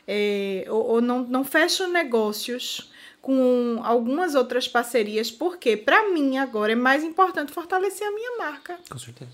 é, 0.07 0.65
ou, 0.69 0.87
ou, 0.87 1.01
não, 1.03 1.23
não 1.25 1.45
fecho 1.45 1.87
negócios 1.87 2.91
com 3.21 3.81
algumas 3.85 4.35
outras 4.35 4.67
parcerias, 4.67 5.31
porque 5.31 5.77
para 5.77 6.09
mim 6.11 6.39
agora 6.39 6.73
é 6.73 6.75
mais 6.75 7.05
importante 7.05 7.53
fortalecer 7.53 8.09
a 8.09 8.11
minha 8.11 8.39
marca. 8.39 8.79
Com 8.91 8.99
certeza. 8.99 9.31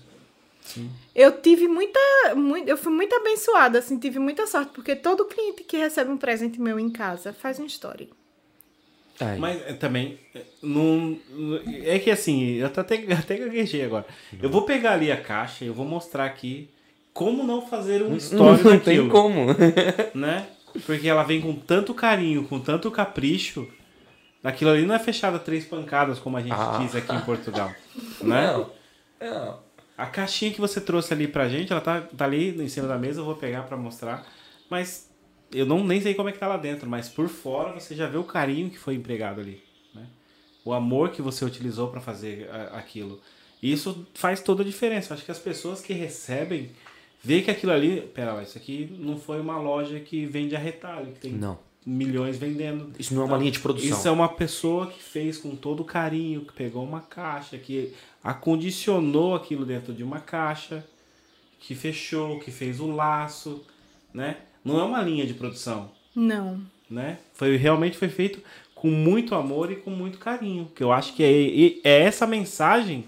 Sim. 0.61 0.91
Eu 1.13 1.39
tive 1.39 1.67
muita, 1.67 1.99
muito, 2.35 2.67
eu 2.67 2.75
fui 2.75 2.91
muito 2.91 3.15
abençoada, 3.15 3.79
assim, 3.79 3.97
tive 3.97 4.19
muita 4.19 4.45
sorte, 4.47 4.71
porque 4.73 4.95
todo 4.95 5.23
cliente 5.25 5.63
que 5.63 5.77
recebe 5.77 6.11
um 6.11 6.17
presente 6.17 6.59
meu 6.59 6.77
em 6.77 6.89
casa 6.89 7.31
faz 7.31 7.57
uma 7.59 7.67
história. 7.67 8.07
Aí. 9.19 9.39
Mas 9.39 9.61
é, 9.61 9.73
também, 9.73 10.19
é, 10.33 10.41
não, 10.61 11.17
é 11.83 11.97
que 11.99 12.11
assim, 12.11 12.55
eu 12.55 12.67
até, 12.67 12.95
até 13.13 13.37
gaguejei 13.37 13.85
agora. 13.85 14.05
Eu 14.41 14.49
vou 14.49 14.63
pegar 14.63 14.93
ali 14.93 15.09
a 15.09 15.21
caixa, 15.21 15.63
eu 15.63 15.73
vou 15.73 15.85
mostrar 15.85 16.25
aqui 16.25 16.69
como 17.15 17.45
não 17.45 17.65
fazer 17.65 18.03
um 18.03 18.17
story 18.17 18.61
não 18.61 18.71
daquilo. 18.73 18.73
Não 18.73 18.79
tem 18.79 19.09
como. 19.09 19.45
né? 20.13 20.47
Porque 20.85 21.07
ela 21.07 21.23
vem 21.23 21.39
com 21.39 21.55
tanto 21.55 21.93
carinho, 21.93 22.43
com 22.43 22.59
tanto 22.59 22.91
capricho. 22.91 23.69
Aquilo 24.43 24.71
ali 24.71 24.85
não 24.85 24.93
é 24.93 24.99
fechado 24.99 25.37
a 25.37 25.39
três 25.39 25.63
pancadas, 25.63 26.19
como 26.19 26.35
a 26.35 26.41
gente 26.41 26.51
ah. 26.51 26.77
diz 26.81 26.93
aqui 26.93 27.15
em 27.15 27.21
Portugal. 27.21 27.73
Né? 28.21 28.51
Não. 28.51 28.69
não. 29.21 29.59
A 29.97 30.05
caixinha 30.07 30.51
que 30.51 30.59
você 30.59 30.81
trouxe 30.81 31.13
ali 31.13 31.25
pra 31.25 31.47
gente, 31.47 31.71
ela 31.71 31.79
tá, 31.79 32.01
tá 32.01 32.25
ali 32.25 32.61
em 32.61 32.67
cima 32.67 32.85
da 32.85 32.97
mesa, 32.97 33.21
eu 33.21 33.25
vou 33.25 33.35
pegar 33.35 33.63
para 33.63 33.77
mostrar. 33.77 34.27
Mas 34.69 35.09
eu 35.53 35.65
não 35.65 35.81
nem 35.85 36.01
sei 36.01 36.13
como 36.13 36.27
é 36.27 36.33
que 36.33 36.37
tá 36.37 36.47
lá 36.47 36.57
dentro, 36.57 36.89
mas 36.89 37.07
por 37.07 37.29
fora 37.29 37.79
você 37.79 37.95
já 37.95 38.07
vê 38.07 38.17
o 38.17 38.25
carinho 38.25 38.69
que 38.69 38.77
foi 38.77 38.95
empregado 38.95 39.39
ali. 39.39 39.63
Né? 39.93 40.05
O 40.65 40.73
amor 40.73 41.11
que 41.11 41.21
você 41.21 41.45
utilizou 41.45 41.87
para 41.87 42.01
fazer 42.01 42.49
aquilo. 42.73 43.21
E 43.63 43.71
isso 43.71 44.05
faz 44.13 44.41
toda 44.41 44.63
a 44.63 44.65
diferença. 44.65 45.13
Eu 45.13 45.15
acho 45.15 45.25
que 45.25 45.31
as 45.31 45.39
pessoas 45.39 45.81
que 45.81 45.93
recebem 45.93 46.71
vê 47.25 47.41
que 47.41 47.49
aquilo 47.49 47.71
ali, 47.71 48.01
pera 48.01 48.33
lá, 48.33 48.43
isso 48.43 48.55
aqui 48.55 48.95
não 48.99 49.17
foi 49.17 49.41
uma 49.41 49.57
loja 49.57 49.99
que 49.99 50.27
vende 50.27 50.55
a 50.55 50.59
retalho, 50.59 51.11
que 51.13 51.19
tem 51.19 51.31
não. 51.31 51.57
milhões 51.83 52.37
vendendo. 52.37 52.91
Isso 52.99 53.15
não 53.15 53.23
é 53.23 53.25
uma 53.25 53.37
linha 53.37 53.51
de 53.51 53.59
produção. 53.59 53.89
Isso 53.89 54.07
é 54.07 54.11
uma 54.11 54.29
pessoa 54.29 54.85
que 54.85 55.01
fez 55.01 55.39
com 55.39 55.55
todo 55.55 55.83
carinho, 55.83 56.41
que 56.41 56.53
pegou 56.53 56.83
uma 56.83 57.01
caixa, 57.01 57.57
que 57.57 57.93
acondicionou 58.23 59.33
aquilo 59.33 59.65
dentro 59.65 59.91
de 59.91 60.03
uma 60.03 60.19
caixa, 60.19 60.85
que 61.59 61.73
fechou, 61.73 62.39
que 62.39 62.51
fez 62.51 62.79
o 62.79 62.91
laço, 62.91 63.65
né? 64.13 64.37
Não 64.63 64.79
é 64.79 64.83
uma 64.83 65.01
linha 65.01 65.25
de 65.25 65.33
produção. 65.33 65.89
Não. 66.15 66.61
Né? 66.87 67.17
Foi 67.33 67.57
realmente 67.57 67.97
foi 67.97 68.09
feito 68.09 68.39
com 68.75 68.91
muito 68.91 69.33
amor 69.33 69.71
e 69.71 69.75
com 69.77 69.89
muito 69.89 70.19
carinho, 70.19 70.71
que 70.75 70.83
eu 70.83 70.91
acho 70.91 71.15
que 71.15 71.23
é, 71.23 71.89
é 71.89 72.01
essa 72.03 72.27
mensagem 72.27 73.03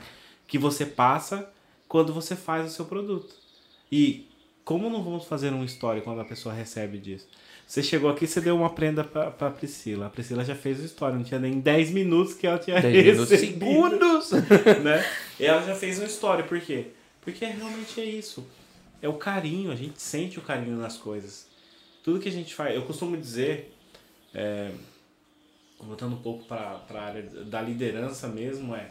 que 0.48 0.58
você 0.58 0.88
passa 0.88 1.48
quando 1.88 2.12
você 2.12 2.36
faz 2.36 2.66
o 2.66 2.74
seu 2.74 2.86
produto. 2.86 3.47
E 3.92 4.28
como 4.64 4.90
não 4.90 5.02
vamos 5.02 5.26
fazer 5.26 5.50
uma 5.50 5.64
história 5.64 6.02
quando 6.02 6.20
a 6.20 6.26
pessoa 6.26 6.54
recebe 6.54 6.98
disso? 6.98 7.28
Você 7.66 7.84
chegou 7.84 8.10
aqui, 8.10 8.28
você 8.28 8.42
deu 8.42 8.56
uma 8.56 8.70
prenda 8.70 9.04
pra, 9.04 9.32
pra 9.32 9.50
Priscila. 9.50 10.08
A 10.08 10.10
Priscila 10.10 10.44
já 10.44 10.56
fez 10.56 10.82
a 10.82 10.86
história, 10.86 11.16
não 11.16 11.24
tinha 11.24 11.40
nem 11.40 11.60
10 11.60 11.92
minutos 11.92 12.34
que 12.34 12.48
ela 12.48 12.58
tinha 12.58 12.82
10 12.82 12.94
recebido. 12.94 13.26
segundos! 13.26 14.32
né? 14.84 15.06
E 15.40 15.46
ela 15.46 15.62
já 15.62 15.76
fez 15.76 15.98
uma 16.00 16.08
história, 16.08 16.44
por 16.44 16.60
quê? 16.60 16.88
Porque 17.22 17.46
realmente 17.46 18.00
é 18.00 18.06
isso. 18.06 18.46
É 19.02 19.08
o 19.08 19.14
carinho, 19.14 19.72
a 19.72 19.76
gente 19.76 20.02
sente 20.02 20.40
o 20.40 20.42
carinho 20.42 20.78
nas 20.78 20.98
coisas. 20.98 21.48
tudo 22.04 22.20
que 22.20 22.30
a 22.30 22.32
gente 22.32 22.56
faz, 22.56 22.74
eu 22.74 22.84
costumo 22.84 23.18
dizer, 23.18 23.74
é, 24.34 24.72
voltando 25.80 26.16
um 26.16 26.22
pouco 26.22 26.46
para 26.46 26.82
a 26.90 27.02
área 27.02 27.24
da 27.24 27.62
liderança 27.62 28.28
mesmo, 28.28 28.76
é 28.76 28.88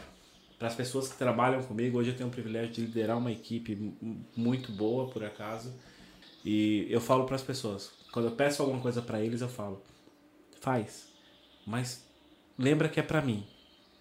para 0.57 0.67
as 0.67 0.75
pessoas 0.75 1.07
que 1.07 1.17
trabalham 1.17 1.61
comigo, 1.63 1.97
hoje 1.97 2.11
eu 2.11 2.17
tenho 2.17 2.29
o 2.29 2.31
privilégio 2.31 2.73
de 2.73 2.81
liderar 2.81 3.17
uma 3.17 3.31
equipe 3.31 3.93
muito 4.35 4.71
boa, 4.71 5.09
por 5.09 5.23
acaso, 5.23 5.73
e 6.43 6.87
eu 6.89 6.99
falo 6.99 7.25
para 7.25 7.35
as 7.35 7.43
pessoas, 7.43 7.91
quando 8.11 8.25
eu 8.25 8.35
peço 8.35 8.61
alguma 8.61 8.81
coisa 8.81 9.01
para 9.01 9.21
eles, 9.21 9.41
eu 9.41 9.49
falo, 9.49 9.81
faz, 10.59 11.07
mas 11.65 12.03
lembra 12.57 12.89
que 12.89 12.99
é 12.99 13.03
para 13.03 13.21
mim, 13.21 13.45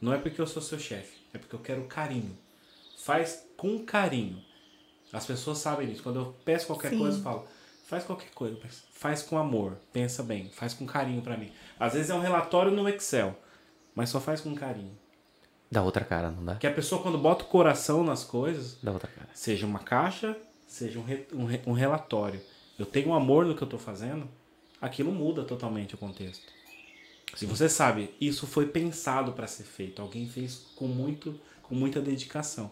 não 0.01 0.13
é 0.13 0.19
porque 0.19 0.41
eu 0.41 0.47
sou 0.47 0.63
seu 0.63 0.79
chefe, 0.79 1.19
é 1.33 1.39
porque 1.39 1.55
eu 1.55 1.61
quero 1.61 1.85
carinho. 1.85 2.37
Faz 2.99 3.47
com 3.57 3.85
carinho. 3.85 4.43
As 5.13 5.25
pessoas 5.25 5.59
sabem 5.59 5.89
disso. 5.89 6.03
Quando 6.03 6.19
eu 6.19 6.35
peço 6.45 6.67
qualquer 6.67 6.91
Sim. 6.91 6.99
coisa, 6.99 7.19
eu 7.19 7.23
falo, 7.23 7.47
faz 7.87 8.05
qualquer 8.05 8.31
coisa, 8.31 8.59
faz 8.93 9.23
com 9.23 9.39
amor, 9.39 9.79
pensa 9.93 10.23
bem, 10.23 10.51
faz 10.51 10.75
com 10.75 10.85
carinho 10.87 11.23
para 11.23 11.37
mim. 11.37 11.53
Às 11.79 11.95
vezes 11.95 12.11
é 12.11 12.15
um 12.15 12.21
relatório 12.21 12.73
no 12.73 12.89
Excel, 12.89 13.39
mas 13.95 14.11
só 14.11 14.21
faz 14.21 14.41
com 14.41 14.55
carinho. 14.55 14.97
Dá 15.71 15.83
outra 15.83 16.05
cara, 16.05 16.31
não 16.31 16.45
dá? 16.45 16.55
Que 16.57 16.67
a 16.67 16.73
pessoa 16.73 17.03
quando 17.03 17.19
bota 17.19 17.45
o 17.45 17.49
coração 17.49 18.05
nas 18.05 18.25
coisas, 18.25 18.79
dá 18.83 18.93
outra 18.93 19.09
cara. 19.09 19.29
Seja 19.35 19.67
uma 19.67 19.81
caixa, 19.81 20.37
seja 20.67 20.99
um, 20.99 21.05
re, 21.05 21.27
um, 21.33 21.71
um 21.71 21.73
relatório. 21.73 22.41
Eu 22.79 22.87
tenho 22.87 23.13
amor 23.13 23.45
no 23.45 23.55
que 23.55 23.63
eu 23.63 23.69
tô 23.69 23.79
fazendo, 23.79 24.29
aquilo 24.81 25.11
muda 25.11 25.43
totalmente 25.43 25.95
o 25.95 25.99
contexto. 25.99 26.53
Se 27.35 27.45
você 27.47 27.69
sabe, 27.69 28.15
isso 28.21 28.47
foi 28.47 28.67
pensado 28.67 29.33
para 29.33 29.47
ser 29.47 29.65
feito, 29.65 30.01
alguém 30.01 30.29
fez 30.29 30.67
com 30.77 30.87
muito, 30.87 31.39
com 31.63 31.75
muita 31.75 32.01
dedicação. 32.01 32.71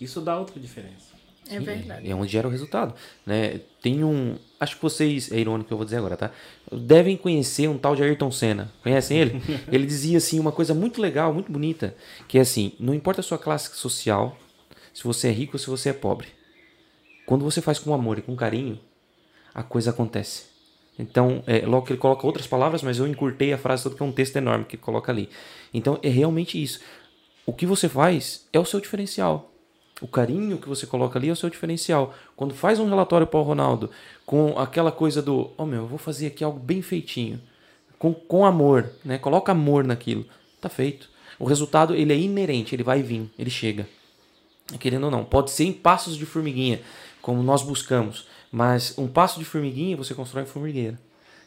Isso 0.00 0.20
dá 0.20 0.38
outra 0.38 0.60
diferença. 0.60 1.15
É 1.48 1.60
verdade. 1.60 2.10
É 2.10 2.14
onde 2.14 2.30
gera 2.30 2.48
o 2.48 2.50
resultado. 2.50 2.94
Né? 3.24 3.60
Tem 3.80 4.02
um. 4.02 4.36
Acho 4.58 4.76
que 4.76 4.82
vocês. 4.82 5.30
É 5.30 5.38
irônico 5.38 5.68
que 5.68 5.72
eu 5.72 5.78
vou 5.78 5.84
dizer 5.84 5.98
agora, 5.98 6.16
tá? 6.16 6.30
Devem 6.72 7.16
conhecer 7.16 7.68
um 7.68 7.78
tal 7.78 7.94
de 7.94 8.02
Ayrton 8.02 8.30
Senna. 8.30 8.72
Conhecem 8.82 9.18
ele? 9.18 9.42
ele 9.70 9.86
dizia 9.86 10.18
assim 10.18 10.40
uma 10.40 10.52
coisa 10.52 10.74
muito 10.74 11.00
legal, 11.00 11.32
muito 11.32 11.52
bonita. 11.52 11.94
Que 12.26 12.38
é 12.38 12.40
assim: 12.40 12.72
não 12.80 12.94
importa 12.94 13.20
a 13.20 13.24
sua 13.24 13.38
classe 13.38 13.74
social, 13.76 14.36
se 14.92 15.04
você 15.04 15.28
é 15.28 15.32
rico 15.32 15.54
ou 15.54 15.58
se 15.58 15.68
você 15.68 15.90
é 15.90 15.92
pobre. 15.92 16.28
Quando 17.24 17.44
você 17.44 17.60
faz 17.60 17.78
com 17.78 17.92
amor 17.92 18.18
e 18.18 18.22
com 18.22 18.34
carinho, 18.36 18.78
a 19.54 19.62
coisa 19.62 19.90
acontece. 19.90 20.44
Então, 20.98 21.42
é, 21.46 21.66
logo 21.66 21.86
que 21.86 21.92
ele 21.92 22.00
coloca 22.00 22.26
outras 22.26 22.46
palavras, 22.46 22.82
mas 22.82 22.98
eu 22.98 23.06
encurtei 23.06 23.52
a 23.52 23.58
frase 23.58 23.82
toda, 23.82 23.96
que 23.96 24.02
é 24.02 24.06
um 24.06 24.12
texto 24.12 24.36
enorme 24.36 24.64
que 24.64 24.76
ele 24.76 24.82
coloca 24.82 25.12
ali. 25.12 25.28
Então, 25.74 25.98
é 26.02 26.08
realmente 26.08 26.62
isso. 26.62 26.80
O 27.44 27.52
que 27.52 27.66
você 27.66 27.88
faz 27.88 28.46
é 28.52 28.58
o 28.58 28.64
seu 28.64 28.80
diferencial. 28.80 29.52
O 30.00 30.06
carinho 30.06 30.58
que 30.58 30.68
você 30.68 30.86
coloca 30.86 31.18
ali 31.18 31.28
é 31.28 31.32
o 31.32 31.36
seu 31.36 31.48
diferencial. 31.48 32.14
Quando 32.36 32.54
faz 32.54 32.78
um 32.78 32.88
relatório 32.88 33.26
para 33.26 33.40
o 33.40 33.42
Ronaldo 33.42 33.90
com 34.26 34.58
aquela 34.58 34.92
coisa 34.92 35.22
do, 35.22 35.50
oh 35.56 35.64
meu, 35.64 35.82
eu 35.82 35.86
vou 35.86 35.98
fazer 35.98 36.26
aqui 36.26 36.44
algo 36.44 36.58
bem 36.58 36.82
feitinho, 36.82 37.40
com, 37.98 38.12
com 38.12 38.44
amor, 38.44 38.90
né? 39.04 39.16
Coloca 39.16 39.52
amor 39.52 39.84
naquilo. 39.84 40.26
Tá 40.60 40.68
feito. 40.68 41.08
O 41.38 41.44
resultado 41.44 41.94
ele 41.94 42.12
é 42.12 42.16
inerente, 42.16 42.74
ele 42.74 42.82
vai 42.82 43.02
vir, 43.02 43.30
ele 43.38 43.50
chega. 43.50 43.88
Querendo 44.78 45.04
ou 45.04 45.10
não, 45.10 45.24
pode 45.24 45.50
ser 45.50 45.64
em 45.64 45.72
passos 45.72 46.16
de 46.16 46.26
formiguinha, 46.26 46.80
como 47.22 47.42
nós 47.42 47.62
buscamos, 47.62 48.26
mas 48.50 48.98
um 48.98 49.06
passo 49.06 49.38
de 49.38 49.44
formiguinha 49.44 49.96
você 49.96 50.12
constrói 50.12 50.42
em 50.42 50.46
formigueira. 50.46 50.98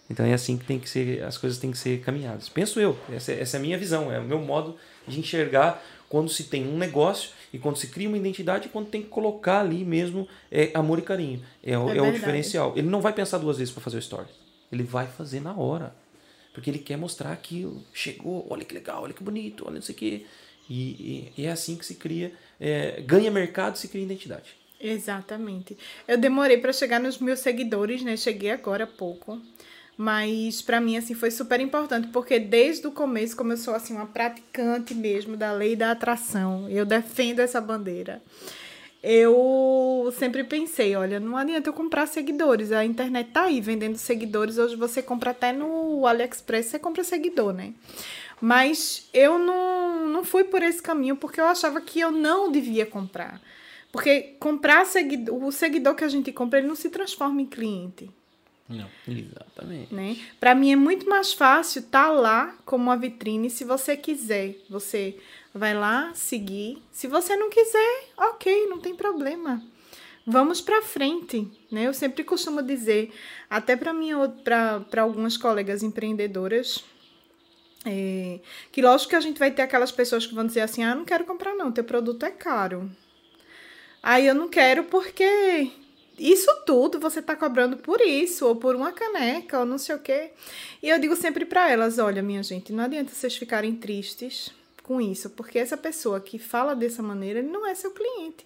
Então 0.10 0.26
é 0.26 0.34
assim 0.34 0.58
que 0.58 0.66
tem 0.66 0.80
que 0.80 0.90
ser, 0.90 1.24
as 1.24 1.38
coisas 1.38 1.60
têm 1.60 1.72
que 1.72 1.78
ser 1.78 2.02
caminhadas. 2.02 2.50
Penso 2.50 2.80
eu, 2.80 2.98
essa, 3.12 3.32
essa 3.32 3.58
é 3.58 3.60
a 3.60 3.62
minha 3.62 3.78
visão, 3.78 4.12
é 4.12 4.20
o 4.20 4.24
meu 4.24 4.40
modo 4.40 4.76
de 5.08 5.20
enxergar 5.20 5.84
quando 6.10 6.30
se 6.30 6.46
tem 6.46 6.68
um 6.68 6.78
negócio 6.78 7.30
e 7.54 7.60
quando 7.60 7.78
se 7.78 7.88
cria 7.88 8.08
uma 8.08 8.18
identidade 8.18 8.68
e 8.68 8.70
quando 8.70 8.90
tem 8.90 9.02
que 9.02 9.08
colocar 9.08 9.62
ali 9.62 9.86
mesmo 9.86 10.28
é, 10.52 10.72
amor 10.74 11.00
e 11.00 11.04
carinho. 11.04 11.42
É, 11.64 11.78
o, 11.78 11.90
é, 11.90 11.98
é 11.98 12.02
o 12.02 12.12
diferencial. 12.12 12.74
Ele 12.76 12.90
não 12.90 13.00
vai 13.00 13.14
pensar 13.14 13.38
duas 13.38 13.58
vezes 13.58 13.72
para 13.72 13.84
fazer 13.84 13.98
o 13.98 14.00
story. 14.00 14.28
Ele 14.72 14.84
vai 14.84 15.08
fazer 15.08 15.40
na 15.40 15.56
hora. 15.56 15.96
Porque 16.52 16.70
ele 16.70 16.80
quer 16.80 16.98
mostrar 16.98 17.32
aquilo. 17.32 17.84
Chegou, 17.94 18.46
olha 18.50 18.66
que 18.66 18.74
legal, 18.74 19.04
olha 19.04 19.14
que 19.14 19.24
bonito, 19.24 19.64
olha 19.66 19.76
não 19.76 19.82
sei 19.82 19.96
o 19.96 19.98
quê. 19.98 20.26
E, 20.68 21.32
e, 21.38 21.42
e 21.42 21.46
é 21.46 21.52
assim 21.52 21.78
que 21.78 21.86
se 21.86 21.96
cria, 21.96 22.34
é, 22.60 23.02
ganha 23.02 23.32
mercado 23.32 23.76
e 23.76 23.80
se 23.80 23.88
cria 23.88 24.04
identidade. 24.04 24.56
Exatamente. 24.80 25.78
Eu 26.08 26.18
demorei 26.18 26.58
para 26.58 26.72
chegar 26.72 27.00
nos 27.00 27.18
meus 27.18 27.40
seguidores, 27.40 28.02
né? 28.02 28.16
Cheguei 28.16 28.52
agora 28.52 28.86
há 28.86 28.88
pouco. 28.88 29.42
Mas 30.02 30.62
para 30.62 30.80
mim 30.80 30.96
assim 30.96 31.14
foi 31.14 31.30
super 31.30 31.60
importante, 31.60 32.08
porque 32.08 32.40
desde 32.40 32.88
o 32.88 32.92
começo, 32.92 33.36
como 33.36 33.52
eu 33.52 33.58
sou 33.58 33.76
assim 33.76 33.94
uma 33.94 34.06
praticante 34.06 34.96
mesmo 34.96 35.36
da 35.36 35.52
lei 35.52 35.76
da 35.76 35.92
atração, 35.92 36.70
eu 36.70 36.86
defendo 36.86 37.42
essa 37.42 37.60
bandeira. 37.60 38.22
Eu 39.04 40.10
sempre 40.18 40.46
pensei, 40.46 40.96
olha, 40.96 41.20
não 41.20 41.36
adianta 41.36 41.68
eu 41.68 41.74
comprar 41.74 42.08
seguidores, 42.08 42.72
a 42.72 42.86
internet 42.86 43.32
tá 43.32 43.44
aí 43.44 43.60
vendendo 43.60 43.98
seguidores, 43.98 44.58
hoje 44.58 44.78
você 44.78 45.02
compra 45.02 45.32
até 45.32 45.52
no 45.52 46.08
AliExpress, 46.08 46.68
você 46.68 46.80
compra 46.80 47.04
seguidor, 47.04 47.52
né? 47.52 47.74
Mas 48.40 49.10
eu 49.14 49.38
não, 49.38 50.08
não 50.08 50.24
fui 50.24 50.46
por 50.46 50.64
esse 50.64 50.82
caminho 50.82 51.18
porque 51.18 51.42
eu 51.42 51.46
achava 51.46 51.82
que 51.82 52.00
eu 52.00 52.10
não 52.10 52.50
devia 52.50 52.86
comprar. 52.86 53.42
Porque 53.92 54.38
comprar 54.40 54.86
seguidor, 54.86 55.44
o 55.44 55.52
seguidor 55.52 55.94
que 55.94 56.06
a 56.06 56.10
gente 56.10 56.32
compra, 56.32 56.60
ele 56.60 56.70
não 56.70 56.76
se 56.76 56.90
transforma 56.90 57.42
em 57.42 57.46
cliente. 57.46 58.10
Não, 58.70 58.88
exatamente. 59.08 59.94
Né? 59.94 60.18
Para 60.40 60.54
mim 60.54 60.72
é 60.72 60.76
muito 60.76 61.10
mais 61.10 61.34
fácil 61.34 61.80
estar 61.80 62.06
tá 62.06 62.12
lá 62.12 62.56
como 62.66 62.84
uma 62.84 62.96
vitrine 62.96 63.50
se 63.50 63.64
você 63.64 63.98
quiser. 63.98 64.58
Você 64.70 65.18
vai 65.54 65.74
lá 65.74 66.12
seguir. 66.14 66.82
Se 66.92 67.08
você 67.08 67.36
não 67.36 67.50
quiser, 67.50 68.10
ok, 68.16 68.68
não 68.68 68.80
tem 68.80 68.96
problema. 68.96 69.62
Vamos 70.26 70.62
para 70.62 70.84
frente, 70.84 71.50
né? 71.72 71.88
Eu 71.88 71.94
sempre 71.94 72.24
costumo 72.24 72.62
dizer, 72.62 73.12
até 73.50 73.76
para 73.76 73.92
mim, 73.92 74.12
para 74.44 75.02
algumas 75.02 75.36
colegas 75.36 75.82
empreendedoras, 75.82 76.84
é, 77.84 78.40
que 78.72 78.80
lógico 78.80 79.10
que 79.10 79.16
a 79.16 79.22
gente 79.22 79.40
vai 79.40 79.50
ter 79.50 79.64
aquelas 79.64 79.92
pessoas 79.92 80.28
que 80.28 80.36
vão 80.36 80.46
dizer 80.46 80.62
assim, 80.62 80.84
ah, 80.84 80.94
não 80.94 81.04
quero 81.04 81.26
comprar 81.26 81.56
não, 81.56 81.72
teu 81.72 81.84
produto 81.84 82.24
é 82.28 82.30
caro. 82.30 82.92
Aí 84.04 84.28
eu 84.28 84.36
não 84.36 84.48
quero 84.48 84.84
porque 84.84 85.72
isso 86.20 86.52
tudo 86.66 87.00
você 87.00 87.20
está 87.20 87.36
cobrando 87.36 87.78
por 87.78 88.02
isso, 88.02 88.46
ou 88.46 88.56
por 88.56 88.76
uma 88.76 88.92
caneca, 88.92 89.60
ou 89.60 89.66
não 89.66 89.78
sei 89.78 89.96
o 89.96 90.00
quê. 90.00 90.32
E 90.84 90.90
eu 90.90 91.00
digo 91.00 91.16
sempre 91.16 91.46
para 91.46 91.70
elas: 91.70 91.98
olha, 91.98 92.22
minha 92.22 92.44
gente, 92.44 92.74
não 92.74 92.84
adianta 92.84 93.12
vocês 93.12 93.36
ficarem 93.36 93.76
tristes 93.76 94.52
com 94.84 95.00
isso, 95.00 95.30
porque 95.32 95.60
essa 95.60 95.78
pessoa 95.78 96.20
que 96.20 96.40
fala 96.40 96.76
dessa 96.76 97.02
maneira, 97.04 97.40
ele 97.40 97.50
não 97.50 97.66
é 97.66 97.76
seu 97.76 97.92
cliente. 97.92 98.46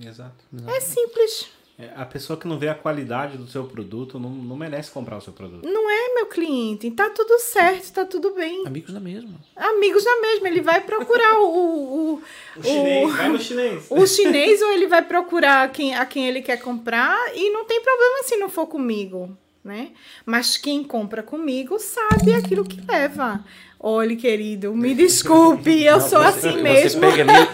Exato. 0.00 0.44
É 0.66 0.80
simples. 0.80 1.48
É, 1.76 1.90
a 1.96 2.04
pessoa 2.04 2.38
que 2.38 2.46
não 2.46 2.56
vê 2.56 2.68
a 2.68 2.74
qualidade 2.74 3.36
do 3.36 3.48
seu 3.48 3.64
produto 3.64 4.16
não, 4.16 4.30
não 4.30 4.56
merece 4.56 4.92
comprar 4.92 5.16
o 5.16 5.20
seu 5.20 5.32
produto. 5.32 5.68
Não 5.68 5.90
é 5.90 6.14
meu 6.14 6.26
cliente. 6.26 6.88
Tá 6.92 7.10
tudo 7.10 7.36
certo, 7.40 7.92
tá 7.92 8.04
tudo 8.04 8.32
bem. 8.32 8.64
Amigos 8.64 8.94
na 8.94 9.00
mesma. 9.00 9.34
Amigos 9.56 10.04
na 10.04 10.20
mesma. 10.20 10.48
Ele 10.48 10.60
vai 10.60 10.80
procurar 10.80 11.40
o. 11.40 12.14
O, 12.14 12.22
o, 12.56 12.62
chinês, 12.62 13.04
o, 13.04 13.16
vai 13.16 13.28
no 13.28 13.40
chinês. 13.40 13.86
O 13.90 14.06
chinês 14.06 14.62
ou 14.62 14.72
ele 14.72 14.86
vai 14.86 15.02
procurar 15.02 15.68
quem, 15.72 15.96
a 15.96 16.06
quem 16.06 16.28
ele 16.28 16.42
quer 16.42 16.60
comprar 16.60 17.18
e 17.34 17.50
não 17.50 17.64
tem 17.64 17.82
problema 17.82 18.22
se 18.22 18.36
não 18.36 18.48
for 18.48 18.66
comigo. 18.66 19.36
Né? 19.64 19.92
Mas 20.24 20.56
quem 20.56 20.84
compra 20.84 21.22
comigo 21.22 21.78
sabe 21.78 22.34
aquilo 22.34 22.64
que 22.64 22.80
leva. 22.86 23.42
Olhe, 23.86 24.16
querido, 24.16 24.74
me 24.74 24.94
desculpe, 24.94 25.82
eu 25.82 25.98
não, 25.98 26.08
sou 26.08 26.18
você, 26.22 26.48
assim 26.48 26.62
mesmo. 26.62 26.88
Você 26.88 27.00
pega 27.00 27.22
ali 27.22 27.48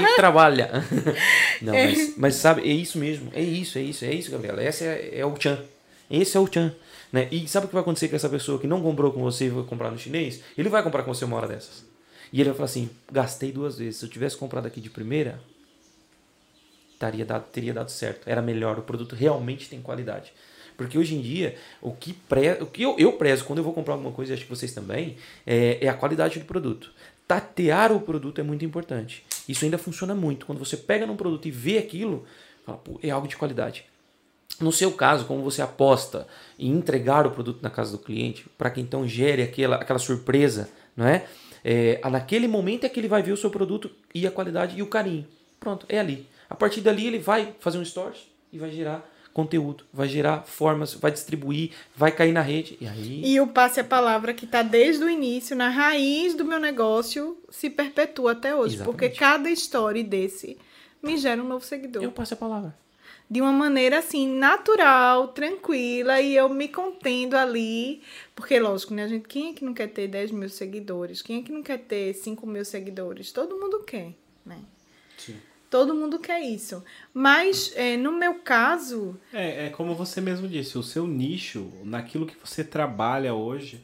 e, 0.00 0.12
e 0.12 0.16
trabalha. 0.16 0.70
Não, 1.60 1.74
é. 1.74 1.88
mas, 1.88 2.14
mas, 2.16 2.34
sabe, 2.36 2.62
é 2.62 2.72
isso 2.72 2.96
mesmo. 2.96 3.30
É 3.34 3.42
isso, 3.42 3.76
é 3.76 3.82
isso, 3.82 4.02
é 4.02 4.14
isso, 4.14 4.30
Gabriela. 4.30 4.64
Esse 4.64 4.82
é, 4.82 5.18
é 5.18 5.26
o 5.26 5.38
Chan. 5.38 5.62
Esse 6.10 6.38
é 6.38 6.40
o 6.40 6.50
Chan. 6.50 6.74
Né? 7.12 7.28
E 7.30 7.46
sabe 7.46 7.66
o 7.66 7.68
que 7.68 7.74
vai 7.74 7.82
acontecer 7.82 8.08
com 8.08 8.16
essa 8.16 8.30
pessoa 8.30 8.58
que 8.58 8.66
não 8.66 8.80
comprou 8.80 9.12
com 9.12 9.20
você 9.20 9.44
e 9.44 9.48
vai 9.50 9.62
comprar 9.64 9.90
no 9.90 9.98
chinês? 9.98 10.40
Ele 10.56 10.70
vai 10.70 10.82
comprar 10.82 11.02
com 11.02 11.12
você 11.12 11.26
uma 11.26 11.36
hora 11.36 11.48
dessas. 11.48 11.84
E 12.32 12.40
ele 12.40 12.48
vai 12.48 12.56
falar 12.56 12.64
assim: 12.64 12.88
gastei 13.12 13.52
duas 13.52 13.76
vezes. 13.76 13.98
Se 13.98 14.06
eu 14.06 14.08
tivesse 14.08 14.38
comprado 14.38 14.64
aqui 14.64 14.80
de 14.80 14.88
primeira, 14.88 15.38
teria 16.98 17.26
dado, 17.26 17.44
teria 17.52 17.74
dado 17.74 17.90
certo. 17.90 18.26
Era 18.26 18.40
melhor. 18.40 18.78
O 18.78 18.82
produto 18.82 19.14
realmente 19.14 19.68
tem 19.68 19.82
qualidade. 19.82 20.32
Porque 20.76 20.98
hoje 20.98 21.14
em 21.14 21.20
dia, 21.20 21.56
o 21.80 21.92
que, 21.92 22.12
pre... 22.12 22.52
o 22.60 22.66
que 22.66 22.82
eu, 22.82 22.96
eu 22.98 23.12
prezo 23.12 23.44
quando 23.44 23.58
eu 23.58 23.64
vou 23.64 23.72
comprar 23.72 23.94
alguma 23.94 24.12
coisa, 24.12 24.32
e 24.32 24.34
acho 24.34 24.44
que 24.44 24.50
vocês 24.50 24.72
também, 24.72 25.16
é, 25.46 25.78
é 25.80 25.88
a 25.88 25.94
qualidade 25.94 26.38
do 26.38 26.44
produto. 26.44 26.90
Tatear 27.26 27.92
o 27.92 28.00
produto 28.00 28.40
é 28.40 28.44
muito 28.44 28.64
importante. 28.64 29.24
Isso 29.48 29.64
ainda 29.64 29.78
funciona 29.78 30.14
muito. 30.14 30.46
Quando 30.46 30.58
você 30.58 30.76
pega 30.76 31.06
num 31.06 31.16
produto 31.16 31.46
e 31.46 31.50
vê 31.50 31.78
aquilo, 31.78 32.24
fala, 32.64 32.80
é 33.02 33.10
algo 33.10 33.28
de 33.28 33.36
qualidade. 33.36 33.84
No 34.60 34.70
seu 34.70 34.92
caso, 34.92 35.24
como 35.24 35.42
você 35.42 35.62
aposta 35.62 36.26
em 36.58 36.70
entregar 36.70 37.26
o 37.26 37.30
produto 37.30 37.62
na 37.62 37.70
casa 37.70 37.92
do 37.92 37.98
cliente, 37.98 38.46
para 38.56 38.70
que 38.70 38.80
então 38.80 39.06
gere 39.06 39.42
aquela, 39.42 39.76
aquela 39.76 39.98
surpresa, 39.98 40.68
não 40.96 41.06
é? 41.06 41.26
é? 41.64 42.00
Naquele 42.08 42.46
momento 42.46 42.84
é 42.84 42.88
que 42.88 43.00
ele 43.00 43.08
vai 43.08 43.22
ver 43.22 43.32
o 43.32 43.36
seu 43.36 43.50
produto 43.50 43.90
e 44.14 44.26
a 44.26 44.30
qualidade 44.30 44.78
e 44.78 44.82
o 44.82 44.86
carinho. 44.86 45.26
Pronto, 45.58 45.86
é 45.88 45.98
ali. 45.98 46.28
A 46.48 46.54
partir 46.54 46.82
dali 46.82 47.06
ele 47.06 47.18
vai 47.18 47.54
fazer 47.58 47.78
um 47.78 47.84
stories 47.84 48.28
e 48.52 48.58
vai 48.58 48.70
gerar 48.70 49.10
conteúdo, 49.34 49.84
vai 49.92 50.08
gerar 50.08 50.44
formas, 50.46 50.94
vai 50.94 51.10
distribuir, 51.10 51.72
vai 51.94 52.10
cair 52.10 52.32
na 52.32 52.40
rede. 52.40 52.78
E 52.80 52.86
aí. 52.86 53.22
E 53.22 53.40
o 53.40 53.48
passe 53.48 53.80
a 53.80 53.84
palavra 53.84 54.32
que 54.32 54.46
está 54.46 54.62
desde 54.62 55.04
o 55.04 55.10
início, 55.10 55.54
na 55.54 55.68
raiz 55.68 56.34
do 56.34 56.44
meu 56.44 56.60
negócio, 56.60 57.36
se 57.50 57.68
perpetua 57.68 58.32
até 58.32 58.54
hoje. 58.54 58.76
Exatamente. 58.76 58.98
Porque 58.98 59.08
cada 59.10 59.50
story 59.50 60.02
desse 60.04 60.56
me 61.02 61.18
gera 61.18 61.42
um 61.42 61.48
novo 61.48 61.64
seguidor. 61.64 62.02
Eu 62.02 62.12
passo 62.12 62.32
a 62.34 62.36
palavra. 62.36 62.74
de 63.28 63.40
uma 63.40 63.52
maneira 63.52 63.98
assim 63.98 64.28
natural, 64.28 65.28
tranquila 65.28 66.20
e 66.20 66.36
eu 66.36 66.48
me 66.48 66.68
contendo 66.68 67.34
ali, 67.34 68.02
porque 68.34 68.58
lógico, 68.60 68.94
né, 68.94 69.08
gente, 69.08 69.26
quem 69.26 69.50
é 69.50 69.52
que 69.54 69.64
não 69.64 69.74
quer 69.74 69.88
ter 69.88 70.08
10 70.08 70.30
mil 70.30 70.48
seguidores? 70.48 71.22
Quem 71.22 71.40
é 71.40 71.42
que 71.42 71.52
não 71.52 71.62
quer 71.62 71.78
ter 71.78 72.14
5 72.14 72.46
mil 72.46 72.64
seguidores? 72.64 73.32
Todo 73.32 73.58
mundo 73.58 73.80
quer, 73.80 74.12
né? 74.44 74.58
Sim. 75.16 75.36
Todo 75.74 75.92
mundo 75.92 76.20
quer 76.20 76.40
isso. 76.40 76.84
Mas 77.12 77.72
é, 77.74 77.96
no 77.96 78.12
meu 78.12 78.36
caso. 78.36 79.18
É, 79.32 79.66
é 79.66 79.70
como 79.70 79.92
você 79.92 80.20
mesmo 80.20 80.46
disse, 80.46 80.78
o 80.78 80.84
seu 80.84 81.04
nicho, 81.04 81.68
naquilo 81.82 82.26
que 82.26 82.36
você 82.44 82.62
trabalha 82.62 83.34
hoje, 83.34 83.82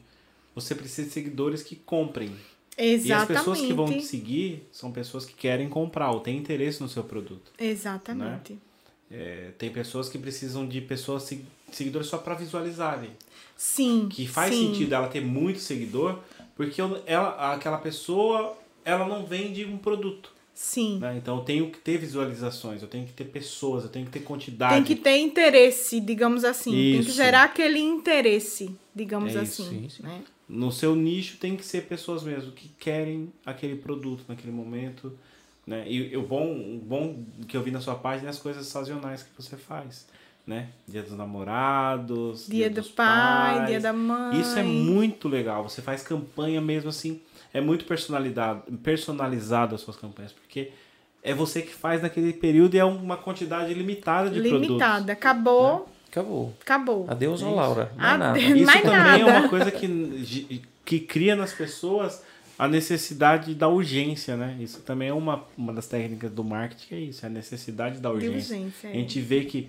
você 0.55 0.73
precisa 0.73 1.09
de 1.09 1.12
seguidores 1.12 1.65
que 1.65 1.75
comprem. 1.75 2.33
Exatamente. 2.79 3.09
E 3.09 3.12
as 3.12 3.27
pessoas 3.27 3.61
que 3.61 3.73
vão 3.73 3.87
te 3.87 4.03
seguir 4.03 4.69
são 4.71 4.93
pessoas 4.93 5.27
que 5.27 5.35
querem 5.35 5.69
comprar 5.69 6.12
ou 6.12 6.21
têm 6.21 6.37
interesse 6.37 6.81
no 6.81 6.89
seu 6.89 7.03
produto. 7.03 7.51
Exatamente. 7.59 8.53
Né? 8.53 8.59
É, 9.11 9.51
tem 9.59 9.69
pessoas 9.69 10.09
que 10.09 10.17
precisam 10.17 10.69
de 10.69 10.81
pessoas 10.81 11.29
seguidores 11.73 12.07
só 12.07 12.19
para 12.19 12.37
visualizarem. 12.37 13.11
Sim. 13.57 14.09
Que 14.09 14.29
faz 14.29 14.55
sim. 14.55 14.69
sentido 14.69 14.95
ela 14.95 15.09
ter 15.09 15.23
muito 15.23 15.59
seguidor, 15.59 16.21
porque 16.55 16.81
ela, 17.05 17.53
aquela 17.53 17.79
pessoa 17.79 18.57
ela 18.85 19.09
não 19.09 19.27
vende 19.27 19.65
um 19.65 19.77
produto. 19.77 20.39
Sim. 20.55 20.99
Né? 20.99 21.17
Então 21.17 21.39
eu 21.39 21.45
tenho 21.45 21.71
que 21.71 21.79
ter 21.79 21.97
visualizações, 21.99 22.83
eu 22.83 22.89
tenho 22.89 23.07
que 23.07 23.13
ter 23.13 23.25
pessoas, 23.25 23.85
eu 23.85 23.91
tenho 23.91 24.05
que 24.07 24.13
ter 24.13 24.21
quantidade. 24.21 24.75
Tem 24.75 24.85
que 24.85 24.95
ter 24.97 25.17
interesse, 25.19 26.01
digamos 26.01 26.45
assim. 26.45 26.71
Isso. 26.75 26.97
Tem 26.99 27.05
que 27.07 27.13
gerar 27.13 27.45
aquele 27.45 27.79
interesse, 27.79 28.75
digamos 28.95 29.35
É 29.35 29.43
isso, 29.43 29.63
assim. 29.63 29.87
isso. 29.87 30.03
Né? 30.03 30.23
No 30.49 30.71
seu 30.71 30.95
nicho 30.95 31.37
tem 31.39 31.57
que 31.57 31.65
ser 31.65 31.83
pessoas 31.87 32.23
mesmo 32.23 32.53
que 32.53 32.69
querem 32.79 33.33
aquele 33.47 33.77
produto 33.77 34.25
naquele 34.29 34.53
momento. 34.53 35.17
Né? 35.67 35.85
E 35.89 36.17
o 36.17 36.23
bom, 36.23 36.53
o 36.53 36.79
bom 36.85 37.23
que 37.47 37.57
eu 37.57 37.63
vi 37.63 37.71
na 37.71 37.81
sua 37.81 37.95
página 37.95 38.29
é 38.29 38.31
as 38.31 38.39
coisas 38.39 38.67
sazonais 38.67 39.23
que 39.23 39.31
você 39.41 39.57
faz. 39.57 40.07
Né? 40.47 40.69
Dia 40.89 41.03
dos 41.03 41.17
namorados, 41.17 42.47
Dia, 42.49 42.69
do 42.69 42.77
dos 42.81 42.89
pai, 42.89 43.55
pais. 43.57 43.69
dia 43.69 43.81
da 43.81 43.93
mãe. 43.93 44.41
Isso 44.41 44.59
é 44.59 44.63
muito 44.63 45.29
legal. 45.29 45.63
Você 45.63 45.81
faz 45.81 46.03
campanha 46.03 46.61
mesmo 46.61 46.89
assim. 46.91 47.21
É 47.53 47.61
muito 47.61 47.85
personalizado, 47.85 48.63
personalizado 48.79 49.75
as 49.75 49.81
suas 49.81 49.97
campanhas, 49.97 50.33
porque 50.33 50.71
é 51.23 51.35
você 51.35 51.63
que 51.63 51.75
faz 51.75 52.01
naquele 52.03 52.33
período 52.33 52.75
e 52.75 52.79
é 52.79 52.85
uma 52.85 53.17
quantidade 53.17 53.73
limitada 53.75 54.31
de 54.31 54.41
produtos. 54.41 54.67
Limitada. 54.69 55.13
Acabou, 55.13 55.89
Acabou. 56.11 56.55
acabou. 56.61 57.07
Adeus, 57.09 57.43
É 57.43 57.45
ô 57.45 57.49
isso. 57.49 57.57
Laura. 57.57 57.93
Mais 57.97 58.19
nada. 58.19 58.31
Adeus. 58.39 58.57
Isso 58.57 58.67
Mais 58.67 58.83
também 58.83 58.99
é 58.99 59.25
nada. 59.25 59.39
uma 59.41 59.49
coisa 59.49 59.71
que, 59.71 60.63
que 60.85 61.01
cria 61.01 61.35
nas 61.37 61.53
pessoas 61.53 62.23
a 62.59 62.69
necessidade 62.69 63.55
da 63.55 63.69
urgência, 63.69 64.37
né? 64.37 64.57
Isso 64.61 64.81
também 64.83 65.09
é 65.09 65.15
uma, 65.15 65.45
uma 65.57 65.73
das 65.73 65.87
técnicas 65.87 66.31
do 66.31 66.45
marketing, 66.45 66.95
é 66.95 66.99
isso, 67.01 67.25
é 67.25 67.29
a 67.29 67.33
necessidade 67.33 68.01
da 68.01 68.11
urgência. 68.11 68.55
urgência. 68.57 68.89
é. 68.89 68.91
A 68.93 68.95
gente 68.95 69.19
vê 69.21 69.45
que, 69.45 69.69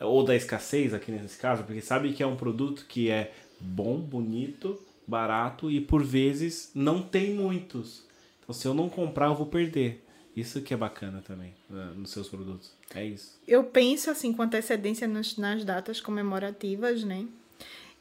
ou 0.00 0.24
da 0.24 0.34
escassez 0.34 0.94
aqui 0.94 1.12
nesse 1.12 1.38
caso, 1.38 1.64
porque 1.64 1.80
sabe 1.82 2.12
que 2.12 2.22
é 2.22 2.26
um 2.26 2.34
produto 2.36 2.86
que 2.88 3.10
é 3.10 3.30
bom, 3.60 3.98
bonito, 3.98 4.80
barato 5.06 5.70
e 5.70 5.80
por 5.80 6.02
vezes 6.02 6.70
não 6.74 7.02
tem 7.02 7.34
muitos. 7.34 8.04
Então 8.42 8.54
se 8.54 8.66
eu 8.66 8.74
não 8.74 8.88
comprar, 8.88 9.26
eu 9.26 9.34
vou 9.34 9.46
perder. 9.46 10.04
Isso 10.36 10.60
que 10.62 10.74
é 10.74 10.76
bacana 10.76 11.22
também 11.24 11.54
né, 11.70 11.92
nos 11.96 12.10
seus 12.10 12.28
produtos. 12.28 12.72
É 12.94 13.04
isso. 13.04 13.38
Eu 13.46 13.62
penso 13.62 14.10
assim 14.10 14.32
com 14.32 14.42
antecedência 14.42 15.06
nas, 15.06 15.36
nas 15.36 15.64
datas 15.64 16.00
comemorativas, 16.00 17.04
né? 17.04 17.26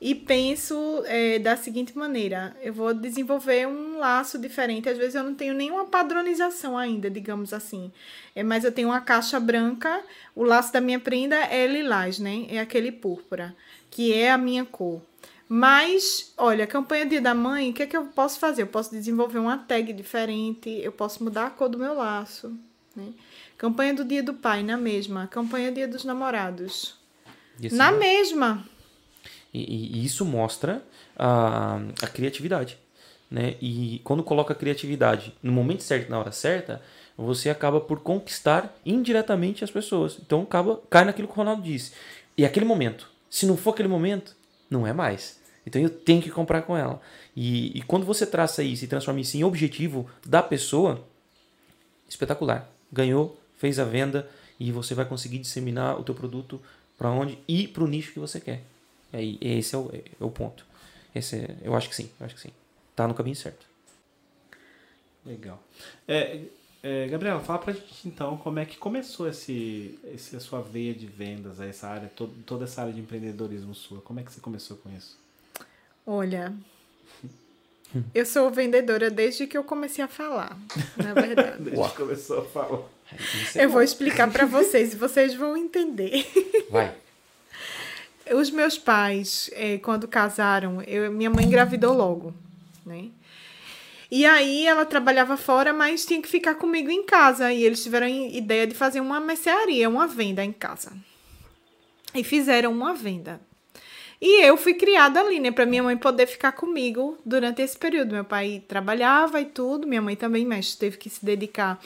E 0.05 0.13
penso 0.13 1.01
é, 1.05 1.39
da 1.39 1.55
seguinte 1.55 1.97
maneira: 1.97 2.57
eu 2.61 2.73
vou 2.73 2.93
desenvolver 2.93 3.65
um 3.67 3.97
laço 3.99 4.37
diferente. 4.37 4.89
Às 4.89 4.97
vezes 4.97 5.15
eu 5.15 5.23
não 5.23 5.33
tenho 5.33 5.53
nenhuma 5.53 5.85
padronização 5.85 6.77
ainda, 6.77 7.09
digamos 7.09 7.53
assim. 7.53 7.89
É, 8.35 8.43
mas 8.43 8.65
eu 8.65 8.71
tenho 8.71 8.89
uma 8.89 8.99
caixa 8.99 9.39
branca, 9.39 10.03
o 10.35 10.43
laço 10.43 10.73
da 10.73 10.81
minha 10.81 10.99
prenda 10.99 11.37
é 11.37 11.65
lilás, 11.67 12.19
né? 12.19 12.47
É 12.49 12.59
aquele 12.59 12.91
púrpura, 12.91 13.55
que 13.89 14.11
é 14.11 14.29
a 14.29 14.37
minha 14.37 14.65
cor. 14.65 15.01
Mas, 15.47 16.33
olha, 16.37 16.65
campanha 16.65 17.05
Dia 17.05 17.21
da 17.21 17.33
Mãe, 17.35 17.69
o 17.69 17.73
que 17.73 17.83
é 17.83 17.87
que 17.87 17.95
eu 17.97 18.05
posso 18.05 18.39
fazer? 18.39 18.63
Eu 18.63 18.67
posso 18.67 18.91
desenvolver 18.91 19.39
uma 19.39 19.57
tag 19.57 19.91
diferente, 19.93 20.69
eu 20.69 20.91
posso 20.91 21.23
mudar 21.23 21.47
a 21.47 21.49
cor 21.49 21.69
do 21.69 21.77
meu 21.77 21.93
laço, 21.93 22.57
né? 22.95 23.09
Campanha 23.57 23.93
do 23.93 24.03
Dia 24.05 24.23
do 24.23 24.33
Pai, 24.33 24.63
na 24.63 24.77
mesma. 24.77 25.27
Campanha 25.27 25.71
Dia 25.71 25.87
dos 25.87 26.03
Namorados, 26.03 26.95
Isso 27.61 27.75
na 27.75 27.89
é- 27.89 27.97
mesma. 27.97 28.65
E, 29.53 29.61
e- 30.01 30.05
isso 30.05 30.25
mostra 30.25 30.83
a, 31.15 31.79
a 32.01 32.07
criatividade. 32.07 32.77
Né? 33.29 33.55
E 33.61 33.99
quando 34.03 34.23
coloca 34.23 34.53
a 34.53 34.55
criatividade 34.55 35.33
no 35.41 35.51
momento 35.51 35.81
certo, 35.83 36.09
na 36.09 36.19
hora 36.19 36.31
certa, 36.31 36.81
você 37.17 37.49
acaba 37.49 37.79
por 37.81 37.99
conquistar 38.01 38.75
indiretamente 38.85 39.63
as 39.63 39.71
pessoas. 39.71 40.17
Então 40.23 40.41
acaba, 40.43 40.81
cai 40.89 41.03
naquilo 41.05 41.27
que 41.27 41.33
o 41.33 41.37
Ronaldo 41.37 41.61
disse. 41.63 41.91
E 42.37 42.45
aquele 42.45 42.65
momento. 42.65 43.09
Se 43.29 43.45
não 43.45 43.57
for 43.57 43.71
aquele 43.71 43.87
momento, 43.87 44.35
não 44.73 44.85
é 44.85 44.91
mais. 44.91 45.39
Então 45.65 45.81
eu 45.81 45.89
tenho 45.89 46.21
que 46.21 46.29
comprar 46.29 46.63
com 46.63 46.75
ela. 46.75 46.99
E, 47.35 47.77
e 47.77 47.81
quando 47.83 48.05
você 48.05 48.25
traça 48.25 48.61
isso 48.63 48.83
e 48.83 48.87
transforma 48.87 49.21
isso 49.21 49.37
em 49.37 49.43
objetivo 49.43 50.09
da 50.25 50.43
pessoa, 50.43 51.05
espetacular. 52.09 52.69
Ganhou, 52.91 53.39
fez 53.57 53.79
a 53.79 53.85
venda 53.85 54.29
e 54.59 54.71
você 54.71 54.93
vai 54.93 55.05
conseguir 55.05 55.37
disseminar 55.37 55.99
o 55.99 56.03
teu 56.03 56.13
produto 56.13 56.61
para 56.97 57.09
onde 57.09 57.39
e 57.47 57.67
para 57.67 57.83
o 57.83 57.87
nicho 57.87 58.11
que 58.11 58.19
você 58.19 58.39
quer. 58.39 58.61
Aí 59.11 59.37
esse 59.39 59.73
é 59.75 59.77
o, 59.77 59.89
é 59.93 60.23
o 60.23 60.29
ponto. 60.29 60.65
Esse 61.15 61.37
é- 61.37 61.55
eu 61.63 61.75
acho 61.75 61.87
que 61.87 61.95
sim, 61.95 62.09
eu 62.19 62.25
acho 62.25 62.35
que 62.35 62.41
sim. 62.41 62.51
Tá 62.95 63.07
no 63.07 63.13
caminho 63.13 63.35
certo. 63.35 63.65
Legal. 65.25 65.61
É, 66.07 66.41
é, 66.83 67.07
Gabriela, 67.07 67.39
fala 67.39 67.59
pra 67.59 67.71
gente 67.71 68.05
então 68.05 68.35
como 68.35 68.59
é 68.59 68.65
que 68.65 68.75
começou 68.75 69.29
esse, 69.29 69.97
esse, 70.13 70.35
a 70.35 70.39
sua 70.41 70.61
veia 70.61 70.93
de 70.93 71.05
vendas, 71.05 71.61
essa 71.61 71.87
área, 71.87 72.09
to, 72.09 72.27
toda 72.45 72.65
essa 72.65 72.81
área 72.81 72.93
de 72.93 72.99
empreendedorismo 72.99 73.73
sua. 73.73 74.01
Como 74.01 74.19
é 74.19 74.23
que 74.23 74.33
você 74.33 74.41
começou 74.41 74.75
com 74.75 74.89
isso? 74.89 75.17
Olha, 76.05 76.53
eu 78.13 78.25
sou 78.25 78.51
vendedora 78.51 79.09
desde 79.09 79.47
que 79.47 79.57
eu 79.57 79.63
comecei 79.63 80.03
a 80.03 80.09
falar, 80.09 80.57
na 80.97 81.13
verdade. 81.13 81.63
Desde 81.63 81.89
que 81.89 81.95
começou 81.95 82.39
a 82.39 82.45
falar. 82.45 82.81
É 83.55 83.63
Eu 83.63 83.69
vou 83.69 83.81
explicar 83.81 84.29
para 84.29 84.45
vocês 84.45 84.91
e 84.93 84.97
vocês 84.97 85.33
vão 85.33 85.55
entender. 85.55 86.27
Vai. 86.69 86.93
Os 88.35 88.51
meus 88.51 88.77
pais, 88.77 89.49
eh, 89.53 89.77
quando 89.77 90.05
casaram, 90.07 90.81
eu, 90.81 91.11
minha 91.11 91.29
mãe 91.29 91.45
engravidou 91.45 91.93
logo, 91.93 92.33
né? 92.85 93.09
E 94.15 94.27
aí 94.27 94.67
ela 94.67 94.85
trabalhava 94.85 95.35
fora, 95.35 95.73
mas 95.73 96.05
tinha 96.05 96.21
que 96.21 96.27
ficar 96.27 96.53
comigo 96.53 96.91
em 96.91 97.01
casa. 97.01 97.51
E 97.51 97.63
eles 97.63 97.81
tiveram 97.81 98.07
ideia 98.07 98.67
de 98.67 98.75
fazer 98.75 98.99
uma 98.99 99.19
mercearia, 99.19 99.89
uma 99.89 100.05
venda 100.05 100.45
em 100.45 100.51
casa. 100.51 100.93
E 102.13 102.23
fizeram 102.23 102.71
uma 102.71 102.93
venda. 102.93 103.41
E 104.21 104.43
eu 104.45 104.55
fui 104.55 104.75
criada 104.75 105.19
ali, 105.19 105.39
né, 105.39 105.49
para 105.49 105.65
minha 105.65 105.81
mãe 105.81 105.97
poder 105.97 106.27
ficar 106.27 106.51
comigo 106.51 107.17
durante 107.25 107.63
esse 107.63 107.75
período. 107.75 108.13
Meu 108.13 108.23
pai 108.23 108.63
trabalhava 108.67 109.41
e 109.41 109.45
tudo, 109.45 109.87
minha 109.87 109.99
mãe 109.99 110.15
também, 110.15 110.45
mas 110.45 110.75
teve 110.75 110.97
que 110.97 111.09
se 111.09 111.25
dedicar 111.25 111.79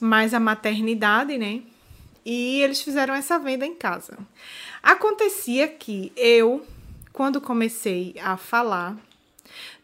mais 0.00 0.34
à 0.34 0.40
maternidade, 0.40 1.38
né? 1.38 1.62
E 2.26 2.62
eles 2.62 2.82
fizeram 2.82 3.14
essa 3.14 3.38
venda 3.38 3.64
em 3.64 3.76
casa. 3.76 4.18
Acontecia 4.82 5.68
que 5.68 6.10
eu, 6.16 6.66
quando 7.12 7.40
comecei 7.40 8.16
a 8.20 8.36
falar, 8.36 8.96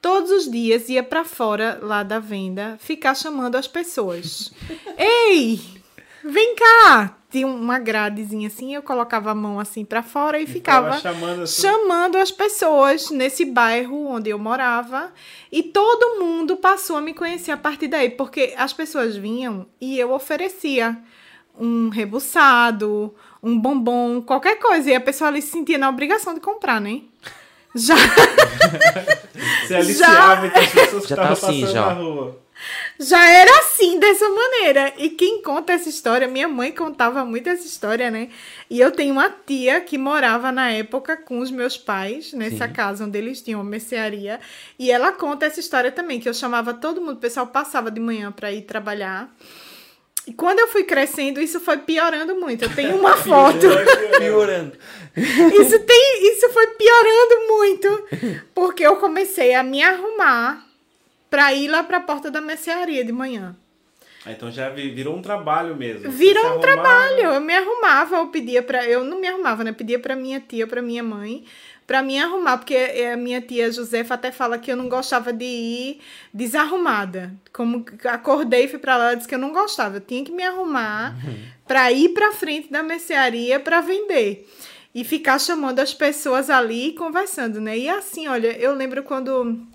todos 0.06 0.30
os 0.30 0.48
dias 0.48 0.88
ia 0.88 1.02
para 1.02 1.24
fora 1.24 1.80
lá 1.82 2.04
da 2.04 2.20
venda 2.20 2.76
ficar 2.78 3.12
chamando 3.16 3.56
as 3.56 3.66
pessoas. 3.66 4.52
Ei, 4.96 5.58
vem 6.22 6.54
cá! 6.54 7.16
Tinha 7.28 7.44
uma 7.44 7.80
gradezinha 7.80 8.46
assim, 8.46 8.72
eu 8.72 8.84
colocava 8.84 9.32
a 9.32 9.34
mão 9.34 9.58
assim 9.58 9.84
para 9.84 10.04
fora 10.04 10.38
e 10.40 10.46
ficava 10.46 10.96
chamando 11.00 11.42
assim. 11.42 11.60
chamando 11.60 12.18
as 12.18 12.30
pessoas 12.30 13.10
nesse 13.10 13.44
bairro 13.44 14.06
onde 14.06 14.30
eu 14.30 14.38
morava 14.38 15.12
e 15.50 15.64
todo 15.64 16.20
mundo 16.20 16.56
passou 16.56 16.96
a 16.96 17.00
me 17.00 17.12
conhecer 17.12 17.50
a 17.50 17.56
partir 17.56 17.88
daí, 17.88 18.08
porque 18.08 18.54
as 18.56 18.72
pessoas 18.72 19.16
vinham 19.16 19.66
e 19.80 19.98
eu 19.98 20.12
oferecia 20.12 20.96
um 21.58 21.88
rebuçado, 21.88 23.12
um 23.42 23.58
bombom, 23.58 24.22
qualquer 24.22 24.60
coisa, 24.60 24.88
e 24.88 24.94
a 24.94 25.00
pessoa 25.00 25.28
ali 25.28 25.42
se 25.42 25.50
sentia 25.50 25.78
na 25.78 25.88
obrigação 25.88 26.32
de 26.32 26.38
comprar, 26.38 26.80
né? 26.80 27.00
Já 27.76 27.94
Você 29.66 29.74
aliciava 29.74 30.46
então 30.46 30.62
as 30.62 30.70
pessoas 30.72 31.02
que 31.04 31.10
Já 31.10 31.16
tá 31.16 31.32
estavam 31.32 31.48
assim, 31.50 31.60
passando 31.60 31.72
já. 31.72 31.86
na 31.86 31.92
rua. 31.92 32.40
já 32.98 33.28
era 33.30 33.58
assim, 33.58 33.98
dessa 33.98 34.28
maneira. 34.28 34.92
E 34.96 35.10
quem 35.10 35.42
conta 35.42 35.72
essa 35.72 35.88
história, 35.88 36.26
minha 36.28 36.48
mãe 36.48 36.72
contava 36.72 37.24
muito 37.24 37.48
essa 37.48 37.66
história, 37.66 38.10
né? 38.10 38.28
E 38.70 38.80
eu 38.80 38.90
tenho 38.90 39.12
uma 39.12 39.28
tia 39.28 39.80
que 39.80 39.98
morava 39.98 40.50
na 40.52 40.70
época 40.70 41.16
com 41.16 41.40
os 41.40 41.50
meus 41.50 41.76
pais, 41.76 42.32
nessa 42.32 42.66
Sim. 42.66 42.72
casa 42.72 43.04
onde 43.04 43.18
eles 43.18 43.42
tinham 43.42 43.60
uma 43.60 43.68
mercearia. 43.68 44.40
E 44.78 44.90
ela 44.90 45.12
conta 45.12 45.46
essa 45.46 45.60
história 45.60 45.92
também, 45.92 46.18
que 46.20 46.28
eu 46.28 46.34
chamava 46.34 46.72
todo 46.72 47.00
mundo, 47.00 47.14
o 47.16 47.20
pessoal 47.20 47.46
passava 47.46 47.90
de 47.90 48.00
manhã 48.00 48.32
para 48.32 48.50
ir 48.52 48.62
trabalhar. 48.62 49.28
E 50.26 50.32
quando 50.32 50.58
eu 50.58 50.68
fui 50.68 50.82
crescendo, 50.82 51.40
isso 51.40 51.60
foi 51.60 51.78
piorando 51.78 52.34
muito. 52.34 52.64
Eu 52.64 52.74
tenho 52.74 52.96
uma 52.96 53.16
foto. 53.18 53.66
Piorando. 54.18 54.72
Isso, 55.16 55.78
tem, 55.80 56.32
isso 56.32 56.50
foi 56.50 56.66
piorando 56.68 57.48
muito, 57.48 58.08
porque 58.54 58.86
eu 58.86 58.96
comecei 58.96 59.54
a 59.54 59.62
me 59.62 59.82
arrumar 59.82 60.66
para 61.30 61.54
ir 61.54 61.68
lá 61.68 61.82
para 61.82 61.98
a 61.98 62.00
porta 62.00 62.30
da 62.30 62.40
mercearia 62.40 63.04
de 63.04 63.12
manhã. 63.12 63.56
Ah, 64.26 64.32
então 64.32 64.50
já 64.50 64.68
virou 64.68 65.16
um 65.16 65.22
trabalho 65.22 65.76
mesmo. 65.76 66.10
Virou 66.10 66.56
um 66.56 66.60
trabalho. 66.60 67.20
Eu 67.20 67.40
me 67.40 67.54
arrumava, 67.54 68.16
eu 68.16 68.26
pedia 68.26 68.60
para 68.60 68.84
eu 68.84 69.04
não 69.04 69.20
me 69.20 69.28
arrumava, 69.28 69.62
né? 69.62 69.72
Pedia 69.72 70.00
para 70.00 70.16
minha 70.16 70.40
tia, 70.40 70.66
para 70.66 70.82
minha 70.82 71.02
mãe, 71.02 71.44
para 71.86 72.02
me 72.02 72.18
arrumar, 72.18 72.58
porque 72.58 72.74
a 72.74 73.16
minha 73.16 73.40
tia 73.40 73.70
Josefa 73.70 74.14
até 74.14 74.32
fala 74.32 74.58
que 74.58 74.70
eu 74.70 74.76
não 74.76 74.88
gostava 74.88 75.32
de 75.32 75.44
ir 75.44 76.00
desarrumada. 76.34 77.32
Como 77.52 77.84
acordei 78.04 78.64
e 78.64 78.68
fui 78.68 78.78
para 78.78 78.96
lá, 78.96 79.14
disse 79.14 79.28
que 79.28 79.34
eu 79.34 79.38
não 79.38 79.52
gostava, 79.52 79.96
eu 79.96 80.00
tinha 80.00 80.24
que 80.24 80.32
me 80.32 80.42
arrumar 80.42 81.14
uhum. 81.24 81.36
para 81.66 81.92
ir 81.92 82.08
para 82.08 82.32
frente 82.32 82.70
da 82.70 82.82
mercearia 82.82 83.60
para 83.60 83.80
vender. 83.80 84.48
E 84.92 85.04
ficar 85.04 85.38
chamando 85.38 85.78
as 85.78 85.92
pessoas 85.92 86.48
ali 86.48 86.88
e 86.88 86.92
conversando, 86.94 87.60
né? 87.60 87.78
E 87.78 87.88
assim, 87.88 88.26
olha, 88.28 88.48
eu 88.58 88.74
lembro 88.74 89.02
quando 89.02 89.66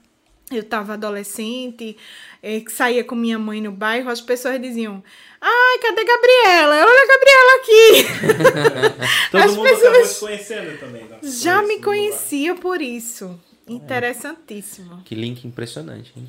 eu 0.52 0.62
estava 0.62 0.94
adolescente, 0.94 1.96
é, 2.42 2.60
que 2.60 2.72
saía 2.72 3.04
com 3.04 3.16
minha 3.16 3.38
mãe 3.38 3.62
no 3.62 3.72
bairro, 3.72 4.10
as 4.10 4.20
pessoas 4.20 4.60
diziam: 4.60 5.04
Ai, 5.41 5.80
cadê 5.80 6.05
Gabriela? 6.05 6.85
Olha 6.85 7.03
a 7.03 7.07
Gabriela 7.07 7.55
aqui! 7.59 9.01
Todo 9.31 9.41
as 9.41 9.55
mundo 9.55 9.69
pessoas 9.69 9.88
acabou 9.88 10.07
te 10.07 10.19
conhecendo 10.19 10.80
também. 10.80 11.03
Né? 11.05 11.19
Já 11.23 11.63
me 11.63 11.81
conhecia 11.81 12.55
por 12.55 12.80
isso. 12.81 13.39
Interessantíssimo. 13.68 15.01
Que 15.03 15.15
link 15.15 15.45
impressionante, 15.45 16.13
hein? 16.15 16.27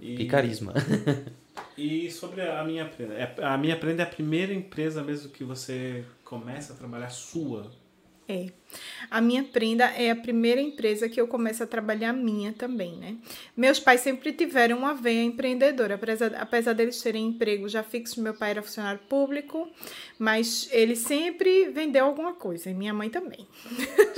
E, 0.00 0.16
que 0.16 0.26
carisma. 0.26 0.74
E 1.76 2.10
sobre 2.10 2.42
a 2.42 2.62
minha 2.64 2.84
prenda. 2.84 3.14
É, 3.14 3.34
a 3.42 3.56
minha 3.56 3.76
prenda 3.76 4.02
é 4.02 4.06
a 4.06 4.08
primeira 4.08 4.52
empresa 4.52 5.02
mesmo 5.02 5.30
que 5.30 5.44
você 5.44 6.04
começa 6.24 6.72
a 6.72 6.76
trabalhar 6.76 7.10
sua 7.10 7.70
é. 8.28 8.46
A 9.10 9.20
minha 9.20 9.42
prenda 9.42 9.84
é 9.84 10.10
a 10.10 10.16
primeira 10.16 10.60
empresa 10.60 11.08
que 11.08 11.18
eu 11.20 11.26
começo 11.26 11.62
a 11.62 11.66
trabalhar 11.66 12.12
minha 12.12 12.52
também, 12.52 12.96
né? 12.96 13.16
Meus 13.56 13.80
pais 13.80 14.02
sempre 14.02 14.32
tiveram 14.32 14.78
uma 14.78 14.94
veia 14.94 15.24
empreendedora, 15.24 15.94
apesar, 15.94 16.34
apesar 16.34 16.74
deles 16.74 17.00
terem 17.00 17.28
emprego 17.28 17.68
já 17.68 17.82
fixo, 17.82 18.20
meu 18.20 18.34
pai 18.34 18.50
era 18.50 18.62
funcionário 18.62 19.00
público, 19.08 19.68
mas 20.18 20.68
ele 20.70 20.94
sempre 20.94 21.70
vendeu 21.70 22.04
alguma 22.04 22.34
coisa, 22.34 22.70
e 22.70 22.74
minha 22.74 22.92
mãe 22.92 23.08
também. 23.08 23.48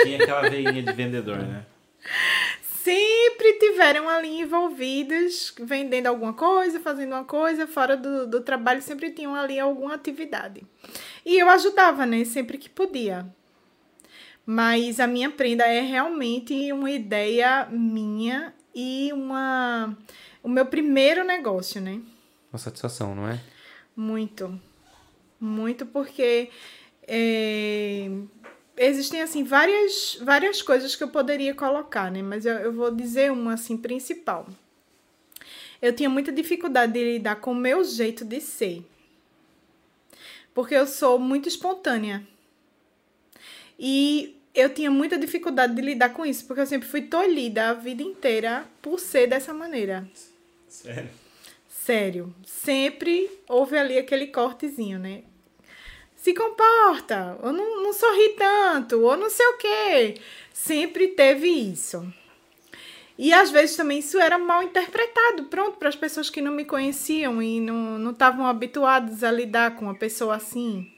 Tinha 0.03 0.19
aquela 0.19 0.49
veinha 0.49 0.82
de 0.82 0.93
vendedor, 0.93 1.39
né? 1.39 1.65
sempre 2.82 3.53
tiveram 3.59 4.09
ali 4.09 4.41
envolvidos, 4.41 5.55
vendendo 5.61 6.07
alguma 6.07 6.32
coisa, 6.32 6.81
fazendo 6.81 7.12
uma 7.12 7.24
coisa, 7.24 7.66
fora 7.66 7.97
do, 7.97 8.27
do 8.27 8.41
trabalho, 8.41 8.81
sempre 8.81 9.11
tinham 9.11 9.35
ali 9.35 9.61
alguma 9.61 9.95
atividade. 9.95 10.62
E 11.24 11.39
eu 11.39 11.49
ajudava, 11.51 12.07
né? 12.07 12.24
Sempre 12.24 12.59
que 12.59 12.69
podia. 12.69 13.27
Mas 14.45 14.99
a 14.99 15.07
minha 15.07 15.31
prenda 15.31 15.65
é 15.65 15.81
realmente 15.81 16.73
uma 16.73 16.91
ideia 16.91 17.67
minha 17.71 18.55
e 18.75 19.11
uma 19.12 19.97
o 20.43 20.49
meu 20.49 20.67
primeiro 20.67 21.25
negócio, 21.25 21.81
né? 21.81 22.01
Uma 22.53 22.59
satisfação, 22.59 23.15
não 23.15 23.29
é? 23.29 23.41
Muito. 23.95 24.61
Muito 25.39 25.87
porque 25.87 26.51
é, 27.07 28.11
existem 28.77 29.23
assim 29.23 29.45
várias 29.45 30.19
várias 30.23 30.62
coisas 30.62 30.97
que 30.97 31.05
eu 31.05 31.09
poderia 31.09 31.55
colocar, 31.55 32.11
né? 32.11 32.23
Mas 32.23 32.45
eu, 32.47 32.55
eu 32.55 32.73
vou 32.73 32.91
dizer 32.91 33.31
uma 33.31 33.55
assim 33.55 33.77
principal. 33.77 34.47
Eu 35.81 35.95
tinha 35.95 36.11
muita 36.11 36.31
dificuldade 36.31 36.93
de 36.93 37.12
lidar 37.12 37.37
com 37.37 37.53
o 37.53 37.55
meu 37.55 37.83
jeito 37.85 38.25
de 38.25 38.41
ser. 38.41 38.85
Porque 40.53 40.75
eu 40.75 40.87
sou 40.87 41.19
muito 41.19 41.49
espontânea. 41.49 42.27
E 43.82 44.39
eu 44.55 44.69
tinha 44.69 44.90
muita 44.90 45.16
dificuldade 45.16 45.74
de 45.74 45.81
lidar 45.81 46.11
com 46.11 46.27
isso, 46.27 46.44
porque 46.47 46.61
eu 46.61 46.66
sempre 46.66 46.86
fui 46.86 47.01
tolhida 47.01 47.70
a 47.70 47.73
vida 47.73 48.02
inteira 48.02 48.66
por 48.82 49.01
ser 49.01 49.27
dessa 49.27 49.55
maneira. 49.55 50.07
Sério? 50.69 51.09
Sério. 51.66 52.35
Sempre 52.44 53.31
houve 53.48 53.78
ali 53.78 53.97
aquele 53.97 54.27
cortezinho, 54.27 54.98
né? 54.98 55.23
Se 56.15 56.35
comporta, 56.35 57.39
ou 57.43 57.55
não, 57.55 57.82
não 57.82 57.94
sorri 57.94 58.35
tanto, 58.36 59.01
ou 59.01 59.16
não 59.16 59.31
sei 59.31 59.47
o 59.47 59.57
quê. 59.57 60.20
Sempre 60.52 61.09
teve 61.09 61.48
isso. 61.48 62.07
E 63.16 63.32
às 63.32 63.51
vezes 63.51 63.77
também 63.77 64.01
isso 64.01 64.19
era 64.19 64.39
mal 64.39 64.62
interpretado, 64.62 65.44
pronto, 65.44 65.78
para 65.78 65.89
as 65.89 65.97
pessoas 65.97 66.28
que 66.28 66.43
não 66.43 66.52
me 66.52 66.66
conheciam 66.66 67.43
e 67.43 67.59
não 67.61 68.11
estavam 68.11 68.47
habituadas 68.47 69.24
a 69.24 69.32
lidar 69.32 69.77
com 69.77 69.86
uma 69.86 69.94
pessoa 69.94 70.36
assim 70.36 70.93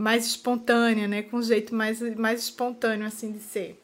mais 0.00 0.26
espontânea, 0.26 1.06
né? 1.06 1.22
Com 1.22 1.36
um 1.36 1.42
jeito 1.42 1.74
mais, 1.74 2.00
mais 2.16 2.40
espontâneo, 2.40 3.06
assim, 3.06 3.32
de 3.32 3.40
ser. 3.40 3.80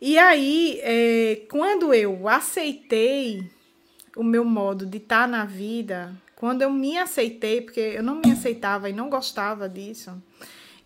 E 0.00 0.16
aí, 0.18 0.78
é, 0.82 1.42
quando 1.50 1.92
eu 1.92 2.28
aceitei 2.28 3.42
o 4.16 4.22
meu 4.22 4.44
modo 4.44 4.86
de 4.86 4.98
estar 4.98 5.22
tá 5.22 5.26
na 5.26 5.44
vida, 5.44 6.14
quando 6.36 6.62
eu 6.62 6.70
me 6.70 6.98
aceitei, 6.98 7.60
porque 7.60 7.80
eu 7.80 8.02
não 8.02 8.20
me 8.24 8.30
aceitava 8.30 8.88
e 8.88 8.92
não 8.92 9.08
gostava 9.08 9.68
disso 9.68 10.12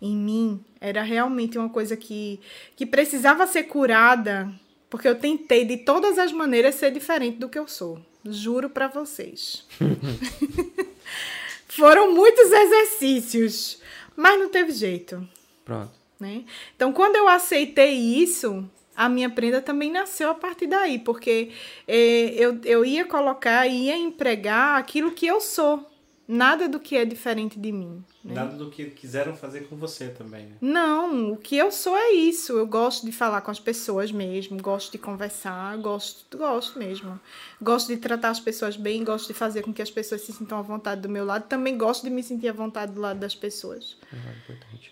em 0.01 0.15
mim, 0.15 0.63
era 0.81 1.01
realmente 1.01 1.57
uma 1.57 1.69
coisa 1.69 1.95
que, 1.95 2.39
que 2.75 2.85
precisava 2.85 3.47
ser 3.47 3.63
curada, 3.63 4.51
porque 4.89 5.07
eu 5.07 5.15
tentei 5.15 5.63
de 5.63 5.77
todas 5.77 6.17
as 6.17 6.31
maneiras 6.31 6.75
ser 6.75 6.91
diferente 6.91 7.37
do 7.37 7.47
que 7.47 7.57
eu 7.57 7.67
sou. 7.67 7.99
Juro 8.25 8.69
para 8.69 8.87
vocês. 8.87 9.65
Foram 11.67 12.13
muitos 12.13 12.51
exercícios 12.51 13.82
mas 14.15 14.39
não 14.39 14.49
teve 14.49 14.71
jeito. 14.71 15.27
Pronto. 15.63 15.91
Né? 16.19 16.45
Então, 16.75 16.93
quando 16.93 17.15
eu 17.15 17.27
aceitei 17.27 17.93
isso, 17.93 18.67
a 18.95 19.09
minha 19.09 19.29
prenda 19.29 19.61
também 19.61 19.91
nasceu 19.91 20.29
a 20.29 20.35
partir 20.35 20.67
daí, 20.67 20.99
porque 20.99 21.51
é, 21.87 22.33
eu, 22.35 22.59
eu 22.63 22.85
ia 22.85 23.05
colocar, 23.05 23.67
ia 23.67 23.97
empregar 23.97 24.77
aquilo 24.77 25.11
que 25.11 25.25
eu 25.25 25.41
sou. 25.41 25.89
Nada 26.25 26.69
do 26.69 26.79
que 26.79 26.95
é 26.95 27.03
diferente 27.03 27.59
de 27.59 27.71
mim. 27.71 28.03
Né? 28.23 28.35
Nada 28.35 28.55
do 28.55 28.69
que 28.69 28.85
quiseram 28.85 29.35
fazer 29.35 29.67
com 29.67 29.75
você 29.75 30.07
também. 30.07 30.45
Né? 30.45 30.55
Não, 30.61 31.33
o 31.33 31.37
que 31.37 31.57
eu 31.57 31.69
sou 31.69 31.97
é 31.97 32.11
isso. 32.11 32.53
Eu 32.53 32.65
gosto 32.65 33.05
de 33.05 33.11
falar 33.11 33.41
com 33.41 33.51
as 33.51 33.59
pessoas 33.59 34.09
mesmo, 34.09 34.61
gosto 34.61 34.93
de 34.93 34.97
conversar, 34.97 35.77
gosto, 35.77 36.37
gosto 36.37 36.79
mesmo. 36.79 37.19
Gosto 37.61 37.89
de 37.89 37.97
tratar 37.97 38.29
as 38.29 38.39
pessoas 38.39 38.77
bem, 38.77 39.03
gosto 39.03 39.27
de 39.27 39.33
fazer 39.33 39.63
com 39.63 39.73
que 39.73 39.81
as 39.81 39.91
pessoas 39.91 40.21
se 40.21 40.31
sintam 40.31 40.57
à 40.57 40.61
vontade 40.61 41.01
do 41.01 41.09
meu 41.09 41.25
lado. 41.25 41.45
Também 41.47 41.77
gosto 41.77 42.03
de 42.03 42.09
me 42.09 42.23
sentir 42.23 42.47
à 42.47 42.53
vontade 42.53 42.93
do 42.93 43.01
lado 43.01 43.19
das 43.19 43.35
pessoas. 43.35 43.97
É 44.13 44.17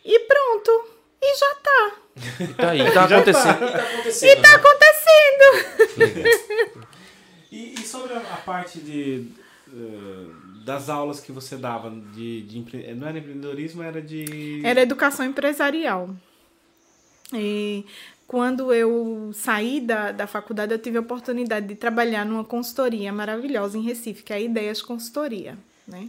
e 0.03 0.19
pronto. 0.19 1.01
E 1.21 1.37
já 1.37 1.55
tá. 1.55 1.91
E 2.41 2.47
tá 2.55 2.69
aí, 2.71 2.79
tá 2.91 3.05
acontecendo. 3.05 3.63
E 3.63 3.71
tá 3.71 3.85
acontecendo. 3.85 4.29
E 4.29 4.35
tá 4.35 4.55
acontecendo. 4.55 5.97
Né? 5.97 6.91
e, 7.51 7.73
e, 7.75 7.87
sobre 7.87 8.13
a, 8.15 8.17
a 8.17 8.37
parte 8.37 8.79
de. 8.79 9.31
Uh 9.69 10.40
das 10.65 10.89
aulas 10.89 11.19
que 11.19 11.31
você 11.31 11.57
dava 11.57 11.89
de, 12.13 12.41
de 12.43 12.93
não 12.95 13.07
era 13.07 13.17
empreendedorismo, 13.17 13.81
era 13.81 14.01
de 14.01 14.61
era 14.63 14.81
educação 14.81 15.25
empresarial. 15.25 16.09
E 17.33 17.85
quando 18.27 18.73
eu 18.73 19.31
saí 19.33 19.81
da, 19.81 20.11
da 20.11 20.27
faculdade, 20.27 20.73
eu 20.73 20.79
tive 20.79 20.97
a 20.97 21.01
oportunidade 21.01 21.67
de 21.67 21.75
trabalhar 21.75 22.25
numa 22.25 22.43
consultoria 22.43 23.11
maravilhosa 23.11 23.77
em 23.77 23.81
Recife, 23.81 24.23
que 24.23 24.33
é 24.33 24.37
a 24.37 24.39
Ideias 24.39 24.81
Consultoria, 24.81 25.57
né? 25.87 26.07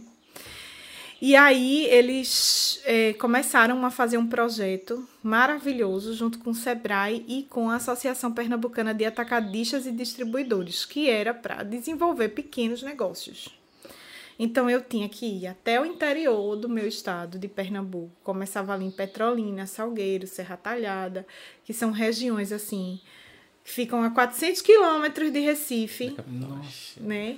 E 1.21 1.37
aí 1.37 1.85
eles 1.85 2.81
é, 2.83 3.13
começaram 3.13 3.85
a 3.85 3.89
fazer 3.89 4.17
um 4.17 4.27
projeto 4.27 5.07
maravilhoso 5.23 6.13
junto 6.13 6.37
com 6.39 6.49
o 6.49 6.55
Sebrae 6.55 7.23
e 7.29 7.43
com 7.43 7.69
a 7.69 7.75
Associação 7.75 8.33
Pernambucana 8.33 8.93
de 8.93 9.05
Atacadistas 9.05 9.85
e 9.85 9.91
Distribuidores, 9.93 10.83
que 10.83 11.09
era 11.09 11.33
para 11.33 11.63
desenvolver 11.63 12.29
pequenos 12.29 12.83
negócios. 12.83 13.62
Então 14.37 14.69
eu 14.69 14.81
tinha 14.81 15.07
que 15.07 15.25
ir 15.25 15.47
até 15.47 15.79
o 15.79 15.85
interior 15.85 16.55
do 16.55 16.67
meu 16.67 16.87
estado 16.87 17.37
de 17.37 17.47
Pernambuco. 17.47 18.11
Começava 18.23 18.73
ali 18.73 18.85
em 18.85 18.91
Petrolina, 18.91 19.67
Salgueiro, 19.67 20.27
Serra 20.27 20.57
Talhada, 20.57 21.25
que 21.63 21.73
são 21.73 21.91
regiões 21.91 22.51
assim 22.51 22.99
que 23.63 23.71
ficam 23.71 24.03
a 24.03 24.09
400 24.09 24.61
quilômetros 24.61 25.31
de 25.31 25.39
Recife, 25.39 26.15
Nossa. 26.27 26.99
né? 26.99 27.37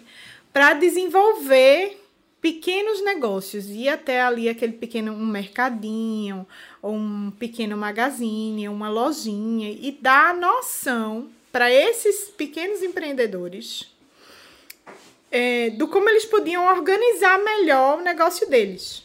Para 0.52 0.74
desenvolver 0.74 2.02
pequenos 2.42 3.04
negócios, 3.04 3.70
ir 3.70 3.90
até 3.90 4.22
ali 4.22 4.50
aquele 4.50 4.74
pequeno 4.74 5.14
um 5.14 5.26
mercadinho, 5.26 6.48
ou 6.82 6.94
um 6.94 7.32
pequeno 7.32 7.78
magazine, 7.78 8.70
uma 8.70 8.90
lojinha 8.90 9.70
e 9.70 9.92
dar 9.92 10.36
noção 10.36 11.30
para 11.52 11.72
esses 11.72 12.30
pequenos 12.30 12.82
empreendedores 12.82 13.95
é, 15.36 15.70
do 15.70 15.90
como 15.90 16.10
eles 16.10 16.24
podiam 16.24 16.66
organizar 16.66 17.38
melhor 17.44 17.99
o 17.99 18.02
negócio 18.02 18.49
deles. 18.49 19.03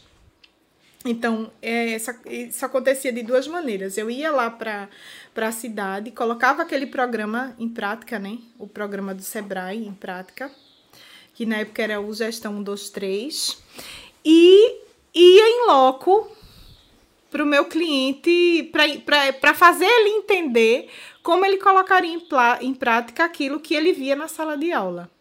Então, 1.03 1.51
é, 1.61 1.91
essa, 1.91 2.17
isso 2.25 2.65
acontecia 2.65 3.11
de 3.11 3.21
duas 3.21 3.49
maneiras. 3.49 3.97
Eu 3.97 4.09
ia 4.09 4.31
lá 4.31 4.49
para 4.49 4.87
a 5.35 5.51
cidade, 5.51 6.09
colocava 6.11 6.61
aquele 6.61 6.85
programa 6.87 7.53
em 7.59 7.67
prática, 7.67 8.17
né? 8.17 8.37
O 8.57 8.65
programa 8.65 9.13
do 9.13 9.21
Sebrae 9.21 9.85
em 9.85 9.93
prática, 9.93 10.49
que 11.33 11.45
na 11.45 11.57
época 11.57 11.83
era 11.83 11.99
o 11.99 12.13
Gestão 12.13 12.53
123, 12.53 13.61
e 14.23 14.79
ia 15.13 15.49
em 15.49 15.67
loco 15.67 16.31
para 17.29 17.43
o 17.43 17.45
meu 17.45 17.65
cliente, 17.65 18.71
para 19.41 19.53
fazer 19.53 19.85
ele 19.85 20.11
entender 20.11 20.87
como 21.21 21.45
ele 21.45 21.57
colocaria 21.57 22.13
em, 22.13 22.21
em 22.61 22.73
prática 22.73 23.25
aquilo 23.25 23.59
que 23.59 23.75
ele 23.75 23.91
via 23.91 24.15
na 24.15 24.29
sala 24.29 24.57
de 24.57 24.71
aula. 24.71 25.11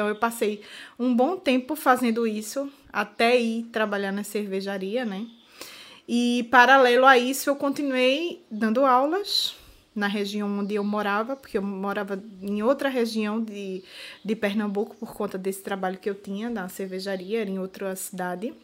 Então 0.00 0.08
eu 0.08 0.16
passei 0.16 0.62
um 0.98 1.14
bom 1.14 1.36
tempo 1.36 1.76
fazendo 1.76 2.26
isso, 2.26 2.72
até 2.90 3.38
ir 3.38 3.64
trabalhar 3.64 4.10
na 4.10 4.24
cervejaria, 4.24 5.04
né? 5.04 5.26
E 6.08 6.48
paralelo 6.50 7.04
a 7.04 7.18
isso 7.18 7.50
eu 7.50 7.54
continuei 7.54 8.42
dando 8.50 8.86
aulas 8.86 9.54
na 9.94 10.06
região 10.06 10.48
onde 10.58 10.74
eu 10.74 10.82
morava, 10.82 11.36
porque 11.36 11.58
eu 11.58 11.62
morava 11.62 12.18
em 12.40 12.62
outra 12.62 12.88
região 12.88 13.44
de, 13.44 13.84
de 14.24 14.34
Pernambuco 14.34 14.96
por 14.96 15.12
conta 15.12 15.36
desse 15.36 15.62
trabalho 15.62 15.98
que 15.98 16.08
eu 16.08 16.14
tinha 16.14 16.48
na 16.48 16.66
cervejaria, 16.70 17.42
era 17.42 17.50
em 17.50 17.58
outra 17.58 17.94
cidade. 17.94 18.54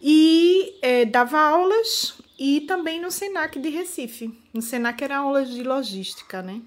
E 0.00 0.78
é, 0.80 1.04
dava 1.04 1.38
aulas 1.38 2.14
e 2.38 2.62
também 2.62 2.98
no 2.98 3.10
Senac 3.10 3.58
de 3.58 3.68
Recife. 3.68 4.32
No 4.54 4.62
Senac 4.62 5.04
era 5.04 5.18
aulas 5.18 5.50
de 5.50 5.62
logística, 5.62 6.40
né? 6.40 6.62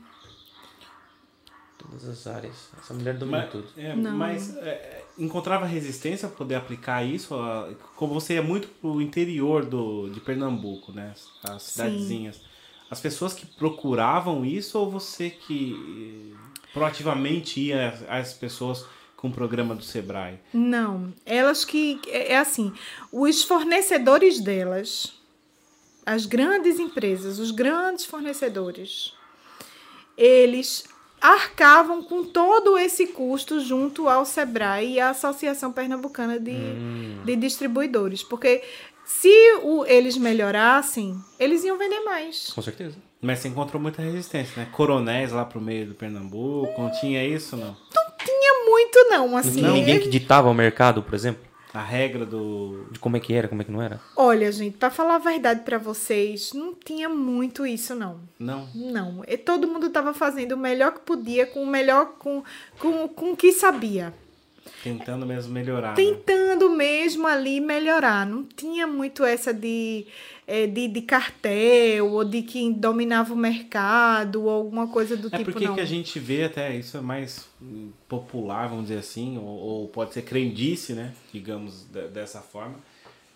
Todas 1.90 2.10
as 2.10 2.28
áreas. 2.28 2.70
Essa 2.82 2.94
mulher 2.94 3.18
domina 3.18 3.38
Mas, 3.44 3.52
tudo. 3.52 3.68
é, 3.78 3.96
Não. 3.96 4.18
mas 4.18 4.58
é, 4.58 5.04
encontrava 5.18 5.66
resistência 5.66 6.28
para 6.28 6.38
poder 6.38 6.56
aplicar 6.56 7.04
isso? 7.04 7.34
a- 7.36 7.70
Como 7.96 8.14
você 8.14 8.36
é 8.36 8.42
muito 8.42 8.68
pro 8.68 9.02
interior 9.02 9.64
do, 9.66 10.10
de 10.10 10.20
Pernambuco, 10.20 10.92
né? 10.92 11.14
As 11.44 11.64
cidadezinhas. 11.64 12.42
As 12.92 13.00
pessoas 13.00 13.34
que 13.34 13.46
procuravam 13.46 14.46
isso 14.46 14.78
ou 14.80 14.90
você 14.90 15.30
que 15.30 16.34
eh, 16.34 16.58
proativamente 16.74 17.60
ia 17.60 17.90
às 18.10 18.34
pessoas 18.34 18.86
com 19.18 19.28
o 19.30 19.32
programa 19.34 19.76
do 19.76 19.84
Sebrae? 19.84 20.40
Não, 20.54 21.14
elas 21.26 21.66
que. 21.66 22.00
É 22.08 22.34
é 22.34 22.38
assim, 22.38 22.72
os 23.12 23.44
fornecedores 23.44 24.40
delas, 24.40 25.14
as 26.06 26.26
grandes 26.26 26.80
empresas, 26.80 27.40
os 27.40 27.52
grandes 27.52 28.06
fornecedores, 28.06 29.14
eles 30.18 30.86
arcavam 31.34 32.02
com 32.02 32.24
todo 32.24 32.78
esse 32.78 33.08
custo 33.08 33.60
junto 33.60 34.08
ao 34.08 34.26
SEBRAE 34.26 34.94
e 34.94 35.00
à 35.00 35.10
Associação 35.10 35.72
Pernambucana 35.72 36.40
de, 36.40 36.56
de 37.26 37.36
Distribuidores. 37.36 38.24
Porque 38.24 38.62
se 39.06 39.30
o- 39.64 39.86
eles 39.86 40.18
melhorassem, 40.18 41.16
eles 41.40 41.64
iam 41.64 41.78
vender 41.78 42.02
mais. 42.02 42.52
Com 42.54 42.62
certeza. 42.62 42.96
Mas 43.22 43.40
você 43.40 43.48
encontrou 43.48 43.82
muita 43.82 44.02
resistência, 44.02 44.54
né? 44.62 44.70
Coronéis 44.72 45.32
lá 45.32 45.44
pro 45.44 45.60
meio 45.60 45.88
do 45.88 45.96
Pernambuco, 45.96 46.80
não 46.82 46.92
tinha 46.92 47.26
isso, 47.26 47.58
não? 47.58 47.76
Tinha 48.24 48.66
muito, 48.66 49.08
não, 49.10 49.28
Não 49.30 49.38
assim. 49.38 49.56
tinha 49.56 49.72
ninguém 49.72 50.00
que 50.00 50.10
ditava 50.10 50.50
o 50.50 50.54
mercado, 50.54 51.02
por 51.02 51.16
exemplo? 51.16 51.47
A 51.78 51.84
regra 51.84 52.26
do. 52.26 52.88
De 52.92 52.98
como 52.98 53.18
é 53.18 53.20
que 53.20 53.32
era, 53.32 53.48
como 53.48 53.62
é 53.62 53.64
que 53.66 53.72
não 53.72 53.80
era? 53.80 54.02
Olha, 54.16 54.52
gente, 54.52 54.78
para 54.78 54.90
falar 54.90 55.18
a 55.18 55.20
verdade 55.20 55.62
para 55.62 55.78
vocês, 55.78 56.52
não 56.52 56.74
tinha 56.74 57.08
muito 57.08 57.68
isso, 57.68 57.94
não. 57.94 58.20
Não. 58.40 58.68
Não, 58.74 59.24
e 59.28 59.38
todo 59.38 59.68
mundo 59.68 59.86
estava 59.86 60.12
fazendo 60.12 60.54
o 60.54 60.58
melhor 60.58 60.92
que 60.92 61.02
podia, 61.02 61.46
com 61.46 61.62
o 61.62 61.68
melhor, 61.68 62.16
com, 62.18 62.44
com, 62.80 63.08
com 63.08 63.32
o 63.34 63.38
que 63.38 63.52
sabia. 63.52 64.12
Tentando 64.88 65.26
mesmo 65.26 65.54
melhorar. 65.54 65.90
né? 65.90 65.96
Tentando 65.96 66.70
mesmo 66.70 67.28
ali 67.28 67.60
melhorar. 67.60 68.26
Não 68.26 68.44
tinha 68.44 68.86
muito 68.88 69.24
essa 69.24 69.54
de, 69.54 70.06
eh, 70.48 70.68
de, 70.68 70.88
de 70.88 71.02
cartel, 71.02 72.12
ou 72.12 72.24
de 72.24 72.42
quem 72.42 72.72
dominava 72.72 73.34
o 73.34 73.38
mercado, 73.38 74.44
ou 74.44 74.50
alguma 74.50 74.88
coisa 74.88 75.16
do 75.18 75.28
É 75.28 75.38
tipo, 75.40 75.52
porque 75.52 75.66
não. 75.68 75.76
que 75.76 75.82
a 75.82 75.86
gente 75.86 76.20
vê 76.20 76.44
até, 76.46 76.76
isso 76.76 76.98
é 76.98 77.02
mais 77.02 77.48
popular, 78.08 78.68
vamos 78.68 78.86
dizer 78.88 79.00
assim, 79.00 79.38
ou, 79.38 79.44
ou 79.46 79.88
pode 79.88 80.14
ser 80.14 80.22
crendice, 80.24 80.94
né? 80.94 81.14
Digamos 81.34 81.86
de- 81.92 82.08
dessa 82.10 82.42
forma. 82.42 82.76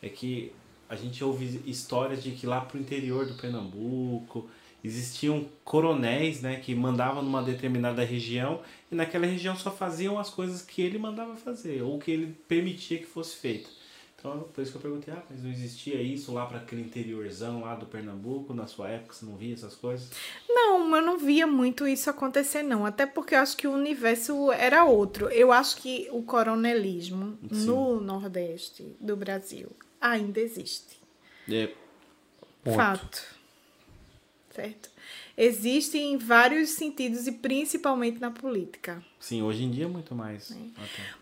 É 0.02 0.10
que 0.10 0.52
a 0.90 0.96
gente 0.96 1.24
ouve 1.24 1.62
histórias 1.66 2.22
de 2.24 2.32
que 2.32 2.46
lá 2.46 2.62
pro 2.62 2.80
interior 2.80 3.26
do 3.26 3.34
Pernambuco 3.36 4.50
existiam 4.84 5.48
coronéis, 5.64 6.42
né? 6.42 6.60
Que 6.60 6.74
mandavam 6.76 7.22
numa 7.22 7.42
determinada 7.42 8.04
região 8.04 8.62
e 8.92 8.96
naquela 8.96 9.26
região 9.26 9.56
só 9.56 9.72
faziam 9.72 10.20
as 10.20 10.30
coisas 10.30 10.62
que 10.62 10.82
ele 10.82 10.98
mandava 10.98 11.36
fazer, 11.36 11.82
ou 11.82 12.00
que 12.00 12.12
ele 12.12 12.36
permitia 12.48 12.98
que 12.98 13.06
fosse 13.06 13.36
feito. 13.36 13.70
Então, 14.22 14.48
por 14.54 14.62
isso 14.62 14.72
que 14.72 14.78
eu 14.78 14.82
perguntei, 14.82 15.12
ah, 15.12 15.24
mas 15.28 15.42
não 15.42 15.50
existia 15.50 16.00
isso 16.00 16.32
lá 16.32 16.46
para 16.46 16.60
aquele 16.60 16.84
interiorzão 16.84 17.62
lá 17.62 17.74
do 17.74 17.88
Pernambuco, 17.88 18.54
na 18.54 18.68
sua 18.68 18.88
época, 18.90 19.16
você 19.16 19.26
não 19.26 19.36
via 19.36 19.56
essas 19.56 19.76
coisas? 19.76 20.12
Não, 20.48 20.96
eu 20.96 21.02
não 21.02 21.18
via 21.18 21.48
muito 21.48 21.88
isso 21.88 22.08
acontecer, 22.08 22.62
não. 22.62 22.86
Até 22.86 23.08
porque 23.08 23.34
eu 23.34 23.40
acho 23.40 23.58
que 23.58 23.68
o 23.68 23.72
universo 23.72 24.52
era 24.52 24.86
outro. 24.86 25.28
Eu 25.30 25.52
acho 25.52 25.78
que 25.78 26.08
o 26.12 26.22
coronelismo 26.22 27.36
Sim. 27.52 27.66
no 27.66 28.00
Nordeste 28.00 28.96
do 29.00 29.16
Brasil 29.16 29.72
ainda 30.00 30.40
existe. 30.40 31.00
É, 31.50 31.72
Ponto. 32.64 32.76
Fato. 32.76 33.41
Certo? 34.54 34.90
Existe 35.38 35.98
em 35.98 36.18
vários 36.18 36.72
sentidos 36.72 37.26
e 37.26 37.32
principalmente 37.32 38.20
na 38.20 38.30
política. 38.30 39.02
Sim, 39.20 39.42
hoje 39.42 39.64
em 39.64 39.72
dia 39.72 39.86
é 39.86 39.88
muito 39.88 40.14
mais. 40.14 40.54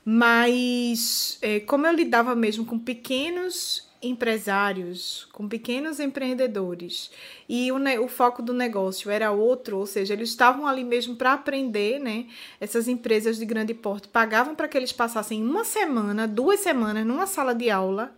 Mas 0.03 1.37
é, 1.41 1.59
como 1.59 1.85
eu 1.85 1.93
lidava 1.93 2.35
mesmo 2.35 2.65
com 2.65 2.79
pequenos 2.79 3.87
empresários, 4.01 5.27
com 5.33 5.47
pequenos 5.47 5.99
empreendedores, 5.99 7.11
e 7.47 7.71
o, 7.71 7.77
o 8.03 8.07
foco 8.07 8.41
do 8.41 8.53
negócio 8.53 9.11
era 9.11 9.31
outro, 9.31 9.77
ou 9.77 9.85
seja, 9.85 10.13
eles 10.13 10.29
estavam 10.29 10.65
ali 10.65 10.83
mesmo 10.83 11.15
para 11.15 11.33
aprender, 11.33 11.99
né? 11.99 12.27
Essas 12.59 12.87
empresas 12.87 13.37
de 13.37 13.45
grande 13.45 13.73
porte 13.73 14.07
pagavam 14.07 14.55
para 14.55 14.67
que 14.67 14.77
eles 14.77 14.93
passassem 14.93 15.43
uma 15.43 15.65
semana, 15.65 16.27
duas 16.27 16.61
semanas 16.61 17.05
numa 17.05 17.27
sala 17.27 17.53
de 17.53 17.69
aula, 17.69 18.15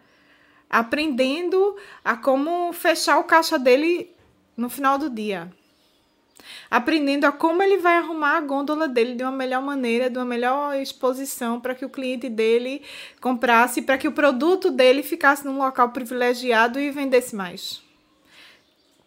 aprendendo 0.69 1.75
a 2.05 2.15
como 2.15 2.71
fechar 2.73 3.19
o 3.19 3.23
caixa 3.23 3.57
dele 3.57 4.13
no 4.55 4.69
final 4.69 4.97
do 4.97 5.09
dia 5.09 5.51
aprendendo 6.69 7.25
a 7.25 7.31
como 7.31 7.61
ele 7.61 7.77
vai 7.77 7.97
arrumar 7.97 8.37
a 8.37 8.41
gôndola 8.41 8.87
dele 8.87 9.15
de 9.15 9.23
uma 9.23 9.31
melhor 9.31 9.61
maneira, 9.61 10.09
de 10.09 10.17
uma 10.17 10.25
melhor 10.25 10.75
exposição 10.75 11.59
para 11.59 11.75
que 11.75 11.85
o 11.85 11.89
cliente 11.89 12.29
dele 12.29 12.81
comprasse, 13.19 13.81
para 13.81 13.97
que 13.97 14.07
o 14.07 14.11
produto 14.11 14.71
dele 14.71 15.03
ficasse 15.03 15.45
num 15.45 15.57
local 15.57 15.89
privilegiado 15.89 16.79
e 16.79 16.91
vendesse 16.91 17.35
mais. 17.35 17.81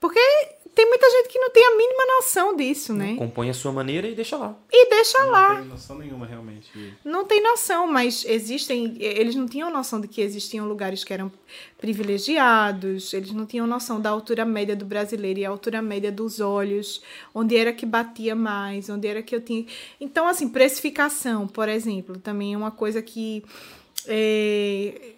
Porque 0.00 0.20
tem 0.74 0.88
muita 0.88 1.08
gente 1.08 1.28
que 1.28 1.38
não 1.38 1.50
tem 1.50 1.64
a 1.64 1.70
mínima 1.76 2.04
noção 2.16 2.56
disso, 2.56 2.92
né? 2.92 3.14
Compõe 3.16 3.48
a 3.48 3.54
sua 3.54 3.70
maneira 3.70 4.08
e 4.08 4.14
deixa 4.14 4.36
lá. 4.36 4.56
E 4.72 4.90
deixa 4.90 5.22
lá. 5.24 5.54
Não 5.54 5.60
tem 5.60 5.68
noção 5.68 5.98
nenhuma 5.98 6.26
realmente. 6.26 6.96
Não 7.04 7.24
tem 7.24 7.42
noção, 7.42 7.86
mas 7.86 8.24
existem. 8.24 8.96
Eles 8.98 9.36
não 9.36 9.46
tinham 9.46 9.70
noção 9.70 10.00
de 10.00 10.08
que 10.08 10.20
existiam 10.20 10.66
lugares 10.66 11.04
que 11.04 11.12
eram 11.12 11.30
privilegiados, 11.78 13.12
eles 13.12 13.30
não 13.32 13.46
tinham 13.46 13.66
noção 13.66 14.00
da 14.00 14.10
altura 14.10 14.44
média 14.44 14.74
do 14.74 14.84
brasileiro 14.84 15.38
e 15.38 15.44
a 15.44 15.50
altura 15.50 15.80
média 15.80 16.10
dos 16.10 16.40
olhos, 16.40 17.02
onde 17.34 17.56
era 17.56 17.72
que 17.72 17.86
batia 17.86 18.34
mais, 18.34 18.88
onde 18.88 19.06
era 19.06 19.22
que 19.22 19.36
eu 19.36 19.40
tinha. 19.40 19.66
Então, 20.00 20.26
assim, 20.26 20.48
precificação, 20.48 21.46
por 21.46 21.68
exemplo, 21.68 22.18
também 22.18 22.54
é 22.54 22.56
uma 22.56 22.70
coisa 22.70 23.00
que, 23.00 23.44
é, 24.06 25.12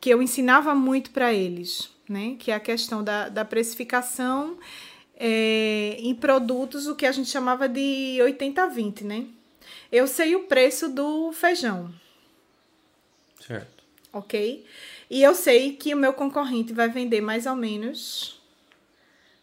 que 0.00 0.10
eu 0.10 0.22
ensinava 0.22 0.74
muito 0.74 1.10
para 1.10 1.32
eles, 1.32 1.90
né? 2.08 2.36
Que 2.38 2.50
é 2.50 2.54
a 2.54 2.60
questão 2.60 3.02
da, 3.02 3.28
da 3.28 3.44
precificação. 3.44 4.58
É, 5.24 5.98
em 6.00 6.12
produtos, 6.16 6.88
o 6.88 6.96
que 6.96 7.06
a 7.06 7.12
gente 7.12 7.30
chamava 7.30 7.68
de 7.68 8.18
80-20, 8.20 9.02
né? 9.02 9.26
Eu 9.92 10.08
sei 10.08 10.34
o 10.34 10.48
preço 10.48 10.88
do 10.88 11.30
feijão, 11.30 11.94
Certo. 13.40 13.84
ok? 14.12 14.66
E 15.08 15.22
eu 15.22 15.32
sei 15.32 15.76
que 15.76 15.94
o 15.94 15.96
meu 15.96 16.12
concorrente 16.12 16.72
vai 16.72 16.88
vender 16.88 17.20
mais 17.20 17.46
ou 17.46 17.54
menos 17.54 18.40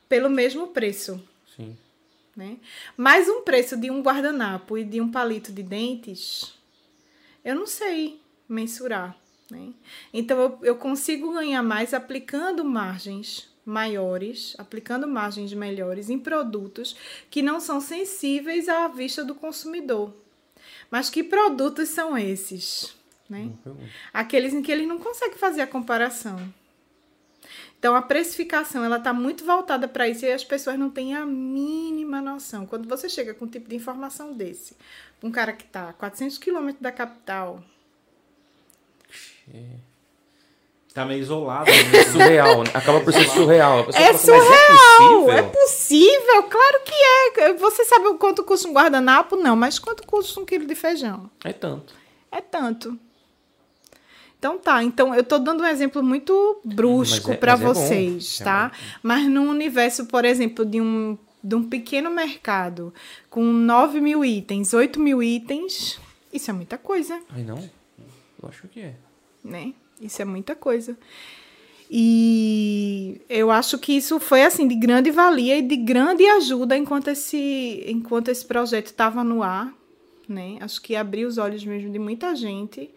pelo 0.09 0.29
mesmo 0.29 0.67
preço, 0.67 1.23
Sim. 1.55 1.77
né? 2.35 2.57
Mas 2.97 3.29
um 3.29 3.43
preço 3.43 3.77
de 3.77 3.89
um 3.89 4.01
guardanapo 4.01 4.77
e 4.77 4.83
de 4.83 4.99
um 4.99 5.09
palito 5.09 5.53
de 5.53 5.63
dentes, 5.63 6.55
eu 7.45 7.55
não 7.55 7.65
sei 7.65 8.19
mensurar, 8.49 9.15
né? 9.49 9.69
Então 10.11 10.37
eu, 10.41 10.59
eu 10.61 10.75
consigo 10.75 11.31
ganhar 11.31 11.63
mais 11.63 11.93
aplicando 11.93 12.65
margens 12.65 13.48
maiores, 13.69 14.55
aplicando 14.57 15.07
margens 15.07 15.53
melhores 15.53 16.09
em 16.09 16.17
produtos 16.17 16.95
que 17.29 17.41
não 17.41 17.59
são 17.59 17.79
sensíveis 17.79 18.67
à 18.67 18.87
vista 18.87 19.23
do 19.23 19.35
consumidor. 19.35 20.13
Mas 20.89 21.09
que 21.09 21.23
produtos 21.23 21.89
são 21.89 22.17
esses? 22.17 22.95
Né? 23.29 23.51
Aqueles 24.11 24.53
em 24.53 24.61
que 24.61 24.71
ele 24.71 24.87
não 24.87 24.97
consegue 24.97 25.37
fazer 25.37 25.61
a 25.61 25.67
comparação. 25.67 26.51
Então 27.77 27.95
a 27.95 28.01
precificação 28.01 28.83
ela 28.83 28.97
está 28.97 29.13
muito 29.13 29.45
voltada 29.45 29.87
para 29.87 30.09
isso 30.09 30.25
e 30.25 30.31
as 30.31 30.43
pessoas 30.43 30.77
não 30.77 30.89
têm 30.89 31.15
a 31.15 31.25
mínima 31.25 32.19
noção. 32.21 32.65
Quando 32.65 32.89
você 32.89 33.07
chega 33.07 33.33
com 33.33 33.45
um 33.45 33.47
tipo 33.47 33.69
de 33.69 33.75
informação 33.75 34.33
desse, 34.33 34.75
um 35.23 35.31
cara 35.31 35.53
que 35.53 35.63
está 35.63 35.89
a 35.89 35.93
400 35.93 36.37
quilômetros 36.39 36.81
da 36.81 36.91
capital, 36.91 37.63
Tá 40.99 41.05
meio 41.05 41.21
isolado. 41.21 41.69
né? 41.71 42.03
Surreal, 42.11 42.63
né? 42.63 42.71
Acaba 42.73 42.99
por 42.99 43.13
ser 43.13 43.27
surreal. 43.29 43.79
É 43.79 43.83
fala, 43.93 44.11
"Mas 44.11 44.21
surreal! 44.21 45.29
É 45.31 45.39
É 45.39 45.41
possível? 45.43 45.51
possível, 45.51 46.43
claro 46.43 46.81
que 46.83 46.93
é. 47.41 47.53
Você 47.53 47.85
sabe 47.85 48.07
o 48.07 48.15
quanto 48.15 48.43
custa 48.43 48.67
um 48.67 48.73
guardanapo? 48.73 49.35
Não, 49.37 49.55
mas 49.55 49.79
quanto 49.79 50.05
custa 50.05 50.39
um 50.41 50.45
quilo 50.45 50.65
de 50.65 50.75
feijão? 50.75 51.29
É 51.43 51.53
tanto. 51.53 51.93
É 52.31 52.41
tanto. 52.41 52.97
Então 54.37 54.57
tá, 54.57 54.83
então 54.83 55.13
eu 55.13 55.23
tô 55.23 55.37
dando 55.37 55.63
um 55.63 55.65
exemplo 55.65 56.01
muito 56.01 56.61
brusco 56.63 57.31
é- 57.31 57.35
para 57.37 57.53
é 57.53 57.57
bom. 57.57 57.73
vocês, 57.73 58.39
É 58.39 58.43
tá? 58.45 58.71
Mas 59.03 59.27
num 59.27 59.49
universo, 59.49 60.05
por 60.05 60.23
exemplo, 60.23 60.65
de 60.65 60.79
um, 60.79 61.17
de 61.43 61.55
um 61.55 61.63
pequeno 61.67 62.09
mercado 62.09 62.93
com 63.29 63.43
9 63.43 63.99
mil 63.99 64.23
itens, 64.23 64.73
8 64.73 64.99
mil 64.99 65.21
itens, 65.21 65.99
Isso 66.31 66.49
é 66.51 66.53
muita 66.53 66.77
coisa, 66.77 67.19
Ai, 67.35 67.41
não? 67.43 67.57
Eu 68.41 68.47
acho 68.49 68.67
que 68.69 68.79
é. 68.81 68.93
né? 69.43 69.73
Isso 70.01 70.21
é 70.21 70.25
muita 70.25 70.55
coisa. 70.55 70.97
E 71.91 73.19
eu 73.27 73.49
acho 73.49 73.79
que 73.79 73.93
isso 73.93 74.19
foi 74.19 74.43
assim 74.43 74.67
de 74.67 74.75
grande 74.75 75.09
valia 75.09 75.57
e 75.57 75.61
de 75.61 75.75
grande 75.75 76.23
ajuda 76.25 76.77
enquanto 76.77 77.07
esse 77.07 77.83
enquanto 77.87 78.29
esse 78.29 78.45
projeto 78.45 78.87
estava 78.87 79.23
no 79.23 79.41
ar, 79.41 79.73
né? 80.27 80.57
Acho 80.61 80.79
que 80.81 80.95
abriu 80.95 81.27
os 81.27 81.39
olhos 81.39 81.65
mesmo 81.65 81.91
de 81.91 81.97
muita 81.97 82.35
gente. 82.35 82.91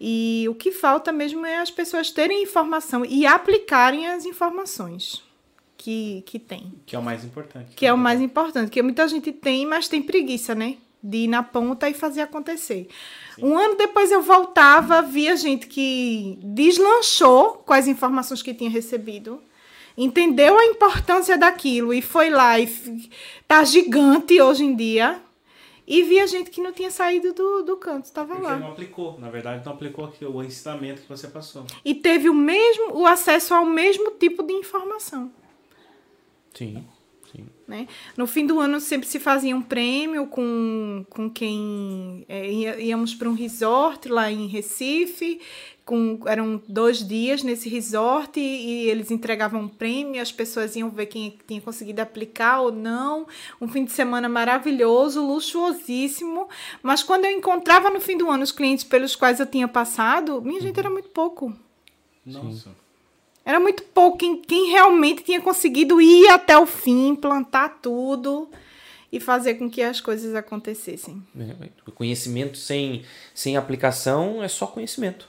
E 0.00 0.46
o 0.50 0.54
que 0.54 0.72
falta 0.72 1.12
mesmo 1.12 1.46
é 1.46 1.58
as 1.58 1.70
pessoas 1.70 2.10
terem 2.10 2.42
informação 2.42 3.04
e 3.04 3.24
aplicarem 3.24 4.08
as 4.08 4.26
informações 4.26 5.22
que, 5.76 6.22
que 6.26 6.38
tem. 6.38 6.72
Que 6.84 6.96
é 6.96 6.98
o 6.98 7.02
mais 7.02 7.24
importante. 7.24 7.76
Que 7.76 7.86
é 7.86 7.92
o 7.92 7.98
mais 7.98 8.20
importante, 8.20 8.70
que 8.70 8.82
muita 8.82 9.06
gente 9.06 9.30
tem, 9.32 9.64
mas 9.64 9.86
tem 9.86 10.02
preguiça, 10.02 10.54
né? 10.54 10.78
De 11.06 11.18
ir 11.18 11.28
na 11.28 11.42
ponta 11.42 11.86
e 11.88 11.92
fazer 11.92 12.22
acontecer. 12.22 12.88
Um 13.38 13.58
ano 13.58 13.76
depois 13.76 14.10
eu 14.10 14.22
voltava, 14.22 15.02
via 15.02 15.36
gente 15.36 15.66
que 15.66 16.38
deslanchou 16.42 17.62
com 17.66 17.74
as 17.74 17.86
informações 17.86 18.40
que 18.40 18.54
tinha 18.54 18.70
recebido, 18.70 19.38
entendeu 19.98 20.58
a 20.58 20.64
importância 20.64 21.36
daquilo 21.36 21.92
e 21.92 22.00
foi 22.00 22.30
lá 22.30 22.58
e 22.58 22.66
tá 23.46 23.62
gigante 23.64 24.40
hoje 24.40 24.64
em 24.64 24.74
dia. 24.74 25.20
E 25.86 26.02
via 26.02 26.26
gente 26.26 26.50
que 26.50 26.62
não 26.62 26.72
tinha 26.72 26.90
saído 26.90 27.34
do, 27.34 27.62
do 27.62 27.76
canto, 27.76 28.06
estava 28.06 28.34
Porque 28.34 28.46
lá. 28.46 28.56
não 28.56 28.72
aplicou, 28.72 29.20
na 29.20 29.28
verdade, 29.28 29.62
não 29.66 29.74
aplicou 29.74 30.06
aqui 30.06 30.24
o 30.24 30.42
ensinamento 30.42 31.02
que 31.02 31.08
você 31.08 31.28
passou. 31.28 31.66
E 31.84 31.94
teve 31.94 32.30
o 32.30 32.34
mesmo, 32.34 32.96
o 32.96 33.06
acesso 33.06 33.52
ao 33.52 33.66
mesmo 33.66 34.12
tipo 34.12 34.42
de 34.42 34.54
informação. 34.54 35.30
Sim, 36.54 36.72
sim. 36.76 36.86
Né? 37.66 37.88
No 38.16 38.26
fim 38.26 38.46
do 38.46 38.60
ano 38.60 38.80
sempre 38.80 39.08
se 39.08 39.18
fazia 39.18 39.56
um 39.56 39.62
prêmio 39.62 40.26
com, 40.26 41.04
com 41.08 41.30
quem 41.30 42.24
é, 42.28 42.82
íamos 42.82 43.14
para 43.14 43.28
um 43.28 43.34
resort 43.34 44.08
lá 44.08 44.30
em 44.30 44.46
Recife, 44.46 45.40
com, 45.84 46.20
eram 46.26 46.62
dois 46.68 47.06
dias 47.06 47.42
nesse 47.42 47.68
resort 47.68 48.38
e, 48.38 48.40
e 48.40 48.90
eles 48.90 49.10
entregavam 49.10 49.62
um 49.62 49.68
prêmio, 49.68 50.20
as 50.20 50.32
pessoas 50.32 50.76
iam 50.76 50.90
ver 50.90 51.06
quem 51.06 51.38
tinha 51.46 51.60
conseguido 51.60 52.00
aplicar 52.00 52.60
ou 52.60 52.72
não. 52.72 53.26
Um 53.60 53.68
fim 53.68 53.84
de 53.84 53.92
semana 53.92 54.28
maravilhoso, 54.28 55.26
luxuosíssimo. 55.26 56.48
Mas 56.82 57.02
quando 57.02 57.24
eu 57.24 57.30
encontrava 57.30 57.90
no 57.90 58.00
fim 58.00 58.16
do 58.16 58.30
ano 58.30 58.42
os 58.42 58.52
clientes 58.52 58.84
pelos 58.84 59.16
quais 59.16 59.40
eu 59.40 59.46
tinha 59.46 59.68
passado, 59.68 60.40
minha 60.42 60.60
gente 60.60 60.78
era 60.78 60.90
muito 60.90 61.08
pouco. 61.08 61.52
Nossa. 62.24 62.83
Era 63.44 63.60
muito 63.60 63.82
pouco 63.82 64.18
quem, 64.18 64.40
quem 64.40 64.70
realmente 64.70 65.22
tinha 65.22 65.40
conseguido 65.40 66.00
ir 66.00 66.28
até 66.28 66.56
o 66.56 66.66
fim, 66.66 67.14
plantar 67.14 67.80
tudo 67.82 68.48
e 69.12 69.20
fazer 69.20 69.54
com 69.54 69.70
que 69.70 69.82
as 69.82 70.00
coisas 70.00 70.34
acontecessem. 70.34 71.22
É, 71.38 71.68
O 71.86 71.92
conhecimento 71.92 72.56
sem, 72.56 73.04
sem 73.34 73.56
aplicação 73.56 74.42
é 74.42 74.48
só 74.48 74.66
conhecimento. 74.66 75.28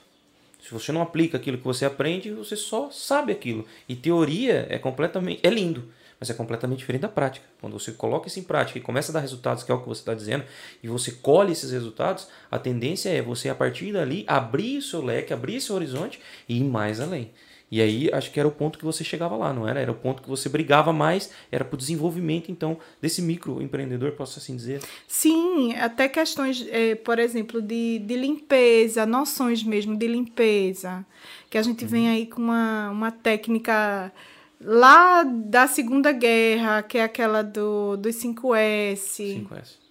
Se 0.66 0.72
você 0.72 0.90
não 0.90 1.00
aplica 1.00 1.36
aquilo 1.36 1.58
que 1.58 1.64
você 1.64 1.84
aprende, 1.84 2.32
você 2.32 2.56
só 2.56 2.90
sabe 2.90 3.30
aquilo. 3.30 3.64
E 3.88 3.94
teoria 3.94 4.66
é 4.68 4.76
completamente. 4.78 5.38
é 5.46 5.48
lindo, 5.48 5.84
mas 6.18 6.28
é 6.28 6.34
completamente 6.34 6.80
diferente 6.80 7.02
da 7.02 7.08
prática. 7.08 7.46
Quando 7.60 7.78
você 7.78 7.92
coloca 7.92 8.26
isso 8.26 8.40
em 8.40 8.42
prática 8.42 8.76
e 8.76 8.82
começa 8.82 9.12
a 9.12 9.14
dar 9.14 9.20
resultados, 9.20 9.62
que 9.62 9.70
é 9.70 9.74
o 9.74 9.80
que 9.80 9.88
você 9.88 10.00
está 10.00 10.14
dizendo, 10.14 10.44
e 10.82 10.88
você 10.88 11.12
colhe 11.12 11.52
esses 11.52 11.70
resultados, 11.70 12.26
a 12.50 12.58
tendência 12.58 13.10
é 13.10 13.22
você, 13.22 13.48
a 13.48 13.54
partir 13.54 13.92
dali, 13.92 14.24
abrir 14.26 14.82
seu 14.82 15.04
leque, 15.04 15.32
abrir 15.32 15.60
seu 15.60 15.76
horizonte 15.76 16.18
e 16.48 16.56
ir 16.56 16.64
mais 16.64 16.98
além. 17.00 17.30
E 17.70 17.80
aí, 17.80 18.08
acho 18.12 18.30
que 18.30 18.38
era 18.38 18.48
o 18.48 18.52
ponto 18.52 18.78
que 18.78 18.84
você 18.84 19.02
chegava 19.02 19.36
lá, 19.36 19.52
não 19.52 19.66
era? 19.66 19.80
Era 19.80 19.90
o 19.90 19.94
ponto 19.94 20.22
que 20.22 20.28
você 20.28 20.48
brigava 20.48 20.92
mais, 20.92 21.30
era 21.50 21.64
para 21.64 21.74
o 21.74 21.78
desenvolvimento, 21.78 22.50
então, 22.50 22.78
desse 23.02 23.20
microempreendedor, 23.20 24.12
posso 24.12 24.38
assim 24.38 24.54
dizer. 24.54 24.80
Sim, 25.08 25.74
até 25.74 26.08
questões, 26.08 26.64
eh, 26.70 26.94
por 26.94 27.18
exemplo, 27.18 27.60
de, 27.60 27.98
de 27.98 28.16
limpeza, 28.16 29.04
noções 29.04 29.64
mesmo 29.64 29.96
de 29.96 30.06
limpeza, 30.06 31.04
que 31.50 31.58
a 31.58 31.62
gente 31.62 31.84
vem 31.84 32.08
aí 32.08 32.26
com 32.26 32.40
uma, 32.40 32.90
uma 32.90 33.10
técnica 33.10 34.12
lá 34.60 35.24
da 35.24 35.66
Segunda 35.66 36.12
Guerra, 36.12 36.82
que 36.84 36.98
é 36.98 37.02
aquela 37.02 37.42
do, 37.42 37.96
dos 37.96 38.14
5S. 38.14 39.44
5S. 39.44 39.85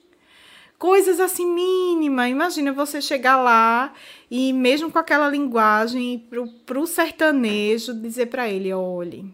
Coisas 0.78 1.20
assim 1.20 1.46
mínimas. 1.46 2.30
Imagina 2.30 2.74
você 2.74 3.02
chegar 3.02 3.38
lá 3.38 3.94
e 4.30 4.54
mesmo 4.54 4.92
com 4.92 5.00
aquela 5.00 5.30
linguagem 5.30 6.20
pro, 6.30 6.48
pro 6.66 6.88
sertanejo 6.88 7.94
dizer 7.94 8.28
para 8.28 8.50
ele, 8.50 8.74
olhe, 8.74 9.26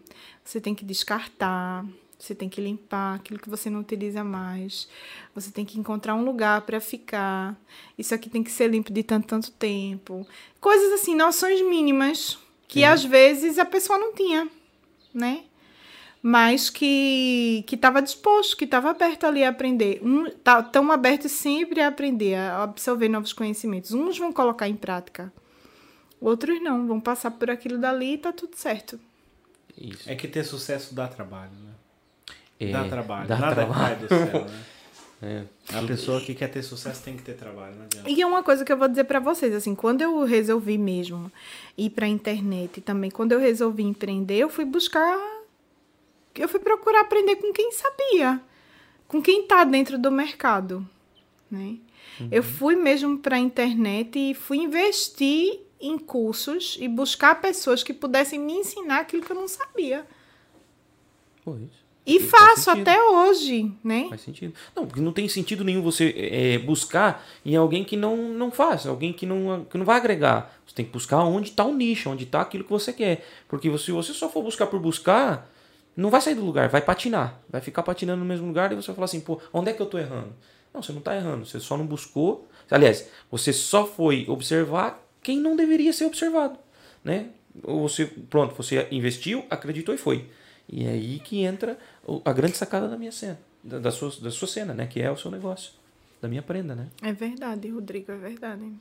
você 0.44 0.60
tem 0.60 0.74
que 0.74 0.84
descartar, 0.84 1.84
você 2.18 2.34
tem 2.34 2.48
que 2.48 2.60
limpar 2.60 3.16
aquilo 3.16 3.40
que 3.40 3.50
você 3.50 3.68
não 3.68 3.80
utiliza 3.80 4.22
mais. 4.22 4.88
Você 5.34 5.50
tem 5.50 5.64
que 5.64 5.78
encontrar 5.78 6.14
um 6.14 6.24
lugar 6.24 6.60
para 6.62 6.80
ficar. 6.80 7.58
Isso 7.98 8.14
aqui 8.14 8.30
tem 8.30 8.44
que 8.44 8.50
ser 8.50 8.68
limpo 8.68 8.92
de 8.92 9.02
tanto 9.02 9.26
tanto 9.26 9.50
tempo. 9.50 10.26
Coisas 10.60 10.92
assim, 10.92 11.16
noções 11.16 11.60
mínimas 11.62 12.38
que 12.68 12.84
às 12.84 13.04
vezes 13.04 13.58
a 13.58 13.64
pessoa 13.64 13.98
não 13.98 14.14
tinha, 14.14 14.48
né? 15.12 15.42
Mas 16.22 16.70
que 16.70 17.64
que 17.66 17.74
estava 17.74 18.00
disposto, 18.00 18.56
que 18.56 18.64
estava 18.64 18.90
aberto 18.90 19.24
ali 19.24 19.42
a 19.42 19.48
aprender. 19.48 20.00
Um, 20.02 20.30
tá, 20.30 20.62
tão 20.62 20.92
aberto 20.92 21.28
sempre 21.28 21.80
a 21.80 21.88
aprender, 21.88 22.36
a 22.36 22.62
absorver 22.62 23.08
novos 23.08 23.32
conhecimentos. 23.32 23.92
Uns 23.92 24.16
vão 24.16 24.32
colocar 24.32 24.68
em 24.68 24.76
prática, 24.76 25.32
outros 26.20 26.62
não, 26.62 26.86
vão 26.86 27.00
passar 27.00 27.32
por 27.32 27.50
aquilo 27.50 27.78
dali 27.78 28.14
e 28.14 28.18
tá 28.18 28.32
tudo 28.32 28.54
certo. 28.54 29.00
Isso. 29.76 30.08
É 30.08 30.14
que 30.14 30.28
ter 30.28 30.44
sucesso 30.44 30.94
dá 30.94 31.08
trabalho, 31.08 31.50
né? 31.50 31.72
É, 32.60 32.70
dá 32.70 32.84
trabalho. 32.84 33.28
dá 33.28 33.38
Nada 33.38 33.54
trabalho. 33.54 33.80
cai 33.80 33.96
do 33.96 34.08
céu, 34.08 34.44
né? 34.44 34.64
É. 35.24 35.44
A 35.72 35.86
pessoa 35.86 36.20
que 36.20 36.34
quer 36.34 36.48
ter 36.48 36.64
sucesso 36.64 37.00
tem 37.04 37.16
que 37.16 37.22
ter 37.22 37.34
trabalho, 37.34 37.76
não 37.76 37.84
adianta. 37.84 38.10
E 38.10 38.20
é 38.20 38.26
uma 38.26 38.42
coisa 38.42 38.64
que 38.64 38.72
eu 38.72 38.76
vou 38.76 38.88
dizer 38.88 39.04
para 39.04 39.20
vocês, 39.20 39.54
assim, 39.54 39.72
quando 39.72 40.02
eu 40.02 40.24
resolvi 40.24 40.76
mesmo 40.76 41.30
ir 41.78 41.90
para 41.90 42.06
a 42.06 42.08
internet 42.08 42.78
e 42.78 42.80
também 42.80 43.08
quando 43.08 43.30
eu 43.30 43.38
resolvi 43.38 43.84
empreender, 43.84 44.38
eu 44.38 44.50
fui 44.50 44.64
buscar 44.64 45.16
eu 46.36 46.48
fui 46.48 46.60
procurar 46.60 47.00
aprender 47.00 47.36
com 47.36 47.52
quem 47.52 47.72
sabia, 47.72 48.40
com 49.08 49.20
quem 49.20 49.42
está 49.42 49.64
dentro 49.64 49.98
do 49.98 50.10
mercado, 50.10 50.86
né? 51.50 51.76
Eu 52.30 52.42
fui 52.42 52.76
mesmo 52.76 53.18
para 53.18 53.36
a 53.36 53.38
internet 53.38 54.18
e 54.18 54.34
fui 54.34 54.58
investir 54.58 55.60
em 55.80 55.98
cursos 55.98 56.76
e 56.80 56.86
buscar 56.86 57.40
pessoas 57.40 57.82
que 57.82 57.92
pudessem 57.92 58.38
me 58.38 58.52
ensinar 58.52 59.00
aquilo 59.00 59.22
que 59.22 59.32
eu 59.32 59.36
não 59.36 59.48
sabia. 59.48 60.06
Pô, 61.44 61.56
isso. 61.56 61.82
E 62.04 62.18
faço 62.18 62.68
até 62.68 63.00
hoje, 63.00 63.72
né? 63.82 64.06
Faz 64.08 64.22
sentido. 64.22 64.52
Não, 64.74 64.86
porque 64.86 65.00
não 65.00 65.12
tem 65.12 65.28
sentido 65.28 65.62
nenhum 65.62 65.82
você 65.82 66.12
é, 66.16 66.58
buscar 66.58 67.24
em 67.46 67.54
alguém 67.54 67.84
que 67.84 67.96
não, 67.96 68.16
não 68.16 68.50
faz, 68.50 68.86
alguém 68.86 69.12
que 69.12 69.24
não, 69.24 69.64
que 69.70 69.78
não 69.78 69.84
vai 69.84 69.96
agregar. 69.98 70.52
Você 70.66 70.74
tem 70.74 70.84
que 70.84 70.90
buscar 70.90 71.20
onde 71.20 71.50
está 71.50 71.64
o 71.64 71.72
nicho, 71.72 72.10
onde 72.10 72.24
está 72.24 72.40
aquilo 72.40 72.64
que 72.64 72.70
você 72.70 72.92
quer. 72.92 73.24
Porque 73.46 73.76
se 73.78 73.92
você 73.92 74.12
só 74.12 74.28
for 74.28 74.42
buscar 74.42 74.66
por 74.66 74.80
buscar, 74.80 75.48
não 75.96 76.10
vai 76.10 76.20
sair 76.20 76.34
do 76.34 76.44
lugar, 76.44 76.68
vai 76.68 76.80
patinar. 76.80 77.40
Vai 77.48 77.60
ficar 77.60 77.82
patinando 77.82 78.20
no 78.20 78.26
mesmo 78.26 78.46
lugar 78.46 78.72
e 78.72 78.74
você 78.74 78.88
vai 78.88 78.94
falar 78.94 79.04
assim, 79.04 79.20
pô, 79.20 79.40
onde 79.52 79.70
é 79.70 79.72
que 79.72 79.82
eu 79.82 79.86
tô 79.86 79.98
errando? 79.98 80.34
Não, 80.72 80.82
você 80.82 80.92
não 80.92 81.00
está 81.00 81.14
errando, 81.14 81.44
você 81.44 81.60
só 81.60 81.76
não 81.76 81.86
buscou. 81.86 82.48
Aliás, 82.70 83.08
você 83.30 83.52
só 83.52 83.86
foi 83.86 84.24
observar 84.28 85.06
quem 85.22 85.38
não 85.38 85.54
deveria 85.54 85.92
ser 85.92 86.06
observado, 86.06 86.58
né? 87.04 87.28
Ou 87.62 87.86
você, 87.86 88.06
pronto, 88.06 88.54
você 88.54 88.88
investiu, 88.90 89.44
acreditou 89.50 89.94
e 89.94 89.98
foi. 89.98 90.28
E 90.68 90.86
é 90.86 90.90
aí 90.90 91.18
que 91.18 91.42
entra 91.42 91.78
a 92.24 92.32
grande 92.32 92.56
sacada 92.56 92.88
da 92.88 92.96
minha 92.96 93.12
cena, 93.12 93.38
da, 93.62 93.78
da 93.78 93.90
sua, 93.90 94.10
da 94.20 94.30
sua 94.30 94.48
cena, 94.48 94.72
né? 94.72 94.86
Que 94.86 95.02
é 95.02 95.10
o 95.10 95.16
seu 95.16 95.30
negócio, 95.30 95.72
da 96.20 96.28
minha 96.28 96.42
prenda, 96.42 96.74
né? 96.74 96.88
É 97.02 97.12
verdade, 97.12 97.68
Rodrigo, 97.68 98.10
é 98.10 98.16
verdade. 98.16 98.72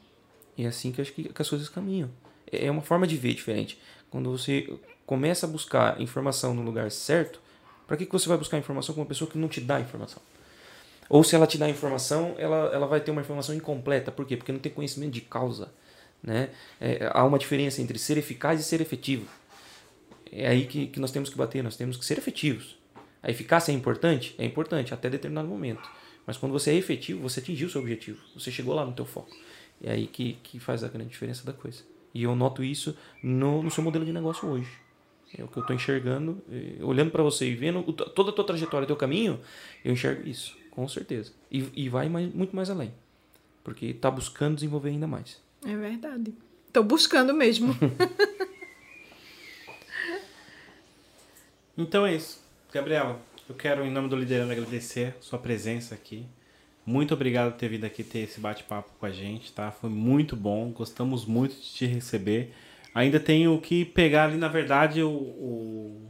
E 0.57 0.63
é 0.63 0.67
assim 0.67 0.91
que 0.93 1.01
eu 1.01 1.03
acho 1.03 1.11
que, 1.11 1.23
que 1.25 1.41
as 1.41 1.49
coisas 1.49 1.67
caminham. 1.67 2.09
É 2.49 2.67
é 2.67 2.71
uma 2.71 2.81
forma 2.81 3.05
de 3.05 3.17
ver 3.17 3.33
diferente. 3.33 3.77
Quando 4.09 4.29
você 4.31 4.67
começa 5.11 5.45
a 5.45 5.49
buscar 5.49 5.99
informação 5.99 6.53
no 6.53 6.61
lugar 6.61 6.89
certo, 6.89 7.41
para 7.85 7.97
que, 7.97 8.05
que 8.05 8.11
você 8.13 8.29
vai 8.29 8.37
buscar 8.37 8.57
informação 8.57 8.95
com 8.95 9.01
uma 9.01 9.05
pessoa 9.05 9.29
que 9.29 9.37
não 9.37 9.49
te 9.49 9.59
dá 9.59 9.77
informação? 9.77 10.21
Ou 11.09 11.21
se 11.21 11.35
ela 11.35 11.45
te 11.45 11.57
dá 11.57 11.67
informação, 11.67 12.33
ela, 12.37 12.71
ela 12.73 12.87
vai 12.87 13.01
ter 13.01 13.11
uma 13.11 13.19
informação 13.19 13.53
incompleta. 13.53 14.09
Por 14.09 14.25
quê? 14.25 14.37
Porque 14.37 14.53
não 14.53 14.59
tem 14.61 14.71
conhecimento 14.71 15.11
de 15.11 15.19
causa. 15.19 15.69
Né? 16.23 16.47
É, 16.79 17.11
há 17.13 17.25
uma 17.25 17.37
diferença 17.37 17.81
entre 17.81 17.99
ser 17.99 18.17
eficaz 18.17 18.61
e 18.61 18.63
ser 18.63 18.79
efetivo. 18.79 19.27
É 20.31 20.47
aí 20.47 20.65
que, 20.65 20.87
que 20.87 20.97
nós 20.97 21.11
temos 21.11 21.29
que 21.29 21.37
bater, 21.37 21.61
nós 21.61 21.75
temos 21.75 21.97
que 21.97 22.05
ser 22.05 22.17
efetivos. 22.17 22.77
A 23.21 23.29
eficácia 23.29 23.73
é 23.73 23.75
importante? 23.75 24.33
É 24.37 24.45
importante, 24.45 24.93
até 24.93 25.09
determinado 25.09 25.49
momento. 25.49 25.89
Mas 26.25 26.37
quando 26.37 26.53
você 26.53 26.71
é 26.71 26.75
efetivo, 26.75 27.21
você 27.21 27.41
atingiu 27.41 27.67
o 27.67 27.69
seu 27.69 27.81
objetivo. 27.81 28.17
Você 28.33 28.49
chegou 28.49 28.73
lá 28.73 28.85
no 28.85 28.93
teu 28.93 29.03
foco. 29.03 29.35
É 29.83 29.91
aí 29.91 30.07
que, 30.07 30.37
que 30.41 30.57
faz 30.57 30.85
a 30.85 30.87
grande 30.87 31.09
diferença 31.09 31.45
da 31.45 31.51
coisa. 31.51 31.83
E 32.13 32.23
eu 32.23 32.33
noto 32.33 32.63
isso 32.63 32.97
no, 33.21 33.61
no 33.61 33.69
seu 33.69 33.83
modelo 33.83 34.05
de 34.05 34.13
negócio 34.13 34.47
hoje. 34.47 34.79
É 35.37 35.43
o 35.43 35.47
que 35.47 35.57
eu 35.57 35.61
estou 35.61 35.75
enxergando, 35.75 36.41
olhando 36.81 37.09
para 37.11 37.23
você 37.23 37.47
e 37.49 37.55
vendo 37.55 37.81
toda 37.93 38.31
a 38.31 38.33
tua 38.33 38.43
trajetória, 38.45 38.85
teu 38.85 38.95
caminho, 38.97 39.39
eu 39.83 39.93
enxergo 39.93 40.27
isso, 40.27 40.57
com 40.71 40.85
certeza. 40.87 41.31
E, 41.51 41.65
e 41.73 41.87
vai 41.89 42.09
mais- 42.09 42.33
muito 42.33 42.55
mais 42.55 42.69
além. 42.69 42.93
Porque 43.63 43.85
está 43.87 44.11
buscando 44.11 44.55
desenvolver 44.55 44.89
ainda 44.89 45.07
mais. 45.07 45.39
É 45.65 45.75
verdade. 45.75 46.33
Tô 46.73 46.83
buscando 46.83 47.33
mesmo. 47.33 47.75
Então 51.77 52.05
é 52.05 52.15
isso. 52.15 52.39
Gabriela, 52.71 53.19
eu 53.47 53.55
quero, 53.55 53.83
em 53.85 53.91
nome 53.91 54.09
do 54.09 54.15
Liderando, 54.15 54.51
agradecer 54.51 55.15
sua 55.21 55.39
presença 55.39 55.95
aqui. 55.95 56.25
Muito 56.85 57.13
obrigado 57.13 57.51
por 57.53 57.57
ter 57.59 57.69
vindo 57.69 57.85
aqui 57.85 58.03
ter 58.03 58.19
esse 58.19 58.39
bate-papo 58.39 58.89
com 58.99 59.05
a 59.05 59.11
gente, 59.11 59.51
tá? 59.53 59.71
Foi 59.71 59.89
muito 59.89 60.35
bom, 60.35 60.69
gostamos 60.71 61.25
muito 61.25 61.55
de 61.55 61.61
te 61.61 61.85
receber. 61.85 62.53
Ainda 62.93 63.19
tenho 63.19 63.59
que 63.61 63.85
pegar 63.85 64.25
ali, 64.25 64.37
na 64.37 64.47
verdade, 64.47 65.01
o. 65.01 65.09
o... 65.09 66.01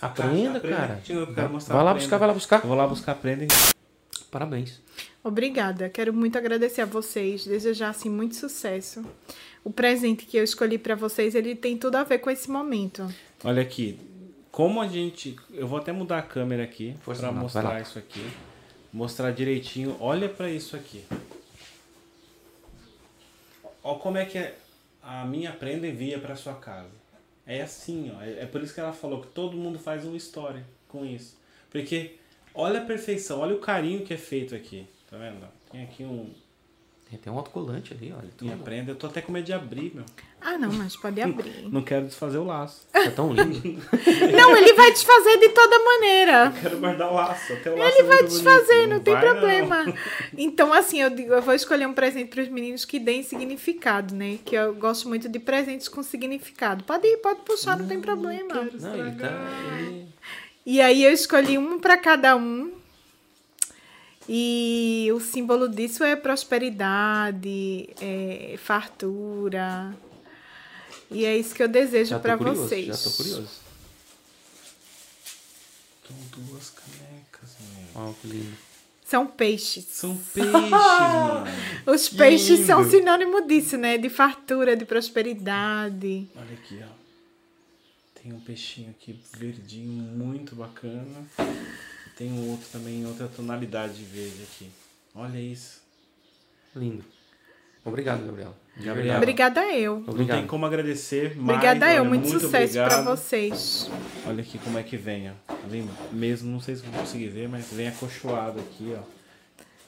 Aprenda, 0.00 0.60
cara. 0.60 1.00
Eu 1.08 1.26
quero 1.32 1.50
mostrar 1.50 1.74
Vai 1.74 1.84
lá 1.84 1.90
a 1.90 1.94
buscar, 1.94 2.08
prenda. 2.10 2.18
vai 2.18 2.28
lá 2.28 2.34
buscar. 2.34 2.56
Eu 2.62 2.68
vou 2.68 2.76
lá 2.76 2.86
buscar 2.86 3.12
a 3.12 3.14
prenda. 3.14 3.46
Parabéns. 4.30 4.80
Obrigada. 5.24 5.88
Quero 5.88 6.12
muito 6.12 6.36
agradecer 6.36 6.82
a 6.82 6.84
vocês, 6.84 7.46
desejar 7.46 7.88
assim 7.88 8.10
muito 8.10 8.36
sucesso. 8.36 9.02
O 9.64 9.70
presente 9.70 10.26
que 10.26 10.36
eu 10.36 10.44
escolhi 10.44 10.76
para 10.78 10.94
vocês, 10.94 11.34
ele 11.34 11.54
tem 11.56 11.78
tudo 11.78 11.96
a 11.96 12.04
ver 12.04 12.18
com 12.18 12.30
esse 12.30 12.50
momento. 12.50 13.08
Olha 13.42 13.62
aqui, 13.62 13.98
como 14.52 14.82
a 14.82 14.86
gente. 14.86 15.34
Eu 15.52 15.66
vou 15.66 15.78
até 15.78 15.92
mudar 15.92 16.18
a 16.18 16.22
câmera 16.22 16.62
aqui 16.62 16.94
para 17.04 17.32
mostrar 17.32 17.80
isso 17.80 17.98
aqui. 17.98 18.24
Mostrar 18.92 19.30
direitinho. 19.30 19.96
Olha 19.98 20.28
para 20.28 20.50
isso 20.50 20.76
aqui. 20.76 21.02
Olha 23.82 23.98
como 23.98 24.18
é 24.18 24.24
que 24.26 24.38
é- 24.38 24.54
a 25.06 25.24
minha 25.24 25.52
prenda 25.52 25.86
envia 25.86 26.18
para 26.18 26.34
sua 26.34 26.54
casa. 26.54 26.90
É 27.46 27.62
assim, 27.62 28.12
ó. 28.14 28.20
É 28.20 28.40
é 28.40 28.46
por 28.46 28.60
isso 28.60 28.74
que 28.74 28.80
ela 28.80 28.92
falou 28.92 29.20
que 29.20 29.28
todo 29.28 29.56
mundo 29.56 29.78
faz 29.78 30.04
uma 30.04 30.16
história 30.16 30.66
com 30.88 31.04
isso. 31.04 31.38
Porque 31.70 32.16
olha 32.52 32.80
a 32.80 32.84
perfeição, 32.84 33.38
olha 33.38 33.54
o 33.54 33.60
carinho 33.60 34.04
que 34.04 34.12
é 34.12 34.16
feito 34.16 34.54
aqui. 34.54 34.86
Tá 35.08 35.16
vendo? 35.16 35.46
Tem 35.70 35.84
aqui 35.84 36.02
um 36.02 36.34
Tem 37.22 37.32
um 37.32 37.36
autocolante 37.36 37.94
ali, 37.94 38.12
olha. 38.12 38.28
minha 38.40 38.56
Tudo. 38.56 38.64
prenda. 38.64 38.90
Eu 38.90 38.96
tô 38.96 39.06
até 39.06 39.22
com 39.22 39.30
medo 39.30 39.44
de 39.44 39.52
abrir, 39.52 39.94
meu. 39.94 40.04
Ah, 40.40 40.58
não, 40.58 40.72
mas 40.72 40.96
pode 40.96 41.20
abrir. 41.20 41.66
Não 41.70 41.82
quero 41.82 42.06
desfazer 42.06 42.38
o 42.38 42.44
laço. 42.44 42.86
Tá 42.92 43.10
tão 43.12 43.32
lindo. 43.32 43.80
não, 44.36 44.56
ele 44.56 44.72
vai 44.72 44.90
desfazer 44.90 45.38
de 45.38 45.50
toda 45.50 45.78
maneira. 45.78 46.52
Quero 46.60 46.78
guardar 46.78 47.12
o 47.12 47.14
laço. 47.14 47.52
Até 47.52 47.70
o 47.70 47.78
laço 47.78 47.92
Ele 47.92 48.00
é 48.00 48.10
vai 48.10 48.22
desfazer, 48.24 48.74
bonito. 48.74 48.90
não 48.90 49.00
tem 49.00 49.14
vai, 49.14 49.24
não. 49.24 49.32
problema. 49.32 49.94
Então, 50.36 50.72
assim, 50.72 51.00
eu 51.00 51.10
digo, 51.10 51.32
eu 51.32 51.42
vou 51.42 51.54
escolher 51.54 51.86
um 51.86 51.92
presente 51.92 52.28
para 52.28 52.42
os 52.42 52.48
meninos 52.48 52.84
que 52.84 52.98
deem 52.98 53.22
significado, 53.22 54.14
né? 54.14 54.38
Que 54.44 54.56
eu 54.56 54.74
gosto 54.74 55.08
muito 55.08 55.28
de 55.28 55.38
presentes 55.38 55.88
com 55.88 56.02
significado. 56.02 56.82
Pode 56.84 57.06
ir, 57.06 57.18
pode 57.18 57.40
puxar, 57.42 57.78
não 57.78 57.86
tem 57.86 58.00
problema. 58.00 58.54
Não, 58.54 58.94
ele 58.94 59.12
tá. 59.16 59.32
Ele... 59.78 60.08
E 60.64 60.80
aí 60.80 61.04
eu 61.04 61.12
escolhi 61.12 61.56
um 61.58 61.78
para 61.78 61.96
cada 61.96 62.34
um. 62.34 62.72
E 64.28 65.08
o 65.14 65.20
símbolo 65.20 65.68
disso 65.68 66.02
é 66.02 66.16
prosperidade, 66.16 67.88
é 68.00 68.56
fartura. 68.58 69.94
E 71.10 71.24
é 71.24 71.36
isso 71.36 71.54
que 71.54 71.62
eu 71.62 71.68
desejo 71.68 72.18
para 72.18 72.34
vocês. 72.36 72.86
Já 72.86 72.96
tô 72.96 73.16
curioso. 73.16 73.48
São 76.06 76.16
duas 76.36 76.70
canecas, 76.70 77.56
meu. 77.60 78.02
Ó, 78.02 78.12
que 78.20 78.26
lindo. 78.28 78.56
São 79.04 79.24
peixes. 79.24 79.84
São 79.84 80.16
peixes, 80.16 80.52
mano. 80.52 81.44
Os 81.86 82.08
peixes 82.08 82.66
são 82.66 82.80
lindo. 82.80 82.90
sinônimo 82.90 83.46
disso, 83.46 83.76
né? 83.76 83.96
De 83.96 84.08
fartura, 84.08 84.76
de 84.76 84.84
prosperidade. 84.84 86.26
Olha 86.34 86.54
aqui, 86.54 86.80
ó. 86.82 87.06
Tem 88.20 88.32
um 88.32 88.40
peixinho 88.40 88.90
aqui 88.90 89.16
verdinho, 89.38 90.02
muito 90.02 90.56
bacana. 90.56 91.24
Tem 92.16 92.32
um 92.32 92.50
outro 92.50 92.66
também 92.72 93.06
outra 93.06 93.28
tonalidade 93.28 93.94
de 93.94 94.04
verde 94.04 94.42
aqui. 94.42 94.70
Olha 95.14 95.38
isso. 95.38 95.82
Lindo. 96.74 97.04
Obrigado, 97.84 98.26
Gabriela. 98.26 98.56
verdade. 98.76 99.16
Obrigada 99.16 99.64
eu. 99.72 100.00
Não 100.00 100.08
Obrigado. 100.08 100.38
tem 100.38 100.46
como 100.46 100.66
agradecer 100.66 101.36
mais. 101.36 101.50
Obrigada 101.58 101.94
eu. 101.94 102.00
olha, 102.02 102.08
Muito, 102.08 102.28
sucesso 102.28 102.74
para 102.74 103.02
vocês. 103.02 103.90
Olha 104.26 104.40
aqui 104.42 104.58
como 104.58 104.78
é 104.78 104.82
que 104.82 104.96
vem, 104.96 105.30
ó. 105.30 105.34
Tá? 105.46 105.56
Mesmo, 106.10 106.50
não 106.50 106.60
sei 106.60 106.74
se 106.76 106.82
vão 106.82 107.00
conseguir 107.00 107.28
ver, 107.28 107.48
mas 107.48 107.66
vem 107.70 107.88
acolchoado 107.88 108.58
aqui, 108.60 108.94
ó. 108.98 109.02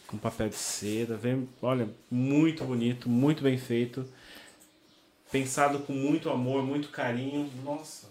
Com 0.07 0.17
papel 0.17 0.49
de 0.49 0.55
seda. 0.55 1.17
Vem, 1.17 1.49
olha, 1.61 1.89
muito 2.11 2.63
bonito, 2.65 3.09
muito 3.09 3.43
bem 3.43 3.59
feito. 3.59 4.07
Pensado 5.33 5.81
com 5.81 5.93
muito 5.93 6.31
amor, 6.31 6.63
muito 6.63 6.89
carinho. 6.91 7.51
Nossa, 7.65 8.08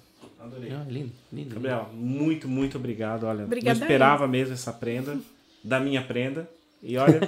adorei. 0.47 0.71
Ah, 0.71 0.85
lindo, 0.87 1.11
lindo. 1.31 1.55
Gabriel, 1.55 1.89
muito, 1.93 2.47
muito 2.47 2.77
obrigado. 2.77 3.25
Olha, 3.25 3.45
Obrigada 3.45 3.79
não 3.79 3.85
esperava 3.85 4.27
mesmo 4.27 4.53
essa 4.53 4.73
prenda, 4.73 5.17
da 5.63 5.79
minha 5.79 6.01
prenda. 6.01 6.49
E 6.81 6.97
olha, 6.97 7.19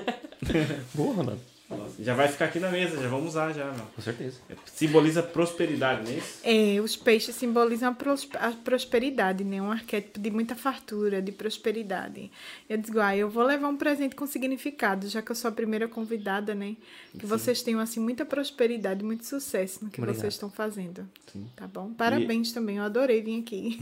Boa, 0.94 1.16
Rolando. 1.16 1.42
Nossa, 1.78 2.04
já 2.04 2.14
vai 2.16 2.28
ficar 2.28 2.46
aqui 2.46 2.60
na 2.60 2.70
mesa, 2.70 3.02
já 3.02 3.08
vamos 3.08 3.28
usar 3.30 3.54
já, 3.54 3.66
meu. 3.72 3.86
Com 3.96 4.02
certeza. 4.02 4.38
Simboliza 4.66 5.22
prosperidade, 5.22 6.04
não 6.04 6.12
é 6.12 6.16
isso? 6.18 6.40
É, 6.44 6.82
os 6.82 6.96
peixes 6.96 7.36
simbolizam 7.36 7.90
a 7.90 7.94
pros- 7.94 8.28
a 8.36 8.52
prosperidade, 8.52 9.44
né? 9.44 9.62
Um 9.62 9.72
arquétipo 9.72 10.20
de 10.20 10.32
muita 10.32 10.56
fartura, 10.56 11.22
de 11.22 11.32
prosperidade. 11.32 12.32
Eu 12.68 12.78
digo, 12.78 13.00
ah, 13.00 13.16
eu 13.16 13.30
vou 13.30 13.44
levar 13.44 13.68
um 13.68 13.78
presente 13.78 14.16
com 14.16 14.26
significado, 14.26 15.08
já 15.08 15.22
que 15.22 15.32
eu 15.32 15.36
sou 15.36 15.50
a 15.50 15.52
primeira 15.52 15.88
convidada, 15.88 16.56
né? 16.56 16.76
Que 17.18 17.26
vocês 17.26 17.62
tenham, 17.62 17.80
assim, 17.80 18.00
muita 18.00 18.26
prosperidade, 18.26 19.04
muito 19.04 19.26
sucesso 19.26 19.84
no 19.86 19.92
que 19.92 20.00
Obrigado. 20.00 20.22
vocês 20.22 20.34
estão 20.34 20.50
fazendo. 20.50 21.08
Sim. 21.32 21.48
Tá 21.56 21.68
bom? 21.68 21.94
Parabéns 21.94 22.52
também, 22.52 22.78
eu 22.78 22.84
adorei 22.84 23.22
vir 23.22 23.40
aqui. 23.42 23.80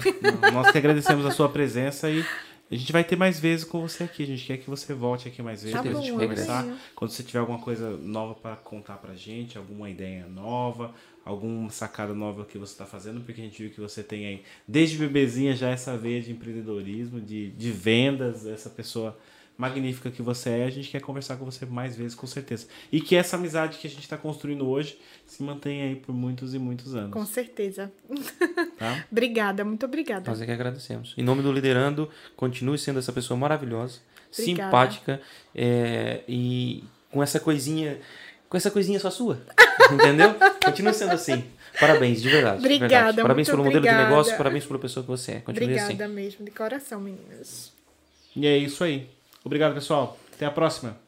Nós 0.54 0.72
que 0.72 0.78
agradecemos 0.78 1.26
a 1.26 1.32
sua 1.32 1.48
presença 1.50 2.10
e 2.10 2.26
a 2.70 2.76
gente 2.76 2.92
vai 2.92 3.04
ter 3.04 3.16
mais 3.16 3.40
vezes 3.40 3.64
com 3.64 3.82
você 3.82 4.04
aqui. 4.04 4.24
A 4.24 4.26
gente 4.26 4.46
quer 4.46 4.58
que 4.58 4.70
você 4.70 4.94
volte 4.94 5.28
aqui 5.28 5.42
mais 5.42 5.62
vezes 5.64 5.76
Tá 5.76 5.82
pra 5.82 5.92
bom, 5.92 6.02
gente 6.02 6.12
conversar. 6.12 6.66
Quando 6.96 7.12
você 7.12 7.24
tiver 7.24 7.40
alguma 7.40 7.60
coisa 7.60 7.96
nova 7.98 8.36
para 8.36 8.56
contar 8.58 8.98
pra 8.98 9.16
gente, 9.16 9.58
alguma 9.58 9.90
ideia 9.90 10.28
nova, 10.28 10.94
alguma 11.24 11.70
sacada 11.70 12.14
nova 12.14 12.46
que 12.46 12.58
você 12.58 12.74
está 12.74 12.86
fazendo, 12.86 13.22
porque 13.22 13.40
a 13.40 13.44
gente 13.44 13.62
viu 13.62 13.72
que 13.72 13.80
você 13.80 14.04
tem 14.04 14.26
aí, 14.26 14.44
desde 14.68 14.98
bebezinha, 14.98 15.56
já 15.56 15.70
essa 15.70 15.98
veia 15.98 16.22
de 16.22 16.32
empreendedorismo, 16.32 17.22
de, 17.22 17.52
de 17.52 17.72
vendas, 17.72 18.46
essa 18.46 18.70
pessoa 18.70 19.18
magnífica 19.58 20.12
que 20.12 20.22
você 20.22 20.50
é. 20.50 20.66
A 20.66 20.70
gente 20.70 20.90
quer 20.90 21.02
conversar 21.02 21.36
com 21.38 21.46
você 21.46 21.66
mais 21.66 21.96
vezes, 21.96 22.14
com 22.14 22.28
certeza. 22.28 22.68
E 22.92 23.02
que 23.02 23.16
essa 23.16 23.36
amizade 23.36 23.78
que 23.78 23.88
a 23.88 23.90
gente 23.90 24.02
está 24.02 24.18
construindo 24.18 24.68
hoje 24.68 25.00
se 25.26 25.42
mantenha 25.42 25.86
aí 25.86 25.96
por 25.96 26.14
muitos 26.14 26.54
e 26.54 26.60
muitos 26.60 26.94
anos. 26.96 27.12
Com 27.12 27.26
certeza. 27.26 27.92
Tá? 28.78 29.06
Obrigada, 29.12 29.66
muito 29.66 29.86
obrigada. 29.86 30.30
Nós 30.30 30.42
é 30.42 30.46
que 30.46 30.52
agradecemos. 30.52 31.16
Em 31.18 31.24
nome 31.24 31.42
do 31.42 31.52
Liderando, 31.52 32.10
continue 32.36 32.78
sendo 32.78 33.00
essa 33.00 33.12
pessoa 33.12 33.38
maravilhosa, 33.38 34.00
Obrigada. 34.32 34.70
simpática 34.70 35.22
é, 35.56 36.22
e 36.28 36.84
com 37.10 37.24
essa 37.24 37.40
coisinha, 37.40 38.00
com 38.48 38.58
essa 38.58 38.70
coisinha 38.70 39.00
só 39.00 39.10
sua. 39.10 39.42
Entendeu? 39.92 40.36
Continue 40.64 40.94
sendo 40.94 41.14
assim. 41.14 41.44
Parabéns, 41.80 42.22
de 42.22 42.30
verdade. 42.30 42.60
de 42.60 42.66
Obrigada, 42.66 42.94
verdade. 42.94 43.22
Parabéns 43.22 43.48
muito 43.48 43.52
pelo 43.52 43.64
modelo 43.64 43.80
obrigada. 43.80 44.04
de 44.04 44.10
negócio, 44.10 44.38
parabéns 44.38 44.66
pela 44.66 44.80
pessoa 44.80 45.04
que 45.04 45.10
você 45.10 45.32
é. 45.34 45.40
Continue 45.40 45.70
Obrigada 45.70 46.06
assim. 46.06 46.14
mesmo, 46.14 46.46
de 46.46 46.52
coração, 46.52 47.00
meninas. 47.00 47.72
E 48.36 48.46
é 48.46 48.58
isso 48.58 48.84
aí. 48.84 49.10
Obrigado, 49.44 49.74
pessoal. 49.74 50.18
Até 50.34 50.46
a 50.46 50.52
próxima. 50.52 51.07